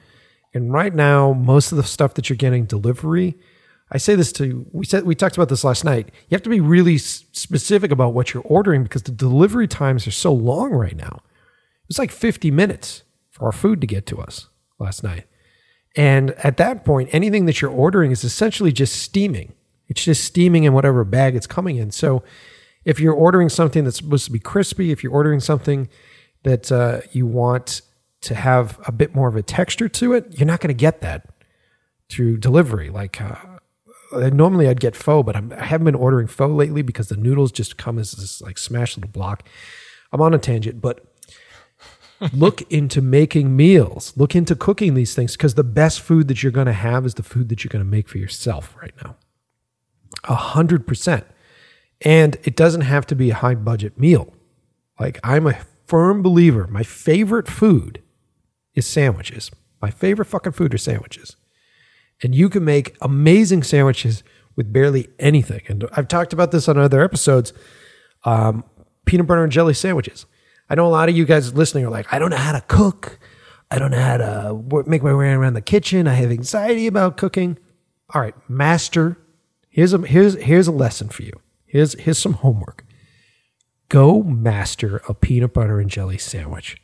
And 0.54 0.72
right 0.72 0.94
now, 0.94 1.32
most 1.32 1.72
of 1.72 1.76
the 1.76 1.84
stuff 1.84 2.14
that 2.14 2.30
you're 2.30 2.36
getting 2.36 2.64
delivery, 2.64 3.36
I 3.90 3.98
say 3.98 4.14
this 4.14 4.32
to 4.32 4.66
we 4.72 4.86
said 4.86 5.04
we 5.04 5.14
talked 5.14 5.36
about 5.36 5.48
this 5.48 5.64
last 5.64 5.84
night. 5.84 6.10
You 6.28 6.34
have 6.34 6.42
to 6.42 6.50
be 6.50 6.60
really 6.60 6.98
specific 6.98 7.90
about 7.90 8.14
what 8.14 8.32
you're 8.32 8.42
ordering 8.44 8.82
because 8.82 9.02
the 9.02 9.12
delivery 9.12 9.68
times 9.68 10.06
are 10.06 10.12
so 10.12 10.32
long 10.32 10.72
right 10.72 10.96
now. 10.96 11.22
It 11.82 11.88
was 11.88 11.98
like 11.98 12.10
50 12.10 12.50
minutes 12.50 13.02
for 13.30 13.46
our 13.46 13.52
food 13.52 13.80
to 13.80 13.86
get 13.86 14.06
to 14.06 14.18
us 14.18 14.48
last 14.78 15.02
night. 15.02 15.24
And 15.96 16.30
at 16.44 16.56
that 16.58 16.84
point, 16.84 17.08
anything 17.12 17.46
that 17.46 17.60
you're 17.60 17.70
ordering 17.70 18.10
is 18.10 18.24
essentially 18.24 18.72
just 18.72 19.02
steaming. 19.02 19.54
It's 19.88 20.04
just 20.04 20.24
steaming 20.24 20.64
in 20.64 20.72
whatever 20.72 21.04
bag 21.04 21.34
it's 21.34 21.46
coming 21.46 21.76
in. 21.76 21.90
So 21.90 22.22
if 22.84 23.00
you're 23.00 23.14
ordering 23.14 23.48
something 23.48 23.84
that's 23.84 23.96
supposed 23.96 24.26
to 24.26 24.32
be 24.32 24.38
crispy, 24.38 24.90
if 24.90 25.02
you're 25.02 25.12
ordering 25.12 25.40
something 25.40 25.88
that 26.42 26.70
uh, 26.70 27.00
you 27.12 27.26
want 27.26 27.82
to 28.20 28.34
have 28.34 28.78
a 28.86 28.92
bit 28.92 29.14
more 29.14 29.28
of 29.28 29.36
a 29.36 29.42
texture 29.42 29.88
to 29.88 30.12
it, 30.12 30.38
you're 30.38 30.46
not 30.46 30.60
going 30.60 30.68
to 30.68 30.74
get 30.74 31.00
that 31.00 31.28
through 32.08 32.36
delivery. 32.36 32.90
Like 32.90 33.20
uh, 33.20 33.36
uh, 34.12 34.30
normally 34.30 34.68
I'd 34.68 34.80
get 34.80 34.96
pho, 34.96 35.22
but 35.22 35.36
I'm, 35.36 35.52
I 35.52 35.64
haven't 35.64 35.86
been 35.86 35.94
ordering 35.94 36.26
pho 36.26 36.48
lately 36.48 36.82
because 36.82 37.08
the 37.08 37.16
noodles 37.16 37.52
just 37.52 37.76
come 37.76 37.98
as 37.98 38.12
this 38.12 38.40
like 38.40 38.58
smashed 38.58 38.96
little 38.96 39.10
block. 39.10 39.46
I'm 40.12 40.20
on 40.20 40.34
a 40.34 40.38
tangent, 40.38 40.80
but 40.80 41.07
look 42.32 42.62
into 42.70 43.00
making 43.00 43.56
meals. 43.56 44.12
Look 44.16 44.34
into 44.34 44.54
cooking 44.54 44.94
these 44.94 45.14
things 45.14 45.36
because 45.36 45.54
the 45.54 45.64
best 45.64 46.00
food 46.00 46.28
that 46.28 46.42
you're 46.42 46.52
going 46.52 46.66
to 46.66 46.72
have 46.72 47.06
is 47.06 47.14
the 47.14 47.22
food 47.22 47.48
that 47.48 47.64
you're 47.64 47.70
going 47.70 47.84
to 47.84 47.90
make 47.90 48.08
for 48.08 48.18
yourself 48.18 48.76
right 48.80 48.94
now. 49.02 49.16
A 50.24 50.34
hundred 50.34 50.86
percent. 50.86 51.24
And 52.02 52.36
it 52.44 52.56
doesn't 52.56 52.82
have 52.82 53.06
to 53.06 53.16
be 53.16 53.30
a 53.30 53.34
high 53.34 53.54
budget 53.54 53.98
meal. 53.98 54.32
Like 54.98 55.18
I'm 55.22 55.46
a 55.46 55.58
firm 55.86 56.22
believer. 56.22 56.66
My 56.66 56.82
favorite 56.82 57.48
food 57.48 58.02
is 58.74 58.86
sandwiches. 58.86 59.50
My 59.80 59.90
favorite 59.90 60.26
fucking 60.26 60.52
food 60.52 60.74
are 60.74 60.78
sandwiches. 60.78 61.36
And 62.22 62.34
you 62.34 62.48
can 62.48 62.64
make 62.64 62.96
amazing 63.00 63.62
sandwiches 63.62 64.24
with 64.56 64.72
barely 64.72 65.08
anything. 65.20 65.62
And 65.68 65.88
I've 65.92 66.08
talked 66.08 66.32
about 66.32 66.50
this 66.50 66.68
on 66.68 66.76
other 66.76 67.02
episodes. 67.02 67.52
Um, 68.24 68.64
peanut 69.06 69.26
butter 69.26 69.44
and 69.44 69.52
jelly 69.52 69.74
sandwiches. 69.74 70.26
I 70.70 70.74
know 70.74 70.86
a 70.86 70.88
lot 70.88 71.08
of 71.08 71.16
you 71.16 71.24
guys 71.24 71.54
listening 71.54 71.84
are 71.86 71.90
like, 71.90 72.12
I 72.12 72.18
don't 72.18 72.30
know 72.30 72.36
how 72.36 72.52
to 72.52 72.60
cook. 72.62 73.18
I 73.70 73.78
don't 73.78 73.90
know 73.90 74.00
how 74.00 74.16
to 74.16 74.84
make 74.86 75.02
my 75.02 75.14
way 75.14 75.28
around 75.28 75.54
the 75.54 75.60
kitchen. 75.60 76.08
I 76.08 76.14
have 76.14 76.30
anxiety 76.30 76.86
about 76.86 77.16
cooking. 77.16 77.58
All 78.14 78.20
right, 78.20 78.34
master. 78.48 79.18
Here's 79.68 79.92
a 79.92 79.98
here's 79.98 80.34
here's 80.42 80.66
a 80.66 80.72
lesson 80.72 81.08
for 81.08 81.22
you. 81.22 81.32
Here's 81.66 81.92
here's 81.94 82.18
some 82.18 82.34
homework. 82.34 82.84
Go 83.88 84.22
master 84.22 85.02
a 85.08 85.14
peanut 85.14 85.54
butter 85.54 85.80
and 85.80 85.90
jelly 85.90 86.18
sandwich. 86.18 86.80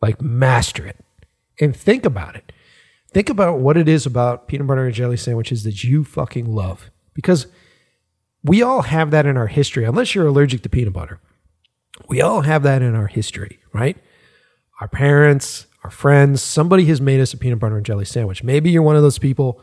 Like 0.00 0.20
master 0.20 0.86
it. 0.86 1.04
And 1.60 1.76
think 1.76 2.04
about 2.04 2.34
it. 2.36 2.52
Think 3.12 3.28
about 3.28 3.58
what 3.58 3.76
it 3.76 3.88
is 3.88 4.06
about 4.06 4.48
peanut 4.48 4.66
butter 4.66 4.86
and 4.86 4.94
jelly 4.94 5.16
sandwiches 5.16 5.64
that 5.64 5.84
you 5.84 6.02
fucking 6.02 6.52
love. 6.52 6.90
Because 7.14 7.46
we 8.42 8.62
all 8.62 8.82
have 8.82 9.10
that 9.10 9.26
in 9.26 9.36
our 9.36 9.46
history, 9.46 9.84
unless 9.84 10.14
you're 10.14 10.26
allergic 10.26 10.62
to 10.62 10.68
peanut 10.68 10.92
butter. 10.92 11.20
We 12.08 12.20
all 12.20 12.42
have 12.42 12.62
that 12.64 12.82
in 12.82 12.94
our 12.94 13.06
history, 13.06 13.60
right? 13.72 13.96
Our 14.80 14.88
parents, 14.88 15.66
our 15.84 15.90
friends, 15.90 16.42
somebody 16.42 16.84
has 16.86 17.00
made 17.00 17.20
us 17.20 17.32
a 17.32 17.36
peanut 17.36 17.58
butter 17.58 17.76
and 17.76 17.86
jelly 17.86 18.04
sandwich. 18.04 18.42
Maybe 18.42 18.70
you're 18.70 18.82
one 18.82 18.96
of 18.96 19.02
those 19.02 19.18
people 19.18 19.60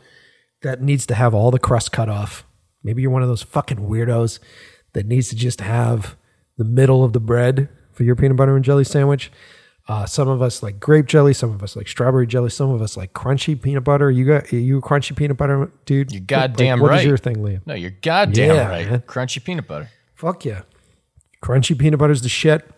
that 0.62 0.82
needs 0.82 1.06
to 1.06 1.14
have 1.14 1.34
all 1.34 1.50
the 1.50 1.58
crust 1.58 1.92
cut 1.92 2.08
off. 2.08 2.44
Maybe 2.82 3.02
you're 3.02 3.10
one 3.10 3.22
of 3.22 3.28
those 3.28 3.42
fucking 3.42 3.78
weirdos 3.78 4.38
that 4.94 5.06
needs 5.06 5.28
to 5.28 5.36
just 5.36 5.60
have 5.60 6.16
the 6.56 6.64
middle 6.64 7.04
of 7.04 7.12
the 7.12 7.20
bread 7.20 7.68
for 7.92 8.04
your 8.04 8.16
peanut 8.16 8.36
butter 8.36 8.56
and 8.56 8.64
jelly 8.64 8.84
sandwich. 8.84 9.30
Uh, 9.88 10.06
some 10.06 10.28
of 10.28 10.40
us 10.40 10.62
like 10.62 10.78
grape 10.78 11.06
jelly. 11.06 11.32
Some 11.34 11.50
of 11.50 11.62
us 11.62 11.74
like 11.74 11.88
strawberry 11.88 12.26
jelly. 12.26 12.50
Some 12.50 12.70
of 12.70 12.80
us 12.80 12.96
like 12.96 13.12
crunchy 13.12 13.60
peanut 13.60 13.82
butter. 13.84 14.10
You 14.10 14.24
got 14.24 14.52
you 14.52 14.78
a 14.78 14.82
crunchy 14.82 15.16
peanut 15.16 15.36
butter, 15.36 15.70
dude? 15.84 16.12
You 16.12 16.20
Like, 16.20 16.26
goddamn 16.28 16.80
What 16.80 16.92
is 16.92 16.98
right. 16.98 17.06
your 17.06 17.16
thing, 17.18 17.36
Liam? 17.36 17.66
No, 17.66 17.74
you're 17.74 17.90
goddamn 18.02 18.54
Yeah, 18.56 18.68
right. 18.68 18.90
man. 18.90 19.00
Crunchy 19.00 19.42
peanut 19.42 19.66
butter. 19.66 19.88
Fuck 20.14 20.44
yeah. 20.44 20.62
Crunchy 21.42 21.78
peanut 21.78 21.98
butter's 21.98 22.22
the 22.22 22.28
shit. 22.28 22.68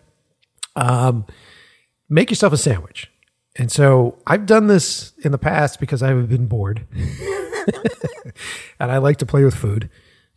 Um, 0.76 1.26
make 2.08 2.30
yourself 2.30 2.52
a 2.52 2.56
sandwich. 2.56 3.10
And 3.56 3.70
so 3.70 4.18
I've 4.26 4.46
done 4.46 4.66
this 4.66 5.12
in 5.18 5.32
the 5.32 5.38
past 5.38 5.78
because 5.78 6.02
I've 6.02 6.28
been 6.28 6.46
bored 6.46 6.86
and 8.80 8.90
I 8.90 8.96
like 8.96 9.18
to 9.18 9.26
play 9.26 9.44
with 9.44 9.54
food. 9.54 9.90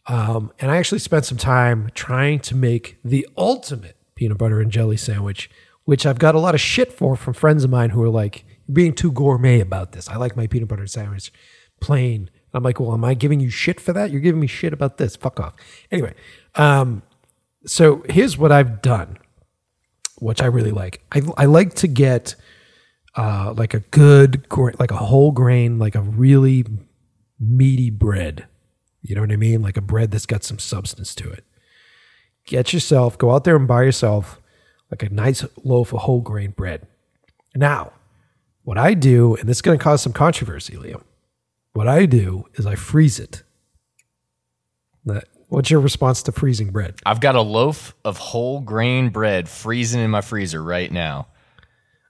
Um, 0.07 0.51
and 0.59 0.69
I 0.69 0.77
actually 0.77 0.99
spent 0.99 1.25
some 1.25 1.37
time 1.37 1.89
trying 1.93 2.39
to 2.41 2.55
make 2.55 2.97
the 3.05 3.27
ultimate 3.37 3.95
peanut 4.15 4.37
butter 4.37 4.59
and 4.59 4.69
jelly 4.69 4.97
sandwich, 4.97 5.49
which 5.85 6.05
I've 6.05 6.19
got 6.19 6.35
a 6.35 6.39
lot 6.39 6.55
of 6.55 6.61
shit 6.61 6.91
for 6.91 7.15
from 7.15 7.33
friends 7.33 7.63
of 7.63 7.69
mine 7.69 7.91
who 7.91 8.03
are 8.03 8.09
like, 8.09 8.45
being 8.71 8.93
too 8.93 9.11
gourmet 9.11 9.59
about 9.59 9.91
this. 9.91 10.09
I 10.09 10.15
like 10.15 10.35
my 10.35 10.47
peanut 10.47 10.67
butter 10.67 10.87
sandwich 10.87 11.31
plain. 11.79 12.29
I'm 12.53 12.63
like, 12.63 12.79
Well, 12.79 12.93
am 12.93 13.05
I 13.05 13.13
giving 13.13 13.39
you 13.39 13.49
shit 13.49 13.79
for 13.79 13.93
that? 13.93 14.11
You're 14.11 14.21
giving 14.21 14.41
me 14.41 14.47
shit 14.47 14.73
about 14.73 14.97
this. 14.97 15.15
Fuck 15.15 15.39
off. 15.39 15.55
Anyway, 15.91 16.13
um, 16.55 17.03
so 17.65 18.03
here's 18.09 18.37
what 18.37 18.51
I've 18.51 18.81
done, 18.81 19.17
which 20.19 20.41
I 20.41 20.45
really 20.45 20.71
like. 20.71 21.03
I, 21.11 21.21
I 21.37 21.45
like 21.45 21.73
to 21.75 21.87
get 21.87 22.35
uh, 23.15 23.53
like 23.55 23.73
a 23.73 23.79
good, 23.79 24.45
like 24.79 24.91
a 24.91 24.97
whole 24.97 25.31
grain, 25.31 25.79
like 25.79 25.95
a 25.95 26.01
really 26.01 26.65
meaty 27.39 27.89
bread. 27.89 28.47
You 29.01 29.15
know 29.15 29.21
what 29.21 29.31
I 29.31 29.37
mean? 29.37 29.61
Like 29.61 29.77
a 29.77 29.81
bread 29.81 30.11
that's 30.11 30.25
got 30.25 30.43
some 30.43 30.59
substance 30.59 31.13
to 31.15 31.29
it. 31.29 31.43
Get 32.45 32.73
yourself, 32.73 33.17
go 33.17 33.31
out 33.31 33.43
there 33.43 33.55
and 33.55 33.67
buy 33.67 33.83
yourself 33.83 34.41
like 34.91 35.03
a 35.03 35.13
nice 35.13 35.43
loaf 35.63 35.93
of 35.93 36.01
whole 36.01 36.21
grain 36.21 36.51
bread. 36.51 36.87
Now, 37.55 37.93
what 38.63 38.77
I 38.77 38.93
do, 38.93 39.35
and 39.35 39.47
this 39.47 39.57
is 39.57 39.61
going 39.61 39.77
to 39.77 39.83
cause 39.83 40.01
some 40.01 40.13
controversy, 40.13 40.75
Liam. 40.75 41.03
What 41.73 41.87
I 41.87 42.05
do 42.05 42.45
is 42.55 42.65
I 42.65 42.75
freeze 42.75 43.19
it. 43.19 43.43
What's 45.55 45.71
your 45.71 45.79
response 45.79 46.21
to 46.23 46.33
freezing 46.33 46.71
bread? 46.71 46.95
I've 47.05 47.21
got 47.21 47.35
a 47.35 47.41
loaf 47.41 47.95
of 48.03 48.17
whole 48.17 48.59
grain 48.59 49.07
bread 49.07 49.47
freezing 49.47 50.01
in 50.01 50.11
my 50.11 50.19
freezer 50.19 50.61
right 50.61 50.91
now. 50.91 51.29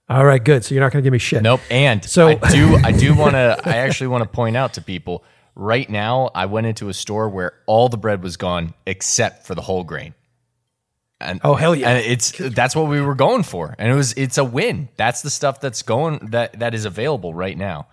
All 0.09 0.25
right, 0.25 0.43
good. 0.43 0.65
So 0.65 0.73
you're 0.73 0.83
not 0.83 0.91
going 0.91 1.03
to 1.03 1.05
give 1.05 1.13
me 1.13 1.19
shit. 1.19 1.43
Nope. 1.43 1.61
And 1.69 2.03
So- 2.03 2.39
I 2.41 2.51
do 2.51 2.75
I 2.83 2.91
do 2.91 3.15
want 3.15 3.33
to 3.33 3.59
I 3.63 3.77
actually 3.77 4.07
want 4.07 4.23
to 4.23 4.29
point 4.29 4.57
out 4.57 4.73
to 4.73 4.81
people 4.81 5.23
right 5.53 5.87
now 5.87 6.31
I 6.33 6.47
went 6.47 6.65
into 6.65 6.89
a 6.89 6.93
store 6.95 7.29
where 7.29 7.53
all 7.67 7.87
the 7.87 7.97
bread 7.97 8.23
was 8.23 8.35
gone 8.35 8.73
except 8.87 9.45
for 9.45 9.53
the 9.53 9.61
whole 9.61 9.83
grain. 9.83 10.15
And 11.21 11.39
Oh, 11.43 11.53
hell 11.53 11.75
yeah. 11.75 11.89
And 11.91 12.03
it's 12.03 12.31
that's 12.35 12.75
what 12.75 12.87
we 12.87 12.99
were 12.99 13.13
going 13.13 13.43
for. 13.43 13.75
And 13.77 13.91
it 13.91 13.95
was 13.95 14.13
it's 14.13 14.39
a 14.39 14.43
win. 14.43 14.89
That's 14.97 15.21
the 15.21 15.29
stuff 15.29 15.61
that's 15.61 15.83
going 15.83 16.29
that 16.31 16.57
that 16.61 16.73
is 16.73 16.85
available 16.85 17.31
right 17.31 17.55
now. 17.55 17.89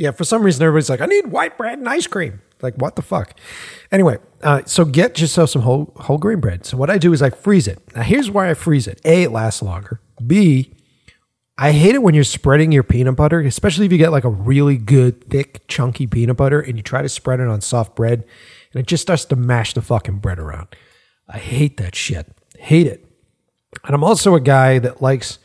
Yeah, 0.00 0.12
for 0.12 0.24
some 0.24 0.42
reason 0.42 0.62
everybody's 0.62 0.88
like, 0.88 1.02
I 1.02 1.04
need 1.04 1.26
white 1.26 1.58
bread 1.58 1.78
and 1.78 1.86
ice 1.86 2.06
cream. 2.06 2.40
Like, 2.62 2.74
what 2.76 2.96
the 2.96 3.02
fuck? 3.02 3.38
Anyway, 3.92 4.16
uh, 4.42 4.62
so 4.64 4.86
get 4.86 5.20
yourself 5.20 5.50
some 5.50 5.60
whole 5.60 5.92
whole 5.96 6.16
grain 6.16 6.40
bread. 6.40 6.64
So 6.64 6.78
what 6.78 6.88
I 6.88 6.96
do 6.96 7.12
is 7.12 7.20
I 7.20 7.28
freeze 7.28 7.68
it. 7.68 7.80
Now 7.94 8.00
here's 8.00 8.30
why 8.30 8.48
I 8.48 8.54
freeze 8.54 8.86
it. 8.86 8.98
A, 9.04 9.24
it 9.24 9.30
lasts 9.30 9.60
longer. 9.60 10.00
B, 10.26 10.72
I 11.58 11.72
hate 11.72 11.94
it 11.94 12.02
when 12.02 12.14
you're 12.14 12.24
spreading 12.24 12.72
your 12.72 12.82
peanut 12.82 13.16
butter, 13.16 13.40
especially 13.40 13.84
if 13.84 13.92
you 13.92 13.98
get 13.98 14.10
like 14.10 14.24
a 14.24 14.30
really 14.30 14.78
good, 14.78 15.28
thick, 15.28 15.66
chunky 15.68 16.06
peanut 16.06 16.38
butter 16.38 16.62
and 16.62 16.78
you 16.78 16.82
try 16.82 17.02
to 17.02 17.08
spread 17.10 17.38
it 17.38 17.48
on 17.48 17.60
soft 17.60 17.94
bread 17.94 18.24
and 18.72 18.80
it 18.80 18.86
just 18.86 19.02
starts 19.02 19.26
to 19.26 19.36
mash 19.36 19.74
the 19.74 19.82
fucking 19.82 20.20
bread 20.20 20.38
around. 20.38 20.68
I 21.28 21.36
hate 21.36 21.76
that 21.76 21.94
shit. 21.94 22.26
Hate 22.58 22.86
it. 22.86 23.04
And 23.84 23.94
I'm 23.94 24.02
also 24.02 24.34
a 24.34 24.40
guy 24.40 24.78
that 24.78 25.02
likes 25.02 25.38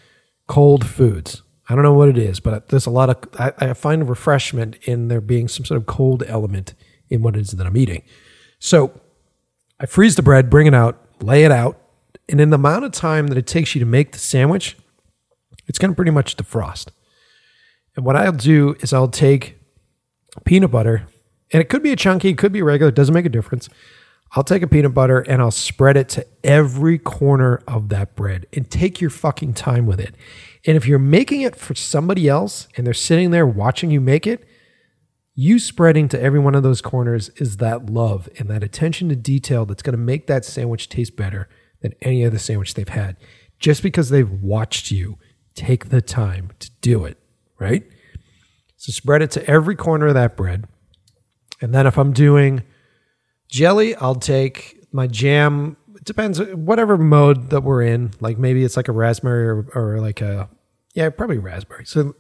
cold 0.47 0.88
foods. 0.88 1.41
I 1.68 1.74
don't 1.74 1.84
know 1.84 1.93
what 1.93 2.09
it 2.09 2.18
is, 2.18 2.39
but 2.39 2.70
there's 2.70 2.86
a 2.86 2.91
lot 2.91 3.09
of, 3.09 3.18
I, 3.39 3.70
I 3.70 3.74
find 3.74 4.07
refreshment 4.07 4.78
in 4.84 5.07
there 5.07 5.22
being 5.22 5.47
some 5.47 5.66
sort 5.66 5.80
of 5.80 5.88
cold 5.88 6.24
element 6.28 6.74
in 7.09 7.22
what 7.22 7.36
it 7.36 7.41
is 7.41 7.51
that 7.51 7.66
I'm 7.66 7.78
eating. 7.78 8.03
So 8.59 8.99
I 9.80 9.86
freeze 9.86 10.16
the 10.16 10.22
bread, 10.22 10.49
bring 10.49 10.68
it 10.68 10.76
out, 10.76 10.99
lay 11.22 11.43
it 11.43 11.51
out, 11.51 11.82
and 12.30 12.39
in 12.39 12.49
the 12.49 12.55
amount 12.55 12.86
of 12.86 12.91
time 12.91 13.28
that 13.28 13.38
it 13.38 13.47
takes 13.47 13.76
you 13.76 13.80
to 13.80 13.86
make 13.86 14.11
the 14.11 14.20
sandwich, 14.20 14.78
it's 15.68 15.80
going 15.80 15.91
to 15.91 15.95
pretty 15.95 16.11
much 16.11 16.38
defrost. 16.38 16.89
And 17.95 18.05
what 18.05 18.16
I'll 18.16 18.32
do 18.32 18.76
is 18.82 18.93
I'll 18.93 19.07
take 19.07 19.57
peanut 20.43 20.72
butter, 20.72 21.07
and 21.51 21.61
it 21.61 21.70
could 21.70 21.82
be 21.82 21.91
a 21.91 21.95
chunky, 21.95 22.30
it 22.30 22.38
could 22.38 22.51
be 22.51 22.61
regular, 22.61 22.89
it 22.89 22.95
doesn't 22.95 23.13
make 23.13 23.26
a 23.26 23.30
difference. 23.30 23.70
I'll 24.32 24.43
take 24.43 24.63
a 24.63 24.68
peanut 24.68 24.93
butter 24.93 25.20
and 25.20 25.41
I'll 25.41 25.51
spread 25.51 25.95
it 25.95 26.09
to 26.09 26.26
every 26.43 26.97
corner 26.97 27.61
of 27.68 27.89
that 27.89 28.16
bread 28.16 28.47
and 28.51 28.70
take 28.70 28.99
your 28.99 29.09
fucking 29.09 29.53
time 29.53 29.86
with 29.86 29.99
it. 29.99 30.16
And 30.66 30.76
if 30.76 30.88
you're 30.88 30.99
making 30.99 31.41
it 31.41 31.55
for 31.55 31.76
somebody 31.76 32.28
else 32.28 32.68
and 32.76 32.86
they're 32.86 32.93
sitting 32.93 33.32
there 33.32 33.45
watching 33.45 33.91
you 33.91 34.01
make 34.01 34.26
it, 34.26 34.47
you 35.36 35.59
spreading 35.59 36.07
to 36.09 36.22
every 36.22 36.39
one 36.39 36.55
of 36.55 36.63
those 36.63 36.82
corners 36.82 37.30
is 37.36 37.57
that 37.57 37.88
love 37.88 38.30
and 38.39 38.49
that 38.49 38.63
attention 38.63 39.09
to 39.09 39.16
detail 39.16 39.66
that's 39.66 39.84
going 39.84 39.93
to 39.93 39.97
make 39.97 40.28
that 40.28 40.45
sandwich 40.45 40.88
taste 40.88 41.16
better 41.16 41.49
than 41.82 41.93
any 42.01 42.26
other 42.26 42.39
sandwich 42.39 42.74
they've 42.74 42.88
had 42.88 43.18
just 43.59 43.84
because 43.84 44.09
they've 44.09 44.32
watched 44.32 44.91
you 44.91 45.18
take 45.53 45.89
the 45.89 46.01
time 46.01 46.51
to 46.59 46.70
do 46.82 47.05
it, 47.05 47.18
right? 47.59 47.84
So 48.78 48.91
spread 48.91 49.22
it 49.22 49.32
to 49.32 49.45
every 49.49 49.76
corner 49.76 50.07
of 50.07 50.13
that 50.13 50.36
bread. 50.36 50.66
And 51.61 51.74
then 51.74 51.88
if 51.88 51.97
I'm 51.97 52.13
doing 52.13 52.63
jelly, 53.49 53.95
I'll 53.95 54.16
take 54.16 54.86
my 54.91 55.07
jam. 55.07 55.78
It 55.95 56.05
depends, 56.05 56.39
whatever 56.39 56.97
mode 56.97 57.49
that 57.49 57.61
we're 57.61 57.82
in. 57.82 58.11
Like 58.20 58.38
maybe 58.38 58.63
it's 58.63 58.78
like 58.78 58.88
a 58.88 58.93
raspberry 58.93 59.47
or, 59.47 59.68
or 59.74 59.99
like 60.01 60.22
a, 60.22 60.49
yeah, 60.95 61.09
probably 61.09 61.37
raspberry. 61.37 61.85
So 61.85 62.15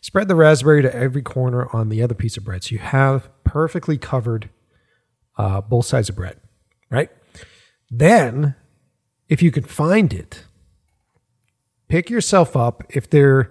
spread 0.00 0.28
the 0.28 0.36
raspberry 0.36 0.82
to 0.82 0.94
every 0.94 1.22
corner 1.22 1.68
on 1.74 1.88
the 1.88 2.02
other 2.02 2.14
piece 2.14 2.36
of 2.36 2.44
bread. 2.44 2.62
So 2.62 2.74
you 2.74 2.78
have 2.78 3.30
perfectly 3.42 3.98
covered 3.98 4.50
uh, 5.36 5.62
both 5.62 5.86
sides 5.86 6.08
of 6.08 6.16
bread, 6.16 6.38
right? 6.90 7.10
Then, 7.90 8.54
if 9.28 9.42
you 9.42 9.50
can 9.50 9.64
find 9.64 10.12
it, 10.12 10.44
pick 11.88 12.10
yourself 12.10 12.54
up. 12.54 12.84
If 12.90 13.08
there 13.08 13.50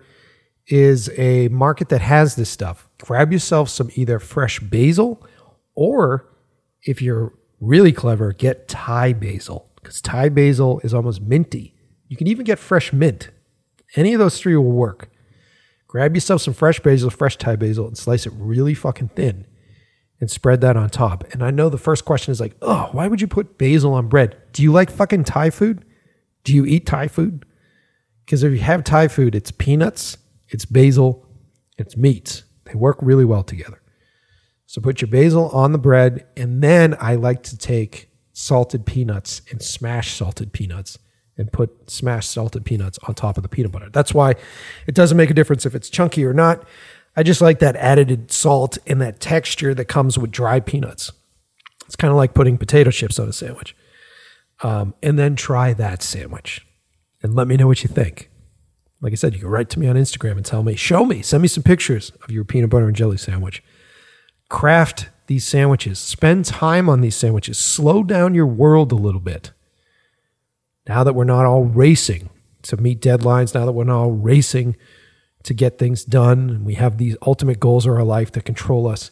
is 0.68 1.10
a 1.18 1.48
market 1.48 1.90
that 1.90 2.02
has 2.02 2.36
this 2.36 2.50
stuff, 2.50 2.88
grab 3.00 3.32
yourself 3.32 3.70
some 3.70 3.90
either 3.96 4.20
fresh 4.20 4.60
basil 4.60 5.26
or 5.74 6.30
if 6.84 7.02
you're 7.02 7.34
really 7.60 7.92
clever, 7.92 8.32
get 8.32 8.68
Thai 8.68 9.14
basil 9.14 9.72
because 9.76 10.02
Thai 10.02 10.30
basil 10.30 10.80
is 10.84 10.94
almost 10.94 11.22
minty. 11.22 11.74
You 12.08 12.16
can 12.16 12.28
even 12.28 12.46
get 12.46 12.60
fresh 12.60 12.94
mint. 12.94 13.30
Any 13.96 14.14
of 14.14 14.20
those 14.20 14.40
three 14.40 14.56
will 14.56 14.64
work. 14.72 15.10
Grab 15.88 16.14
yourself 16.16 16.42
some 16.42 16.54
fresh 16.54 16.80
basil, 16.82 17.10
fresh 17.10 17.38
Thai 17.38 17.56
basil, 17.56 17.88
and 17.88 17.98
slice 17.98 18.26
it 18.26 18.34
really 18.36 18.74
fucking 18.74 19.10
thin. 19.10 19.46
and 20.20 20.32
spread 20.32 20.62
that 20.62 20.76
on 20.76 20.90
top. 20.90 21.24
And 21.32 21.44
I 21.44 21.52
know 21.52 21.70
the 21.70 21.78
first 21.78 22.04
question 22.04 22.32
is 22.32 22.40
like, 22.40 22.56
oh, 22.62 22.90
why 22.92 23.08
would 23.08 23.22
you 23.22 23.28
put 23.28 23.58
basil 23.58 23.94
on 23.94 24.08
bread? 24.08 24.36
Do 24.52 24.64
you 24.64 24.72
like 24.72 24.90
fucking 24.90 25.26
Thai 25.26 25.52
food? 25.52 25.86
Do 26.44 26.54
you 26.56 26.66
eat 26.66 26.86
Thai 26.88 27.08
food? 27.08 27.46
Because 28.26 28.44
if 28.44 28.52
you 28.52 28.60
have 28.60 28.84
Thai 28.84 29.10
food, 29.10 29.36
it's 29.36 29.52
peanuts, 29.52 30.18
it's 30.50 30.66
basil, 30.66 31.26
it's 31.78 31.96
meats. 31.96 32.44
They 32.66 32.74
work 32.74 32.98
really 33.02 33.26
well 33.26 33.44
together. 33.44 33.80
So 34.66 34.82
put 34.82 35.02
your 35.02 35.10
basil 35.10 35.50
on 35.50 35.72
the 35.72 35.78
bread, 35.78 36.26
and 36.36 36.62
then 36.62 36.98
I 37.00 37.16
like 37.16 37.44
to 37.44 37.58
take 37.58 38.10
salted 38.34 38.86
peanuts 38.86 39.42
and 39.52 39.62
smash 39.62 40.14
salted 40.14 40.52
peanuts 40.52 40.98
and 41.38 41.52
put 41.52 41.90
smashed 41.90 42.32
salted 42.32 42.66
peanuts 42.66 42.98
on 43.08 43.14
top 43.14 43.38
of 43.38 43.44
the 43.44 43.50
peanut 43.50 43.72
butter. 43.72 43.90
That's 43.92 44.14
why 44.14 44.36
it 44.88 44.96
doesn't 44.96 45.18
make 45.18 45.30
a 45.30 45.34
difference 45.34 45.66
if 45.66 45.76
it's 45.76 45.90
chunky 45.90 46.26
or 46.26 46.34
not. 46.34 46.64
I 47.16 47.24
just 47.24 47.42
like 47.42 47.60
that 47.60 47.76
added 47.76 48.32
salt 48.32 48.78
and 48.86 49.02
that 49.02 49.20
texture 49.20 49.74
that 49.74 49.86
comes 49.86 50.18
with 50.18 50.32
dry 50.32 50.60
peanuts. 50.60 51.12
It's 51.86 51.96
kind 51.96 52.12
of 52.12 52.18
like 52.18 52.34
putting 52.34 52.58
potato 52.58 52.92
chips 52.92 53.18
on 53.18 53.28
a 53.28 53.34
sandwich. 53.34 53.76
Um, 54.62 54.96
and 55.04 55.20
then 55.20 55.36
try 55.36 55.74
that 55.74 56.02
sandwich 56.02 56.66
and 57.22 57.36
let 57.36 57.48
me 57.48 57.58
know 57.58 57.68
what 57.68 57.84
you 57.84 57.90
think. 57.90 58.30
Like 59.02 59.14
I 59.14 59.16
said, 59.16 59.34
you 59.34 59.40
can 59.40 59.50
write 59.50 59.70
to 59.72 59.80
me 59.80 59.88
on 59.88 59.96
Instagram 59.96 60.38
and 60.38 60.46
tell 60.46 60.64
me, 60.64 60.76
show 60.76 61.06
me, 61.06 61.22
send 61.22 61.44
me 61.44 61.48
some 61.48 61.64
pictures 61.64 62.12
of 62.24 62.32
your 62.32 62.44
peanut 62.44 62.72
butter 62.72 62.88
and 62.88 62.96
jelly 62.96 63.18
sandwich. 63.18 63.64
Craft 64.50 65.10
these 65.28 65.46
sandwiches, 65.46 66.00
spend 66.00 66.46
time 66.46 66.90
on 66.90 67.02
these 67.02 67.16
sandwiches, 67.16 67.58
slow 67.60 68.02
down 68.02 68.34
your 68.34 68.48
world 68.48 68.92
a 68.92 68.96
little 68.96 69.20
bit. 69.20 69.52
Now 70.88 71.04
that 71.04 71.14
we're 71.14 71.24
not 71.24 71.46
all 71.46 71.66
racing 71.66 72.30
to 72.64 72.78
meet 72.78 73.02
deadlines, 73.02 73.54
now 73.54 73.66
that 73.66 73.74
we're 73.74 73.84
not 73.84 74.00
all 74.00 74.12
racing 74.12 74.76
to 75.44 75.54
get 75.54 75.78
things 75.78 76.04
done, 76.04 76.50
and 76.50 76.66
we 76.66 76.76
have 76.76 76.98
these 76.98 77.18
ultimate 77.26 77.60
goals 77.60 77.86
of 77.86 77.94
our 77.94 78.04
life 78.04 78.32
that 78.34 78.46
control 78.46 78.88
us, 78.88 79.12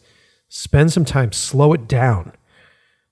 spend 0.49 0.91
some 0.91 1.05
time, 1.05 1.31
slow 1.31 1.73
it 1.73 1.87
down. 1.87 2.33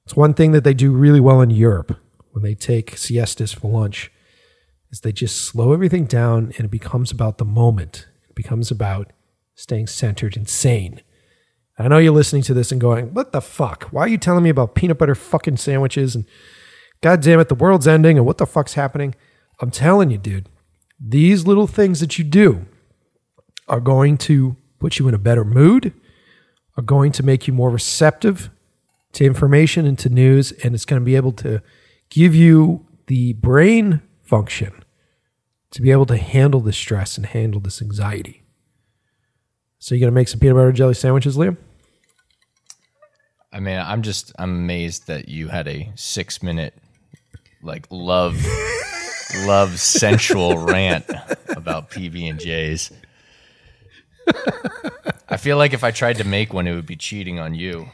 It's 0.06 0.16
one 0.16 0.34
thing 0.34 0.52
that 0.52 0.64
they 0.64 0.74
do 0.74 0.92
really 0.92 1.20
well 1.20 1.42
in 1.42 1.50
Europe 1.50 1.98
when 2.32 2.44
they 2.44 2.56
take 2.56 2.98
siestas 2.98 3.54
for 3.54 3.72
lunch 3.72 4.12
is 4.92 5.02
they 5.02 5.12
just 5.12 5.42
slow 5.42 5.74
everything 5.74 6.06
down 6.06 6.52
and 6.58 6.66
it 6.66 6.72
becomes 6.72 7.12
about 7.12 7.38
the 7.38 7.46
moment. 7.46 8.08
It 8.30 8.36
becomes 8.36 8.70
about 8.72 9.12
staying 9.56 9.88
centered 9.88 10.36
and 10.36 10.50
sane. 10.50 11.02
I 11.78 11.88
know 11.88 11.98
you're 11.98 12.14
listening 12.14 12.44
to 12.44 12.54
this 12.54 12.72
and 12.72 12.80
going, 12.80 13.14
what 13.14 13.32
the 13.32 13.42
fuck? 13.42 13.86
Why 13.86 14.02
are 14.02 14.08
you 14.08 14.18
telling 14.18 14.44
me 14.44 14.50
about 14.50 14.76
peanut 14.76 15.00
butter 15.00 15.16
fucking 15.16 15.58
sandwiches? 15.58 16.16
And 16.16 16.26
God 17.04 17.22
damn 17.22 17.42
it, 17.42 17.50
the 17.50 17.56
world's 17.56 17.86
ending 17.86 18.16
and 18.18 18.26
what 18.26 18.38
the 18.38 18.46
fuck's 18.46 18.76
happening? 18.76 19.14
I'm 19.60 19.72
telling 19.72 20.10
you, 20.10 20.18
dude, 20.18 20.48
these 20.98 21.46
little 21.46 21.68
things 21.68 22.00
that 22.00 22.18
you 22.18 22.24
do 22.24 22.66
are 23.68 23.82
going 23.82 24.18
to 24.20 24.56
put 24.80 25.00
you 25.00 25.10
in 25.10 25.14
a 25.14 25.20
better 25.20 25.44
mood, 25.44 25.94
are 26.78 26.84
going 26.84 27.12
to 27.12 27.22
make 27.22 27.46
you 27.46 27.52
more 27.52 27.70
receptive 27.70 28.50
to 29.12 29.26
information 29.26 29.86
and 29.86 30.00
to 30.00 30.08
news, 30.08 30.54
and 30.64 30.74
it's 30.74 30.86
going 30.86 31.02
to 31.02 31.06
be 31.06 31.18
able 31.18 31.34
to 31.34 31.62
give 32.10 32.34
you 32.34 32.88
the 33.08 33.34
brain 33.34 34.02
function 34.22 34.72
to 35.72 35.82
be 35.82 35.92
able 35.92 36.06
to 36.06 36.16
handle 36.16 36.62
the 36.62 36.72
stress 36.72 37.18
and 37.18 37.26
handle 37.26 37.60
this 37.60 37.82
anxiety. 37.82 38.44
So, 39.78 39.94
you 39.94 40.00
going 40.00 40.12
to 40.12 40.16
make 40.16 40.30
some 40.30 40.40
peanut 40.40 40.56
butter 40.56 40.72
jelly 40.72 40.94
sandwiches, 40.94 41.36
Liam? 41.36 41.58
I 43.52 43.60
mean, 43.60 43.78
I'm 43.78 44.02
just 44.04 44.32
I'm 44.40 44.52
amazed 44.52 45.08
that 45.08 45.28
you 45.28 45.50
had 45.50 45.68
a 45.68 45.92
six 45.96 46.42
minute 46.42 46.74
like 47.64 47.88
love 47.90 48.44
love 49.46 49.80
sensual 49.80 50.58
rant 50.58 51.06
about 51.50 51.90
PB 51.90 52.30
and 52.30 52.40
J's. 52.40 52.92
I 55.30 55.38
feel 55.38 55.58
like 55.58 55.74
if 55.74 55.84
I 55.84 55.92
tried 55.92 56.18
to 56.18 56.24
make 56.24 56.54
one, 56.54 56.68
it 56.68 56.76
would 56.76 56.86
be 56.86 56.96
cheating 56.96 57.40
on 57.40 57.56
you. 57.56 57.88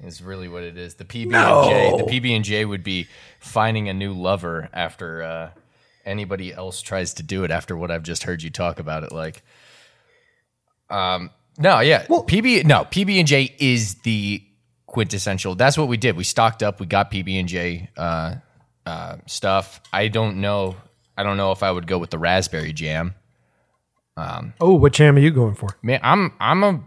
Is 0.00 0.22
really 0.22 0.48
what 0.48 0.62
it 0.62 0.78
is. 0.78 0.94
The 0.94 1.04
PB 1.04 1.34
and 1.34 1.68
J, 1.68 1.90
No. 1.90 1.96
the 1.98 2.04
PB 2.04 2.36
and 2.36 2.44
J 2.44 2.64
would 2.64 2.84
be 2.84 3.08
finding 3.40 3.88
a 3.88 3.94
new 3.94 4.12
lover 4.12 4.68
after 4.72 5.22
uh, 5.22 5.50
anybody 6.06 6.54
else 6.54 6.80
tries 6.82 7.14
to 7.14 7.24
do 7.24 7.42
it. 7.42 7.50
After 7.50 7.76
what 7.76 7.90
I've 7.90 8.04
just 8.04 8.22
heard 8.22 8.40
you 8.42 8.50
talk 8.50 8.78
about 8.78 9.02
it, 9.02 9.10
like, 9.10 9.42
um, 10.88 11.30
no, 11.58 11.80
yeah, 11.80 12.06
PB, 12.06 12.64
no, 12.64 12.84
PB 12.84 13.18
and 13.18 13.26
J 13.26 13.56
is 13.58 13.96
the 13.96 14.40
quintessential. 14.86 15.56
That's 15.56 15.76
what 15.76 15.88
we 15.88 15.96
did. 15.96 16.16
We 16.16 16.22
stocked 16.22 16.62
up. 16.62 16.78
We 16.78 16.86
got 16.86 17.10
PB 17.10 17.40
and 17.40 17.48
J 17.48 17.90
uh, 17.96 18.36
uh, 18.88 19.16
stuff. 19.26 19.80
I 19.92 20.08
don't 20.08 20.40
know. 20.40 20.76
I 21.16 21.22
don't 21.22 21.36
know 21.36 21.52
if 21.52 21.62
I 21.62 21.70
would 21.70 21.86
go 21.86 21.98
with 21.98 22.10
the 22.10 22.18
raspberry 22.18 22.72
jam. 22.72 23.14
Oh, 24.60 24.74
what 24.74 24.92
jam 24.92 25.16
are 25.16 25.20
you 25.20 25.30
going 25.30 25.54
for? 25.54 25.68
Man, 25.82 26.00
I'm 26.02 26.32
I'm 26.40 26.64
a 26.64 26.80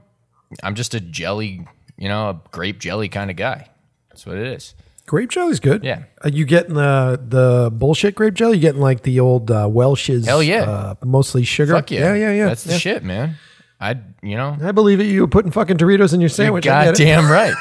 I'm 0.63 0.75
just 0.75 0.93
a 0.93 0.99
jelly, 0.99 1.65
you 1.97 2.09
know, 2.09 2.29
a 2.29 2.41
grape 2.51 2.79
jelly 2.79 3.09
kind 3.09 3.29
of 3.29 3.37
guy. 3.37 3.69
That's 4.09 4.25
what 4.25 4.37
it 4.37 4.47
is. 4.47 4.75
Grape 5.05 5.29
jelly's 5.29 5.59
good. 5.59 5.83
Yeah. 5.83 6.03
Are 6.23 6.29
you 6.29 6.45
getting 6.45 6.75
the 6.75 7.21
the 7.25 7.71
bullshit 7.71 8.15
grape 8.15 8.33
jelly? 8.33 8.57
You 8.57 8.61
getting 8.61 8.81
like 8.81 9.03
the 9.03 9.19
old 9.19 9.49
uh, 9.49 9.67
Welch's? 9.69 10.25
Hell 10.25 10.43
yeah. 10.43 10.63
Uh, 10.63 10.95
mostly 11.03 11.43
sugar. 11.43 11.73
Fuck 11.73 11.91
yeah, 11.91 12.13
yeah, 12.13 12.15
yeah, 12.15 12.31
yeah. 12.33 12.45
That's 12.47 12.63
the 12.63 12.77
shit, 12.77 13.03
man. 13.03 13.35
I 13.79 13.97
you 14.21 14.35
know, 14.35 14.57
I 14.61 14.71
believe 14.71 14.99
it. 14.99 15.05
You 15.05 15.21
were 15.21 15.27
putting 15.27 15.51
fucking 15.51 15.77
Doritos 15.77 16.13
in 16.13 16.19
your 16.21 16.29
sandwich. 16.29 16.67
I 16.67 16.85
get 16.85 16.99
it. 16.99 17.03
goddamn 17.03 17.31
right. 17.31 17.53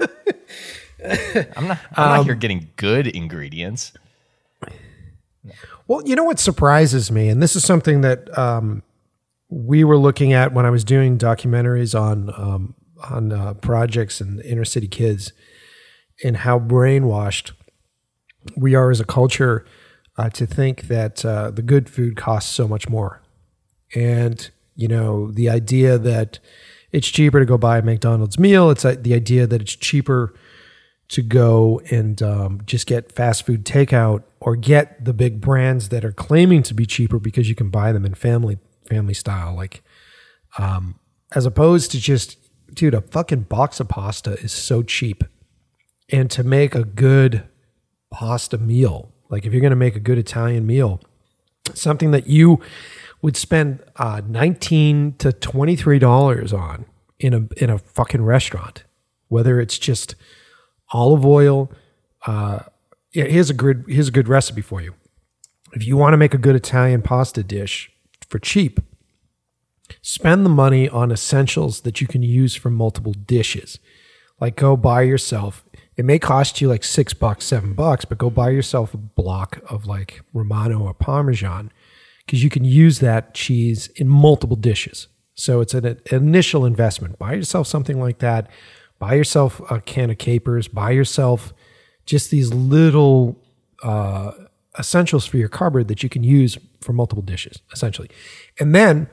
I'm 1.56 1.68
not. 1.68 1.78
I'm 1.94 2.10
Um, 2.10 2.16
not 2.18 2.24
here 2.26 2.34
getting 2.34 2.70
good 2.76 3.06
ingredients. 3.06 3.92
Well, 5.86 6.02
you 6.06 6.14
know 6.14 6.24
what 6.24 6.38
surprises 6.38 7.10
me, 7.10 7.28
and 7.28 7.42
this 7.42 7.56
is 7.56 7.64
something 7.64 8.02
that 8.02 8.36
um, 8.36 8.82
we 9.48 9.84
were 9.84 9.96
looking 9.96 10.32
at 10.32 10.52
when 10.52 10.66
I 10.66 10.70
was 10.70 10.84
doing 10.84 11.16
documentaries 11.16 11.98
on 11.98 12.30
um, 12.36 12.74
on 13.10 13.32
uh, 13.32 13.54
projects 13.54 14.20
and 14.20 14.40
inner 14.42 14.64
city 14.66 14.88
kids, 14.88 15.32
and 16.22 16.38
how 16.38 16.58
brainwashed 16.58 17.52
we 18.56 18.74
are 18.74 18.90
as 18.90 19.00
a 19.00 19.04
culture 19.04 19.64
uh, 20.18 20.28
to 20.30 20.46
think 20.46 20.82
that 20.88 21.24
uh, 21.24 21.50
the 21.50 21.62
good 21.62 21.88
food 21.88 22.16
costs 22.16 22.54
so 22.54 22.68
much 22.68 22.88
more, 22.88 23.22
and 23.94 24.50
you 24.76 24.88
know 24.88 25.30
the 25.30 25.48
idea 25.48 25.96
that 25.96 26.38
it's 26.92 27.08
cheaper 27.08 27.38
to 27.38 27.46
go 27.46 27.56
buy 27.56 27.78
a 27.78 27.82
McDonald's 27.82 28.38
meal. 28.38 28.70
It's 28.70 28.84
uh, 28.84 28.96
the 29.00 29.14
idea 29.14 29.46
that 29.46 29.62
it's 29.62 29.76
cheaper 29.76 30.34
to 31.08 31.22
go 31.22 31.80
and 31.90 32.22
um, 32.22 32.60
just 32.66 32.86
get 32.86 33.10
fast 33.12 33.46
food 33.46 33.64
takeout 33.64 34.22
or 34.40 34.56
get 34.56 35.04
the 35.04 35.14
big 35.14 35.40
brands 35.40 35.88
that 35.88 36.04
are 36.04 36.12
claiming 36.12 36.62
to 36.62 36.74
be 36.74 36.84
cheaper 36.84 37.18
because 37.18 37.48
you 37.48 37.54
can 37.54 37.70
buy 37.70 37.92
them 37.92 38.04
in 38.04 38.14
family 38.14 38.58
family 38.86 39.14
style 39.14 39.54
like 39.54 39.82
um, 40.58 40.98
as 41.34 41.44
opposed 41.46 41.90
to 41.90 41.98
just 41.98 42.38
dude 42.72 42.94
a 42.94 43.00
fucking 43.00 43.42
box 43.42 43.80
of 43.80 43.88
pasta 43.88 44.32
is 44.40 44.52
so 44.52 44.82
cheap. 44.82 45.24
And 46.10 46.30
to 46.30 46.42
make 46.42 46.74
a 46.74 46.84
good 46.84 47.46
pasta 48.10 48.56
meal 48.56 49.12
like 49.28 49.44
if 49.44 49.52
you're 49.52 49.60
going 49.60 49.70
to 49.70 49.76
make 49.76 49.96
a 49.96 50.00
good 50.00 50.18
italian 50.18 50.66
meal 50.66 51.00
something 51.74 52.10
that 52.10 52.26
you 52.26 52.60
would 53.20 53.36
spend 53.36 53.82
uh, 53.96 54.22
19 54.26 55.14
to 55.18 55.32
23 55.32 55.98
dollars 55.98 56.52
on 56.52 56.86
in 57.18 57.34
a 57.34 57.62
in 57.62 57.70
a 57.70 57.78
fucking 57.78 58.22
restaurant 58.22 58.84
whether 59.28 59.60
it's 59.60 59.78
just 59.78 60.14
olive 60.92 61.24
oil. 61.24 61.70
Uh, 62.26 62.60
yeah, 63.12 63.24
here's 63.24 63.50
a 63.50 63.54
good 63.54 63.84
here's 63.88 64.08
a 64.08 64.12
good 64.12 64.28
recipe 64.28 64.60
for 64.60 64.80
you. 64.80 64.94
If 65.72 65.86
you 65.86 65.96
want 65.96 66.12
to 66.12 66.18
make 66.18 66.34
a 66.34 66.38
good 66.38 66.56
Italian 66.56 67.02
pasta 67.02 67.42
dish 67.42 67.90
for 68.28 68.38
cheap, 68.38 68.80
spend 70.02 70.44
the 70.44 70.50
money 70.50 70.88
on 70.88 71.10
essentials 71.10 71.82
that 71.82 72.00
you 72.00 72.06
can 72.06 72.22
use 72.22 72.54
for 72.54 72.70
multiple 72.70 73.12
dishes. 73.12 73.78
Like 74.40 74.56
go 74.56 74.76
buy 74.76 75.02
yourself. 75.02 75.64
It 75.96 76.04
may 76.04 76.18
cost 76.18 76.60
you 76.60 76.68
like 76.68 76.84
six 76.84 77.12
bucks, 77.12 77.44
seven 77.44 77.74
bucks, 77.74 78.04
but 78.04 78.18
go 78.18 78.30
buy 78.30 78.50
yourself 78.50 78.94
a 78.94 78.98
block 78.98 79.60
of 79.68 79.86
like 79.86 80.20
Romano 80.32 80.80
or 80.80 80.94
Parmesan 80.94 81.72
because 82.24 82.44
you 82.44 82.50
can 82.50 82.64
use 82.64 83.00
that 83.00 83.34
cheese 83.34 83.88
in 83.96 84.08
multiple 84.08 84.56
dishes. 84.56 85.08
So 85.34 85.60
it's 85.60 85.74
an, 85.74 85.86
an 85.86 85.98
initial 86.10 86.64
investment. 86.64 87.18
Buy 87.18 87.34
yourself 87.34 87.66
something 87.66 88.00
like 88.00 88.18
that. 88.18 88.50
Buy 88.98 89.14
yourself 89.14 89.60
a 89.70 89.80
can 89.80 90.10
of 90.10 90.18
capers. 90.18 90.68
Buy 90.68 90.90
yourself 90.90 91.52
just 92.04 92.30
these 92.30 92.52
little 92.52 93.40
uh, 93.82 94.32
essentials 94.78 95.26
for 95.26 95.36
your 95.36 95.48
cupboard 95.48 95.88
that 95.88 96.02
you 96.02 96.08
can 96.08 96.24
use 96.24 96.58
for 96.80 96.92
multiple 96.92 97.22
dishes, 97.22 97.60
essentially. 97.72 98.10
And 98.58 98.74
then, 98.74 99.08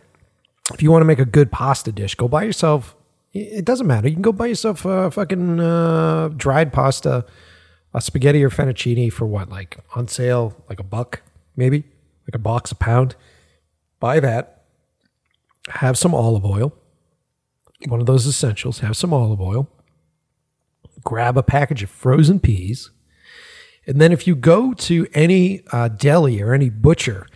if 0.73 0.81
you 0.81 0.91
want 0.91 1.01
to 1.01 1.05
make 1.05 1.19
a 1.19 1.25
good 1.25 1.51
pasta 1.51 1.91
dish, 1.91 2.15
go 2.15 2.27
buy 2.27 2.43
yourself. 2.43 2.95
It 3.33 3.65
doesn't 3.65 3.85
matter. 3.85 4.07
You 4.07 4.15
can 4.15 4.21
go 4.21 4.31
buy 4.31 4.47
yourself 4.47 4.85
a 4.85 5.11
fucking 5.11 5.59
uh, 5.59 6.29
dried 6.29 6.71
pasta, 6.71 7.25
a 7.93 8.01
spaghetti 8.01 8.43
or 8.43 8.49
fettuccine 8.49 9.11
for 9.11 9.25
what, 9.25 9.49
like 9.49 9.77
on 9.95 10.07
sale, 10.07 10.55
like 10.69 10.79
a 10.79 10.83
buck, 10.83 11.21
maybe, 11.55 11.83
like 12.27 12.35
a 12.35 12.39
box 12.39 12.71
a 12.71 12.75
pound. 12.75 13.15
Buy 13.99 14.19
that. 14.21 14.63
Have 15.69 15.97
some 15.97 16.15
olive 16.15 16.45
oil. 16.45 16.73
One 17.87 17.99
of 17.99 18.05
those 18.05 18.25
essentials. 18.25 18.79
Have 18.79 18.95
some 18.95 19.13
olive 19.13 19.41
oil. 19.41 19.67
Grab 21.05 21.37
a 21.37 21.43
package 21.43 21.83
of 21.83 21.89
frozen 21.89 22.41
peas. 22.41 22.91
And 23.87 24.01
then 24.01 24.11
if 24.11 24.27
you 24.27 24.35
go 24.35 24.73
to 24.73 25.07
any 25.13 25.63
uh, 25.71 25.87
deli 25.87 26.41
or 26.41 26.53
any 26.53 26.69
butcher, 26.69 27.27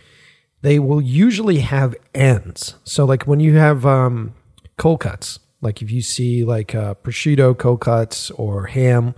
they 0.62 0.78
will 0.78 1.00
usually 1.00 1.60
have 1.60 1.94
ends. 2.14 2.74
So 2.84 3.04
like 3.06 3.26
when 3.26 3.40
you 3.40 3.56
have 3.56 3.86
um, 3.86 4.34
cold 4.76 5.00
cuts 5.00 5.38
Like 5.60 5.82
if 5.82 5.90
you 5.90 6.02
see 6.02 6.44
like 6.44 6.74
uh, 6.74 6.94
prosciutto 6.94 7.56
cold 7.56 7.80
cuts 7.80 8.30
or 8.32 8.66
ham, 8.66 9.14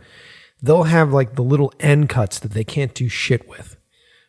they'll 0.61 0.85
have 0.85 1.13
like 1.13 1.35
the 1.35 1.43
little 1.43 1.73
end 1.81 2.09
cuts 2.09 2.39
that 2.41 2.53
they 2.53 2.65
can't 2.65 2.95
do 2.95 3.09
shit 3.09 3.49
with 3.49 3.77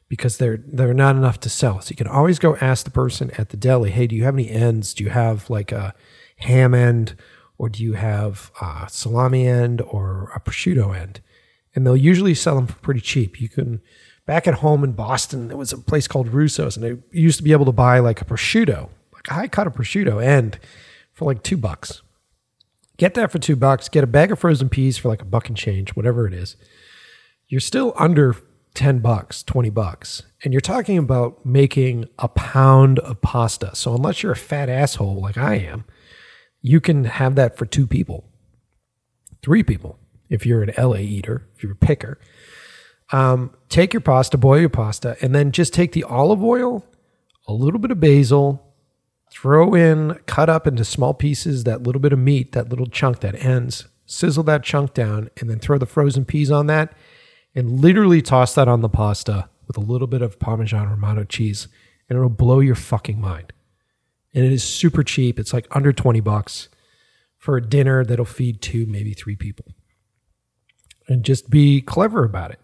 because 0.09 0.38
they're 0.38 0.57
they're 0.57 0.93
not 0.93 1.15
enough 1.15 1.39
to 1.41 1.49
sell. 1.49 1.82
So 1.82 1.89
you 1.89 1.95
can 1.95 2.07
always 2.07 2.39
go 2.39 2.55
ask 2.57 2.86
the 2.86 2.91
person 2.91 3.32
at 3.38 3.49
the 3.49 3.57
deli, 3.57 3.89
"Hey, 3.91 4.07
do 4.07 4.15
you 4.15 4.24
have 4.24 4.36
any 4.36 4.49
ends? 4.49 4.93
Do 4.93 5.03
you 5.03 5.09
have 5.09 5.49
like 5.49 5.71
a 5.71 5.95
ham 6.38 6.74
end, 6.74 7.15
or 7.64 7.70
do 7.70 7.82
you 7.82 7.93
have 7.93 8.51
a 8.61 8.88
salami 8.89 9.47
end 9.47 9.82
or 9.82 10.32
a 10.36 10.39
prosciutto 10.41 10.93
end?" 10.93 11.22
And 11.74 11.86
they'll 11.86 11.95
usually 11.95 12.36
sell 12.36 12.55
them 12.55 12.68
for 12.68 12.76
pretty 12.80 12.99
cheap. 12.99 13.39
You 13.39 13.47
can 13.47 13.82
back 14.26 14.47
at 14.47 14.55
home 14.55 14.84
in 14.84 14.91
Boston, 14.91 15.47
there 15.47 15.57
was 15.57 15.72
a 15.72 15.78
place 15.78 16.07
called 16.07 16.28
Russo's, 16.28 16.76
and 16.76 16.84
they 16.84 17.18
used 17.18 17.38
to 17.38 17.43
be 17.43 17.53
able 17.53 17.66
to 17.66 17.72
buy 17.72 17.99
like 17.99 18.22
a 18.22 18.26
prosciutto, 18.26 18.89
like 19.14 19.28
a 19.30 19.34
high 19.34 19.47
cut 19.47 19.68
of 19.68 19.74
prosciutto 19.74 20.24
end 20.24 20.59
for 21.14 21.26
like 21.26 21.41
two 21.41 21.57
bucks. 21.57 22.01
Get 22.97 23.14
that 23.14 23.32
for 23.32 23.39
two 23.39 23.55
bucks. 23.55 23.88
Get 23.89 24.03
a 24.03 24.07
bag 24.07 24.32
of 24.32 24.39
frozen 24.39 24.70
peas 24.70 24.97
for 24.97 25.07
like 25.07 25.22
a 25.22 25.26
buck 25.26 25.47
and 25.47 25.57
change, 25.57 25.91
whatever 25.91 26.28
it 26.28 26.34
is. 26.34 26.57
You're 27.47 27.61
still 27.61 27.93
under 27.97 28.36
10 28.74 28.99
bucks, 28.99 29.43
20 29.43 29.70
bucks. 29.70 30.24
And 30.43 30.53
you're 30.53 30.61
talking 30.61 30.97
about 30.97 31.45
making 31.45 32.05
a 32.20 32.28
pound 32.28 32.99
of 32.99 33.22
pasta. 33.22 33.76
So 33.76 33.95
unless 33.95 34.22
you're 34.22 34.32
a 34.32 34.38
fat 34.38 34.70
asshole 34.70 35.22
like 35.22 35.38
I 35.38 35.55
am, 35.55 35.86
you 36.64 36.82
can 36.82 37.03
have 37.03 37.36
that 37.36 37.55
for 37.57 37.68
two 37.68 37.86
people, 37.86 38.24
three 39.43 39.61
people. 39.61 39.99
If 40.30 40.47
you're 40.47 40.64
an 40.64 40.74
LA 40.76 40.97
eater, 40.97 41.47
if 41.55 41.61
you're 41.61 41.74
a 41.74 41.76
picker, 41.76 42.18
um, 43.11 43.53
take 43.70 43.93
your 43.93 44.01
pasta, 44.01 44.38
boil 44.38 44.61
your 44.61 44.70
pasta, 44.70 45.16
and 45.22 45.36
then 45.36 45.51
just 45.51 45.74
take 45.74 45.91
the 45.91 46.03
olive 46.05 46.43
oil, 46.43 46.84
a 47.47 47.53
little 47.53 47.80
bit 47.80 47.91
of 47.91 47.99
basil, 47.99 48.74
throw 49.30 49.76
in, 49.76 50.20
cut 50.26 50.49
up 50.49 50.66
into 50.66 50.84
small 50.84 51.14
pieces, 51.14 51.66
that 51.66 51.84
little 51.84 52.01
bit 52.01 52.14
of 52.14 52.20
meat, 52.20 52.53
that 52.53 52.70
little 52.70 52.88
chunk 52.88 53.20
that 53.20 53.36
ends, 53.36 53.88
sizzle 54.07 54.43
that 54.43 54.64
chunk 54.64 54.95
down, 54.95 55.30
and 55.38 55.49
then 55.49 55.59
throw 55.59 55.78
the 55.78 55.86
frozen 55.86 56.26
peas 56.26 56.49
on 56.49 56.66
that 56.68 56.93
and 57.55 57.80
literally 57.80 58.22
toss 58.22 58.55
that 58.55 58.68
on 58.68 58.82
the 58.82 58.89
pasta 58.89 59.49
with 59.68 59.78
a 59.78 59.82
little 59.82 60.07
bit 60.07 60.22
of 60.22 60.39
Parmesan 60.39 60.89
Romano 60.89 61.24
cheese, 61.24 61.68
and 62.09 62.18
it'll 62.18 62.30
blow 62.30 62.59
your 62.59 62.76
fucking 62.76 63.20
mind. 63.20 63.53
And 64.34 64.43
it 64.43 64.51
is 64.51 64.63
super 64.63 65.03
cheap. 65.03 65.39
It's 65.39 65.53
like 65.53 65.67
under 65.71 65.93
20 65.93 66.19
bucks 66.21 66.69
for 67.38 67.57
a 67.57 67.61
dinner 67.61 68.03
that'll 68.03 68.25
feed 68.25 68.61
two, 68.61 68.86
maybe 68.86 69.13
three 69.13 69.36
people. 69.36 69.65
And 71.07 71.23
just 71.23 71.49
be 71.49 71.81
clever 71.81 72.23
about 72.23 72.51
it. 72.51 72.59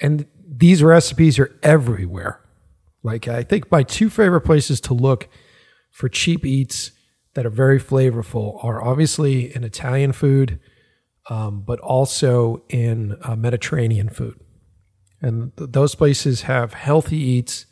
And 0.00 0.26
these 0.46 0.82
recipes 0.82 1.38
are 1.38 1.58
everywhere. 1.62 2.40
Like, 3.02 3.28
I 3.28 3.42
think 3.42 3.70
my 3.70 3.82
two 3.82 4.10
favorite 4.10 4.40
places 4.40 4.80
to 4.82 4.94
look 4.94 5.28
for 5.90 6.08
cheap 6.08 6.44
eats 6.44 6.92
that 7.34 7.46
are 7.46 7.50
very 7.50 7.78
flavorful 7.78 8.62
are 8.64 8.82
obviously 8.82 9.54
in 9.54 9.62
Italian 9.62 10.12
food 10.12 10.58
um, 11.28 11.60
but 11.60 11.78
also 11.80 12.62
in 12.68 13.16
uh, 13.22 13.36
Mediterranean 13.36 14.08
food. 14.08 14.40
And 15.20 15.56
th- 15.56 15.70
those 15.72 15.94
places 15.94 16.42
have 16.42 16.74
healthy 16.74 17.18
eats 17.18 17.66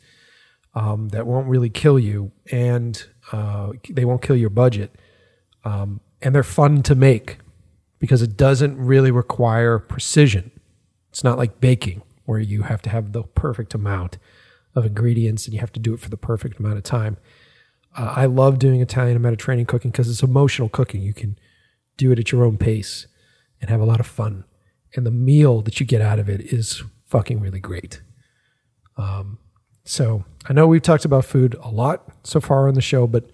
um, 0.75 1.09
that 1.09 1.25
won't 1.25 1.47
really 1.47 1.69
kill 1.69 1.97
you 1.97 2.31
and 2.51 3.03
uh, 3.31 3.73
they 3.89 4.05
won't 4.05 4.21
kill 4.21 4.35
your 4.35 4.49
budget. 4.49 4.95
Um, 5.63 5.99
and 6.21 6.33
they're 6.33 6.43
fun 6.43 6.81
to 6.83 6.95
make 6.95 7.37
because 7.99 8.21
it 8.21 8.37
doesn't 8.37 8.77
really 8.77 9.11
require 9.11 9.79
precision. 9.79 10.51
It's 11.09 11.23
not 11.23 11.37
like 11.37 11.59
baking 11.59 12.01
where 12.25 12.39
you 12.39 12.63
have 12.63 12.81
to 12.83 12.89
have 12.89 13.11
the 13.13 13.23
perfect 13.23 13.73
amount 13.73 14.17
of 14.75 14.85
ingredients 14.85 15.45
and 15.45 15.53
you 15.53 15.59
have 15.59 15.71
to 15.73 15.79
do 15.79 15.93
it 15.93 15.99
for 15.99 16.09
the 16.09 16.17
perfect 16.17 16.59
amount 16.59 16.77
of 16.77 16.83
time. 16.83 17.17
Uh, 17.95 18.13
I 18.15 18.25
love 18.25 18.59
doing 18.59 18.81
Italian 18.81 19.15
and 19.15 19.23
Mediterranean 19.23 19.65
cooking 19.65 19.91
because 19.91 20.09
it's 20.09 20.21
emotional 20.21 20.69
cooking. 20.69 21.01
You 21.01 21.13
can 21.13 21.37
do 21.95 22.11
it 22.11 22.19
at 22.19 22.31
your 22.31 22.45
own 22.45 22.57
pace 22.57 23.07
and 23.59 23.69
have 23.69 23.81
a 23.81 23.85
lot 23.85 23.99
of 23.99 24.05
fun. 24.05 24.43
And 24.95 25.05
the 25.05 25.11
meal 25.11 25.61
that 25.63 25.79
you 25.79 25.85
get 25.85 26.01
out 26.01 26.19
of 26.19 26.29
it 26.29 26.41
is 26.53 26.83
fucking 27.05 27.39
really 27.39 27.59
great. 27.59 28.01
Um, 28.97 29.39
so 29.87 30.25
I 30.49 30.53
know 30.53 30.67
we've 30.67 30.81
talked 30.81 31.05
about 31.05 31.25
food 31.25 31.55
a 31.63 31.69
lot 31.69 32.03
so 32.23 32.41
far 32.41 32.67
on 32.67 32.73
the 32.73 32.81
show, 32.81 33.07
but 33.07 33.29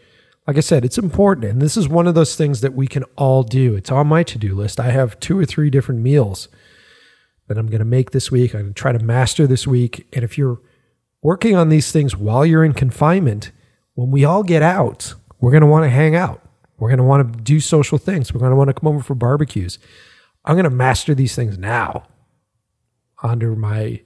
like 0.48 0.58
I 0.58 0.62
said, 0.62 0.86
it's 0.86 0.98
important. 0.98 1.46
And 1.46 1.62
this 1.62 1.76
is 1.76 1.88
one 1.88 2.06
of 2.06 2.16
those 2.16 2.36
things 2.36 2.62
that 2.62 2.74
we 2.74 2.86
can 2.86 3.04
all 3.16 3.44
do. 3.44 3.76
It's 3.76 3.92
on 3.92 4.08
my 4.08 4.24
to 4.24 4.38
do 4.38 4.54
list. 4.54 4.80
I 4.80 4.92
have 4.92 5.20
two 5.20 5.40
or 5.40 5.46
three 5.46 5.70
different 5.70 6.02
meals 6.02 6.48
that 7.48 7.58
I'm 7.58 7.68
going 7.68 7.80
to 7.80 7.86
make 7.86 8.12
this 8.12 8.30
week. 8.30 8.54
I'm 8.54 8.62
going 8.62 8.74
to 8.74 8.80
try 8.80 8.92
to 8.92 9.00
master 9.00 9.48
this 9.48 9.66
week. 9.66 10.08
And 10.14 10.24
if 10.24 10.38
you're 10.38 10.62
working 11.22 11.56
on 11.56 11.70
these 11.70 11.92
things 11.92 12.16
while 12.16 12.46
you're 12.46 12.64
in 12.64 12.74
confinement, 12.74 13.52
when 13.96 14.12
we 14.12 14.26
all 14.26 14.44
get 14.44 14.62
out, 14.62 15.16
we're 15.40 15.52
going 15.52 15.62
to 15.62 15.68
want 15.68 15.86
to 15.86 15.90
hang 15.90 16.16
out. 16.16 16.42
We're 16.78 16.90
going 16.90 16.98
to 16.98 17.04
want 17.04 17.34
to 17.34 17.42
do 17.42 17.60
social 17.60 17.98
things. 17.98 18.34
We're 18.34 18.40
going 18.40 18.52
to 18.52 18.58
want 18.58 18.70
to 18.70 18.74
come 18.74 18.90
over 18.90 19.02
for 19.02 19.16
barbecues. 19.16 19.80
I'm 20.46 20.56
going 20.56 20.66
to 20.66 20.70
master 20.70 21.16
these 21.16 21.36
things 21.36 21.58
now 21.58 22.04
under 23.22 23.56
my 23.56 24.02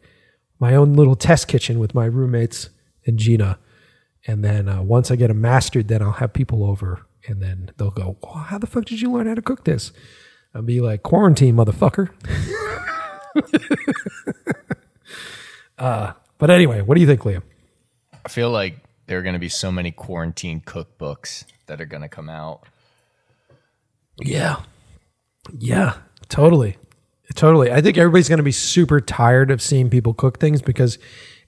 my 0.59 0.75
own 0.75 0.93
little 0.93 1.15
test 1.15 1.47
kitchen 1.47 1.79
with 1.79 1.93
my 1.93 2.05
roommates 2.05 2.69
and 3.05 3.17
Gina. 3.17 3.59
And 4.25 4.43
then 4.43 4.67
uh, 4.67 4.81
once 4.81 5.11
I 5.11 5.15
get 5.15 5.27
them 5.27 5.41
mastered, 5.41 5.87
then 5.87 6.01
I'll 6.01 6.13
have 6.13 6.33
people 6.33 6.63
over 6.63 7.05
and 7.27 7.41
then 7.41 7.71
they'll 7.77 7.91
go, 7.91 8.17
well, 8.23 8.33
How 8.33 8.57
the 8.57 8.67
fuck 8.67 8.85
did 8.85 9.01
you 9.01 9.11
learn 9.11 9.27
how 9.27 9.35
to 9.35 9.41
cook 9.41 9.65
this? 9.65 9.91
I'll 10.53 10.61
be 10.61 10.81
like, 10.81 11.03
Quarantine, 11.03 11.55
motherfucker. 11.55 12.09
uh, 15.77 16.13
but 16.37 16.49
anyway, 16.49 16.81
what 16.81 16.95
do 16.95 17.01
you 17.01 17.07
think, 17.07 17.21
Liam? 17.21 17.43
I 18.25 18.29
feel 18.29 18.49
like 18.49 18.77
there 19.07 19.17
are 19.17 19.21
going 19.21 19.33
to 19.33 19.39
be 19.39 19.49
so 19.49 19.71
many 19.71 19.91
quarantine 19.91 20.61
cookbooks 20.61 21.45
that 21.67 21.79
are 21.79 21.85
going 21.85 22.01
to 22.01 22.09
come 22.09 22.29
out. 22.29 22.63
Yeah. 24.19 24.61
Yeah. 25.57 25.97
Totally. 26.29 26.77
Totally. 27.35 27.71
I 27.71 27.81
think 27.81 27.97
everybody's 27.97 28.29
going 28.29 28.37
to 28.37 28.43
be 28.43 28.51
super 28.51 29.01
tired 29.01 29.51
of 29.51 29.61
seeing 29.61 29.89
people 29.89 30.13
cook 30.13 30.39
things 30.39 30.61
because 30.61 30.97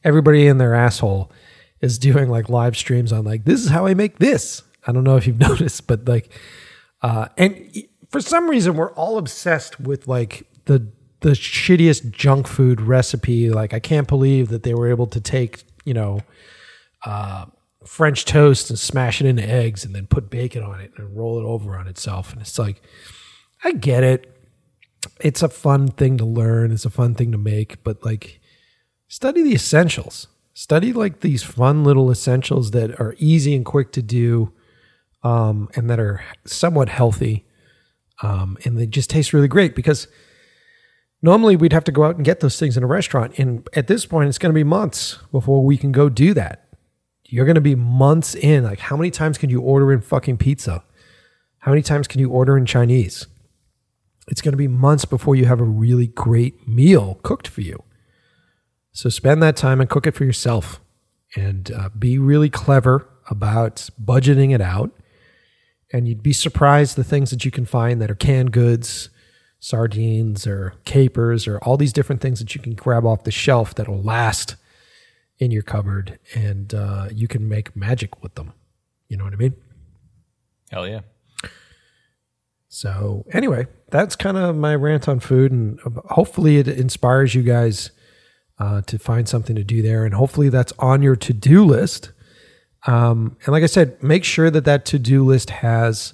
everybody 0.04 0.48
in 0.48 0.58
their 0.58 0.76
asshole 0.76 1.32
is 1.82 1.98
doing 2.00 2.30
like 2.30 2.50
live 2.50 2.76
streams 2.76 3.14
on 3.14 3.24
like, 3.24 3.46
this 3.46 3.64
is 3.64 3.70
how 3.70 3.86
I 3.86 3.94
make 3.94 4.20
this. 4.20 4.64
I 4.86 4.92
don't 4.92 5.04
know 5.04 5.16
if 5.16 5.26
you've 5.26 5.40
noticed, 5.50 5.88
but 5.88 6.08
like, 6.08 6.32
uh, 7.02 7.30
and 7.38 7.72
for 8.10 8.20
some 8.20 8.50
reason, 8.50 8.76
we're 8.76 8.92
all 8.94 9.18
obsessed 9.18 9.80
with 9.80 10.08
like 10.08 10.48
the, 10.66 10.88
the 11.22 11.32
shittiest 11.32 12.12
junk 12.12 12.48
food 12.48 12.82
recipe. 12.82 13.50
Like, 13.50 13.74
I 13.74 13.80
can't 13.80 14.08
believe 14.08 14.50
that 14.50 14.64
they 14.64 14.74
were 14.74 14.90
able 14.90 15.08
to 15.08 15.22
take, 15.22 15.64
you 15.86 15.94
know, 15.94 16.22
uh, 17.06 17.46
French 17.86 18.26
toast 18.26 18.70
and 18.70 18.78
smash 18.78 19.22
it 19.22 19.28
into 19.28 19.48
eggs 19.48 19.86
and 19.86 19.96
then 19.96 20.08
put 20.08 20.30
bacon 20.30 20.64
on 20.64 20.82
it 20.82 20.92
and 20.98 21.16
roll 21.16 21.40
it 21.40 21.44
over 21.44 21.78
on 21.78 21.88
itself. 21.88 22.34
And 22.34 22.42
it's 22.42 22.60
like, 22.60 22.82
I 23.64 23.72
get 23.72 24.04
it 24.04 24.39
it's 25.20 25.44
a 25.44 25.50
fun 25.50 25.90
thing 25.90 26.18
to 26.18 26.26
learn. 26.26 26.72
It's 26.72 26.86
a 26.86 26.90
fun 26.90 27.16
thing 27.16 27.32
to 27.32 27.38
make, 27.38 27.84
but 27.84 28.04
like 28.04 28.40
study 29.08 29.44
the 29.44 29.54
essentials. 29.54 30.28
Study 30.54 30.92
like 30.92 31.22
these 31.22 31.42
fun 31.42 31.84
little 31.84 32.12
essentials 32.12 32.72
that 32.72 33.00
are 33.00 33.16
easy 33.18 33.56
and 33.56 33.66
quick 33.66 33.94
to 33.94 34.02
do, 34.02 34.52
um, 35.24 35.70
and 35.76 35.90
that 35.90 36.00
are 36.00 36.22
somewhat 36.46 36.90
healthy, 36.90 37.46
um, 38.22 38.58
and 38.66 38.78
they 38.78 38.86
just 38.86 39.10
taste 39.10 39.32
really 39.32 39.48
great. 39.48 39.74
Because 39.74 40.08
normally 41.22 41.56
we'd 41.56 41.72
have 41.72 41.86
to 41.86 41.94
go 41.94 42.04
out 42.04 42.18
and 42.18 42.26
get 42.26 42.42
those 42.42 42.60
things 42.60 42.76
in 42.76 42.84
a 42.84 42.88
restaurant, 42.88 43.38
and 43.40 43.66
at 43.74 43.88
this 43.88 44.06
point, 44.06 44.28
it's 44.28 44.38
going 44.38 44.52
to 44.52 44.58
be 44.58 44.66
months 44.66 45.18
before 45.32 45.64
we 45.64 45.78
can 45.78 45.94
go 45.94 46.10
do 46.10 46.34
that. 46.34 46.68
You're 47.24 47.46
going 47.46 47.56
to 47.56 47.62
be 47.62 47.76
months 47.76 48.36
in. 48.36 48.64
Like, 48.64 48.80
how 48.80 48.98
many 48.98 49.12
times 49.12 49.38
can 49.38 49.50
you 49.50 49.62
order 49.62 49.94
in 49.94 50.02
fucking 50.02 50.40
pizza? 50.40 50.84
How 51.60 51.72
many 51.72 51.84
times 51.84 52.08
can 52.08 52.20
you 52.20 52.30
order 52.32 52.58
in 52.58 52.66
Chinese? 52.66 53.28
It's 54.30 54.42
going 54.42 54.54
to 54.54 54.58
be 54.58 54.68
months 54.68 55.06
before 55.06 55.36
you 55.36 55.46
have 55.46 55.60
a 55.60 55.66
really 55.66 56.08
great 56.08 56.68
meal 56.68 57.20
cooked 57.24 57.48
for 57.48 57.62
you. 57.62 57.84
So 58.92 59.10
spend 59.10 59.42
that 59.44 59.58
time 59.58 59.82
and 59.82 59.90
cook 59.90 60.08
it 60.08 60.16
for 60.16 60.24
yourself 60.24 60.80
and 61.36 61.72
uh, 61.72 61.90
be 61.98 62.18
really 62.18 62.50
clever 62.50 63.08
about 63.30 63.90
budgeting 64.02 64.54
it 64.54 64.62
out. 64.62 64.92
And 65.92 66.08
you'd 66.08 66.24
be 66.24 66.34
surprised 66.34 66.96
the 66.96 67.04
things 67.04 67.32
that 67.32 67.44
you 67.44 67.52
can 67.52 67.66
find 67.66 68.02
that 68.02 68.12
are 68.12 68.16
canned 68.16 68.52
goods, 68.52 69.10
sardines 69.60 70.46
or 70.46 70.74
capers 70.86 71.48
or 71.48 71.58
all 71.60 71.78
these 71.78 71.94
different 71.94 72.22
things 72.22 72.40
that 72.40 72.56
you 72.56 72.62
can 72.62 72.74
grab 72.74 73.06
off 73.06 73.24
the 73.24 73.32
shelf 73.32 73.76
that'll 73.76 74.02
last 74.02 74.56
in 75.40 75.52
your 75.52 75.64
cupboard 75.64 76.20
and 76.36 76.74
uh, 76.74 77.08
you 77.12 77.28
can 77.28 77.48
make 77.48 77.76
magic 77.76 78.22
with 78.22 78.36
them. 78.36 78.54
You 79.08 79.18
know 79.18 79.24
what 79.24 79.34
I 79.34 79.38
mean? 79.38 79.56
Hell 80.70 80.88
yeah. 80.88 81.02
So, 82.72 83.26
anyway, 83.34 83.66
that's 83.90 84.16
kind 84.16 84.38
of 84.38 84.56
my 84.56 84.76
rant 84.76 85.10
on 85.10 85.20
food, 85.20 85.52
and 85.52 85.80
hopefully, 86.10 86.58
it 86.58 86.68
inspires 86.68 87.34
you 87.34 87.42
guys 87.42 87.90
uh, 88.60 88.84
to 88.84 89.00
find 89.00 89.28
something 89.28 89.56
to 89.56 89.64
do 89.64 89.82
there, 89.82 90.06
and 90.06 90.14
hopefully, 90.14 90.50
that's 90.50 90.72
on 90.78 91.02
your 91.02 91.16
to 91.16 91.34
do 91.34 91.66
list. 91.66 92.12
Um, 92.86 93.38
and 93.44 93.54
like 93.54 93.64
I 93.64 93.66
said, 93.66 94.02
make 94.04 94.24
sure 94.24 94.52
that 94.52 94.66
that 94.66 94.86
to 94.86 95.00
do 95.00 95.26
list 95.26 95.50
has 95.50 96.14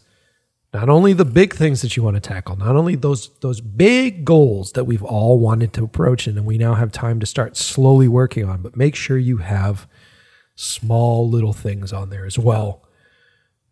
not 0.74 0.88
only 0.90 1.12
the 1.12 1.26
big 1.26 1.54
things 1.54 1.82
that 1.82 1.98
you 1.98 2.04
want 2.04 2.16
to 2.16 2.22
tackle, 2.22 2.56
not 2.56 2.78
only 2.78 2.96
those 2.96 3.38
those 3.42 3.60
big 3.60 4.24
goals 4.24 4.72
that 4.72 4.86
we've 4.86 5.04
all 5.04 5.38
wanted 5.38 5.74
to 5.74 5.84
approach, 5.84 6.26
and 6.26 6.46
we 6.46 6.58
now 6.58 6.76
have 6.76 6.94
time 6.94 7.20
to 7.20 7.26
start 7.26 7.58
slowly 7.58 8.08
working 8.08 8.46
on, 8.46 8.62
but 8.62 8.78
make 8.78 8.96
sure 8.96 9.18
you 9.18 9.38
have 9.38 9.90
small 10.56 11.30
little 11.30 11.52
things 11.52 11.92
on 11.92 12.12
there 12.12 12.26
as 12.26 12.40
well 12.40 12.85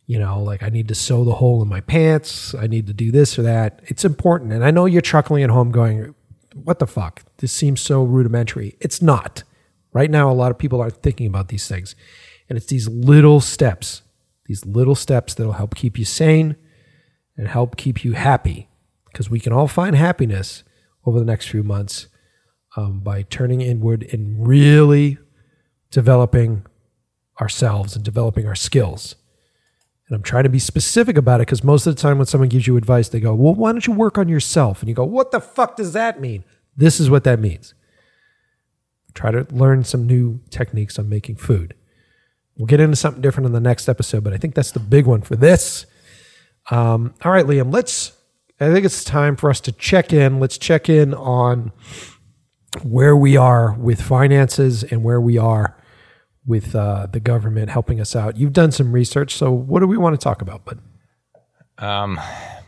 you 0.06 0.20
know, 0.20 0.42
like 0.42 0.64
I 0.64 0.70
need 0.70 0.88
to 0.90 0.96
sew 0.96 1.24
the 1.24 1.36
hole 1.36 1.62
in 1.62 1.68
my 1.68 1.82
pants. 1.82 2.54
I 2.54 2.68
need 2.68 2.88
to 2.88 2.94
do 2.94 3.12
this 3.12 3.40
or 3.40 3.44
that. 3.44 3.82
It's 3.86 4.04
important. 4.04 4.52
And 4.52 4.64
I 4.64 4.72
know 4.72 4.86
you're 4.86 5.02
chuckling 5.02 5.44
at 5.44 5.50
home 5.50 5.72
going, 5.72 6.14
what 6.54 6.80
the 6.80 6.88
fuck? 6.88 7.24
This 7.38 7.54
seems 7.54 7.82
so 7.82 8.04
rudimentary. 8.04 8.76
It's 8.80 9.02
not. 9.02 9.44
Right 9.94 10.12
now, 10.12 10.32
a 10.32 10.34
lot 10.34 10.52
of 10.52 10.58
people 10.58 10.82
aren't 10.82 11.02
thinking 11.02 11.28
about 11.28 11.48
these 11.48 11.68
things. 11.68 11.96
And 12.50 12.58
it's 12.58 12.68
these 12.68 12.88
little 12.88 13.40
steps, 13.40 14.02
these 14.46 14.66
little 14.66 14.96
steps 14.96 15.34
that'll 15.34 15.54
help 15.54 15.76
keep 15.76 15.98
you 15.98 16.06
sane 16.06 16.58
and 17.38 17.48
help 17.48 17.78
keep 17.78 18.04
you 18.04 18.14
happy. 18.14 18.70
Because 19.06 19.30
we 19.30 19.40
can 19.40 19.54
all 19.54 19.68
find 19.68 19.96
happiness 19.96 20.64
over 21.06 21.20
the 21.20 21.26
next 21.26 21.48
few 21.48 21.64
months 21.64 22.08
um, 22.76 23.00
by 23.00 23.22
turning 23.24 23.62
inward 23.62 24.08
and 24.12 24.48
really 24.48 25.18
developing 25.92 26.66
ourselves 27.40 27.96
and 27.96 28.04
developing 28.04 28.48
our 28.48 28.56
skills. 28.56 29.16
And 30.08 30.16
I'm 30.16 30.24
trying 30.24 30.44
to 30.44 30.50
be 30.50 30.60
specific 30.60 31.18
about 31.18 31.40
it 31.40 31.48
because 31.48 31.64
most 31.64 31.88
of 31.88 31.96
the 31.96 32.02
time 32.02 32.18
when 32.18 32.28
someone 32.28 32.50
gives 32.50 32.68
you 32.68 32.76
advice, 32.76 33.10
they 33.10 33.20
go, 33.20 33.34
Well, 33.34 33.56
why 33.56 33.72
don't 33.72 33.86
you 33.88 33.94
work 33.94 34.18
on 34.18 34.28
yourself? 34.28 34.82
And 34.82 34.90
you 34.90 34.96
go, 34.96 35.06
What 35.06 35.32
the 35.32 35.40
fuck 35.40 35.78
does 35.78 35.94
that 35.94 36.20
mean? 36.20 36.44
This 36.76 37.00
is 37.00 37.10
what 37.10 37.24
that 37.24 37.40
means. 37.40 37.74
Try 39.14 39.32
to 39.32 39.48
learn 39.52 39.84
some 39.84 40.08
new 40.08 40.42
techniques 40.50 40.98
on 40.98 41.08
making 41.08 41.36
food. 41.36 41.76
We'll 42.58 42.66
get 42.66 42.80
into 42.80 42.96
something 42.96 43.22
different 43.22 43.48
in 43.48 43.54
the 43.54 43.60
next 43.60 43.88
episode, 43.88 44.24
but 44.24 44.34
I 44.34 44.38
think 44.38 44.56
that's 44.56 44.72
the 44.72 44.80
big 44.80 45.06
one 45.06 45.22
for 45.22 45.36
this. 45.36 45.86
Um, 46.70 47.14
all 47.24 47.32
right, 47.32 47.46
Liam, 47.46 47.74
let's, 47.74 48.14
I 48.60 48.72
think 48.72 48.86
it's 48.86 49.04
time 49.04 49.36
for 49.36 49.50
us 49.50 49.60
to 49.62 49.72
check 49.72 50.14
in. 50.14 50.40
Let's 50.40 50.58
check 50.58 50.90
in 50.90 51.14
on 51.14 51.72
where 52.82 53.16
we 53.16 53.38
are 53.38 53.74
with 53.74 54.02
finances 54.02 54.84
and 54.84 55.04
where 55.04 55.22
we 55.22 55.38
are 55.38 55.78
with 56.46 56.76
uh, 56.76 57.08
the 57.12 57.20
government 57.20 57.70
helping 57.70 58.02
us 58.02 58.16
out. 58.16 58.38
You've 58.38 58.54
done 58.54 58.72
some 58.72 58.92
research, 58.92 59.36
so 59.36 59.52
what 59.52 59.80
do 59.80 59.88
we 59.88 59.98
want 59.98 60.20
to 60.20 60.24
talk 60.24 60.42
about, 60.42 60.66
bud? 60.66 60.80
Um, 61.78 62.20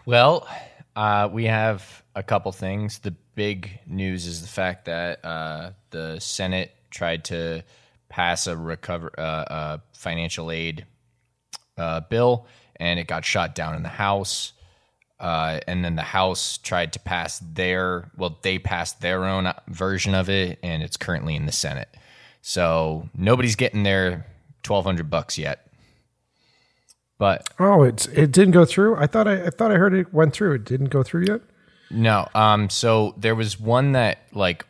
well, 0.06 0.48
uh, 0.96 1.30
we 1.32 1.46
have 1.46 2.04
a 2.16 2.24
couple 2.24 2.52
things. 2.52 3.00
The 3.00 3.16
big 3.36 3.80
news 3.86 4.26
is 4.26 4.42
the 4.42 4.48
fact 4.48 4.86
that 4.86 5.24
uh, 5.24 5.72
the 5.90 6.20
Senate 6.20 6.72
tried 6.90 7.26
to 7.26 7.64
pass 8.10 8.48
a 8.48 8.56
recover 8.56 9.12
uh, 9.18 9.22
uh, 9.22 9.78
financial 9.94 10.52
aid 10.52 10.86
uh, 11.78 12.00
bill, 12.02 12.48
and 12.78 13.00
it 13.00 13.08
got 13.08 13.26
shot 13.26 13.56
down 13.56 13.76
in 13.76 13.84
the 13.84 13.90
House. 13.90 14.54
Uh, 15.20 15.60
and 15.68 15.84
then 15.84 15.96
the 15.96 16.02
House 16.02 16.58
tried 16.58 16.94
to 16.94 17.00
pass 17.00 17.40
their 17.40 18.12
well, 18.18 18.38
they 18.42 18.60
passed 18.60 19.02
their 19.02 19.26
own 19.26 19.52
version 19.68 20.14
of 20.14 20.30
it, 20.30 20.60
and 20.64 20.82
it's 20.82 20.98
currently 20.98 21.36
in 21.36 21.46
the 21.46 21.52
Senate. 21.52 21.90
So 22.48 23.10
nobody's 23.16 23.56
getting 23.56 23.82
their 23.82 24.28
twelve 24.62 24.86
hundred 24.86 25.10
bucks 25.10 25.36
yet. 25.36 25.68
But 27.18 27.50
oh, 27.60 27.82
it's 27.82 28.06
it 28.06 28.32
didn't 28.32 28.52
go 28.52 28.66
through. 28.66 28.98
I 28.98 29.08
thought 29.08 29.28
I, 29.28 29.48
I 29.48 29.50
thought 29.50 29.72
I 29.72 29.78
heard 29.78 29.96
it 29.96 30.14
went 30.14 30.34
through. 30.34 30.54
It 30.54 30.64
didn't 30.64 30.90
go 30.90 31.02
through 31.02 31.26
yet. 31.28 31.42
No. 31.90 32.28
Um. 32.36 32.70
So 32.70 33.16
there 33.18 33.34
was 33.34 33.60
one 33.60 33.94
that 33.94 34.20
like 34.32 34.64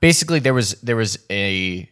basically 0.00 0.38
there 0.38 0.54
was 0.54 0.80
there 0.80 0.94
was 0.94 1.18
a 1.28 1.90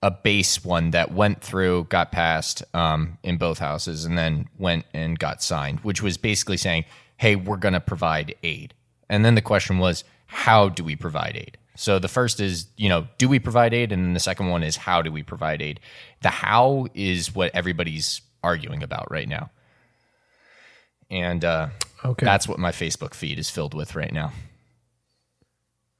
a 0.00 0.12
base 0.12 0.64
one 0.64 0.92
that 0.92 1.10
went 1.10 1.40
through, 1.40 1.88
got 1.90 2.12
passed 2.12 2.62
um, 2.72 3.18
in 3.24 3.38
both 3.38 3.58
houses, 3.58 4.04
and 4.04 4.16
then 4.16 4.48
went 4.58 4.84
and 4.94 5.18
got 5.18 5.42
signed, 5.42 5.80
which 5.80 6.02
was 6.04 6.16
basically 6.16 6.56
saying, 6.56 6.84
"Hey, 7.16 7.34
we're 7.34 7.56
going 7.56 7.74
to 7.74 7.80
provide 7.80 8.36
aid." 8.44 8.74
And 9.12 9.24
then 9.24 9.34
the 9.34 9.42
question 9.42 9.78
was, 9.78 10.04
"How 10.26 10.68
do 10.70 10.82
we 10.82 10.96
provide 10.96 11.36
aid?" 11.36 11.58
So 11.76 11.98
the 11.98 12.08
first 12.08 12.40
is, 12.40 12.66
you 12.76 12.88
know, 12.88 13.06
do 13.18 13.28
we 13.28 13.38
provide 13.38 13.72
aid? 13.74 13.92
And 13.92 14.04
then 14.04 14.12
the 14.14 14.20
second 14.20 14.48
one 14.48 14.62
is, 14.62 14.76
how 14.76 15.00
do 15.02 15.10
we 15.10 15.22
provide 15.22 15.62
aid? 15.62 15.80
The 16.22 16.28
how 16.28 16.86
is 16.94 17.34
what 17.34 17.50
everybody's 17.54 18.20
arguing 18.42 18.82
about 18.82 19.10
right 19.10 19.28
now. 19.28 19.50
And 21.10 21.44
uh, 21.44 21.68
Okay. 22.04 22.24
that's 22.24 22.46
what 22.48 22.58
my 22.58 22.70
Facebook 22.72 23.14
feed 23.14 23.38
is 23.38 23.48
filled 23.48 23.74
with 23.74 23.94
right 23.94 24.12
now. 24.12 24.32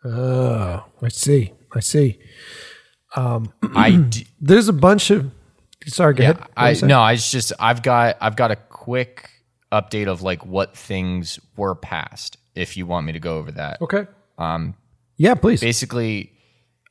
Oh, 0.04 0.84
I 1.00 1.08
see. 1.08 1.52
I 1.74 1.80
see. 1.80 2.18
Um, 3.14 3.52
I 3.74 3.92
d- 4.10 4.26
There's 4.40 4.68
a 4.68 4.72
bunch 4.72 5.10
of. 5.10 5.30
Sorry, 5.86 6.14
go 6.14 6.22
yeah, 6.22 6.30
ahead. 6.30 6.82
I 6.82 6.86
no, 6.86 7.00
I 7.00 7.16
just 7.16 7.52
I've 7.58 7.82
got 7.82 8.16
I've 8.20 8.36
got 8.36 8.50
a 8.50 8.56
quick 8.56 9.30
update 9.72 10.06
of 10.06 10.22
like 10.22 10.44
what 10.46 10.76
things 10.76 11.38
were 11.56 11.74
passed. 11.74 12.36
If 12.54 12.76
you 12.76 12.86
want 12.86 13.06
me 13.06 13.12
to 13.12 13.20
go 13.20 13.38
over 13.38 13.52
that, 13.52 13.80
Okay. 13.80 14.06
Um. 14.38 14.74
Yeah, 15.16 15.34
please. 15.34 15.60
basically 15.60 16.32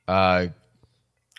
uh, 0.08 0.48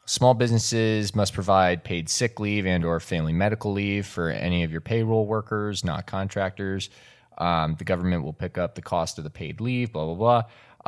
small 0.07 0.35
businesses 0.35 1.15
must 1.15 1.33
provide 1.33 1.85
paid 1.85 2.09
sick 2.09 2.39
leave 2.41 2.67
and 2.67 2.85
or 2.85 3.01
family 3.01 3.33
medical 3.33 3.73
leave 3.73 4.07
for 4.07 4.29
any 4.31 4.63
of 4.65 4.71
your 4.73 4.81
payroll 4.81 5.27
workers 5.27 5.85
not 5.85 6.07
contractors 6.07 6.91
um, 7.39 7.77
the 7.79 7.85
government 7.85 8.25
will 8.25 8.33
pick 8.33 8.59
up 8.59 8.75
the 8.75 8.83
cost 8.83 9.17
of 9.19 9.25
the 9.25 9.31
paid 9.31 9.61
leave 9.61 9.93
blah 9.93 10.05
blah 10.07 10.15
blah 10.15 10.43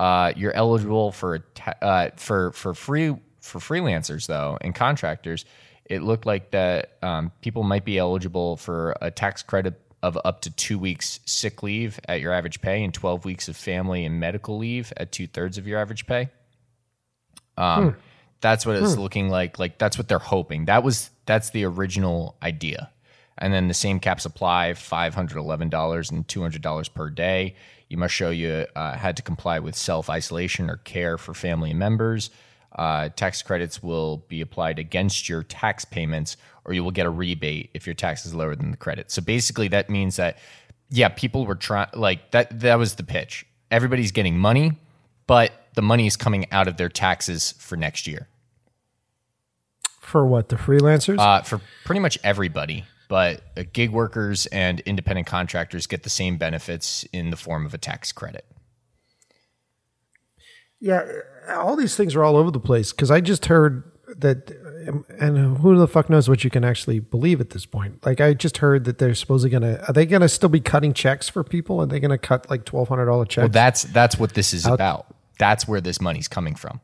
uh, 0.05 0.33
you're 0.37 0.53
eligible 0.53 1.13
for 1.13 1.37
a 1.37 1.41
ta- 1.55 1.75
uh, 1.81 2.11
for 2.17 2.53
for 2.53 2.75
free 2.75 3.15
for 3.41 3.59
freelancers 3.61 4.27
though 4.27 4.59
and 4.61 4.75
contractors 4.75 5.45
it 5.87 6.03
looked 6.03 6.27
like 6.27 6.51
that 6.51 6.97
um, 7.03 7.31
people 7.41 7.63
might 7.63 7.85
be 7.85 7.99
eligible 7.99 8.57
for 8.57 8.97
a 9.01 9.11
tax 9.11 9.43
credit 9.43 9.81
of 10.05 10.19
up 10.25 10.43
to 10.43 10.51
two 10.51 10.79
weeks 10.79 11.19
sick 11.25 11.63
leave 11.63 11.99
at 12.07 12.21
your 12.21 12.33
average 12.33 12.61
pay 12.61 12.85
and 12.85 12.93
12 12.93 13.25
weeks 13.25 13.49
of 13.49 13.57
family 13.57 14.05
and 14.05 14.21
medical 14.21 14.59
leave 14.59 14.93
at 14.99 15.11
two 15.11 15.27
thirds 15.27 15.57
of 15.57 15.67
your 15.67 15.79
average 15.81 16.07
pay. 16.07 16.29
Um, 17.57 17.97
That's 18.41 18.67
what 18.67 18.77
it's 18.77 18.99
looking 18.99 19.31
like. 19.31 19.59
Like 19.59 19.79
that's 19.79 19.97
what 19.97 20.07
they're 20.07 20.19
hoping. 20.19 20.67
That 20.67 20.83
was 20.83 21.09
that's 21.25 21.49
the 21.51 21.65
original 21.65 22.37
idea. 22.43 22.91
And 23.39 23.55
then 23.55 23.69
the 23.69 23.75
same 23.75 24.01
caps 24.01 24.27
apply: 24.27 24.75
five 24.75 25.15
hundred 25.15 25.39
eleven 25.39 25.71
dollars 25.71 26.11
and 26.11 26.29
two 26.29 26.43
hundred 26.43 26.61
dollars 26.61 26.91
per 26.91 27.09
day. 27.09 27.55
You 27.89 27.97
must 27.97 28.13
show 28.13 28.29
you 28.29 28.67
uh, 28.77 28.97
had 28.97 29.17
to 29.17 29.23
comply 29.23 29.61
with 29.61 29.75
self 29.75 30.11
isolation 30.11 30.69
or 30.69 30.77
care 30.77 31.17
for 31.17 31.33
family 31.33 31.73
members. 31.73 32.29
Uh, 32.75 33.09
tax 33.17 33.41
credits 33.41 33.83
will 33.83 34.19
be 34.29 34.43
applied 34.43 34.79
against 34.79 35.27
your 35.29 35.43
tax 35.43 35.87
payments, 35.87 36.37
or 36.65 36.73
you 36.75 36.83
will 36.85 36.91
get 36.91 37.07
a 37.07 37.11
rebate 37.11 37.71
if 37.75 37.87
your 37.87 37.95
tax 37.95 38.25
is 38.27 38.35
lower 38.35 38.55
than 38.57 38.71
the 38.71 38.77
credit. 38.77 39.11
So 39.11 39.21
basically, 39.23 39.69
that 39.69 39.91
means 39.91 40.17
that 40.17 40.39
yeah, 40.91 41.09
people 41.09 41.47
were 41.47 41.55
trying 41.57 41.89
like 41.95 42.31
that. 42.33 42.61
That 42.61 42.79
was 42.79 42.95
the 42.95 43.05
pitch. 43.05 43.45
Everybody's 43.71 44.13
getting 44.13 44.39
money, 44.39 44.79
but 45.27 45.53
the 45.75 45.83
money 45.83 46.07
is 46.07 46.17
coming 46.17 46.47
out 46.53 46.69
of 46.69 46.77
their 46.77 46.89
taxes 46.89 47.53
for 47.59 47.77
next 47.77 48.07
year 48.07 48.29
For 49.99 50.25
what 50.27 50.49
the 50.51 50.57
freelancers? 50.57 51.19
uh, 51.19 51.43
for 51.43 51.61
pretty 51.85 52.01
much 52.01 52.19
everybody. 52.23 52.85
But 53.09 53.43
uh, 53.57 53.65
gig 53.73 53.91
workers 53.91 54.47
and 54.47 54.81
independent 54.81 55.27
contractors 55.27 55.87
get 55.87 56.05
the 56.05 56.11
same 56.11 56.37
benefits 56.39 57.05
in 57.13 57.31
the 57.31 57.37
form 57.37 57.67
of 57.67 57.75
a 57.75 57.79
tax 57.79 58.13
credit. 58.13 58.47
yeah, 60.81 61.03
all 61.51 61.77
these 61.77 61.97
things 61.97 62.15
are 62.15 62.25
all 62.25 62.37
over 62.37 62.51
the 62.51 62.61
place 62.61 62.93
because 62.93 63.11
I 63.11 63.21
just 63.21 63.47
heard 63.47 63.85
that, 64.19 64.47
and 65.19 65.59
who 65.59 65.77
the 65.77 65.89
fuck 65.89 66.11
knows 66.11 66.29
what 66.29 66.45
you 66.45 66.51
can 66.51 66.65
actually 66.65 67.01
believe 67.01 67.41
at 67.41 67.51
this 67.51 67.67
point. 67.67 68.05
Like 68.05 68.21
I 68.21 68.35
just 68.35 68.59
heard 68.59 68.85
that 68.85 68.99
they're 68.99 69.15
supposedly 69.15 69.51
gonna. 69.51 69.83
Are 69.89 69.93
they 69.93 70.07
gonna 70.07 70.29
still 70.29 70.49
be 70.49 70.61
cutting 70.61 70.93
checks 70.93 71.29
for 71.29 71.45
people? 71.45 71.81
Are 71.81 71.87
they 71.87 72.01
gonna 72.01 72.19
cut 72.19 72.49
like 72.51 72.65
twelve 72.65 72.89
hundred 72.89 73.07
dollar 73.07 73.25
checks? 73.25 73.43
Well, 73.43 73.49
that's 73.49 73.83
that's 73.85 74.19
what 74.19 74.35
this 74.35 74.53
is 74.53 74.67
about. 74.67 75.07
That's 75.39 75.67
where 75.67 75.81
this 75.81 76.01
money's 76.01 76.29
coming 76.29 76.55
from. 76.55 76.81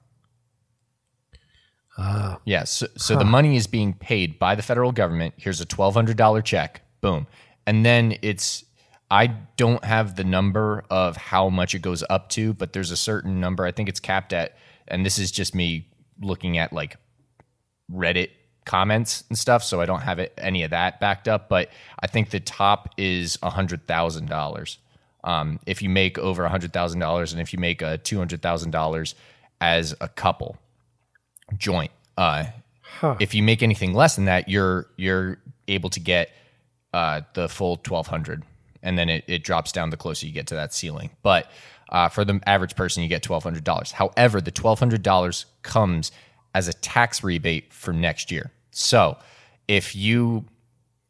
Ah. 1.99 2.39
yeah. 2.45 2.65
So, 2.65 2.87
so 2.97 3.17
the 3.17 3.25
money 3.25 3.57
is 3.57 3.67
being 3.67 3.93
paid 3.93 4.39
by 4.39 4.55
the 4.55 4.63
federal 4.63 4.91
government. 4.93 5.35
Here's 5.37 5.61
a 5.61 5.67
twelve 5.67 5.95
hundred 5.95 6.17
dollar 6.17 6.43
check. 6.43 6.83
Boom, 7.01 7.27
and 7.67 7.85
then 7.85 8.17
it's. 8.23 8.65
I 9.13 9.27
don't 9.57 9.85
have 9.85 10.15
the 10.15 10.23
number 10.23 10.85
of 10.89 11.17
how 11.17 11.49
much 11.49 11.75
it 11.75 11.81
goes 11.83 12.05
up 12.09 12.29
to, 12.31 12.55
but 12.55 12.73
there's 12.73 12.93
a 12.93 12.97
certain 12.97 13.41
number. 13.41 13.65
I 13.65 13.73
think 13.73 13.89
it's 13.89 13.99
capped 13.99 14.33
at, 14.33 14.57
and 14.87 15.05
this 15.05 15.19
is 15.19 15.33
just 15.33 15.53
me 15.53 15.89
looking 16.21 16.59
at 16.59 16.73
like 16.73 16.97
Reddit 17.93 18.31
comments 18.65 19.25
and 19.29 19.39
stuff, 19.39 19.63
so 19.63 19.81
I 19.81 19.87
don't 19.87 20.03
have 20.03 20.19
it, 20.19 20.33
any 20.39 20.63
of 20.63 20.71
that 20.71 21.01
backed 21.01 21.29
up. 21.29 21.49
But 21.49 21.71
I 21.99 22.07
think 22.07 22.31
the 22.31 22.41
top 22.41 22.95
is 22.97 23.39
a 23.43 23.51
hundred 23.51 23.87
thousand 23.87 24.29
dollars. 24.29 24.79
Um, 25.25 25.61
if 25.67 25.83
you 25.83 25.89
make 25.89 26.19
over 26.19 26.45
a 26.45 26.49
hundred 26.49 26.73
thousand 26.73 27.01
dollars, 27.01 27.33
and 27.33 27.41
if 27.41 27.53
you 27.53 27.59
make 27.59 27.83
a 27.83 27.99
two 27.99 28.19
hundred 28.19 28.43
thousand 28.43 28.71
dollars 28.71 29.15
as 29.61 29.95
a 30.01 30.09
couple 30.09 30.57
joint, 31.57 31.91
uh, 32.17 32.45
if 33.19 33.35
you 33.35 33.43
make 33.43 33.63
anything 33.63 33.93
less 33.93 34.17
than 34.17 34.27
that, 34.27 34.49
you're 34.49 34.87
you're 34.97 35.39
able 35.69 35.91
to 35.91 36.01
get 36.01 36.31
uh, 36.93 37.23
the 37.35 37.49
full 37.49 37.77
twelve 37.77 38.07
hundred, 38.07 38.45
and 38.83 38.99
then 38.99 39.09
it, 39.09 39.25
it 39.27 39.45
drops 39.45 39.73
down 39.73 39.91
the 39.91 39.97
closer 39.97 40.27
you 40.27 40.33
get 40.33 40.47
to 40.49 40.55
that 40.55 40.73
ceiling. 40.73 41.11
But 41.23 41.51
uh, 41.89 42.09
for 42.09 42.25
the 42.25 42.41
average 42.47 42.77
person, 42.77 43.03
you 43.03 43.09
get 43.09 43.23
twelve 43.23 43.43
hundred 43.43 43.65
dollars. 43.65 43.93
However, 43.93 44.41
the 44.41 44.51
twelve 44.51 44.79
hundred 44.79 45.03
dollars 45.03 45.47
comes 45.63 46.13
as 46.55 46.69
a 46.69 46.73
tax 46.73 47.23
rebate 47.23 47.73
for 47.73 47.93
next 47.93 48.31
year. 48.31 48.51
So 48.71 49.17
if 49.69 49.95
you 49.97 50.45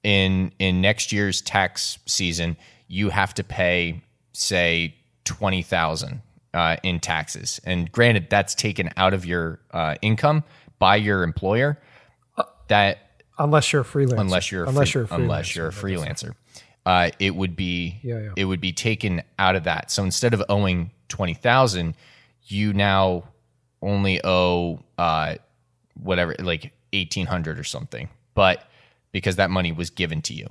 in 0.02 0.52
in 0.58 0.80
next 0.80 1.12
year's 1.12 1.40
tax 1.40 1.98
season, 2.06 2.56
you 2.88 3.10
have 3.10 3.34
to 3.34 3.44
pay 3.44 4.02
say 4.32 4.94
twenty 5.24 5.62
thousand 5.62 6.22
uh, 6.54 6.76
in 6.82 7.00
taxes, 7.00 7.60
and 7.64 7.90
granted, 7.92 8.28
that's 8.30 8.54
taken 8.54 8.90
out 8.96 9.14
of 9.14 9.24
your 9.24 9.60
uh, 9.72 9.94
income 10.02 10.42
by 10.78 10.96
your 10.96 11.22
employer. 11.22 11.78
That 12.68 12.98
unless 13.38 13.72
you're 13.72 13.82
a 13.82 13.84
freelancer. 13.84 14.18
unless 14.20 14.50
you're 14.52 14.64
a 14.64 14.68
unless 14.68 14.90
free- 14.92 15.00
you're 15.00 15.08
a 15.08 15.14
unless 15.14 15.48
freelancer, 15.48 15.54
you're 15.56 15.68
a 15.68 15.72
freelancer. 15.72 16.34
Uh, 16.86 17.10
it 17.18 17.34
would 17.34 17.56
be 17.56 17.98
Yeah, 18.02 18.20
yeah. 18.20 18.32
it 18.36 18.44
would 18.46 18.60
be 18.60 18.72
taken 18.72 19.22
out 19.38 19.54
of 19.56 19.64
that. 19.64 19.90
So 19.90 20.02
instead 20.02 20.32
of 20.34 20.42
owing 20.48 20.90
twenty 21.08 21.34
thousand, 21.34 21.94
you 22.44 22.72
now 22.72 23.24
only 23.82 24.20
owe 24.24 24.82
uh, 24.98 25.36
whatever 25.94 26.34
like 26.38 26.72
eighteen 26.92 27.26
hundred 27.26 27.58
or 27.58 27.64
something. 27.64 28.08
But 28.34 28.68
because 29.12 29.36
that 29.36 29.50
money 29.50 29.72
was 29.72 29.90
given 29.90 30.22
to 30.22 30.34
you 30.34 30.48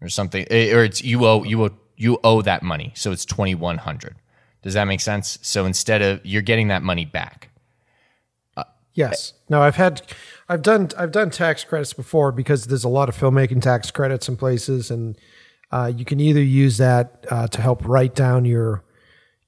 or 0.00 0.08
something, 0.08 0.46
eh, 0.50 0.74
or 0.74 0.84
it's 0.84 1.02
you 1.02 1.24
owe 1.26 1.44
you 1.44 1.64
owe 1.64 1.76
you 1.96 2.18
owe 2.22 2.42
that 2.42 2.62
money, 2.62 2.92
so 2.94 3.12
it's 3.12 3.24
twenty 3.24 3.54
one 3.54 3.78
hundred. 3.78 4.16
Does 4.62 4.74
that 4.74 4.84
make 4.84 5.00
sense? 5.00 5.38
So 5.42 5.66
instead 5.66 6.02
of 6.02 6.24
you're 6.24 6.42
getting 6.42 6.68
that 6.68 6.82
money 6.82 7.04
back. 7.04 7.50
Yes. 8.94 9.34
No, 9.48 9.62
I've 9.62 9.76
had, 9.76 10.02
I've 10.48 10.62
done, 10.62 10.88
I've 10.98 11.12
done 11.12 11.30
tax 11.30 11.62
credits 11.62 11.92
before 11.92 12.32
because 12.32 12.64
there's 12.64 12.82
a 12.82 12.88
lot 12.88 13.08
of 13.08 13.16
filmmaking 13.16 13.62
tax 13.62 13.92
credits 13.92 14.28
in 14.28 14.36
places, 14.36 14.90
and 14.90 15.16
uh, 15.70 15.92
you 15.94 16.04
can 16.04 16.18
either 16.18 16.42
use 16.42 16.78
that 16.78 17.24
uh, 17.30 17.46
to 17.46 17.62
help 17.62 17.86
write 17.86 18.16
down 18.16 18.44
your 18.44 18.82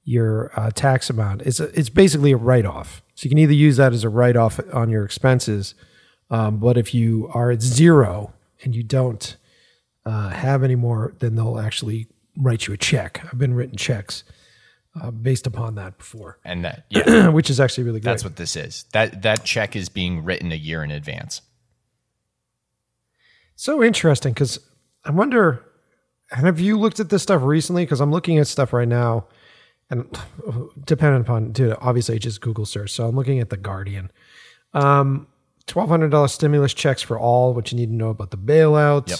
your 0.03 0.51
uh, 0.59 0.71
tax 0.71 1.09
amount. 1.09 1.41
It's 1.43 1.59
a, 1.59 1.65
it's 1.77 1.89
basically 1.89 2.31
a 2.31 2.37
write 2.37 2.65
off. 2.65 3.01
So 3.15 3.25
you 3.25 3.29
can 3.29 3.37
either 3.37 3.53
use 3.53 3.77
that 3.77 3.93
as 3.93 4.03
a 4.03 4.09
write 4.09 4.35
off 4.35 4.59
on 4.73 4.89
your 4.89 5.05
expenses, 5.05 5.75
um, 6.29 6.57
but 6.57 6.77
if 6.77 6.93
you 6.93 7.29
are 7.33 7.51
at 7.51 7.61
zero 7.61 8.33
and 8.63 8.75
you 8.75 8.83
don't 8.83 9.35
uh, 10.05 10.29
have 10.29 10.63
any 10.63 10.75
more, 10.75 11.13
then 11.19 11.35
they'll 11.35 11.59
actually 11.59 12.07
write 12.37 12.67
you 12.67 12.73
a 12.73 12.77
check. 12.77 13.21
I've 13.31 13.37
been 13.37 13.53
written 13.53 13.77
checks 13.77 14.23
uh, 14.99 15.11
based 15.11 15.45
upon 15.47 15.75
that 15.75 15.97
before, 15.97 16.39
And 16.43 16.65
that 16.65 16.85
yeah, 16.89 17.29
which 17.29 17.49
is 17.49 17.59
actually 17.59 17.83
really 17.85 17.99
good. 17.99 18.07
that's 18.09 18.23
what 18.23 18.35
this 18.35 18.55
is. 18.55 18.85
That 18.93 19.21
that 19.21 19.43
check 19.43 19.75
is 19.75 19.89
being 19.89 20.23
written 20.23 20.51
a 20.51 20.55
year 20.55 20.83
in 20.83 20.91
advance. 20.91 21.41
So 23.55 23.83
interesting 23.83 24.33
because 24.33 24.59
I 25.05 25.11
wonder, 25.11 25.63
have 26.31 26.59
you 26.59 26.79
looked 26.79 26.99
at 26.99 27.09
this 27.09 27.23
stuff 27.23 27.43
recently? 27.43 27.83
Because 27.83 28.01
I'm 28.01 28.11
looking 28.11 28.37
at 28.39 28.47
stuff 28.47 28.73
right 28.73 28.87
now, 28.87 29.27
and 29.91 30.17
depending 30.85 31.21
upon, 31.21 31.51
dude, 31.51 31.75
obviously 31.79 32.17
just 32.17 32.41
Google 32.41 32.65
search. 32.65 32.89
So 32.91 33.07
I'm 33.07 33.15
looking 33.15 33.39
at 33.39 33.49
the 33.51 33.57
Guardian. 33.57 34.09
Um, 34.73 35.27
twelve 35.67 35.89
hundred 35.89 36.09
dollars 36.09 36.31
stimulus 36.33 36.73
checks 36.73 37.01
for 37.03 37.19
all. 37.19 37.53
What 37.53 37.71
you 37.71 37.77
need 37.77 37.87
to 37.89 37.95
know 37.95 38.09
about 38.09 38.31
the 38.31 38.37
bailout. 38.37 39.09
Yep. 39.09 39.19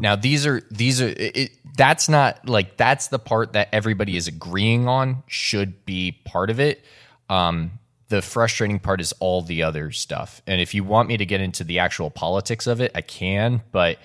Now 0.00 0.16
these 0.16 0.46
are 0.46 0.60
these 0.70 1.00
are 1.00 1.08
it, 1.08 1.36
it- 1.36 1.52
that's 1.76 2.06
not 2.08 2.46
like 2.46 2.76
that's 2.76 3.08
the 3.08 3.18
part 3.18 3.54
that 3.54 3.68
everybody 3.72 4.14
is 4.16 4.28
agreeing 4.28 4.88
on 4.88 5.22
should 5.26 5.86
be 5.86 6.20
part 6.26 6.50
of 6.50 6.60
it. 6.60 6.84
Um, 7.30 7.78
the 8.08 8.20
frustrating 8.20 8.78
part 8.78 9.00
is 9.00 9.14
all 9.20 9.40
the 9.40 9.62
other 9.62 9.90
stuff. 9.90 10.42
And 10.46 10.60
if 10.60 10.74
you 10.74 10.84
want 10.84 11.08
me 11.08 11.16
to 11.16 11.24
get 11.24 11.40
into 11.40 11.64
the 11.64 11.78
actual 11.78 12.10
politics 12.10 12.66
of 12.66 12.82
it, 12.82 12.92
I 12.94 13.00
can, 13.00 13.62
but 13.72 13.98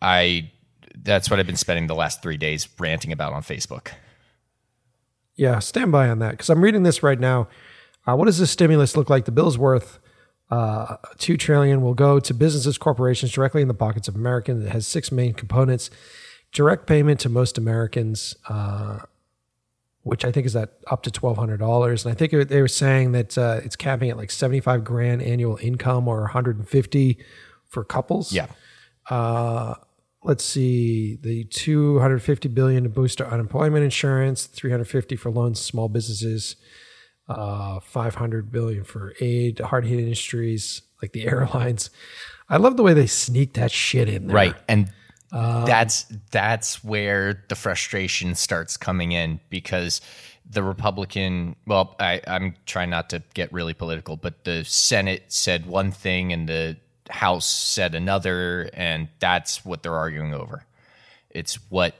I 0.00 0.50
that's 0.96 1.30
what 1.30 1.38
I've 1.38 1.46
been 1.46 1.56
spending 1.56 1.86
the 1.86 1.94
last 1.94 2.20
3 2.22 2.36
days 2.36 2.68
ranting 2.80 3.12
about 3.12 3.32
on 3.32 3.42
Facebook. 3.42 3.92
Yeah, 5.36 5.58
stand 5.60 5.92
by 5.92 6.08
on 6.08 6.18
that 6.18 6.32
because 6.32 6.50
I'm 6.50 6.62
reading 6.62 6.82
this 6.82 7.02
right 7.02 7.18
now. 7.18 7.48
Uh, 8.06 8.16
what 8.16 8.26
does 8.26 8.38
this 8.38 8.50
stimulus 8.50 8.96
look 8.96 9.08
like? 9.08 9.24
The 9.24 9.32
bill's 9.32 9.56
worth 9.56 9.98
uh, 10.50 10.96
two 11.16 11.36
trillion 11.36 11.80
will 11.80 11.94
go 11.94 12.20
to 12.20 12.34
businesses, 12.34 12.76
corporations 12.76 13.32
directly 13.32 13.62
in 13.62 13.68
the 13.68 13.74
pockets 13.74 14.08
of 14.08 14.14
Americans. 14.14 14.64
It 14.64 14.68
has 14.70 14.86
six 14.86 15.10
main 15.10 15.32
components: 15.32 15.88
direct 16.52 16.86
payment 16.86 17.20
to 17.20 17.30
most 17.30 17.56
Americans, 17.56 18.36
uh, 18.48 18.98
which 20.02 20.24
I 20.24 20.32
think 20.32 20.44
is 20.44 20.54
at 20.54 20.74
up 20.90 21.02
to 21.04 21.10
twelve 21.10 21.38
hundred 21.38 21.58
dollars, 21.58 22.04
and 22.04 22.12
I 22.12 22.14
think 22.14 22.48
they 22.48 22.60
were 22.60 22.68
saying 22.68 23.12
that 23.12 23.38
uh, 23.38 23.60
it's 23.64 23.76
capping 23.76 24.10
at 24.10 24.18
like 24.18 24.30
seventy 24.30 24.60
five 24.60 24.84
grand 24.84 25.22
annual 25.22 25.58
income 25.62 26.06
or 26.06 26.20
one 26.20 26.30
hundred 26.30 26.58
and 26.58 26.68
fifty 26.68 27.18
for 27.66 27.82
couples 27.84 28.32
Yeah. 28.34 28.48
Let's 30.24 30.44
see 30.44 31.16
the 31.16 31.44
250 31.44 32.48
billion 32.48 32.84
to 32.84 32.88
boost 32.88 33.20
our 33.20 33.28
unemployment 33.28 33.84
insurance 33.84 34.46
350 34.46 35.16
for 35.16 35.30
loans 35.30 35.58
to 35.58 35.64
small 35.64 35.88
businesses 35.88 36.56
uh, 37.28 37.80
500 37.80 38.50
billion 38.50 38.84
for 38.84 39.14
aid 39.20 39.56
to 39.56 39.66
hard 39.66 39.84
hit 39.84 39.98
industries 39.98 40.82
like 41.00 41.12
the 41.12 41.26
airlines 41.28 41.90
i 42.48 42.56
love 42.56 42.76
the 42.76 42.82
way 42.82 42.94
they 42.94 43.06
sneak 43.06 43.54
that 43.54 43.70
shit 43.70 44.08
in 44.08 44.26
there 44.26 44.36
Right. 44.36 44.56
And 44.68 44.90
that's 45.64 46.04
that's 46.30 46.84
where 46.84 47.42
the 47.48 47.54
frustration 47.54 48.34
starts 48.34 48.76
coming 48.76 49.12
in 49.12 49.40
because 49.48 50.00
the 50.48 50.62
Republican 50.62 51.56
well, 51.66 51.96
I, 51.98 52.20
I'm 52.26 52.54
trying 52.66 52.90
not 52.90 53.10
to 53.10 53.22
get 53.34 53.52
really 53.52 53.74
political, 53.74 54.16
but 54.16 54.44
the 54.44 54.64
Senate 54.64 55.24
said 55.28 55.66
one 55.66 55.90
thing 55.90 56.32
and 56.32 56.48
the 56.48 56.76
House 57.10 57.46
said 57.46 57.94
another, 57.94 58.70
and 58.74 59.08
that's 59.18 59.64
what 59.64 59.82
they're 59.82 59.94
arguing 59.96 60.34
over. 60.34 60.64
It's 61.30 61.54
what 61.70 61.94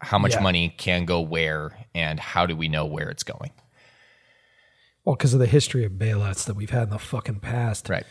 how 0.00 0.18
much 0.18 0.32
Yeah. 0.34 0.40
money 0.40 0.74
can 0.76 1.04
go 1.04 1.20
where 1.20 1.70
and 1.94 2.18
how 2.18 2.46
do 2.46 2.56
we 2.56 2.68
know 2.68 2.84
where 2.84 3.08
it's 3.10 3.22
going. 3.22 3.50
well 5.04 5.14
because 5.14 5.32
of 5.32 5.38
the 5.40 5.46
history 5.46 5.84
of 5.84 5.92
bailouts 5.92 6.44
that 6.46 6.54
we've 6.54 6.70
had 6.70 6.84
in 6.84 6.90
the 6.90 6.98
fucking 6.98 7.38
past 7.40 7.88
Right. 7.88 8.04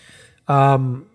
Um, 0.48 1.08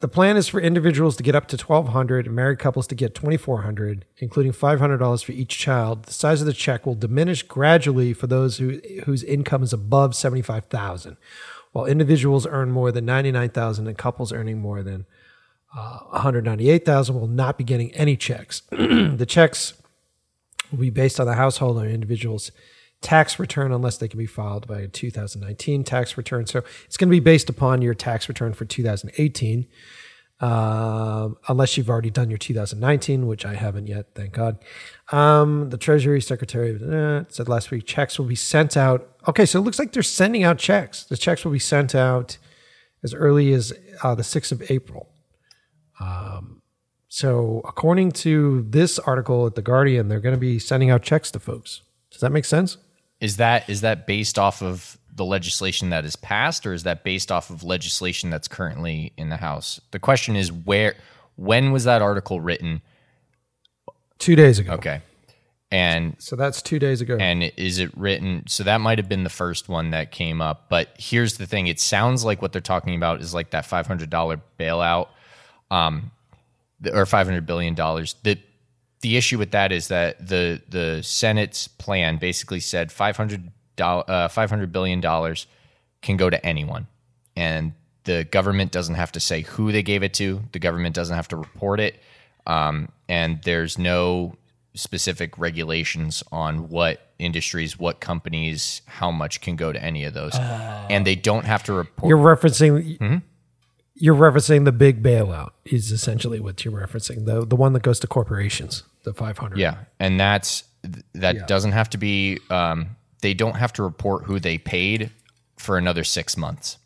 the 0.00 0.08
plan 0.08 0.36
is 0.38 0.48
for 0.48 0.60
individuals 0.60 1.16
to 1.16 1.22
get 1.22 1.34
up 1.34 1.46
to 1.48 1.56
1200 1.58 2.26
and 2.26 2.34
married 2.34 2.58
couples 2.58 2.86
to 2.88 2.94
get 2.94 3.14
2400 3.14 4.04
including 4.18 4.52
$500 4.52 5.22
for 5.24 5.32
each 5.32 5.58
child 5.58 6.04
the 6.06 6.12
size 6.14 6.40
of 6.40 6.46
the 6.46 6.52
check 6.54 6.86
will 6.86 6.94
diminish 6.94 7.42
gradually 7.42 8.12
for 8.14 8.26
those 8.26 8.56
who, 8.56 8.80
whose 9.04 9.22
income 9.22 9.62
is 9.62 9.72
above 9.74 10.14
75000 10.14 11.18
while 11.72 11.86
individuals 11.86 12.46
earn 12.46 12.70
more 12.70 12.90
than 12.92 13.04
99000 13.04 13.86
and 13.86 13.98
couples 13.98 14.32
earning 14.32 14.58
more 14.58 14.82
than 14.82 15.06
uh, 15.76 15.98
198000 16.10 17.14
will 17.14 17.26
not 17.26 17.58
be 17.58 17.64
getting 17.64 17.92
any 17.94 18.16
checks 18.16 18.60
the 18.70 19.26
checks 19.28 19.74
will 20.70 20.78
be 20.78 20.90
based 20.90 21.20
on 21.20 21.26
the 21.26 21.34
household 21.34 21.78
or 21.78 21.86
individual's 21.86 22.50
tax 23.00 23.38
return 23.38 23.72
unless 23.72 23.98
they 23.98 24.08
can 24.08 24.18
be 24.18 24.26
filed 24.26 24.66
by 24.66 24.80
a 24.80 24.88
2019 24.88 25.84
tax 25.84 26.16
return. 26.16 26.46
So 26.46 26.62
it's 26.84 26.96
going 26.96 27.08
to 27.08 27.14
be 27.14 27.20
based 27.20 27.48
upon 27.48 27.82
your 27.82 27.94
tax 27.94 28.28
return 28.28 28.52
for 28.52 28.64
2018, 28.64 29.66
um, 30.40 31.36
unless 31.48 31.76
you've 31.76 31.90
already 31.90 32.10
done 32.10 32.30
your 32.30 32.38
2019, 32.38 33.26
which 33.26 33.46
I 33.46 33.54
haven't 33.54 33.86
yet, 33.86 34.08
thank 34.14 34.32
God. 34.32 34.58
Um, 35.12 35.70
the 35.70 35.78
Treasury 35.78 36.20
Secretary 36.20 36.78
uh, 36.82 37.24
said 37.28 37.48
last 37.48 37.70
week 37.70 37.86
checks 37.86 38.18
will 38.18 38.26
be 38.26 38.34
sent 38.34 38.76
out. 38.76 39.08
Okay, 39.28 39.46
so 39.46 39.58
it 39.58 39.62
looks 39.62 39.78
like 39.78 39.92
they're 39.92 40.02
sending 40.02 40.44
out 40.44 40.58
checks. 40.58 41.04
The 41.04 41.16
checks 41.16 41.44
will 41.44 41.52
be 41.52 41.58
sent 41.58 41.94
out 41.94 42.38
as 43.02 43.14
early 43.14 43.52
as 43.52 43.72
uh, 44.02 44.14
the 44.14 44.22
6th 44.22 44.52
of 44.52 44.70
April. 44.70 45.08
So, 47.08 47.62
according 47.64 48.12
to 48.12 48.66
this 48.68 48.98
article 48.98 49.46
at 49.46 49.54
The 49.54 49.62
Guardian, 49.62 50.08
they're 50.08 50.20
going 50.20 50.34
to 50.34 50.40
be 50.40 50.58
sending 50.58 50.90
out 50.90 51.02
checks 51.02 51.30
to 51.30 51.40
folks. 51.40 51.82
Does 52.10 52.20
that 52.20 52.30
make 52.30 52.44
sense? 52.44 52.76
Is 53.20 53.38
that 53.38 53.68
is 53.70 53.80
that 53.80 54.06
based 54.06 54.38
off 54.38 54.62
of 54.62 54.98
the 55.16 55.24
legislation 55.24 55.90
that 55.90 56.04
is 56.04 56.14
passed, 56.14 56.66
or 56.66 56.72
is 56.72 56.82
that 56.84 57.02
based 57.02 57.32
off 57.32 57.50
of 57.50 57.64
legislation 57.64 58.30
that's 58.30 58.48
currently 58.48 59.12
in 59.16 59.30
the 59.30 59.38
House? 59.38 59.80
The 59.90 59.98
question 59.98 60.36
is 60.36 60.52
where, 60.52 60.94
when 61.36 61.72
was 61.72 61.84
that 61.84 62.02
article 62.02 62.40
written? 62.40 62.82
Two 64.18 64.36
days 64.36 64.58
ago. 64.58 64.74
Okay, 64.74 65.00
and 65.70 66.16
So 66.18 66.36
that's 66.36 66.62
two 66.62 66.78
days 66.78 67.00
ago. 67.00 67.16
and 67.18 67.42
is 67.56 67.78
it 67.78 67.96
written? 67.96 68.44
So 68.46 68.62
that 68.64 68.80
might 68.80 68.98
have 68.98 69.08
been 69.08 69.24
the 69.24 69.30
first 69.30 69.68
one 69.68 69.90
that 69.90 70.10
came 70.12 70.40
up. 70.40 70.68
But 70.68 70.94
here's 70.98 71.36
the 71.38 71.46
thing: 71.46 71.66
it 71.66 71.80
sounds 71.80 72.24
like 72.24 72.40
what 72.40 72.52
they're 72.52 72.60
talking 72.60 72.94
about 72.94 73.20
is 73.20 73.34
like 73.34 73.50
that 73.50 73.66
five 73.66 73.86
hundred 73.86 74.10
dollar 74.10 74.40
bailout, 74.58 75.08
um, 75.70 76.10
or 76.92 77.04
five 77.06 77.26
hundred 77.26 77.46
billion 77.46 77.74
dollars. 77.74 78.14
The 78.22 78.38
the 79.02 79.16
issue 79.16 79.38
with 79.38 79.50
that 79.50 79.72
is 79.72 79.88
that 79.88 80.26
the 80.26 80.62
the 80.68 81.02
Senate's 81.02 81.68
plan 81.68 82.16
basically 82.16 82.60
said 82.60 82.90
five 82.90 83.16
hundred 83.16 83.50
uh, 83.80 84.28
five 84.28 84.50
hundred 84.50 84.72
billion 84.72 85.00
dollars 85.00 85.46
can 86.02 86.16
go 86.16 86.30
to 86.30 86.44
anyone, 86.44 86.86
and 87.34 87.72
the 88.04 88.24
government 88.24 88.72
doesn't 88.72 88.94
have 88.94 89.12
to 89.12 89.20
say 89.20 89.42
who 89.42 89.72
they 89.72 89.82
gave 89.82 90.02
it 90.02 90.14
to. 90.14 90.42
The 90.52 90.58
government 90.58 90.94
doesn't 90.94 91.14
have 91.14 91.28
to 91.28 91.36
report 91.36 91.80
it, 91.80 92.00
um, 92.46 92.88
and 93.08 93.42
there's 93.42 93.78
no 93.78 94.36
specific 94.74 95.38
regulations 95.38 96.22
on 96.30 96.68
what 96.68 97.00
industries, 97.18 97.78
what 97.78 98.00
companies, 98.00 98.82
how 98.86 99.10
much 99.10 99.40
can 99.40 99.56
go 99.56 99.72
to 99.72 99.82
any 99.82 100.04
of 100.04 100.14
those, 100.14 100.34
and 100.34 101.06
they 101.06 101.14
don't 101.14 101.44
have 101.44 101.62
to 101.64 101.72
report. 101.72 102.08
you're 102.08 102.18
referencing. 102.18 102.98
Mm-hmm. 102.98 103.16
You're 103.98 104.14
referencing 104.14 104.66
the 104.66 104.72
big 104.72 105.02
bailout. 105.02 105.52
Is 105.64 105.90
essentially 105.90 106.38
what 106.38 106.64
you're 106.64 106.74
referencing. 106.74 107.24
The 107.24 107.46
the 107.46 107.56
one 107.56 107.72
that 107.72 107.82
goes 107.82 107.98
to 108.00 108.06
corporations. 108.06 108.82
The 109.04 109.14
500. 109.14 109.58
Yeah, 109.58 109.78
and 109.98 110.20
that's 110.20 110.64
that 111.14 111.48
doesn't 111.48 111.72
have 111.72 111.90
to 111.90 111.98
be. 111.98 112.38
Um, 112.50 112.96
they 113.26 113.34
don't 113.34 113.56
have 113.56 113.72
to 113.72 113.82
report 113.82 114.22
who 114.26 114.38
they 114.38 114.56
paid 114.56 115.10
for 115.56 115.76
another 115.76 116.04
six 116.04 116.36
months, 116.36 116.78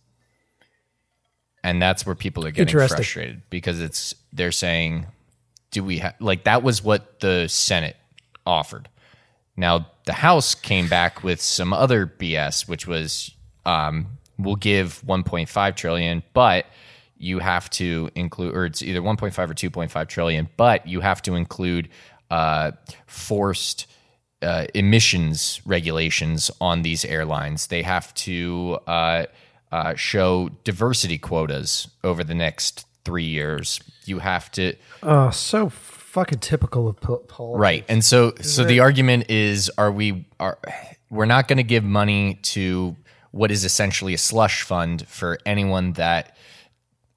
and 1.62 1.82
that's 1.82 2.07
where 2.07 2.14
people 2.14 2.47
are 2.47 2.51
getting 2.51 2.72
frustrated 2.95 3.43
because 3.51 3.78
it's 3.78 4.14
they're 4.32 4.51
saying, 4.51 5.05
"Do 5.70 5.84
we 5.84 5.99
have 5.99 6.14
like 6.18 6.45
that?" 6.45 6.62
Was 6.62 6.82
what 6.82 7.20
the 7.20 7.47
Senate 7.49 7.99
offered. 8.47 8.88
Now 9.55 9.88
the 10.07 10.14
House 10.14 10.55
came 10.55 10.88
back 10.88 11.22
with 11.22 11.43
some 11.43 11.74
other 11.74 12.07
BS, 12.07 12.66
which 12.66 12.86
was 12.86 13.32
um, 13.66 14.07
we'll 14.38 14.57
give 14.57 15.03
1.5 15.07 15.76
trillion, 15.76 16.22
but 16.32 16.64
you 17.18 17.41
have 17.41 17.68
to 17.72 18.09
include, 18.14 18.57
or 18.57 18.64
it's 18.64 18.80
either 18.80 19.03
1.5 19.03 19.38
or 19.38 19.53
2.5 19.53 20.09
trillion, 20.09 20.49
but 20.57 20.88
you 20.88 21.01
have 21.01 21.20
to 21.20 21.34
include 21.34 21.91
uh, 22.30 22.70
forced 23.07 23.86
uh, 24.43 24.66
emissions 24.74 25.61
regulations 25.64 26.51
on 26.61 26.82
these 26.82 27.05
airlines. 27.05 27.66
They 27.68 27.82
have 27.82 28.12
to 28.14 28.78
uh, 28.86 29.26
uh, 29.72 29.95
show 29.95 30.51
diversity 30.64 31.18
quotas 31.18 31.88
over 32.03 32.24
the 32.24 32.34
next 32.34 32.86
three 33.05 33.24
years. 33.24 33.80
You 34.05 34.18
have 34.20 34.51
to 34.53 34.74
Oh, 35.03 35.30
so 35.30 35.68
fucking 35.68 36.38
typical 36.41 36.88
of 36.88 37.01
politics. 37.01 37.61
right, 37.61 37.84
and 37.88 38.05
so 38.05 38.34
so 38.41 38.64
the 38.64 38.80
argument 38.80 39.30
is: 39.30 39.70
Are 39.78 39.93
we 39.93 40.26
are 40.38 40.59
we're 41.11 41.26
not 41.26 41.49
going 41.49 41.59
to 41.59 41.62
give 41.62 41.84
money 41.84 42.38
to 42.43 42.97
what 43.32 43.51
is 43.51 43.64
essentially 43.64 44.14
a 44.14 44.18
slush 44.18 44.62
fund 44.62 45.07
for 45.07 45.38
anyone 45.47 45.93
that 45.93 46.36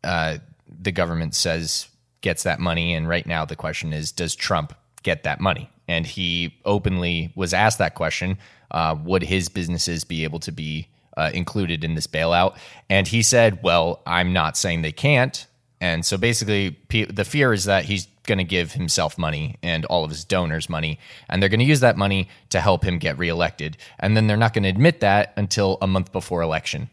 uh, 0.04 0.38
the 0.68 0.92
government 0.92 1.34
says 1.36 1.88
gets 2.22 2.44
that 2.44 2.60
money. 2.60 2.94
And 2.94 3.08
right 3.08 3.26
now, 3.26 3.46
the 3.46 3.56
question 3.56 3.94
is: 3.94 4.12
Does 4.12 4.36
Trump 4.36 4.74
get 5.04 5.24
that 5.24 5.40
money? 5.40 5.70
And 5.88 6.06
he 6.06 6.56
openly 6.66 7.32
was 7.36 7.54
asked 7.54 7.78
that 7.80 7.96
question: 7.96 8.38
uh, 8.72 8.96
Would 9.04 9.24
his 9.24 9.50
businesses 9.50 10.04
be 10.04 10.24
able 10.24 10.40
to 10.40 10.52
be 10.52 10.88
uh, 11.18 11.32
included 11.34 11.84
in 11.84 11.96
this 11.96 12.08
bailout? 12.08 12.58
And 12.90 13.08
he 13.08 13.22
said, 13.22 13.62
"Well, 13.64 14.02
I'm 14.06 14.34
not 14.34 14.58
saying 14.58 14.82
they 14.82 14.92
can't." 14.92 15.46
And 15.82 16.06
so 16.06 16.18
basically, 16.18 16.72
pe- 16.72 17.06
the 17.06 17.26
fear 17.26 17.52
is 17.52 17.66
that 17.66 17.86
he's 17.86 18.08
going 18.26 18.38
to 18.38 18.46
give 18.46 18.72
himself 18.72 19.18
money 19.18 19.58
and 19.62 19.84
all 19.86 20.06
of 20.06 20.10
his 20.10 20.24
donors 20.24 20.70
money, 20.70 20.98
and 21.30 21.42
they're 21.42 21.50
going 21.50 21.60
to 21.60 21.66
use 21.66 21.82
that 21.82 21.98
money 21.98 22.30
to 22.50 22.62
help 22.62 22.84
him 22.84 22.98
get 22.98 23.18
reelected. 23.18 23.78
And 24.00 24.16
then 24.16 24.28
they're 24.28 24.38
not 24.38 24.54
going 24.54 24.64
to 24.64 24.70
admit 24.70 25.02
that 25.02 25.34
until 25.36 25.78
a 25.82 25.88
month 25.88 26.14
before 26.14 26.42
election. 26.42 26.90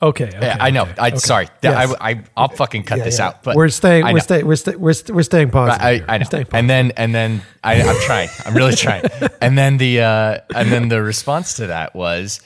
Okay. 0.00 0.26
okay 0.26 0.54
I 0.60 0.70
know. 0.70 0.82
okay, 0.82 0.94
I 0.98 1.08
okay. 1.08 1.16
sorry. 1.18 1.48
Yes. 1.62 1.94
I, 2.00 2.10
I 2.10 2.22
I'll 2.36 2.48
fucking 2.48 2.84
cut 2.84 2.98
Yeah, 2.98 3.04
this 3.04 3.18
yeah. 3.18 3.26
out. 3.28 3.42
But 3.42 3.56
we're 3.56 3.68
staying. 3.68 4.04
We're 4.12 4.20
staying. 4.20 4.46
We're, 4.46 4.54
sta- 4.56 4.76
we're, 4.76 4.92
st- 4.92 5.10
we're 5.14 5.22
staying 5.24 5.50
positive. 5.50 5.82
I. 5.82 5.90
I 5.90 6.12
We're 6.14 6.18
know. 6.18 6.24
staying 6.24 6.44
positive. 6.44 6.54
And 6.54 6.70
then 6.70 6.92
and 6.96 7.14
then 7.14 7.42
I, 7.64 7.82
I'm 7.82 7.96
trying. 8.02 8.28
I'm 8.46 8.54
really 8.54 8.74
trying. 8.76 9.04
And 9.40 9.56
then 9.56 9.76
the 9.78 10.00
uh, 10.02 10.38
and 10.54 10.70
then 10.70 10.88
the 10.88 11.00
response 11.02 11.54
to 11.54 11.68
that 11.68 11.94
was, 11.94 12.40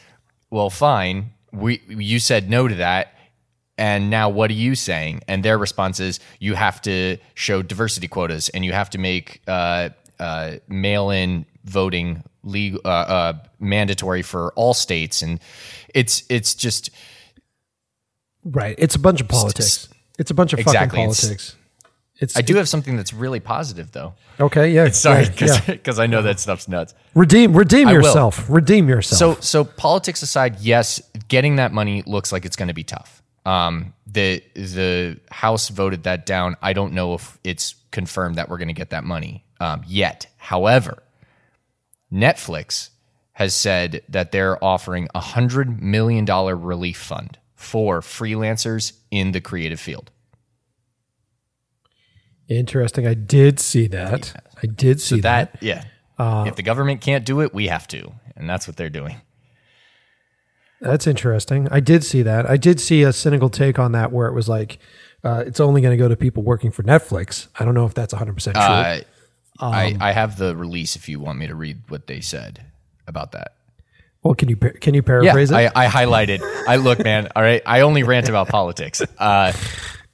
well, 0.51 0.71
fine. 0.71 1.31
We 1.53 1.83
you 1.89 2.19
said 2.21 2.49
no 2.49 2.69
to 2.69 2.75
that. 2.77 3.15
And 3.79 4.11
now 4.11 4.29
what 4.29 4.51
are 4.51 4.55
you 4.55 4.75
saying? 4.75 5.23
And 5.29 5.43
their 5.43 5.59
response 5.59 5.99
is 6.01 6.21
you 6.39 6.55
have 6.55 6.81
to 6.83 7.17
show 7.35 7.63
diversity 7.63 8.07
quotas 8.09 8.49
and 8.51 8.65
you 8.65 8.73
have 8.73 8.91
to 8.91 8.99
make 8.99 9.41
uh, 9.49 9.89
uh, 10.21 10.57
mail-in 10.69 11.47
voting 11.65 12.23
legal 12.45 12.81
uh, 12.85 12.89
uh, 12.89 13.33
mandatory 13.59 14.23
for 14.23 14.53
all 14.55 14.75
states. 14.75 15.23
And 15.23 15.41
it's 15.95 16.23
it's 16.29 16.55
just 16.55 16.91
right. 18.45 18.75
It's 18.79 18.95
a 18.95 18.99
bunch 18.99 19.21
of 19.21 19.29
politics. 19.29 19.89
It's 20.19 20.31
a 20.31 20.35
bunch 20.35 20.53
of 20.53 20.59
Exactly. 20.59 20.99
fucking 20.99 21.07
politics. 21.09 21.57
It's. 22.17 22.37
I 22.37 22.43
do 22.43 22.57
have 22.57 22.69
something 22.69 22.97
that's 22.97 23.13
really 23.13 23.41
positive 23.41 23.91
though. 23.93 24.15
Okay. 24.39 24.71
Yeah. 24.71 24.89
Sorry, 24.93 25.27
because 25.29 25.67
yeah. 25.67 26.03
I 26.03 26.07
know 26.07 26.23
that 26.23 26.39
stuff's 26.39 26.69
nuts. 26.69 26.95
Redeem. 27.15 27.57
Redeem 27.57 27.89
will. 27.89 27.95
yourself. 27.95 28.49
Redeem 28.49 28.89
yourself. 28.89 29.19
So, 29.19 29.41
so 29.41 29.65
politics 29.65 30.23
aside, 30.23 30.61
yes, 30.61 31.03
getting 31.29 31.57
that 31.57 31.73
money 31.73 32.03
looks 32.07 32.31
like 32.31 32.45
it's 32.45 32.57
going 32.57 32.69
to 32.69 32.75
be 32.75 32.85
tough. 32.85 33.23
Um, 33.45 33.95
the 34.07 34.43
the 34.55 35.19
House 35.31 35.69
voted 35.69 36.05
that 36.05 36.27
down. 36.27 36.57
I 36.63 36.75
don't 36.75 36.93
know 36.93 37.15
if 37.15 37.39
it's 37.43 37.75
confirmed 37.91 38.37
that 38.37 38.49
we're 38.49 38.59
going 38.59 38.69
to 38.69 38.75
get 38.75 38.91
that 38.91 39.03
money 39.05 39.45
um, 39.61 39.83
yet. 39.87 40.27
However, 40.37 41.03
Netflix 42.13 42.91
has 43.33 43.55
said 43.55 44.03
that 44.09 44.31
they're 44.31 44.63
offering 44.63 45.09
a 45.15 45.21
hundred 45.21 45.83
million 45.83 46.25
dollar 46.25 46.55
relief 46.55 46.99
fund 46.99 47.39
for 47.63 48.01
freelancers 48.01 48.93
in 49.11 49.33
the 49.33 49.41
creative 49.41 49.81
field. 49.81 50.11
Interesting. 52.49 53.07
I 53.07 53.15
did 53.15 53.61
see 53.61 53.87
that. 53.89 54.35
I 54.63 54.67
did 54.67 55.01
see 55.01 55.21
that. 55.21 55.53
That 55.55 55.63
yeah, 55.63 55.85
if 56.47 56.57
the 56.57 56.63
government 56.63 57.01
can't 57.01 57.25
do 57.25 57.41
it, 57.41 57.55
we 57.55 57.69
have 57.69 57.87
to, 57.89 58.13
and 58.37 58.51
that's 58.51 58.67
what 58.67 58.77
they're 58.77 58.91
doing. 58.91 59.21
That's 60.81 61.07
interesting. 61.07 61.69
I 61.71 61.79
did 61.79 62.03
see 62.03 62.23
that. 62.23 62.51
I 62.51 62.57
did 62.57 62.81
see 62.81 63.05
a 63.05 63.13
cynical 63.13 63.49
take 63.49 63.79
on 63.79 63.93
that 63.93 64.11
where 64.11 64.27
it 64.27 64.35
was 64.35 64.49
like, 64.49 64.81
uh, 65.23 65.45
it's 65.47 65.61
only 65.61 65.81
going 65.81 65.97
to 65.97 66.03
go 66.03 66.09
to 66.09 66.17
people 66.17 66.43
working 66.43 66.73
for 66.73 66.83
Netflix. 66.83 67.47
I 67.59 67.65
don't 67.65 67.75
know 67.75 67.87
if 67.87 67.95
that's 67.95 68.13
100% 68.13 68.43
true. 68.43 68.61
Uh, 68.61 69.01
I, 69.61 69.97
I 70.01 70.11
have 70.11 70.39
the 70.39 70.57
release 70.57 70.97
if 70.97 71.09
you 71.09 71.21
want 71.21 71.39
me 71.39 71.47
to 71.47 71.55
read 71.55 71.83
what 71.89 72.09
they 72.09 72.21
said 72.21 72.67
about 73.07 73.31
that. 73.31 73.55
Well, 74.23 74.35
can 74.35 74.49
you 74.49 74.57
can 74.57 74.95
you 74.95 75.03
Yeah, 75.21 75.33
paraphrase 75.33 75.53
I, 75.53 75.63
it? 75.63 75.73
I 75.75 75.87
highlighted. 75.87 76.41
I 76.69 76.77
look, 76.77 77.03
man. 77.03 77.29
All 77.35 77.43
right, 77.43 77.63
I 77.67 77.81
only 77.81 78.03
rant 78.03 78.29
about 78.29 78.49
politics. 78.49 79.03
Uh, 79.19 79.53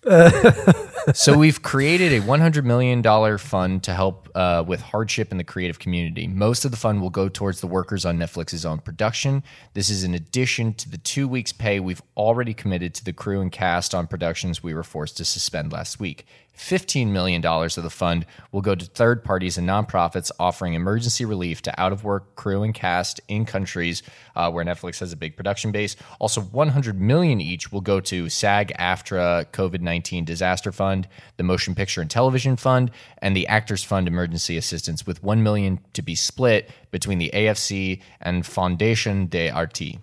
so 1.15 1.37
we've 1.37 1.63
created 1.63 2.13
a 2.13 2.21
100 2.21 2.65
million 2.65 3.03
dollar 3.03 3.39
fund 3.39 3.83
to 3.85 3.93
help 3.93 4.29
uh, 4.35 4.65
with 4.67 4.81
hardship 4.81 5.33
in 5.33 5.39
the 5.39 5.45
creative 5.45 5.79
community. 5.79 6.27
Most 6.27 6.65
of 6.65 6.71
the 6.71 6.77
fund 6.77 7.03
will 7.03 7.11
go 7.11 7.29
towards 7.29 7.61
the 7.61 7.67
workers 7.67 8.07
on 8.07 8.19
Netflix's 8.19 8.65
own 8.65 8.79
production. 8.79 9.43
This 9.75 9.91
is 9.91 10.05
in 10.05 10.15
addition 10.15 10.73
to 10.75 10.89
the 10.91 10.99
two 10.99 11.29
weeks' 11.29 11.53
pay 11.53 11.81
we've 11.81 12.03
already 12.17 12.55
committed 12.55 12.95
to 12.95 13.05
the 13.05 13.13
crew 13.13 13.41
and 13.41 13.53
cast 13.53 13.95
on 13.95 14.07
productions 14.07 14.63
we 14.63 14.73
were 14.73 14.85
forced 14.85 15.17
to 15.19 15.25
suspend 15.25 15.73
last 15.73 16.01
week. 16.01 16.27
$15 16.59 17.09
million 17.09 17.45
of 17.45 17.83
the 17.83 17.91
fund 17.91 18.27
will 18.51 18.61
go 18.61 18.75
to 18.75 18.85
third 18.85 19.23
parties 19.23 19.57
and 19.57 19.69
nonprofits 19.69 20.31
offering 20.41 20.75
emergency 20.75 21.25
relief 21.25 21.63
to 21.63 21.81
out 21.81 21.93
of 21.93 22.05
work 22.05 22.35
crew 22.35 22.63
and 22.63 22.75
cast 22.75 23.21
in 23.29 23.45
countries 23.45 24.03
uh, 24.35 24.51
where 24.51 24.65
Netflix 24.65 24.99
has 24.99 25.13
a 25.13 25.17
big 25.17 25.37
production 25.37 25.71
base. 25.71 25.95
Also, 26.19 26.41
100 26.41 27.01
million 27.01 27.41
each 27.41 27.71
will 27.71 27.81
go 27.81 28.01
to 28.01 28.29
SAG 28.29 28.73
AFTRA 28.79 29.47
COVID 29.53 29.81
19 29.81 30.25
Disaster 30.25 30.73
Fund, 30.73 31.09
the 31.37 31.45
Motion 31.45 31.75
Picture 31.75 32.01
and 32.01 32.11
Television 32.11 32.57
Fund, 32.57 32.91
and 33.19 33.37
the 33.37 33.47
Actors 33.47 33.85
Fund 33.85 34.09
Emergency 34.09 34.57
Assistance, 34.57 35.07
with 35.07 35.23
1 35.23 35.43
million 35.43 35.79
to 35.93 36.03
be 36.03 36.17
split 36.17 36.71
between 36.91 37.19
the 37.19 37.31
AFC 37.33 38.03
and 38.21 38.45
Foundation 38.45 39.27
de 39.27 39.49
Arti. 39.49 40.01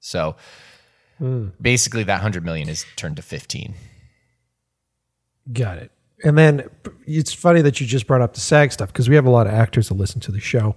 So 0.00 0.36
basically, 1.60 2.04
that 2.04 2.16
100 2.16 2.44
million 2.44 2.68
is 2.68 2.84
turned 2.96 3.16
to 3.16 3.22
15. 3.22 3.74
Got 5.52 5.78
it. 5.78 5.90
And 6.24 6.36
then 6.36 6.68
it's 7.06 7.32
funny 7.32 7.62
that 7.62 7.80
you 7.80 7.86
just 7.86 8.06
brought 8.06 8.20
up 8.20 8.34
the 8.34 8.40
SAG 8.40 8.72
stuff 8.72 8.92
because 8.92 9.08
we 9.08 9.14
have 9.14 9.26
a 9.26 9.30
lot 9.30 9.46
of 9.46 9.52
actors 9.52 9.88
that 9.88 9.94
listen 9.94 10.20
to 10.22 10.32
the 10.32 10.40
show. 10.40 10.74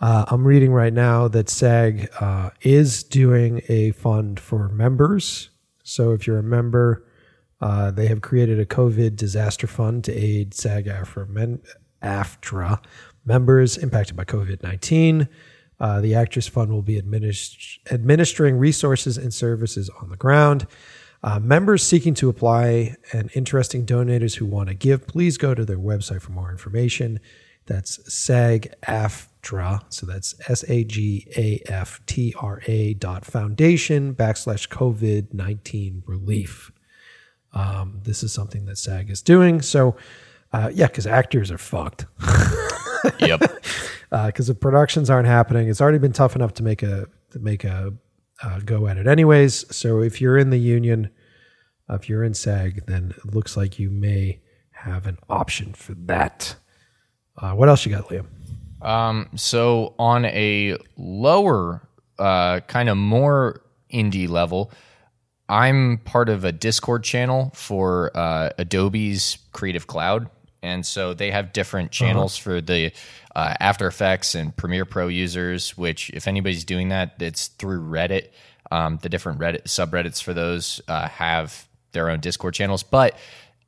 Uh, 0.00 0.24
I'm 0.28 0.46
reading 0.46 0.72
right 0.72 0.92
now 0.92 1.26
that 1.28 1.48
SAG 1.48 2.08
uh, 2.20 2.50
is 2.62 3.02
doing 3.02 3.62
a 3.68 3.90
fund 3.92 4.38
for 4.38 4.68
members. 4.68 5.50
So 5.82 6.12
if 6.12 6.26
you're 6.26 6.38
a 6.38 6.44
member, 6.44 7.04
uh, 7.60 7.90
they 7.90 8.06
have 8.06 8.20
created 8.20 8.60
a 8.60 8.64
COVID 8.64 9.16
disaster 9.16 9.66
fund 9.66 10.04
to 10.04 10.12
aid 10.12 10.54
SAG 10.54 10.86
AFTRA, 12.02 12.78
members 13.24 13.76
impacted 13.76 14.16
by 14.16 14.24
COVID 14.24 14.62
19. 14.62 15.28
Uh, 15.80 16.00
the 16.00 16.14
Actors 16.14 16.48
Fund 16.48 16.72
will 16.72 16.82
be 16.82 17.00
administ- 17.00 17.78
administering 17.90 18.58
resources 18.58 19.16
and 19.16 19.32
services 19.32 19.88
on 20.00 20.10
the 20.10 20.16
ground. 20.16 20.66
Uh, 21.22 21.40
members 21.40 21.82
seeking 21.82 22.14
to 22.14 22.28
apply 22.28 22.94
and 23.12 23.30
interesting 23.34 23.84
donors 23.84 24.36
who 24.36 24.46
want 24.46 24.68
to 24.68 24.74
give, 24.74 25.06
please 25.06 25.36
go 25.36 25.54
to 25.54 25.64
their 25.64 25.78
website 25.78 26.22
for 26.22 26.32
more 26.32 26.50
information. 26.50 27.18
That's 27.66 28.12
SAG 28.12 28.72
AFTRA. 28.86 29.82
So 29.92 30.06
that's 30.06 30.34
S 30.48 30.64
A 30.68 30.84
G 30.84 31.26
A 31.36 31.62
F 31.70 32.00
T 32.06 32.34
R 32.40 32.62
A 32.66 32.94
dot 32.94 33.24
foundation 33.24 34.14
backslash 34.14 34.68
COVID 34.68 35.34
19 35.34 36.02
relief. 36.06 36.70
Um, 37.52 38.00
this 38.04 38.22
is 38.22 38.32
something 38.32 38.66
that 38.66 38.78
SAG 38.78 39.10
is 39.10 39.20
doing. 39.20 39.60
So, 39.60 39.96
uh, 40.52 40.70
yeah, 40.72 40.86
because 40.86 41.06
actors 41.06 41.50
are 41.50 41.58
fucked. 41.58 42.06
Yep. 43.20 43.40
because 44.10 44.46
the 44.46 44.54
productions 44.54 45.10
aren't 45.10 45.28
happening, 45.28 45.68
it's 45.68 45.80
already 45.80 45.98
been 45.98 46.12
tough 46.12 46.34
enough 46.36 46.54
to 46.54 46.62
make 46.62 46.82
a 46.82 47.06
to 47.32 47.38
make 47.38 47.64
a 47.64 47.92
uh, 48.42 48.60
go 48.60 48.86
at 48.86 48.96
it 48.96 49.06
anyways. 49.06 49.64
So 49.74 50.00
if 50.02 50.20
you're 50.20 50.38
in 50.38 50.50
the 50.50 50.58
union, 50.58 51.10
uh, 51.88 51.94
if 51.94 52.08
you're 52.08 52.24
in 52.24 52.34
SAG, 52.34 52.86
then 52.86 53.14
it 53.16 53.34
looks 53.34 53.56
like 53.56 53.78
you 53.78 53.90
may 53.90 54.40
have 54.70 55.06
an 55.06 55.18
option 55.28 55.72
for 55.74 55.94
that. 55.94 56.56
Uh, 57.36 57.52
what 57.52 57.68
else 57.68 57.84
you 57.84 57.92
got, 57.92 58.08
Liam? 58.08 58.26
Um, 58.80 59.28
so 59.34 59.94
on 59.98 60.24
a 60.26 60.76
lower, 60.96 61.88
uh, 62.18 62.60
kind 62.60 62.88
of 62.88 62.96
more 62.96 63.62
indie 63.92 64.28
level, 64.28 64.70
I'm 65.48 65.98
part 65.98 66.28
of 66.28 66.44
a 66.44 66.52
Discord 66.52 67.04
channel 67.04 67.50
for 67.54 68.16
uh, 68.16 68.50
Adobe's 68.58 69.38
Creative 69.52 69.86
Cloud, 69.86 70.28
and 70.62 70.84
so 70.84 71.14
they 71.14 71.30
have 71.30 71.52
different 71.52 71.90
channels 71.90 72.36
for 72.36 72.60
the 72.60 72.92
uh, 73.38 73.54
After 73.60 73.86
Effects 73.86 74.34
and 74.34 74.56
Premiere 74.56 74.84
Pro 74.84 75.06
users. 75.06 75.78
Which, 75.78 76.10
if 76.10 76.26
anybody's 76.26 76.64
doing 76.64 76.88
that, 76.88 77.14
it's 77.20 77.46
through 77.46 77.82
Reddit. 77.82 78.30
Um, 78.72 78.98
the 79.00 79.08
different 79.08 79.38
Reddit 79.38 79.64
subreddits 79.64 80.20
for 80.20 80.34
those 80.34 80.80
uh, 80.88 81.08
have 81.08 81.68
their 81.92 82.10
own 82.10 82.18
Discord 82.18 82.52
channels, 82.52 82.82
but 82.82 83.16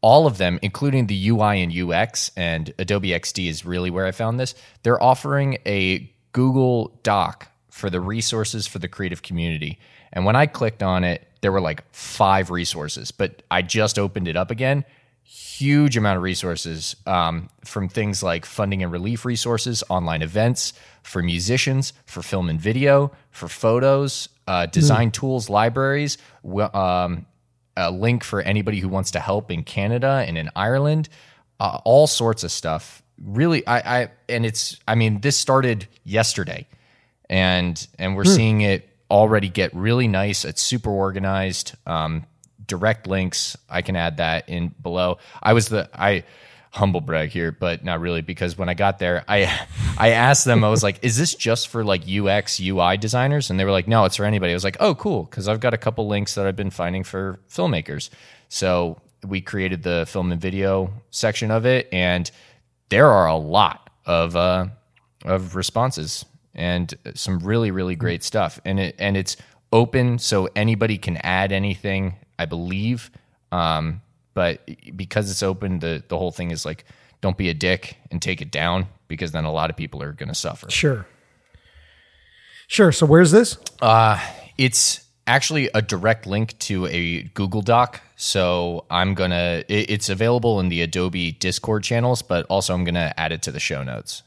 all 0.03 0.27
of 0.27 0.39
them, 0.39 0.59
including 0.61 1.07
the 1.07 1.29
UI 1.29 1.63
and 1.63 1.73
UX 1.73 2.33
and 2.37 2.75
Adobe 2.79 3.11
XD, 3.11 3.49
is 3.49 3.65
really 3.65 3.91
where 3.91 4.07
I 4.07 4.11
found 4.11 4.41
this. 4.41 4.55
They're 4.83 5.03
offering 5.03 5.59
a 5.65 6.11
Google 6.33 6.99
Doc 7.03 7.49
for 7.71 7.91
the 7.91 8.01
resources 8.01 8.67
for 8.67 8.79
the 8.81 8.89
creative 8.89 9.23
community. 9.23 9.79
And 10.13 10.25
when 10.25 10.37
I 10.37 10.47
clicked 10.47 10.83
on 10.83 11.05
it, 11.05 11.27
there 11.43 11.53
were 11.53 11.61
like 11.61 11.85
five 11.93 12.51
resources, 12.51 13.13
but 13.13 13.43
I 13.51 13.63
just 13.63 13.99
opened 13.99 14.27
it 14.27 14.37
up 14.37 14.51
again. 14.51 14.85
Huge 15.33 15.97
amount 15.97 16.17
of 16.17 16.25
resources 16.25 16.97
um, 17.07 17.51
from 17.65 17.89
things 17.89 18.21
like 18.21 18.45
funding 18.45 18.83
and 18.83 18.91
relief 18.91 19.25
resources, 19.25 19.85
online 19.89 20.23
events 20.23 20.73
for 21.05 21.23
musicians, 21.23 21.93
for 22.05 22.21
film 22.21 22.49
and 22.49 22.61
video, 22.61 23.13
for 23.31 23.47
photos, 23.47 24.29
uh, 24.49 24.67
design 24.67 25.13
tools, 25.13 25.49
libraries, 25.49 26.19
um, 26.75 27.27
a 27.77 27.93
link 27.93 28.25
for 28.25 28.41
anybody 28.41 28.81
who 28.81 28.89
wants 28.89 29.13
to 29.13 29.21
help 29.21 29.53
in 29.53 29.63
Canada 29.63 30.25
and 30.27 30.37
in 30.37 30.51
Ireland, 30.57 31.09
uh, 31.61 31.79
all 31.85 32.09
sorts 32.09 32.43
of 32.43 32.51
stuff. 32.51 33.01
Really, 33.23 33.65
I, 33.69 34.01
I 34.01 34.11
and 34.29 34.45
it's 34.45 34.81
I 34.89 34.97
mean 34.97 35.21
this 35.21 35.37
started 35.37 35.87
yesterday, 36.03 36.67
and 37.29 37.87
and 38.01 38.17
we're 38.17 38.25
seeing 38.25 38.63
it 38.63 38.89
already 39.09 39.49
get 39.49 39.73
really 39.77 40.09
nice. 40.09 40.45
It's 40.45 40.61
super 40.61 40.91
organized. 40.91 41.77
Um, 41.87 42.27
direct 42.71 43.09
links. 43.09 43.57
I 43.69 43.83
can 43.83 43.97
add 43.97 44.19
that 44.19 44.49
in 44.49 44.69
below. 44.81 45.19
I 45.43 45.53
was 45.53 45.69
the 45.69 45.91
I 45.93 46.23
humble 46.71 47.01
brag 47.01 47.31
here, 47.31 47.51
but 47.51 47.85
not 47.85 48.01
really 48.01 48.23
because 48.23 48.57
when 48.57 48.69
I 48.69 48.75
got 48.75 49.01
there, 49.01 49.25
I 49.29 49.43
I 49.99 50.11
asked 50.11 50.45
them. 50.45 50.63
I 50.63 50.69
was 50.71 50.83
like, 50.83 51.01
"Is 51.03 51.19
this 51.19 51.35
just 51.35 51.69
for 51.69 51.85
like 51.85 52.03
UX 52.09 52.61
UI 52.61 52.97
designers?" 52.97 53.51
And 53.51 53.59
they 53.59 53.65
were 53.65 53.73
like, 53.73 53.89
"No, 53.89 54.05
it's 54.05 54.17
for 54.17 54.25
anybody." 54.25 54.53
I 54.53 54.55
was 54.55 54.65
like, 54.65 54.77
"Oh, 54.79 54.95
cool," 54.95 55.25
because 55.25 55.49
I've 55.49 55.61
got 55.61 55.75
a 55.75 55.79
couple 55.79 56.07
links 56.07 56.37
that 56.37 56.47
I've 56.47 56.57
been 56.57 56.71
finding 56.71 57.03
for 57.03 57.41
filmmakers. 57.51 58.09
So 58.49 59.01
we 59.27 59.41
created 59.41 59.83
the 59.83 60.07
film 60.09 60.31
and 60.31 60.41
video 60.41 60.93
section 61.11 61.51
of 61.51 61.67
it, 61.67 61.89
and 61.93 62.31
there 62.89 63.09
are 63.11 63.27
a 63.27 63.37
lot 63.37 63.91
of 64.07 64.37
uh, 64.37 64.67
of 65.25 65.57
responses 65.57 66.25
and 66.55 66.95
some 67.15 67.41
really 67.41 67.73
really 67.73 67.97
great 67.97 68.23
stuff. 68.23 68.61
And 68.65 68.79
it 68.79 68.95
and 69.01 69.17
it's 69.17 69.37
open, 69.73 70.19
so 70.21 70.49
anybody 70.55 70.99
can 70.99 71.17
add 71.19 71.51
anything. 71.53 72.15
I 72.41 72.47
believe. 72.47 73.11
Um, 73.53 74.01
but 74.33 74.69
because 74.97 75.31
it's 75.31 75.43
open, 75.43 75.81
the 75.81 76.03
the 76.09 76.17
whole 76.17 76.33
thing 76.33 76.51
is 76.51 76.65
like, 76.65 76.85
don't 77.21 77.37
be 77.37 77.51
a 77.51 77.55
dick 77.55 77.99
and 78.11 78.23
take 78.23 78.41
it 78.41 78.51
down 78.51 78.87
because 79.09 79.33
then 79.33 79.45
a 79.45 79.53
lot 79.53 79.69
of 79.69 79.77
people 79.77 80.03
are 80.03 80.13
going 80.13 80.29
to 80.31 80.35
suffer. 80.35 80.71
Sure. 80.71 81.07
Sure. 82.67 82.93
So 82.93 83.05
where's 83.05 83.31
this? 83.31 83.59
Uh, 83.83 84.19
it's 84.57 85.05
actually 85.27 85.69
a 85.75 85.83
direct 85.83 86.27
link 86.27 86.59
to 86.61 86.87
a 86.87 87.23
Google 87.35 87.63
Doc. 87.63 88.01
So 88.17 88.87
I'm 88.91 89.15
gonna. 89.15 89.65
It, 89.69 89.91
it's 89.91 90.09
available 90.09 90.61
in 90.61 90.71
the 90.71 90.81
Adobe 90.81 91.33
Discord 91.33 91.83
channels, 91.83 92.23
but 92.23 92.47
also 92.49 92.73
I'm 92.73 92.85
gonna 92.85 93.13
add 93.17 93.33
it 93.33 93.43
to 93.43 93.53
the 93.53 93.61
show 93.61 93.83
notes. 93.83 94.23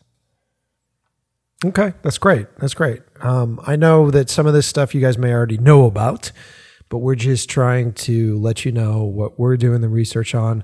Okay, 1.65 1.93
that's 2.01 2.17
great. 2.17 2.47
That's 2.57 2.73
great. 2.73 3.01
Um, 3.21 3.59
I 3.65 3.77
know 3.77 4.11
that 4.11 4.29
some 4.29 4.45
of 4.45 4.53
this 4.53 4.67
stuff 4.67 4.93
you 4.93 4.99
guys 4.99 5.17
may 5.17 5.31
already 5.31 5.57
know 5.57 5.85
about, 5.85 6.31
but 6.89 6.99
we're 6.99 7.15
just 7.15 7.49
trying 7.49 7.93
to 7.93 8.39
let 8.39 8.65
you 8.65 8.71
know 8.71 9.03
what 9.03 9.39
we're 9.39 9.57
doing 9.57 9.81
the 9.81 9.89
research 9.89 10.35
on. 10.35 10.63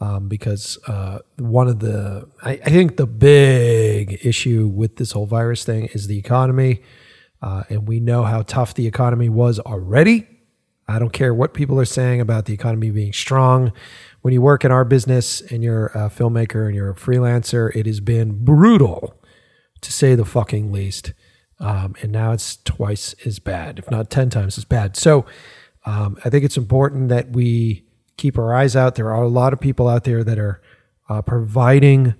Um, 0.00 0.28
because 0.28 0.76
uh, 0.88 1.20
one 1.38 1.68
of 1.68 1.78
the, 1.78 2.28
I, 2.42 2.60
I 2.64 2.70
think 2.70 2.96
the 2.96 3.06
big 3.06 4.18
issue 4.26 4.66
with 4.66 4.96
this 4.96 5.12
whole 5.12 5.26
virus 5.26 5.64
thing 5.64 5.86
is 5.86 6.08
the 6.08 6.18
economy. 6.18 6.82
Uh, 7.40 7.62
and 7.68 7.86
we 7.86 8.00
know 8.00 8.24
how 8.24 8.42
tough 8.42 8.74
the 8.74 8.86
economy 8.86 9.28
was 9.28 9.60
already. 9.60 10.26
I 10.88 10.98
don't 10.98 11.12
care 11.12 11.32
what 11.32 11.54
people 11.54 11.78
are 11.80 11.86
saying 11.86 12.20
about 12.20 12.46
the 12.46 12.52
economy 12.52 12.90
being 12.90 13.12
strong. 13.12 13.72
When 14.22 14.34
you 14.34 14.42
work 14.42 14.64
in 14.64 14.72
our 14.72 14.84
business 14.84 15.40
and 15.40 15.62
you're 15.62 15.86
a 15.86 16.10
filmmaker 16.10 16.66
and 16.66 16.74
you're 16.74 16.90
a 16.90 16.94
freelancer, 16.94 17.74
it 17.74 17.86
has 17.86 18.00
been 18.00 18.44
brutal 18.44 19.14
to 19.80 19.92
say 19.92 20.14
the 20.14 20.24
fucking 20.24 20.72
least. 20.72 21.12
Um, 21.60 21.94
and 22.02 22.12
now 22.12 22.32
it's 22.32 22.56
twice 22.64 23.14
as 23.24 23.38
bad, 23.38 23.78
if 23.78 23.90
not 23.90 24.10
10 24.10 24.30
times 24.30 24.58
as 24.58 24.64
bad. 24.64 24.96
So 24.96 25.24
um, 25.86 26.16
I 26.24 26.30
think 26.30 26.44
it's 26.44 26.56
important 26.56 27.08
that 27.08 27.30
we 27.30 27.84
keep 28.16 28.38
our 28.38 28.54
eyes 28.54 28.76
out. 28.76 28.94
There 28.94 29.12
are 29.12 29.22
a 29.22 29.28
lot 29.28 29.52
of 29.52 29.60
people 29.60 29.88
out 29.88 30.04
there 30.04 30.24
that 30.24 30.38
are 30.38 30.60
uh, 31.08 31.22
providing 31.22 32.14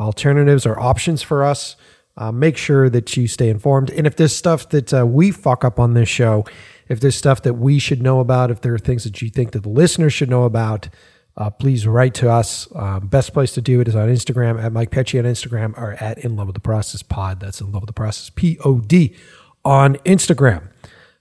alternatives 0.00 0.66
or 0.66 0.78
options 0.78 1.22
for 1.22 1.44
us. 1.44 1.76
Uh, 2.16 2.30
make 2.30 2.56
sure 2.56 2.88
that 2.88 3.16
you 3.16 3.26
stay 3.26 3.48
informed. 3.48 3.90
And 3.90 4.06
if 4.06 4.14
there's 4.14 4.34
stuff 4.34 4.68
that 4.68 4.94
uh, 4.94 5.04
we 5.04 5.32
fuck 5.32 5.64
up 5.64 5.80
on 5.80 5.94
this 5.94 6.08
show, 6.08 6.44
if 6.88 7.00
there's 7.00 7.16
stuff 7.16 7.42
that 7.42 7.54
we 7.54 7.80
should 7.80 8.02
know 8.02 8.20
about, 8.20 8.52
if 8.52 8.60
there 8.60 8.74
are 8.74 8.78
things 8.78 9.02
that 9.04 9.20
you 9.20 9.30
think 9.30 9.50
that 9.52 9.64
the 9.64 9.68
listeners 9.68 10.12
should 10.12 10.30
know 10.30 10.44
about, 10.44 10.88
uh, 11.36 11.50
please 11.50 11.86
write 11.86 12.14
to 12.14 12.30
us. 12.30 12.68
Um, 12.74 13.08
best 13.08 13.32
place 13.32 13.52
to 13.54 13.60
do 13.60 13.80
it 13.80 13.88
is 13.88 13.96
on 13.96 14.08
Instagram 14.08 14.62
at 14.62 14.72
Mike 14.72 14.90
Pecci 14.90 15.18
on 15.18 15.24
Instagram 15.24 15.76
or 15.76 15.92
at 15.94 16.18
In 16.18 16.36
Love 16.36 16.46
with 16.48 16.54
the 16.54 16.60
Process 16.60 17.02
Pod. 17.02 17.40
That's 17.40 17.60
In 17.60 17.72
Love 17.72 17.82
with 17.82 17.88
the 17.88 17.92
Process 17.94 18.30
P 18.30 18.58
O 18.64 18.78
D 18.80 19.16
on 19.64 19.96
Instagram. 19.98 20.68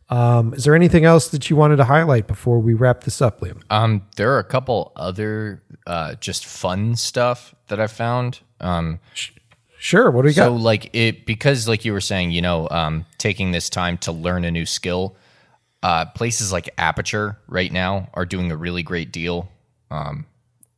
Um, 0.10 0.54
is 0.54 0.66
there 0.66 0.76
anything 0.76 1.06
else 1.06 1.30
that 1.30 1.50
you 1.50 1.56
wanted 1.56 1.78
to 1.78 1.86
highlight 1.86 2.28
before 2.28 2.60
we 2.60 2.74
wrap 2.76 3.04
this 3.04 3.22
up, 3.22 3.40
Liam? 3.42 3.62
Um, 3.72 4.04
there 4.18 4.32
are 4.34 4.40
a 4.40 4.44
couple 4.44 4.92
other 4.96 5.64
uh, 5.88 6.16
just 6.16 6.46
fun 6.46 6.96
stuff 6.96 7.56
that 7.70 7.80
I 7.80 7.88
found. 7.88 8.42
Um, 8.60 9.00
Sure. 9.80 10.10
What 10.12 10.22
do 10.22 10.28
we 10.28 10.34
got? 10.34 10.46
so 10.46 10.54
like 10.54 10.96
it 10.96 11.26
because 11.26 11.68
like 11.68 11.84
you 11.84 11.92
were 11.92 12.00
saying, 12.00 12.32
you 12.32 12.42
know, 12.42 12.70
um, 12.70 13.06
taking 13.18 13.52
this 13.52 13.70
time 13.70 13.98
to 14.00 14.14
learn 14.14 14.46
a 14.46 14.52
new 14.52 14.66
skill. 14.66 15.18
Uh, 15.82 16.06
places 16.06 16.54
like 16.54 16.74
Aputure 16.78 17.36
right 17.48 17.70
now 17.70 18.08
are 18.14 18.26
doing 18.26 18.50
a 18.50 18.56
really 18.56 18.82
great 18.84 19.12
deal. 19.12 19.50
Um, 19.94 20.26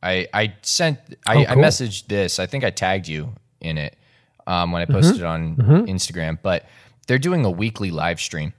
I 0.02 0.28
I 0.34 0.54
sent 0.62 0.98
I, 1.26 1.36
Oh, 1.36 1.40
I 1.48 1.54
messaged 1.56 2.08
this. 2.08 2.38
I 2.38 2.46
think 2.46 2.64
I 2.64 2.70
tagged 2.70 3.08
you 3.08 3.32
in 3.60 3.78
it 3.78 3.96
um, 4.46 4.72
when 4.72 4.82
I 4.82 4.84
Mm-hmm. 4.84 4.94
posted 4.94 5.16
it 5.18 5.24
on 5.24 5.56
Instagram. 5.86 6.38
But 6.42 6.66
they're 7.06 7.18
doing 7.18 7.44
a 7.44 7.50
weekly 7.50 7.90
live 7.90 8.20
stream, 8.20 8.52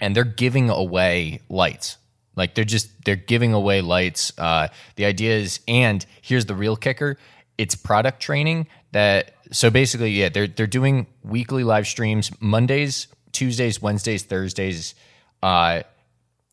and 0.00 0.14
they're 0.16 0.24
giving 0.24 0.70
away 0.70 1.40
lights. 1.48 1.98
Like 2.34 2.54
they're 2.54 2.64
just 2.64 2.88
they're 3.04 3.16
giving 3.16 3.52
away 3.54 3.80
lights. 3.80 4.32
Uh, 4.38 4.68
the 4.96 5.04
idea 5.06 5.36
is, 5.36 5.60
and 5.68 6.04
here's 6.20 6.46
the 6.46 6.54
real 6.54 6.76
kicker: 6.76 7.16
it's 7.56 7.74
product 7.74 8.20
training. 8.20 8.66
That 8.92 9.32
so 9.52 9.70
basically, 9.70 10.10
yeah, 10.10 10.28
they're 10.30 10.48
they're 10.48 10.66
doing 10.66 11.06
weekly 11.22 11.64
live 11.64 11.86
streams 11.86 12.30
Mondays, 12.40 13.06
Tuesdays, 13.32 13.80
Wednesdays, 13.80 14.22
Thursdays, 14.24 14.94
uh, 15.42 15.82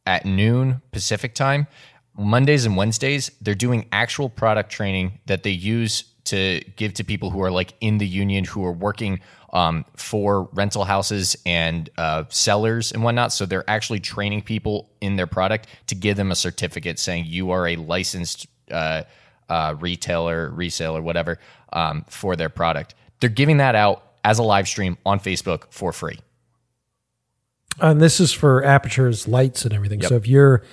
at 0.06 0.26
noon 0.26 0.82
Pacific 0.92 1.34
time. 1.36 1.68
Mondays 2.18 2.66
and 2.66 2.78
Wednesdays, 2.78 3.32
they're 3.42 3.56
doing 3.56 3.88
actual 3.92 4.30
product 4.30 4.72
training 4.72 5.20
that 5.26 5.44
they 5.44 5.52
use 5.52 6.04
to 6.26 6.62
give 6.76 6.94
to 6.94 7.04
people 7.04 7.30
who 7.30 7.42
are 7.42 7.52
like 7.52 7.74
in 7.82 7.98
the 7.98 8.08
union 8.08 8.46
who 8.46 8.64
are 8.66 8.72
working 8.72 9.20
um, 9.52 9.86
for 9.96 10.50
rental 10.54 10.84
houses 10.84 11.36
and 11.46 11.90
uh, 11.98 12.24
sellers 12.30 12.92
and 12.92 13.04
whatnot. 13.04 13.34
So 13.34 13.46
they're 13.46 13.70
actually 13.70 14.00
training 14.00 14.44
people 14.44 14.90
in 15.02 15.16
their 15.16 15.28
product 15.28 15.68
to 15.88 15.96
give 15.96 16.18
them 16.18 16.32
a 16.32 16.36
certificate 16.36 16.98
saying 16.98 17.26
you 17.28 17.52
are 17.52 17.68
a 17.68 17.76
licensed 17.76 18.48
uh, 18.72 19.04
uh, 19.50 19.76
retailer, 19.80 20.50
reseller, 20.52 21.02
whatever 21.02 21.40
um, 21.74 22.06
for 22.08 22.36
their 22.36 22.50
product. 22.50 22.96
They're 23.20 23.30
giving 23.30 23.58
that 23.58 23.76
out 23.76 24.04
as 24.24 24.40
a 24.40 24.44
live 24.44 24.68
stream 24.68 24.98
on 25.06 25.20
Facebook 25.20 25.66
for 25.70 25.92
free. 25.92 26.20
And 27.80 28.00
this 28.00 28.20
is 28.20 28.32
for 28.32 28.62
Aputure's, 28.62 29.28
lights, 29.28 29.66
and 29.66 29.74
everything. 29.74 30.00
Yep. 30.02 30.10
So 30.10 30.16
if 30.16 30.28
you're 30.28 30.64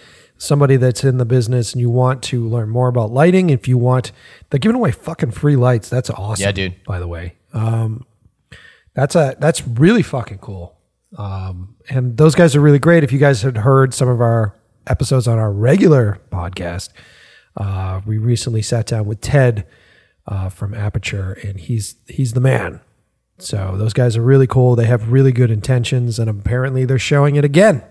somebody 0.41 0.77
that's 0.77 1.05
in 1.05 1.19
the 1.19 1.27
business 1.27 1.73
and 1.73 1.81
you 1.83 1.91
want 1.91 2.23
to 2.23 2.49
learn 2.49 2.71
more 2.71 2.89
about 2.89 3.11
lighting, 3.11 3.51
if 3.51 3.69
you 3.69 3.77
want, 3.77 4.11
they're 4.49 4.59
giving 4.59 4.75
away 4.75 4.91
fucking 4.91 5.31
free 5.31 5.55
lights. 5.55 5.91
That's 5.91 6.09
awesome. 6.09 6.43
Yeah, 6.43 6.53
dude. 6.53 6.83
By 6.85 6.99
the 6.99 7.07
way, 7.07 7.37
um, 7.53 8.07
that's 8.95 9.15
a 9.15 9.37
that's 9.39 9.67
really 9.69 10.03
fucking 10.03 10.39
cool. 10.39 10.79
Um, 11.17 11.77
and 11.91 12.17
those 12.17 12.35
guys 12.35 12.57
are 12.57 12.61
really 12.61 12.79
great. 12.79 13.05
If 13.05 13.13
you 13.13 13.19
guys 13.19 13.43
had 13.43 13.59
heard 13.59 13.93
some 13.93 14.09
of 14.09 14.21
our 14.21 14.57
episodes 14.87 15.29
on 15.29 15.39
our 15.39 15.53
regular 15.53 16.21
podcast, 16.31 16.89
uh, 17.57 18.01
we 18.07 18.17
recently 18.17 18.63
sat 18.63 18.87
down 18.87 19.05
with 19.05 19.21
Ted 19.21 19.67
uh, 20.27 20.49
from 20.49 20.73
Aputure, 20.73 21.43
and 21.47 21.61
he's 21.61 21.97
he's 22.09 22.33
the 22.33 22.41
man. 22.41 22.81
So 23.39 23.75
those 23.77 23.93
guys 23.93 24.17
are 24.17 24.23
really 24.23 24.47
cool. 24.47 24.75
They 24.75 24.87
have 24.87 25.13
really 25.13 25.33
good 25.33 25.51
intentions, 25.51 26.19
and 26.19 26.31
apparently 26.31 26.87
they're 26.87 26.99
showing 26.99 27.37
it 27.37 27.45
again 27.45 27.83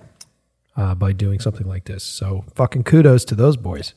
uh, 0.80 0.95
by 0.95 1.11
doing 1.11 1.39
something 1.39 1.68
like 1.68 1.85
this. 1.85 2.03
So 2.03 2.45
fucking 2.56 2.84
kudos 2.84 3.26
to 3.26 3.35
those 3.35 3.57
boys 3.57 3.93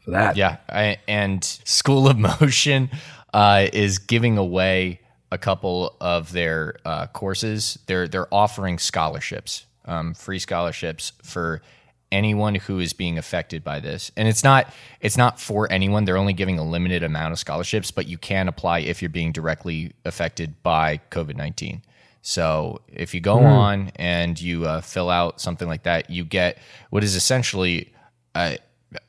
for 0.00 0.10
that. 0.10 0.36
Yeah, 0.36 0.56
I, 0.68 0.98
and 1.06 1.44
School 1.44 2.08
of 2.08 2.18
Motion 2.40 2.90
uh, 3.32 3.68
is 3.72 3.98
giving 3.98 4.36
away 4.36 5.00
a 5.30 5.38
couple 5.38 5.94
of 6.00 6.32
their 6.32 6.76
uh, 6.84 7.06
courses. 7.06 7.78
They're 7.86 8.08
they're 8.08 8.32
offering 8.34 8.78
scholarships, 8.78 9.66
um, 9.84 10.12
free 10.12 10.40
scholarships 10.40 11.12
for 11.22 11.62
anyone 12.10 12.54
who 12.54 12.80
is 12.80 12.94
being 12.94 13.18
affected 13.18 13.62
by 13.62 13.78
this. 13.78 14.10
And 14.16 14.26
it's 14.26 14.42
not 14.42 14.72
it's 15.00 15.16
not 15.16 15.38
for 15.38 15.70
anyone. 15.70 16.04
They're 16.04 16.16
only 16.16 16.32
giving 16.32 16.58
a 16.58 16.64
limited 16.64 17.04
amount 17.04 17.32
of 17.32 17.38
scholarships, 17.38 17.92
but 17.92 18.08
you 18.08 18.18
can 18.18 18.48
apply 18.48 18.80
if 18.80 19.02
you're 19.02 19.08
being 19.08 19.30
directly 19.30 19.92
affected 20.04 20.60
by 20.64 21.00
COVID 21.12 21.36
nineteen. 21.36 21.82
So 22.22 22.82
if 22.88 23.14
you 23.14 23.20
go 23.20 23.38
on 23.40 23.92
and 23.96 24.40
you 24.40 24.66
uh, 24.66 24.80
fill 24.80 25.10
out 25.10 25.40
something 25.40 25.68
like 25.68 25.84
that, 25.84 26.10
you 26.10 26.24
get 26.24 26.58
what 26.90 27.04
is 27.04 27.14
essentially 27.14 27.92
a, 28.34 28.58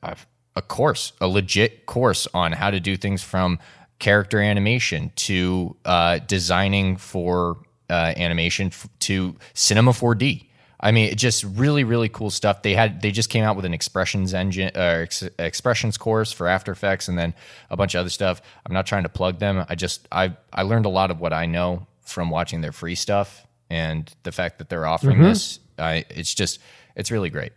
a, 0.03 0.15
a 0.55 0.61
course, 0.61 1.13
a 1.19 1.27
legit 1.27 1.85
course 1.85 2.27
on 2.33 2.51
how 2.51 2.71
to 2.71 2.79
do 2.79 2.95
things 2.95 3.23
from 3.23 3.59
character 3.99 4.39
animation 4.39 5.11
to 5.15 5.75
uh, 5.85 6.19
designing 6.19 6.95
for 6.97 7.57
uh, 7.89 8.13
animation 8.15 8.67
f- 8.67 8.87
to 8.99 9.35
cinema 9.53 9.91
4D. 9.91 10.45
I 10.81 10.91
mean, 10.91 11.09
it 11.09 11.17
just 11.17 11.43
really, 11.43 11.83
really 11.83 12.07
cool 12.07 12.29
stuff. 12.29 12.61
They 12.61 12.73
had 12.73 13.01
they 13.01 13.11
just 13.11 13.29
came 13.29 13.43
out 13.43 13.57
with 13.57 13.65
an 13.65 13.73
expressions 13.73 14.33
engine 14.33 14.71
uh, 14.75 14.79
ex- 14.79 15.23
expressions 15.37 15.97
course 15.97 16.31
for 16.31 16.47
After 16.47 16.71
Effects, 16.71 17.09
and 17.09 17.19
then 17.19 17.33
a 17.69 17.75
bunch 17.75 17.95
of 17.95 17.99
other 17.99 18.09
stuff. 18.09 18.41
I'm 18.65 18.73
not 18.73 18.85
trying 18.85 19.03
to 19.03 19.09
plug 19.09 19.39
them. 19.39 19.65
I 19.67 19.75
just 19.75 20.07
I 20.09 20.37
I 20.53 20.61
learned 20.61 20.85
a 20.85 20.89
lot 20.89 21.11
of 21.11 21.19
what 21.19 21.33
I 21.33 21.47
know 21.47 21.85
from 22.09 22.29
watching 22.29 22.61
their 22.61 22.71
free 22.71 22.95
stuff, 22.95 23.45
and 23.69 24.13
the 24.23 24.31
fact 24.31 24.57
that 24.57 24.69
they're 24.69 24.87
offering 24.87 25.21
this, 25.21 25.59
I 25.77 26.05
it's 26.09 26.33
just 26.33 26.59
it's 26.95 27.11
really 27.11 27.29
great. 27.29 27.53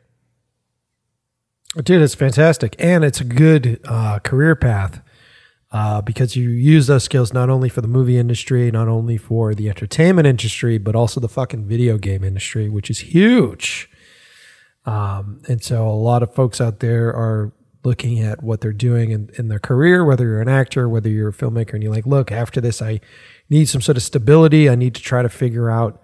Dude, 1.82 2.02
it's 2.02 2.14
fantastic. 2.14 2.76
And 2.78 3.02
it's 3.02 3.20
a 3.20 3.24
good 3.24 3.80
uh, 3.84 4.18
career 4.18 4.54
path 4.54 5.00
uh, 5.70 6.02
because 6.02 6.36
you 6.36 6.50
use 6.50 6.86
those 6.86 7.04
skills 7.04 7.32
not 7.32 7.48
only 7.48 7.70
for 7.70 7.80
the 7.80 7.88
movie 7.88 8.18
industry, 8.18 8.70
not 8.70 8.88
only 8.88 9.16
for 9.16 9.54
the 9.54 9.70
entertainment 9.70 10.26
industry, 10.26 10.76
but 10.76 10.94
also 10.94 11.18
the 11.18 11.30
fucking 11.30 11.66
video 11.66 11.96
game 11.96 12.22
industry, 12.24 12.68
which 12.68 12.90
is 12.90 13.00
huge. 13.00 13.88
Um, 14.84 15.40
and 15.48 15.62
so 15.62 15.88
a 15.88 15.92
lot 15.92 16.22
of 16.22 16.34
folks 16.34 16.60
out 16.60 16.80
there 16.80 17.08
are 17.08 17.52
looking 17.84 18.20
at 18.20 18.42
what 18.42 18.60
they're 18.60 18.72
doing 18.72 19.10
in, 19.10 19.30
in 19.38 19.48
their 19.48 19.58
career, 19.58 20.04
whether 20.04 20.24
you're 20.24 20.42
an 20.42 20.48
actor, 20.48 20.88
whether 20.88 21.08
you're 21.08 21.30
a 21.30 21.32
filmmaker, 21.32 21.72
and 21.72 21.82
you're 21.82 21.92
like, 21.92 22.06
look, 22.06 22.30
after 22.30 22.60
this, 22.60 22.82
I 22.82 23.00
need 23.52 23.68
some 23.68 23.80
sort 23.80 23.96
of 23.96 24.02
stability. 24.02 24.68
I 24.68 24.74
need 24.74 24.94
to 24.94 25.02
try 25.02 25.22
to 25.22 25.28
figure 25.28 25.70
out 25.70 26.02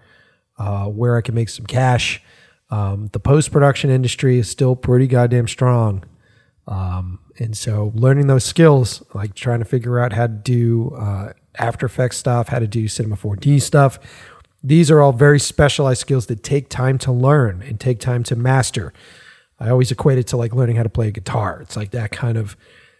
uh, 0.57 0.85
where 0.85 1.17
I 1.17 1.21
can 1.21 1.35
make 1.35 1.49
some 1.49 1.65
cash. 1.65 2.21
Um, 2.69 3.09
the 3.11 3.19
post 3.19 3.51
production 3.51 3.89
industry 3.89 4.37
is 4.37 4.49
still 4.49 4.75
pretty 4.75 5.07
goddamn 5.07 5.47
strong. 5.47 6.03
Um, 6.67 7.19
and 7.39 7.57
so 7.57 7.91
learning 7.95 8.27
those 8.27 8.43
skills, 8.43 9.01
like 9.13 9.33
trying 9.33 9.59
to 9.59 9.65
figure 9.65 9.99
out 9.99 10.13
how 10.13 10.27
to 10.27 10.33
do 10.33 10.91
uh, 10.91 11.33
After 11.57 11.87
Effects 11.87 12.17
stuff, 12.17 12.49
how 12.49 12.59
to 12.59 12.67
do 12.67 12.87
Cinema 12.87 13.15
4D 13.15 13.61
stuff, 13.61 13.97
these 14.61 14.91
are 14.91 15.01
all 15.01 15.13
very 15.13 15.39
specialized 15.39 16.01
skills 16.01 16.27
that 16.27 16.43
take 16.43 16.69
time 16.69 16.97
to 16.99 17.11
learn 17.11 17.63
and 17.63 17.79
take 17.79 17.99
time 17.99 18.23
to 18.23 18.35
master. 18.35 18.93
I 19.59 19.69
always 19.69 19.91
equate 19.91 20.19
it 20.19 20.27
to 20.27 20.37
like 20.37 20.53
learning 20.53 20.75
how 20.75 20.83
to 20.83 20.89
play 20.89 21.07
a 21.07 21.11
guitar. 21.11 21.61
It's 21.61 21.75
like 21.75 21.91
that 21.91 22.11
kind 22.11 22.37
of 22.37 22.55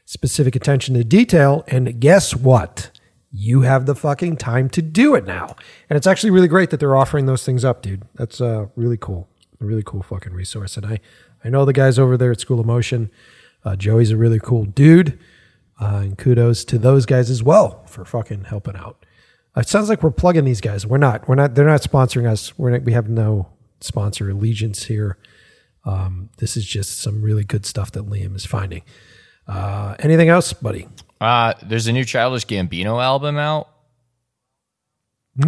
specific 0.05 0.55
attention 0.55 0.95
to 0.95 1.03
detail. 1.03 1.63
And 1.67 1.99
guess 1.99 2.35
what? 2.35 2.89
You 3.31 3.61
have 3.61 3.85
the 3.85 3.95
fucking 3.95 4.37
time 4.37 4.69
to 4.69 4.81
do 4.81 5.15
it 5.15 5.25
now. 5.25 5.55
And 5.89 5.97
it's 5.97 6.07
actually 6.07 6.31
really 6.31 6.47
great 6.47 6.71
that 6.71 6.79
they're 6.79 6.95
offering 6.95 7.25
those 7.25 7.45
things 7.45 7.63
up, 7.63 7.81
dude. 7.81 8.03
That's 8.15 8.41
uh, 8.41 8.67
really 8.75 8.97
cool. 8.97 9.29
A 9.61 9.65
really 9.65 9.83
cool 9.85 10.01
fucking 10.01 10.33
resource. 10.33 10.77
And 10.77 10.85
I, 10.85 10.99
I 11.43 11.49
know 11.49 11.65
the 11.65 11.73
guys 11.73 11.99
over 11.99 12.17
there 12.17 12.31
at 12.31 12.39
School 12.39 12.59
of 12.59 12.65
Motion. 12.65 13.11
Uh, 13.63 13.75
Joey's 13.75 14.11
a 14.11 14.17
really 14.17 14.39
cool 14.39 14.65
dude. 14.65 15.19
Uh, 15.79 16.01
and 16.03 16.17
kudos 16.17 16.65
to 16.65 16.77
those 16.77 17.05
guys 17.05 17.29
as 17.29 17.41
well 17.41 17.85
for 17.85 18.03
fucking 18.03 18.45
helping 18.45 18.75
out. 18.75 19.05
It 19.55 19.67
sounds 19.67 19.89
like 19.89 20.03
we're 20.03 20.11
plugging 20.11 20.45
these 20.45 20.61
guys. 20.61 20.85
We're 20.85 20.97
not. 20.97 21.27
We're 21.27 21.35
not. 21.35 21.55
They're 21.55 21.65
not 21.65 21.81
sponsoring 21.81 22.27
us. 22.27 22.57
We're 22.57 22.71
not, 22.71 22.83
we 22.83 22.93
have 22.93 23.09
no 23.09 23.49
sponsor 23.81 24.29
allegiance 24.29 24.85
here. 24.85 25.17
Um, 25.85 26.29
this 26.37 26.57
is 26.57 26.65
just 26.65 26.99
some 26.99 27.21
really 27.21 27.43
good 27.43 27.65
stuff 27.65 27.91
that 27.91 28.05
Liam 28.09 28.35
is 28.35 28.45
finding. 28.45 28.83
Uh, 29.47 29.95
anything 29.99 30.29
else, 30.29 30.53
buddy? 30.53 30.87
Uh, 31.19 31.53
there's 31.63 31.87
a 31.87 31.91
new 31.93 32.05
Childish 32.05 32.45
Gambino 32.45 33.03
album 33.03 33.37
out. 33.37 33.67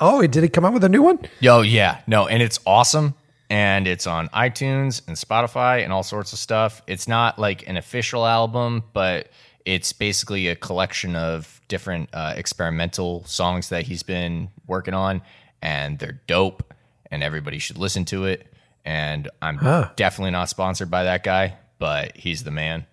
oh, 0.00 0.26
did 0.26 0.42
he 0.42 0.48
come 0.48 0.64
out 0.64 0.72
with 0.72 0.84
a 0.84 0.88
new 0.88 1.02
one? 1.02 1.18
Yo, 1.40 1.60
yeah, 1.62 2.00
no, 2.06 2.26
and 2.26 2.42
it's 2.42 2.60
awesome. 2.66 3.14
And 3.50 3.86
it's 3.86 4.06
on 4.06 4.28
iTunes 4.28 5.06
and 5.08 5.16
Spotify 5.16 5.82
and 5.82 5.92
all 5.92 6.02
sorts 6.02 6.34
of 6.34 6.38
stuff. 6.38 6.82
It's 6.86 7.08
not 7.08 7.38
like 7.38 7.66
an 7.66 7.78
official 7.78 8.26
album, 8.26 8.84
but 8.92 9.28
it's 9.64 9.92
basically 9.94 10.48
a 10.48 10.56
collection 10.56 11.16
of 11.16 11.60
different 11.68 12.10
uh, 12.12 12.34
experimental 12.36 13.24
songs 13.24 13.70
that 13.70 13.84
he's 13.84 14.02
been 14.02 14.50
working 14.66 14.92
on, 14.94 15.22
and 15.62 15.98
they're 15.98 16.20
dope, 16.26 16.74
and 17.10 17.22
everybody 17.22 17.58
should 17.58 17.78
listen 17.78 18.04
to 18.06 18.26
it. 18.26 18.46
And 18.84 19.30
I'm 19.40 19.56
Huh. 19.56 19.90
definitely 19.96 20.30
not 20.32 20.50
sponsored 20.50 20.90
by 20.90 21.04
that 21.04 21.22
guy, 21.24 21.54
but 21.78 22.16
he's 22.18 22.44
the 22.44 22.50
man. 22.50 22.86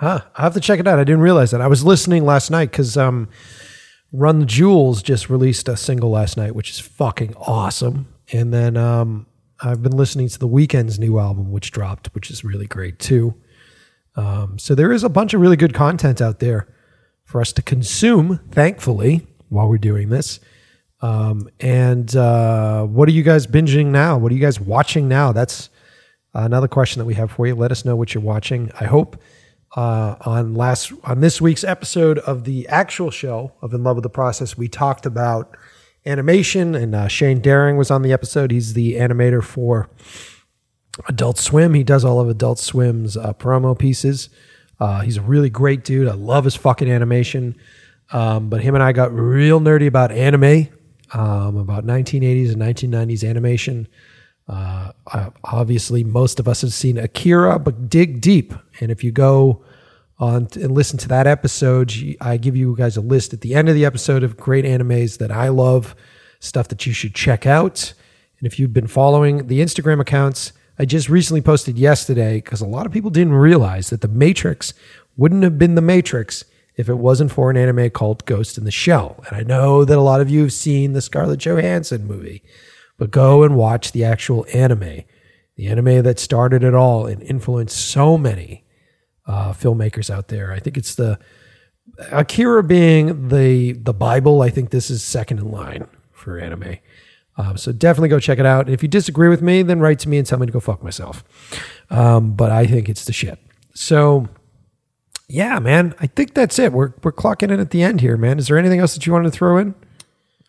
Huh. 0.00 0.22
I 0.34 0.40
have 0.40 0.54
to 0.54 0.60
check 0.60 0.80
it 0.80 0.86
out. 0.86 0.98
I 0.98 1.04
didn't 1.04 1.20
realize 1.20 1.50
that. 1.50 1.60
I 1.60 1.66
was 1.66 1.84
listening 1.84 2.24
last 2.24 2.50
night 2.50 2.70
because 2.70 2.96
um, 2.96 3.28
Run 4.12 4.38
the 4.38 4.46
Jewels 4.46 5.02
just 5.02 5.28
released 5.28 5.68
a 5.68 5.76
single 5.76 6.08
last 6.08 6.38
night, 6.38 6.54
which 6.54 6.70
is 6.70 6.78
fucking 6.78 7.34
awesome. 7.36 8.08
And 8.32 8.50
then 8.50 8.78
um, 8.78 9.26
I've 9.60 9.82
been 9.82 9.94
listening 9.94 10.30
to 10.30 10.38
the 10.38 10.48
Weeknd's 10.48 10.98
new 10.98 11.18
album, 11.18 11.52
which 11.52 11.70
dropped, 11.70 12.14
which 12.14 12.30
is 12.30 12.42
really 12.42 12.66
great 12.66 12.98
too. 12.98 13.34
Um, 14.16 14.58
so 14.58 14.74
there 14.74 14.90
is 14.90 15.04
a 15.04 15.10
bunch 15.10 15.34
of 15.34 15.42
really 15.42 15.58
good 15.58 15.74
content 15.74 16.22
out 16.22 16.38
there 16.38 16.66
for 17.24 17.42
us 17.42 17.52
to 17.52 17.60
consume, 17.60 18.40
thankfully, 18.50 19.26
while 19.50 19.68
we're 19.68 19.76
doing 19.76 20.08
this. 20.08 20.40
Um, 21.02 21.50
and 21.60 22.16
uh, 22.16 22.86
what 22.86 23.06
are 23.06 23.12
you 23.12 23.22
guys 23.22 23.46
binging 23.46 23.88
now? 23.88 24.16
What 24.16 24.32
are 24.32 24.34
you 24.34 24.40
guys 24.40 24.58
watching 24.58 25.08
now? 25.08 25.32
That's 25.32 25.68
another 26.32 26.68
question 26.68 27.00
that 27.00 27.06
we 27.06 27.14
have 27.14 27.30
for 27.30 27.46
you. 27.46 27.54
Let 27.54 27.70
us 27.70 27.84
know 27.84 27.96
what 27.96 28.14
you're 28.14 28.24
watching. 28.24 28.72
I 28.80 28.86
hope 28.86 29.22
uh, 29.76 30.16
on 30.22 30.54
last 30.54 30.92
on 31.04 31.20
this 31.20 31.40
week's 31.40 31.64
episode 31.64 32.18
of 32.20 32.44
the 32.44 32.66
actual 32.68 33.10
show 33.10 33.52
of 33.62 33.72
In 33.72 33.84
Love 33.84 33.96
with 33.96 34.02
the 34.02 34.10
Process, 34.10 34.56
we 34.56 34.68
talked 34.68 35.06
about 35.06 35.56
animation, 36.04 36.74
and 36.74 36.94
uh, 36.94 37.08
Shane 37.08 37.40
Daring 37.40 37.76
was 37.76 37.90
on 37.90 38.02
the 38.02 38.12
episode. 38.12 38.50
He's 38.50 38.74
the 38.74 38.94
animator 38.94 39.42
for 39.42 39.88
Adult 41.08 41.38
Swim. 41.38 41.74
He 41.74 41.84
does 41.84 42.04
all 42.04 42.20
of 42.20 42.28
Adult 42.28 42.58
Swim's 42.58 43.16
uh, 43.16 43.32
promo 43.34 43.78
pieces. 43.78 44.28
Uh, 44.78 45.00
he's 45.00 45.18
a 45.18 45.22
really 45.22 45.50
great 45.50 45.84
dude. 45.84 46.08
I 46.08 46.14
love 46.14 46.44
his 46.44 46.56
fucking 46.56 46.90
animation. 46.90 47.54
Um, 48.12 48.48
but 48.48 48.60
him 48.60 48.74
and 48.74 48.82
I 48.82 48.92
got 48.92 49.12
real 49.12 49.60
nerdy 49.60 49.86
about 49.86 50.10
anime, 50.10 50.68
um, 51.12 51.56
about 51.56 51.84
1980s 51.84 52.52
and 52.52 52.60
1990s 52.60 53.28
animation. 53.28 53.86
Uh, 54.50 54.90
obviously, 55.44 56.02
most 56.02 56.40
of 56.40 56.48
us 56.48 56.62
have 56.62 56.72
seen 56.72 56.98
Akira, 56.98 57.58
but 57.60 57.88
dig 57.88 58.20
deep. 58.20 58.52
And 58.80 58.90
if 58.90 59.04
you 59.04 59.12
go 59.12 59.62
on 60.18 60.48
and 60.54 60.72
listen 60.72 60.98
to 60.98 61.08
that 61.08 61.28
episode, 61.28 61.92
I 62.20 62.36
give 62.36 62.56
you 62.56 62.74
guys 62.76 62.96
a 62.96 63.00
list 63.00 63.32
at 63.32 63.42
the 63.42 63.54
end 63.54 63.68
of 63.68 63.76
the 63.76 63.84
episode 63.84 64.24
of 64.24 64.36
great 64.36 64.64
animes 64.64 65.18
that 65.18 65.30
I 65.30 65.48
love, 65.48 65.94
stuff 66.40 66.66
that 66.68 66.84
you 66.84 66.92
should 66.92 67.14
check 67.14 67.46
out. 67.46 67.94
And 68.40 68.46
if 68.46 68.58
you've 68.58 68.72
been 68.72 68.88
following 68.88 69.46
the 69.46 69.60
Instagram 69.60 70.00
accounts, 70.00 70.52
I 70.80 70.84
just 70.84 71.08
recently 71.08 71.42
posted 71.42 71.78
yesterday 71.78 72.38
because 72.38 72.60
a 72.60 72.66
lot 72.66 72.86
of 72.86 72.92
people 72.92 73.10
didn't 73.10 73.34
realize 73.34 73.90
that 73.90 74.00
The 74.00 74.08
Matrix 74.08 74.74
wouldn't 75.16 75.44
have 75.44 75.58
been 75.58 75.76
The 75.76 75.82
Matrix 75.82 76.44
if 76.74 76.88
it 76.88 76.98
wasn't 76.98 77.30
for 77.30 77.50
an 77.50 77.56
anime 77.56 77.90
called 77.90 78.24
Ghost 78.24 78.58
in 78.58 78.64
the 78.64 78.70
Shell. 78.72 79.22
And 79.28 79.36
I 79.36 79.42
know 79.42 79.84
that 79.84 79.98
a 79.98 80.02
lot 80.02 80.20
of 80.20 80.30
you 80.30 80.40
have 80.40 80.52
seen 80.52 80.92
the 80.92 81.02
Scarlett 81.02 81.40
Johansson 81.40 82.06
movie, 82.06 82.42
but 83.00 83.10
go 83.10 83.42
and 83.42 83.56
watch 83.56 83.92
the 83.92 84.04
actual 84.04 84.44
anime, 84.52 85.04
the 85.56 85.68
anime 85.68 86.02
that 86.02 86.18
started 86.18 86.62
it 86.62 86.74
all 86.74 87.06
and 87.06 87.22
influenced 87.22 87.74
so 87.74 88.18
many 88.18 88.62
uh, 89.26 89.54
filmmakers 89.54 90.10
out 90.10 90.28
there. 90.28 90.52
I 90.52 90.58
think 90.58 90.76
it's 90.76 90.94
the 90.96 91.18
Akira 92.12 92.62
being 92.62 93.28
the 93.28 93.72
the 93.72 93.94
Bible. 93.94 94.42
I 94.42 94.50
think 94.50 94.68
this 94.68 94.90
is 94.90 95.02
second 95.02 95.38
in 95.38 95.50
line 95.50 95.86
for 96.12 96.38
anime. 96.38 96.76
Um, 97.38 97.56
so 97.56 97.72
definitely 97.72 98.10
go 98.10 98.20
check 98.20 98.38
it 98.38 98.44
out. 98.44 98.66
And 98.66 98.74
if 98.74 98.82
you 98.82 98.88
disagree 98.88 99.30
with 99.30 99.40
me, 99.40 99.62
then 99.62 99.80
write 99.80 100.00
to 100.00 100.08
me 100.10 100.18
and 100.18 100.26
tell 100.26 100.38
me 100.38 100.44
to 100.44 100.52
go 100.52 100.60
fuck 100.60 100.82
myself. 100.82 101.24
Um, 101.88 102.34
but 102.34 102.52
I 102.52 102.66
think 102.66 102.90
it's 102.90 103.06
the 103.06 103.14
shit. 103.14 103.38
So 103.72 104.28
yeah, 105.26 105.58
man, 105.58 105.94
I 106.00 106.06
think 106.06 106.34
that's 106.34 106.58
it. 106.58 106.74
We're 106.74 106.92
we're 107.02 107.12
clocking 107.12 107.50
in 107.50 107.60
at 107.60 107.70
the 107.70 107.82
end 107.82 108.02
here, 108.02 108.18
man. 108.18 108.38
Is 108.38 108.48
there 108.48 108.58
anything 108.58 108.78
else 108.78 108.92
that 108.92 109.06
you 109.06 109.14
wanted 109.14 109.32
to 109.32 109.38
throw 109.38 109.56
in? 109.56 109.74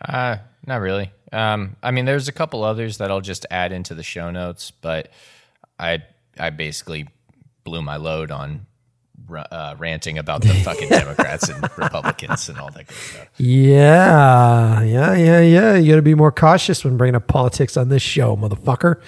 Uh, 0.04 0.40
not 0.66 0.82
really. 0.82 1.12
Um, 1.32 1.76
I 1.82 1.92
mean, 1.92 2.06
there's 2.06 2.28
a 2.28 2.32
couple 2.32 2.64
others 2.64 2.98
that 2.98 3.10
I'll 3.10 3.22
just 3.22 3.46
add 3.50 3.72
into 3.72 3.96
the 3.96 4.04
show 4.04 4.32
notes, 4.32 4.72
but 4.72 5.10
I 5.80 6.04
I 6.38 6.50
basically 6.50 7.08
blew 7.64 7.82
my 7.82 7.98
load 7.98 8.32
on 8.32 8.66
uh, 9.52 9.76
ranting 9.78 10.18
about 10.18 10.42
the 10.42 10.50
fucking 10.50 10.90
Democrats 10.90 11.50
and 11.50 11.62
Republicans 11.78 12.50
and 12.50 12.60
all 12.60 12.70
that 12.72 12.88
good 12.88 12.98
stuff. 12.98 13.28
Yeah, 13.38 14.82
yeah, 14.82 15.16
yeah, 15.16 15.40
yeah. 15.42 15.76
You 15.76 15.92
got 15.92 15.98
to 15.98 16.02
be 16.02 16.16
more 16.16 16.32
cautious 16.32 16.84
when 16.84 16.98
bringing 16.98 17.16
up 17.16 17.28
politics 17.28 17.78
on 17.78 17.90
this 17.90 18.02
show, 18.02 18.36
motherfucker. 18.36 19.02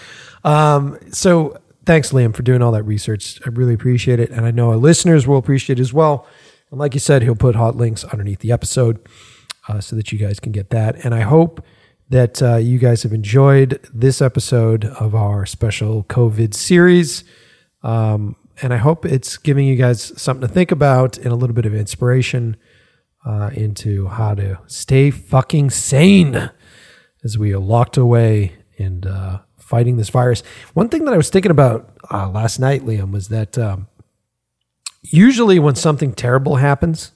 Um, 0.44 0.98
so 1.12 1.58
thanks, 1.86 2.12
Liam, 2.12 2.36
for 2.36 2.44
doing 2.44 2.62
all 2.62 2.72
that 2.72 2.84
research. 2.84 3.40
I 3.46 3.50
really 3.50 3.74
appreciate 3.74 4.20
it, 4.20 4.30
and 4.30 4.46
I 4.46 4.52
know 4.52 4.70
our 4.70 4.78
listeners 4.78 5.28
will 5.28 5.38
appreciate 5.38 5.80
it 5.80 5.82
as 5.82 5.94
well. 5.94 6.28
And 6.72 6.80
like 6.80 6.94
you 6.94 7.00
said, 7.00 7.22
he'll 7.22 7.36
put 7.36 7.56
hot 7.56 7.76
links 7.76 8.04
underneath 8.06 8.40
the 8.40 8.52
episode 8.52 9.00
uh, 9.68 9.80
so 9.80 9.96
that 9.96 10.12
you 10.12 10.20
guys 10.20 10.40
can 10.40 10.52
get 10.52 10.70
that. 10.72 11.04
And 11.06 11.14
I 11.14 11.22
hope 11.22 11.64
that 12.10 12.42
uh, 12.42 12.58
you 12.58 12.78
guys 12.78 13.04
have 13.04 13.14
enjoyed 13.14 13.80
this 13.94 14.22
episode 14.22 14.86
of 14.86 15.16
our 15.16 15.46
special 15.46 16.04
COVID 16.04 16.54
series. 16.54 17.24
Um, 17.82 18.36
and 18.62 18.74
I 18.74 18.78
hope 18.78 19.06
it's 19.06 19.38
giving 19.38 19.66
you 19.66 19.76
guys 19.76 20.14
something 20.22 20.48
to 20.48 20.54
think 20.54 20.72
about 20.72 21.18
and 21.18 21.28
a 21.28 21.36
little 21.36 21.56
bit 21.56 21.66
of 21.66 21.74
inspiration 21.74 22.56
uh, 23.26 23.50
into 23.54 24.08
how 24.08 24.36
to 24.36 24.60
stay 24.68 25.10
fucking 25.10 25.70
sane 25.70 26.52
as 27.24 27.38
we 27.38 27.54
are 27.54 27.60
locked 27.60 27.98
away 27.98 28.54
and 28.78 29.06
uh, 29.06 29.40
fighting 29.58 29.98
this 29.98 30.10
virus. 30.10 30.44
One 30.74 30.90
thing 30.90 31.06
that 31.06 31.14
I 31.14 31.18
was 31.18 31.30
thinking 31.30 31.52
about 31.52 31.98
uh, 32.12 32.30
last 32.30 32.60
night, 32.60 32.86
Liam, 32.86 33.12
was 33.12 33.30
that 33.30 33.58
um, 33.58 33.88
usually 35.02 35.58
when 35.58 35.76
something 35.76 36.14
terrible 36.14 36.58
happens, 36.58 37.13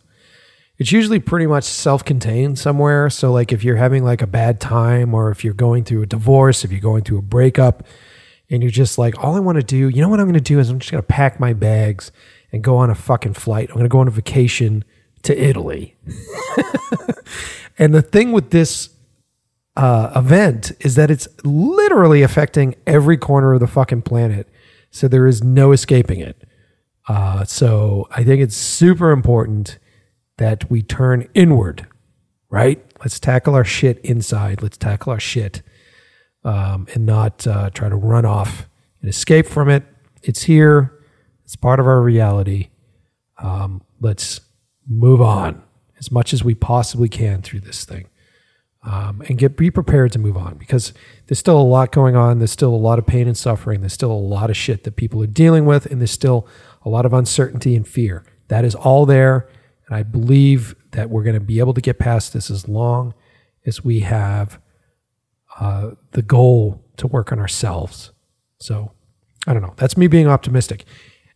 it's 0.78 0.92
usually 0.92 1.20
pretty 1.20 1.48
much 1.48 1.64
self-contained 1.64 2.60
somewhere. 2.60 3.10
So 3.10 3.32
like 3.32 3.52
if 3.52 3.64
you're 3.64 3.78
having 3.78 4.04
like 4.04 4.22
a 4.22 4.28
bad 4.28 4.62
time 4.62 5.14
or 5.14 5.32
if 5.32 5.44
you're 5.44 5.54
going 5.54 5.84
through 5.84 6.04
a 6.04 6.06
divorce, 6.06 6.64
if 6.64 6.72
you're 6.72 6.80
going 6.80 7.04
through 7.04 7.18
a 7.18 7.24
breakup 7.24 7.84
and 8.50 8.62
you're 8.62 8.72
just 8.72 8.98
like, 8.98 9.22
all 9.24 9.36
I 9.36 9.40
want 9.40 9.58
to 9.58 9.64
do, 9.64 9.90
you 9.90 10.02
know 10.02 10.10
what 10.10 10.20
I'm 10.20 10.28
going 10.28 10.36
to 10.36 10.40
do 10.40 10.60
is 10.60 10.70
I'm 10.70 10.80
just 10.80 10.92
going 10.92 11.02
to 11.02 11.08
pack 11.08 11.40
my 11.40 11.54
bags 11.54 12.12
and 12.52 12.64
go 12.64 12.78
on 12.78 12.90
a 12.90 12.96
fucking 12.96 13.34
flight. 13.34 13.70
I'm 13.70 13.76
going 13.76 13.86
to 13.86 13.90
go 13.90 14.00
on 14.00 14.08
a 14.08 14.12
vacation 14.12 14.86
to 15.24 15.38
Italy. 15.38 15.96
and 17.78 17.94
the 17.94 18.02
thing 18.02 18.32
with 18.32 18.52
this 18.52 18.90
uh, 19.76 20.12
event 20.16 20.72
is 20.80 20.96
that 20.96 21.10
it's 21.10 21.28
literally 21.44 22.22
affecting 22.22 22.76
every 22.86 23.18
corner 23.18 23.54
of 23.54 23.60
the 23.60 23.68
fucking 23.68 24.04
planet. 24.04 24.48
So 24.92 25.08
there 25.08 25.28
is 25.28 25.44
no 25.44 25.72
escaping 25.72 26.20
it. 26.20 26.44
Uh, 27.08 27.46
so 27.46 28.08
I 28.12 28.24
think 28.24 28.42
it's 28.42 28.56
super 28.56 29.12
important 29.12 29.80
that 30.38 30.70
we 30.70 30.82
turn 30.82 31.28
inward, 31.34 31.88
right? 32.50 32.84
Let's 33.00 33.20
tackle 33.20 33.56
our 33.56 33.66
shit 33.66 34.00
inside. 34.00 34.62
Let's 34.62 34.78
tackle 34.78 35.12
our 35.12 35.20
shit 35.20 35.62
um, 36.44 36.88
and 36.94 37.06
not 37.06 37.46
uh, 37.46 37.70
try 37.72 37.90
to 37.90 37.96
run 37.96 38.26
off 38.26 38.68
and 39.02 39.10
escape 39.10 39.48
from 39.48 39.70
it. 39.70 39.84
It's 40.24 40.44
here, 40.44 40.94
it's 41.44 41.56
part 41.56 41.80
of 41.80 41.88
our 41.88 42.02
reality. 42.02 42.70
Um, 43.38 43.84
let's 44.00 44.42
move 44.88 45.22
on 45.22 45.62
as 46.00 46.12
much 46.12 46.34
as 46.34 46.44
we 46.44 46.56
possibly 46.56 47.10
can 47.10 47.42
through 47.42 47.62
this 47.62 47.86
thing. 47.86 48.08
Um, 48.84 49.22
and 49.28 49.38
get 49.38 49.58
be 49.58 49.70
prepared 49.70 50.14
to 50.14 50.20
move 50.20 50.38
on 50.38 50.56
because 50.58 50.94
there's 51.26 51.40
still 51.40 51.60
a 51.60 51.64
lot 51.64 51.92
going 51.92 52.16
on. 52.16 52.38
There's 52.38 52.52
still 52.52 52.74
a 52.74 52.76
lot 52.76 53.00
of 53.00 53.06
pain 53.06 53.28
and 53.28 53.38
suffering. 53.38 53.82
There's 53.82 53.92
still 53.92 54.12
a 54.12 54.14
lot 54.14 54.50
of 54.50 54.56
shit 54.56 54.86
that 54.86 54.96
people 54.96 55.22
are 55.22 55.28
dealing 55.28 55.66
with, 55.66 55.88
and 55.88 56.00
there's 56.00 56.12
still 56.12 56.48
a 56.84 56.90
lot 56.90 57.06
of 57.06 57.12
uncertainty 57.12 57.76
and 57.76 57.86
fear. 57.86 58.24
That 58.48 58.64
is 58.64 58.76
all 58.76 59.06
there, 59.06 59.50
and 59.88 59.96
I 59.96 60.04
believe 60.04 60.76
that 60.92 61.10
we're 61.10 61.24
going 61.24 61.36
to 61.36 61.40
be 61.40 61.60
able 61.60 61.74
to 61.74 61.82
get 61.82 62.00
past 62.00 62.34
this 62.34 62.50
as 62.50 62.68
long 62.68 63.14
as 63.66 63.84
we 63.84 64.02
have 64.02 64.60
uh, 65.60 65.92
the 66.12 66.22
goal 66.22 66.84
to 66.98 67.08
work 67.08 67.32
on 67.32 67.40
ourselves. 67.40 68.12
So 68.60 68.92
I 69.46 69.54
don't 69.54 69.62
know. 69.62 69.74
That's 69.78 69.98
me 69.98 70.08
being 70.08 70.28
optimistic. 70.28 70.86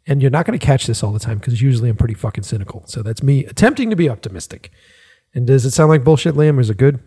And 0.07 0.22
you're 0.22 0.32
not 0.32 0.45
going 0.45 0.57
to 0.57 0.65
catch 0.65 0.88
this 0.88 1.03
all 1.03 1.11
the 1.11 1.19
time 1.19 1.38
because 1.38 1.61
usually 1.61 1.90
I'm 1.90 1.95
pretty 1.95 2.15
fucking 2.15 2.44
cynical. 2.44 2.84
So 2.88 3.03
that's 3.03 3.22
me 3.22 3.45
attempting 3.45 3.90
to 3.91 3.95
be 3.95 4.10
optimistic. 4.10 4.72
And 5.34 5.48
does 5.48 5.65
it 5.65 5.72
sound 5.72 5.90
like 5.90 6.03
bullshit, 6.03 6.36
Liam? 6.36 6.60
Is 6.60 6.69
it 6.69 6.78
good? 6.78 6.99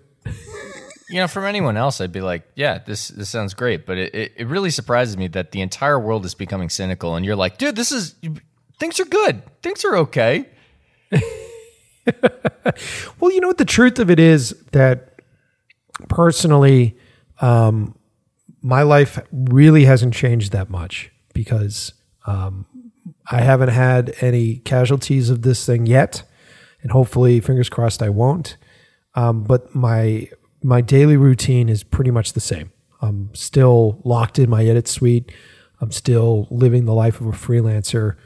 you 1.10 1.16
know, 1.16 1.28
from 1.28 1.44
anyone 1.44 1.76
else, 1.76 2.00
I'd 2.00 2.12
be 2.12 2.20
like, 2.20 2.44
yeah, 2.54 2.78
this 2.78 3.08
this 3.08 3.28
sounds 3.28 3.52
great. 3.52 3.84
But 3.84 3.98
it, 3.98 4.14
it, 4.14 4.32
it 4.36 4.46
really 4.46 4.70
surprises 4.70 5.16
me 5.16 5.28
that 5.28 5.52
the 5.52 5.60
entire 5.60 5.98
world 5.98 6.24
is 6.24 6.34
becoming 6.34 6.70
cynical, 6.70 7.16
and 7.16 7.26
you're 7.26 7.36
like, 7.36 7.58
dude, 7.58 7.76
this 7.76 7.92
is 7.92 8.14
things 8.78 8.98
are 9.00 9.04
good, 9.04 9.42
things 9.62 9.84
are 9.84 9.96
okay. 9.98 10.48
well, 13.20 13.32
you 13.32 13.40
know 13.40 13.48
what 13.48 13.58
the 13.58 13.64
truth 13.64 13.98
of 13.98 14.10
it 14.10 14.18
is 14.18 14.50
that 14.72 15.20
personally, 16.08 16.96
um, 17.40 17.96
my 18.62 18.82
life 18.82 19.18
really 19.32 19.84
hasn't 19.84 20.14
changed 20.14 20.52
that 20.52 20.70
much 20.70 21.10
because 21.34 21.92
um, 22.26 22.66
I 23.30 23.40
haven't 23.40 23.68
had 23.68 24.14
any 24.20 24.56
casualties 24.56 25.30
of 25.30 25.42
this 25.42 25.66
thing 25.66 25.86
yet, 25.86 26.22
and 26.82 26.92
hopefully, 26.92 27.40
fingers 27.40 27.68
crossed, 27.68 28.02
I 28.02 28.08
won't. 28.08 28.56
Um, 29.14 29.44
but 29.44 29.74
my 29.74 30.28
my 30.62 30.80
daily 30.80 31.16
routine 31.16 31.68
is 31.68 31.82
pretty 31.82 32.10
much 32.10 32.32
the 32.32 32.40
same. 32.40 32.72
I'm 33.02 33.34
still 33.34 34.00
locked 34.04 34.38
in 34.38 34.48
my 34.48 34.64
edit 34.64 34.88
suite. 34.88 35.30
I'm 35.80 35.90
still 35.90 36.48
living 36.50 36.86
the 36.86 36.94
life 36.94 37.20
of 37.20 37.26
a 37.26 37.32
freelancer. 37.32 38.16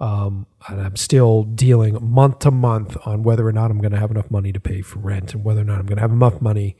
Um, 0.00 0.46
and 0.68 0.80
I'm 0.80 0.96
still 0.96 1.42
dealing 1.42 1.98
month 2.00 2.40
to 2.40 2.50
month 2.50 2.96
on 3.04 3.24
whether 3.24 3.46
or 3.46 3.52
not 3.52 3.70
I'm 3.70 3.80
going 3.80 3.92
to 3.92 3.98
have 3.98 4.10
enough 4.10 4.30
money 4.30 4.52
to 4.52 4.60
pay 4.60 4.80
for 4.80 5.00
rent 5.00 5.34
and 5.34 5.44
whether 5.44 5.60
or 5.60 5.64
not 5.64 5.80
I'm 5.80 5.86
going 5.86 5.96
to 5.96 6.02
have 6.02 6.12
enough 6.12 6.40
money 6.40 6.76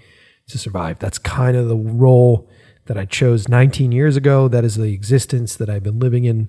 to 0.49 0.59
survive. 0.59 0.99
That's 0.99 1.19
kind 1.19 1.57
of 1.57 1.69
the 1.69 1.77
role 1.77 2.49
that 2.87 2.97
I 2.97 3.05
chose 3.05 3.49
19 3.49 3.93
years 3.93 4.17
ago. 4.17 4.49
That 4.49 4.65
is 4.65 4.77
the 4.77 4.93
existence 4.93 5.57
that 5.57 5.69
I've 5.69 5.83
been 5.83 5.99
living 5.99 6.25
in 6.25 6.49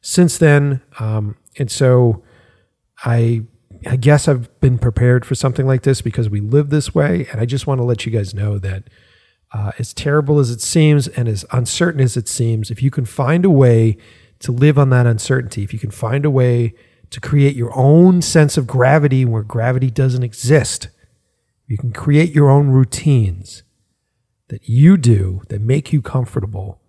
since 0.00 0.38
then. 0.38 0.82
Um, 0.98 1.36
and 1.56 1.70
so 1.70 2.22
I 3.04 3.42
I 3.86 3.96
guess 3.96 4.26
I've 4.26 4.60
been 4.60 4.78
prepared 4.78 5.24
for 5.24 5.34
something 5.34 5.66
like 5.66 5.82
this 5.82 6.02
because 6.02 6.28
we 6.28 6.40
live 6.40 6.70
this 6.70 6.94
way. 6.94 7.28
And 7.30 7.40
I 7.40 7.44
just 7.44 7.66
want 7.66 7.78
to 7.78 7.84
let 7.84 8.04
you 8.06 8.12
guys 8.12 8.34
know 8.34 8.58
that 8.58 8.84
uh, 9.52 9.72
as 9.78 9.94
terrible 9.94 10.40
as 10.40 10.50
it 10.50 10.60
seems 10.60 11.06
and 11.08 11.28
as 11.28 11.44
uncertain 11.52 12.00
as 12.00 12.16
it 12.16 12.28
seems, 12.28 12.70
if 12.70 12.82
you 12.82 12.90
can 12.90 13.04
find 13.04 13.44
a 13.44 13.50
way 13.50 13.96
to 14.40 14.52
live 14.52 14.78
on 14.78 14.90
that 14.90 15.06
uncertainty, 15.06 15.62
if 15.62 15.72
you 15.72 15.78
can 15.78 15.90
find 15.90 16.24
a 16.24 16.30
way 16.30 16.74
to 17.10 17.20
create 17.20 17.56
your 17.56 17.76
own 17.76 18.22
sense 18.22 18.56
of 18.56 18.66
gravity 18.66 19.24
where 19.24 19.42
gravity 19.42 19.90
doesn't 19.90 20.22
exist, 20.22 20.88
you 21.66 21.76
can 21.76 21.92
create 21.92 22.34
your 22.34 22.50
own 22.50 22.68
routines 22.68 23.62
that 24.48 24.68
you 24.68 24.96
do 24.96 25.42
that 25.48 25.60
make 25.60 25.92
you 25.92 26.00
comfortable, 26.00 26.80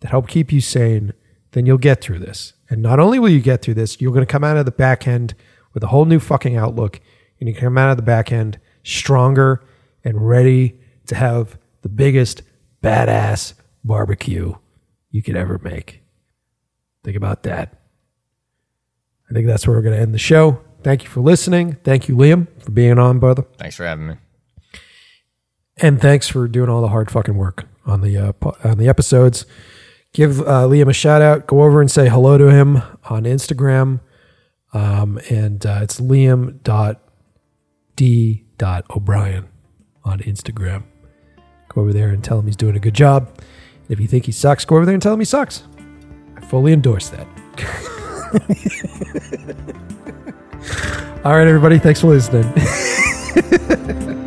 that 0.00 0.10
help 0.10 0.28
keep 0.28 0.52
you 0.52 0.60
sane, 0.60 1.12
then 1.52 1.66
you'll 1.66 1.78
get 1.78 2.00
through 2.00 2.18
this. 2.18 2.52
And 2.68 2.82
not 2.82 3.00
only 3.00 3.18
will 3.18 3.28
you 3.28 3.40
get 3.40 3.62
through 3.62 3.74
this, 3.74 4.00
you're 4.00 4.12
going 4.12 4.26
to 4.26 4.30
come 4.30 4.44
out 4.44 4.56
of 4.56 4.64
the 4.64 4.70
back 4.70 5.06
end 5.06 5.34
with 5.72 5.82
a 5.82 5.88
whole 5.88 6.04
new 6.04 6.20
fucking 6.20 6.56
outlook, 6.56 7.00
and 7.38 7.48
you 7.48 7.54
come 7.54 7.78
out 7.78 7.90
of 7.90 7.96
the 7.96 8.02
back 8.02 8.32
end 8.32 8.58
stronger 8.82 9.64
and 10.04 10.26
ready 10.28 10.78
to 11.06 11.14
have 11.14 11.58
the 11.82 11.88
biggest 11.88 12.42
badass 12.82 13.54
barbecue 13.84 14.54
you 15.10 15.22
could 15.22 15.36
ever 15.36 15.58
make. 15.58 15.99
Think 17.04 17.16
about 17.16 17.42
that. 17.44 17.80
I 19.30 19.32
think 19.32 19.46
that's 19.46 19.66
where 19.66 19.76
we're 19.76 19.82
going 19.82 19.96
to 19.96 20.02
end 20.02 20.12
the 20.14 20.18
show. 20.18 20.60
Thank 20.82 21.04
you 21.04 21.08
for 21.08 21.20
listening. 21.20 21.76
Thank 21.84 22.08
you, 22.08 22.16
Liam, 22.16 22.48
for 22.62 22.70
being 22.70 22.98
on, 22.98 23.18
brother. 23.18 23.44
Thanks 23.58 23.76
for 23.76 23.84
having 23.84 24.08
me. 24.08 24.14
And 25.76 26.00
thanks 26.00 26.28
for 26.28 26.48
doing 26.48 26.68
all 26.68 26.80
the 26.82 26.88
hard 26.88 27.10
fucking 27.10 27.36
work 27.36 27.66
on 27.86 28.00
the 28.00 28.16
uh, 28.18 28.32
on 28.64 28.78
the 28.78 28.88
episodes. 28.88 29.46
Give 30.12 30.40
uh, 30.40 30.66
Liam 30.66 30.88
a 30.88 30.92
shout 30.92 31.22
out. 31.22 31.46
Go 31.46 31.62
over 31.62 31.80
and 31.80 31.90
say 31.90 32.08
hello 32.08 32.36
to 32.36 32.50
him 32.50 32.82
on 33.08 33.24
Instagram. 33.24 34.00
Um, 34.72 35.18
and 35.30 35.64
uh, 35.64 35.80
it's 35.82 36.00
liam.d.o'brien 36.00 36.58
on 40.04 40.18
Instagram. 40.20 40.84
Go 41.68 41.82
over 41.82 41.92
there 41.92 42.08
and 42.08 42.22
tell 42.22 42.38
him 42.38 42.46
he's 42.46 42.56
doing 42.56 42.76
a 42.76 42.80
good 42.80 42.94
job. 42.94 43.28
If 43.88 44.00
you 44.00 44.06
think 44.06 44.26
he 44.26 44.32
sucks, 44.32 44.64
go 44.64 44.76
over 44.76 44.84
there 44.84 44.94
and 44.94 45.02
tell 45.02 45.14
him 45.14 45.20
he 45.20 45.24
sucks. 45.24 45.64
I 46.40 46.46
fully 46.46 46.72
endorse 46.72 47.10
that. 47.10 47.26
All 51.24 51.36
right, 51.36 51.46
everybody. 51.46 51.78
Thanks 51.78 52.00
for 52.00 52.06
listening. 52.08 52.44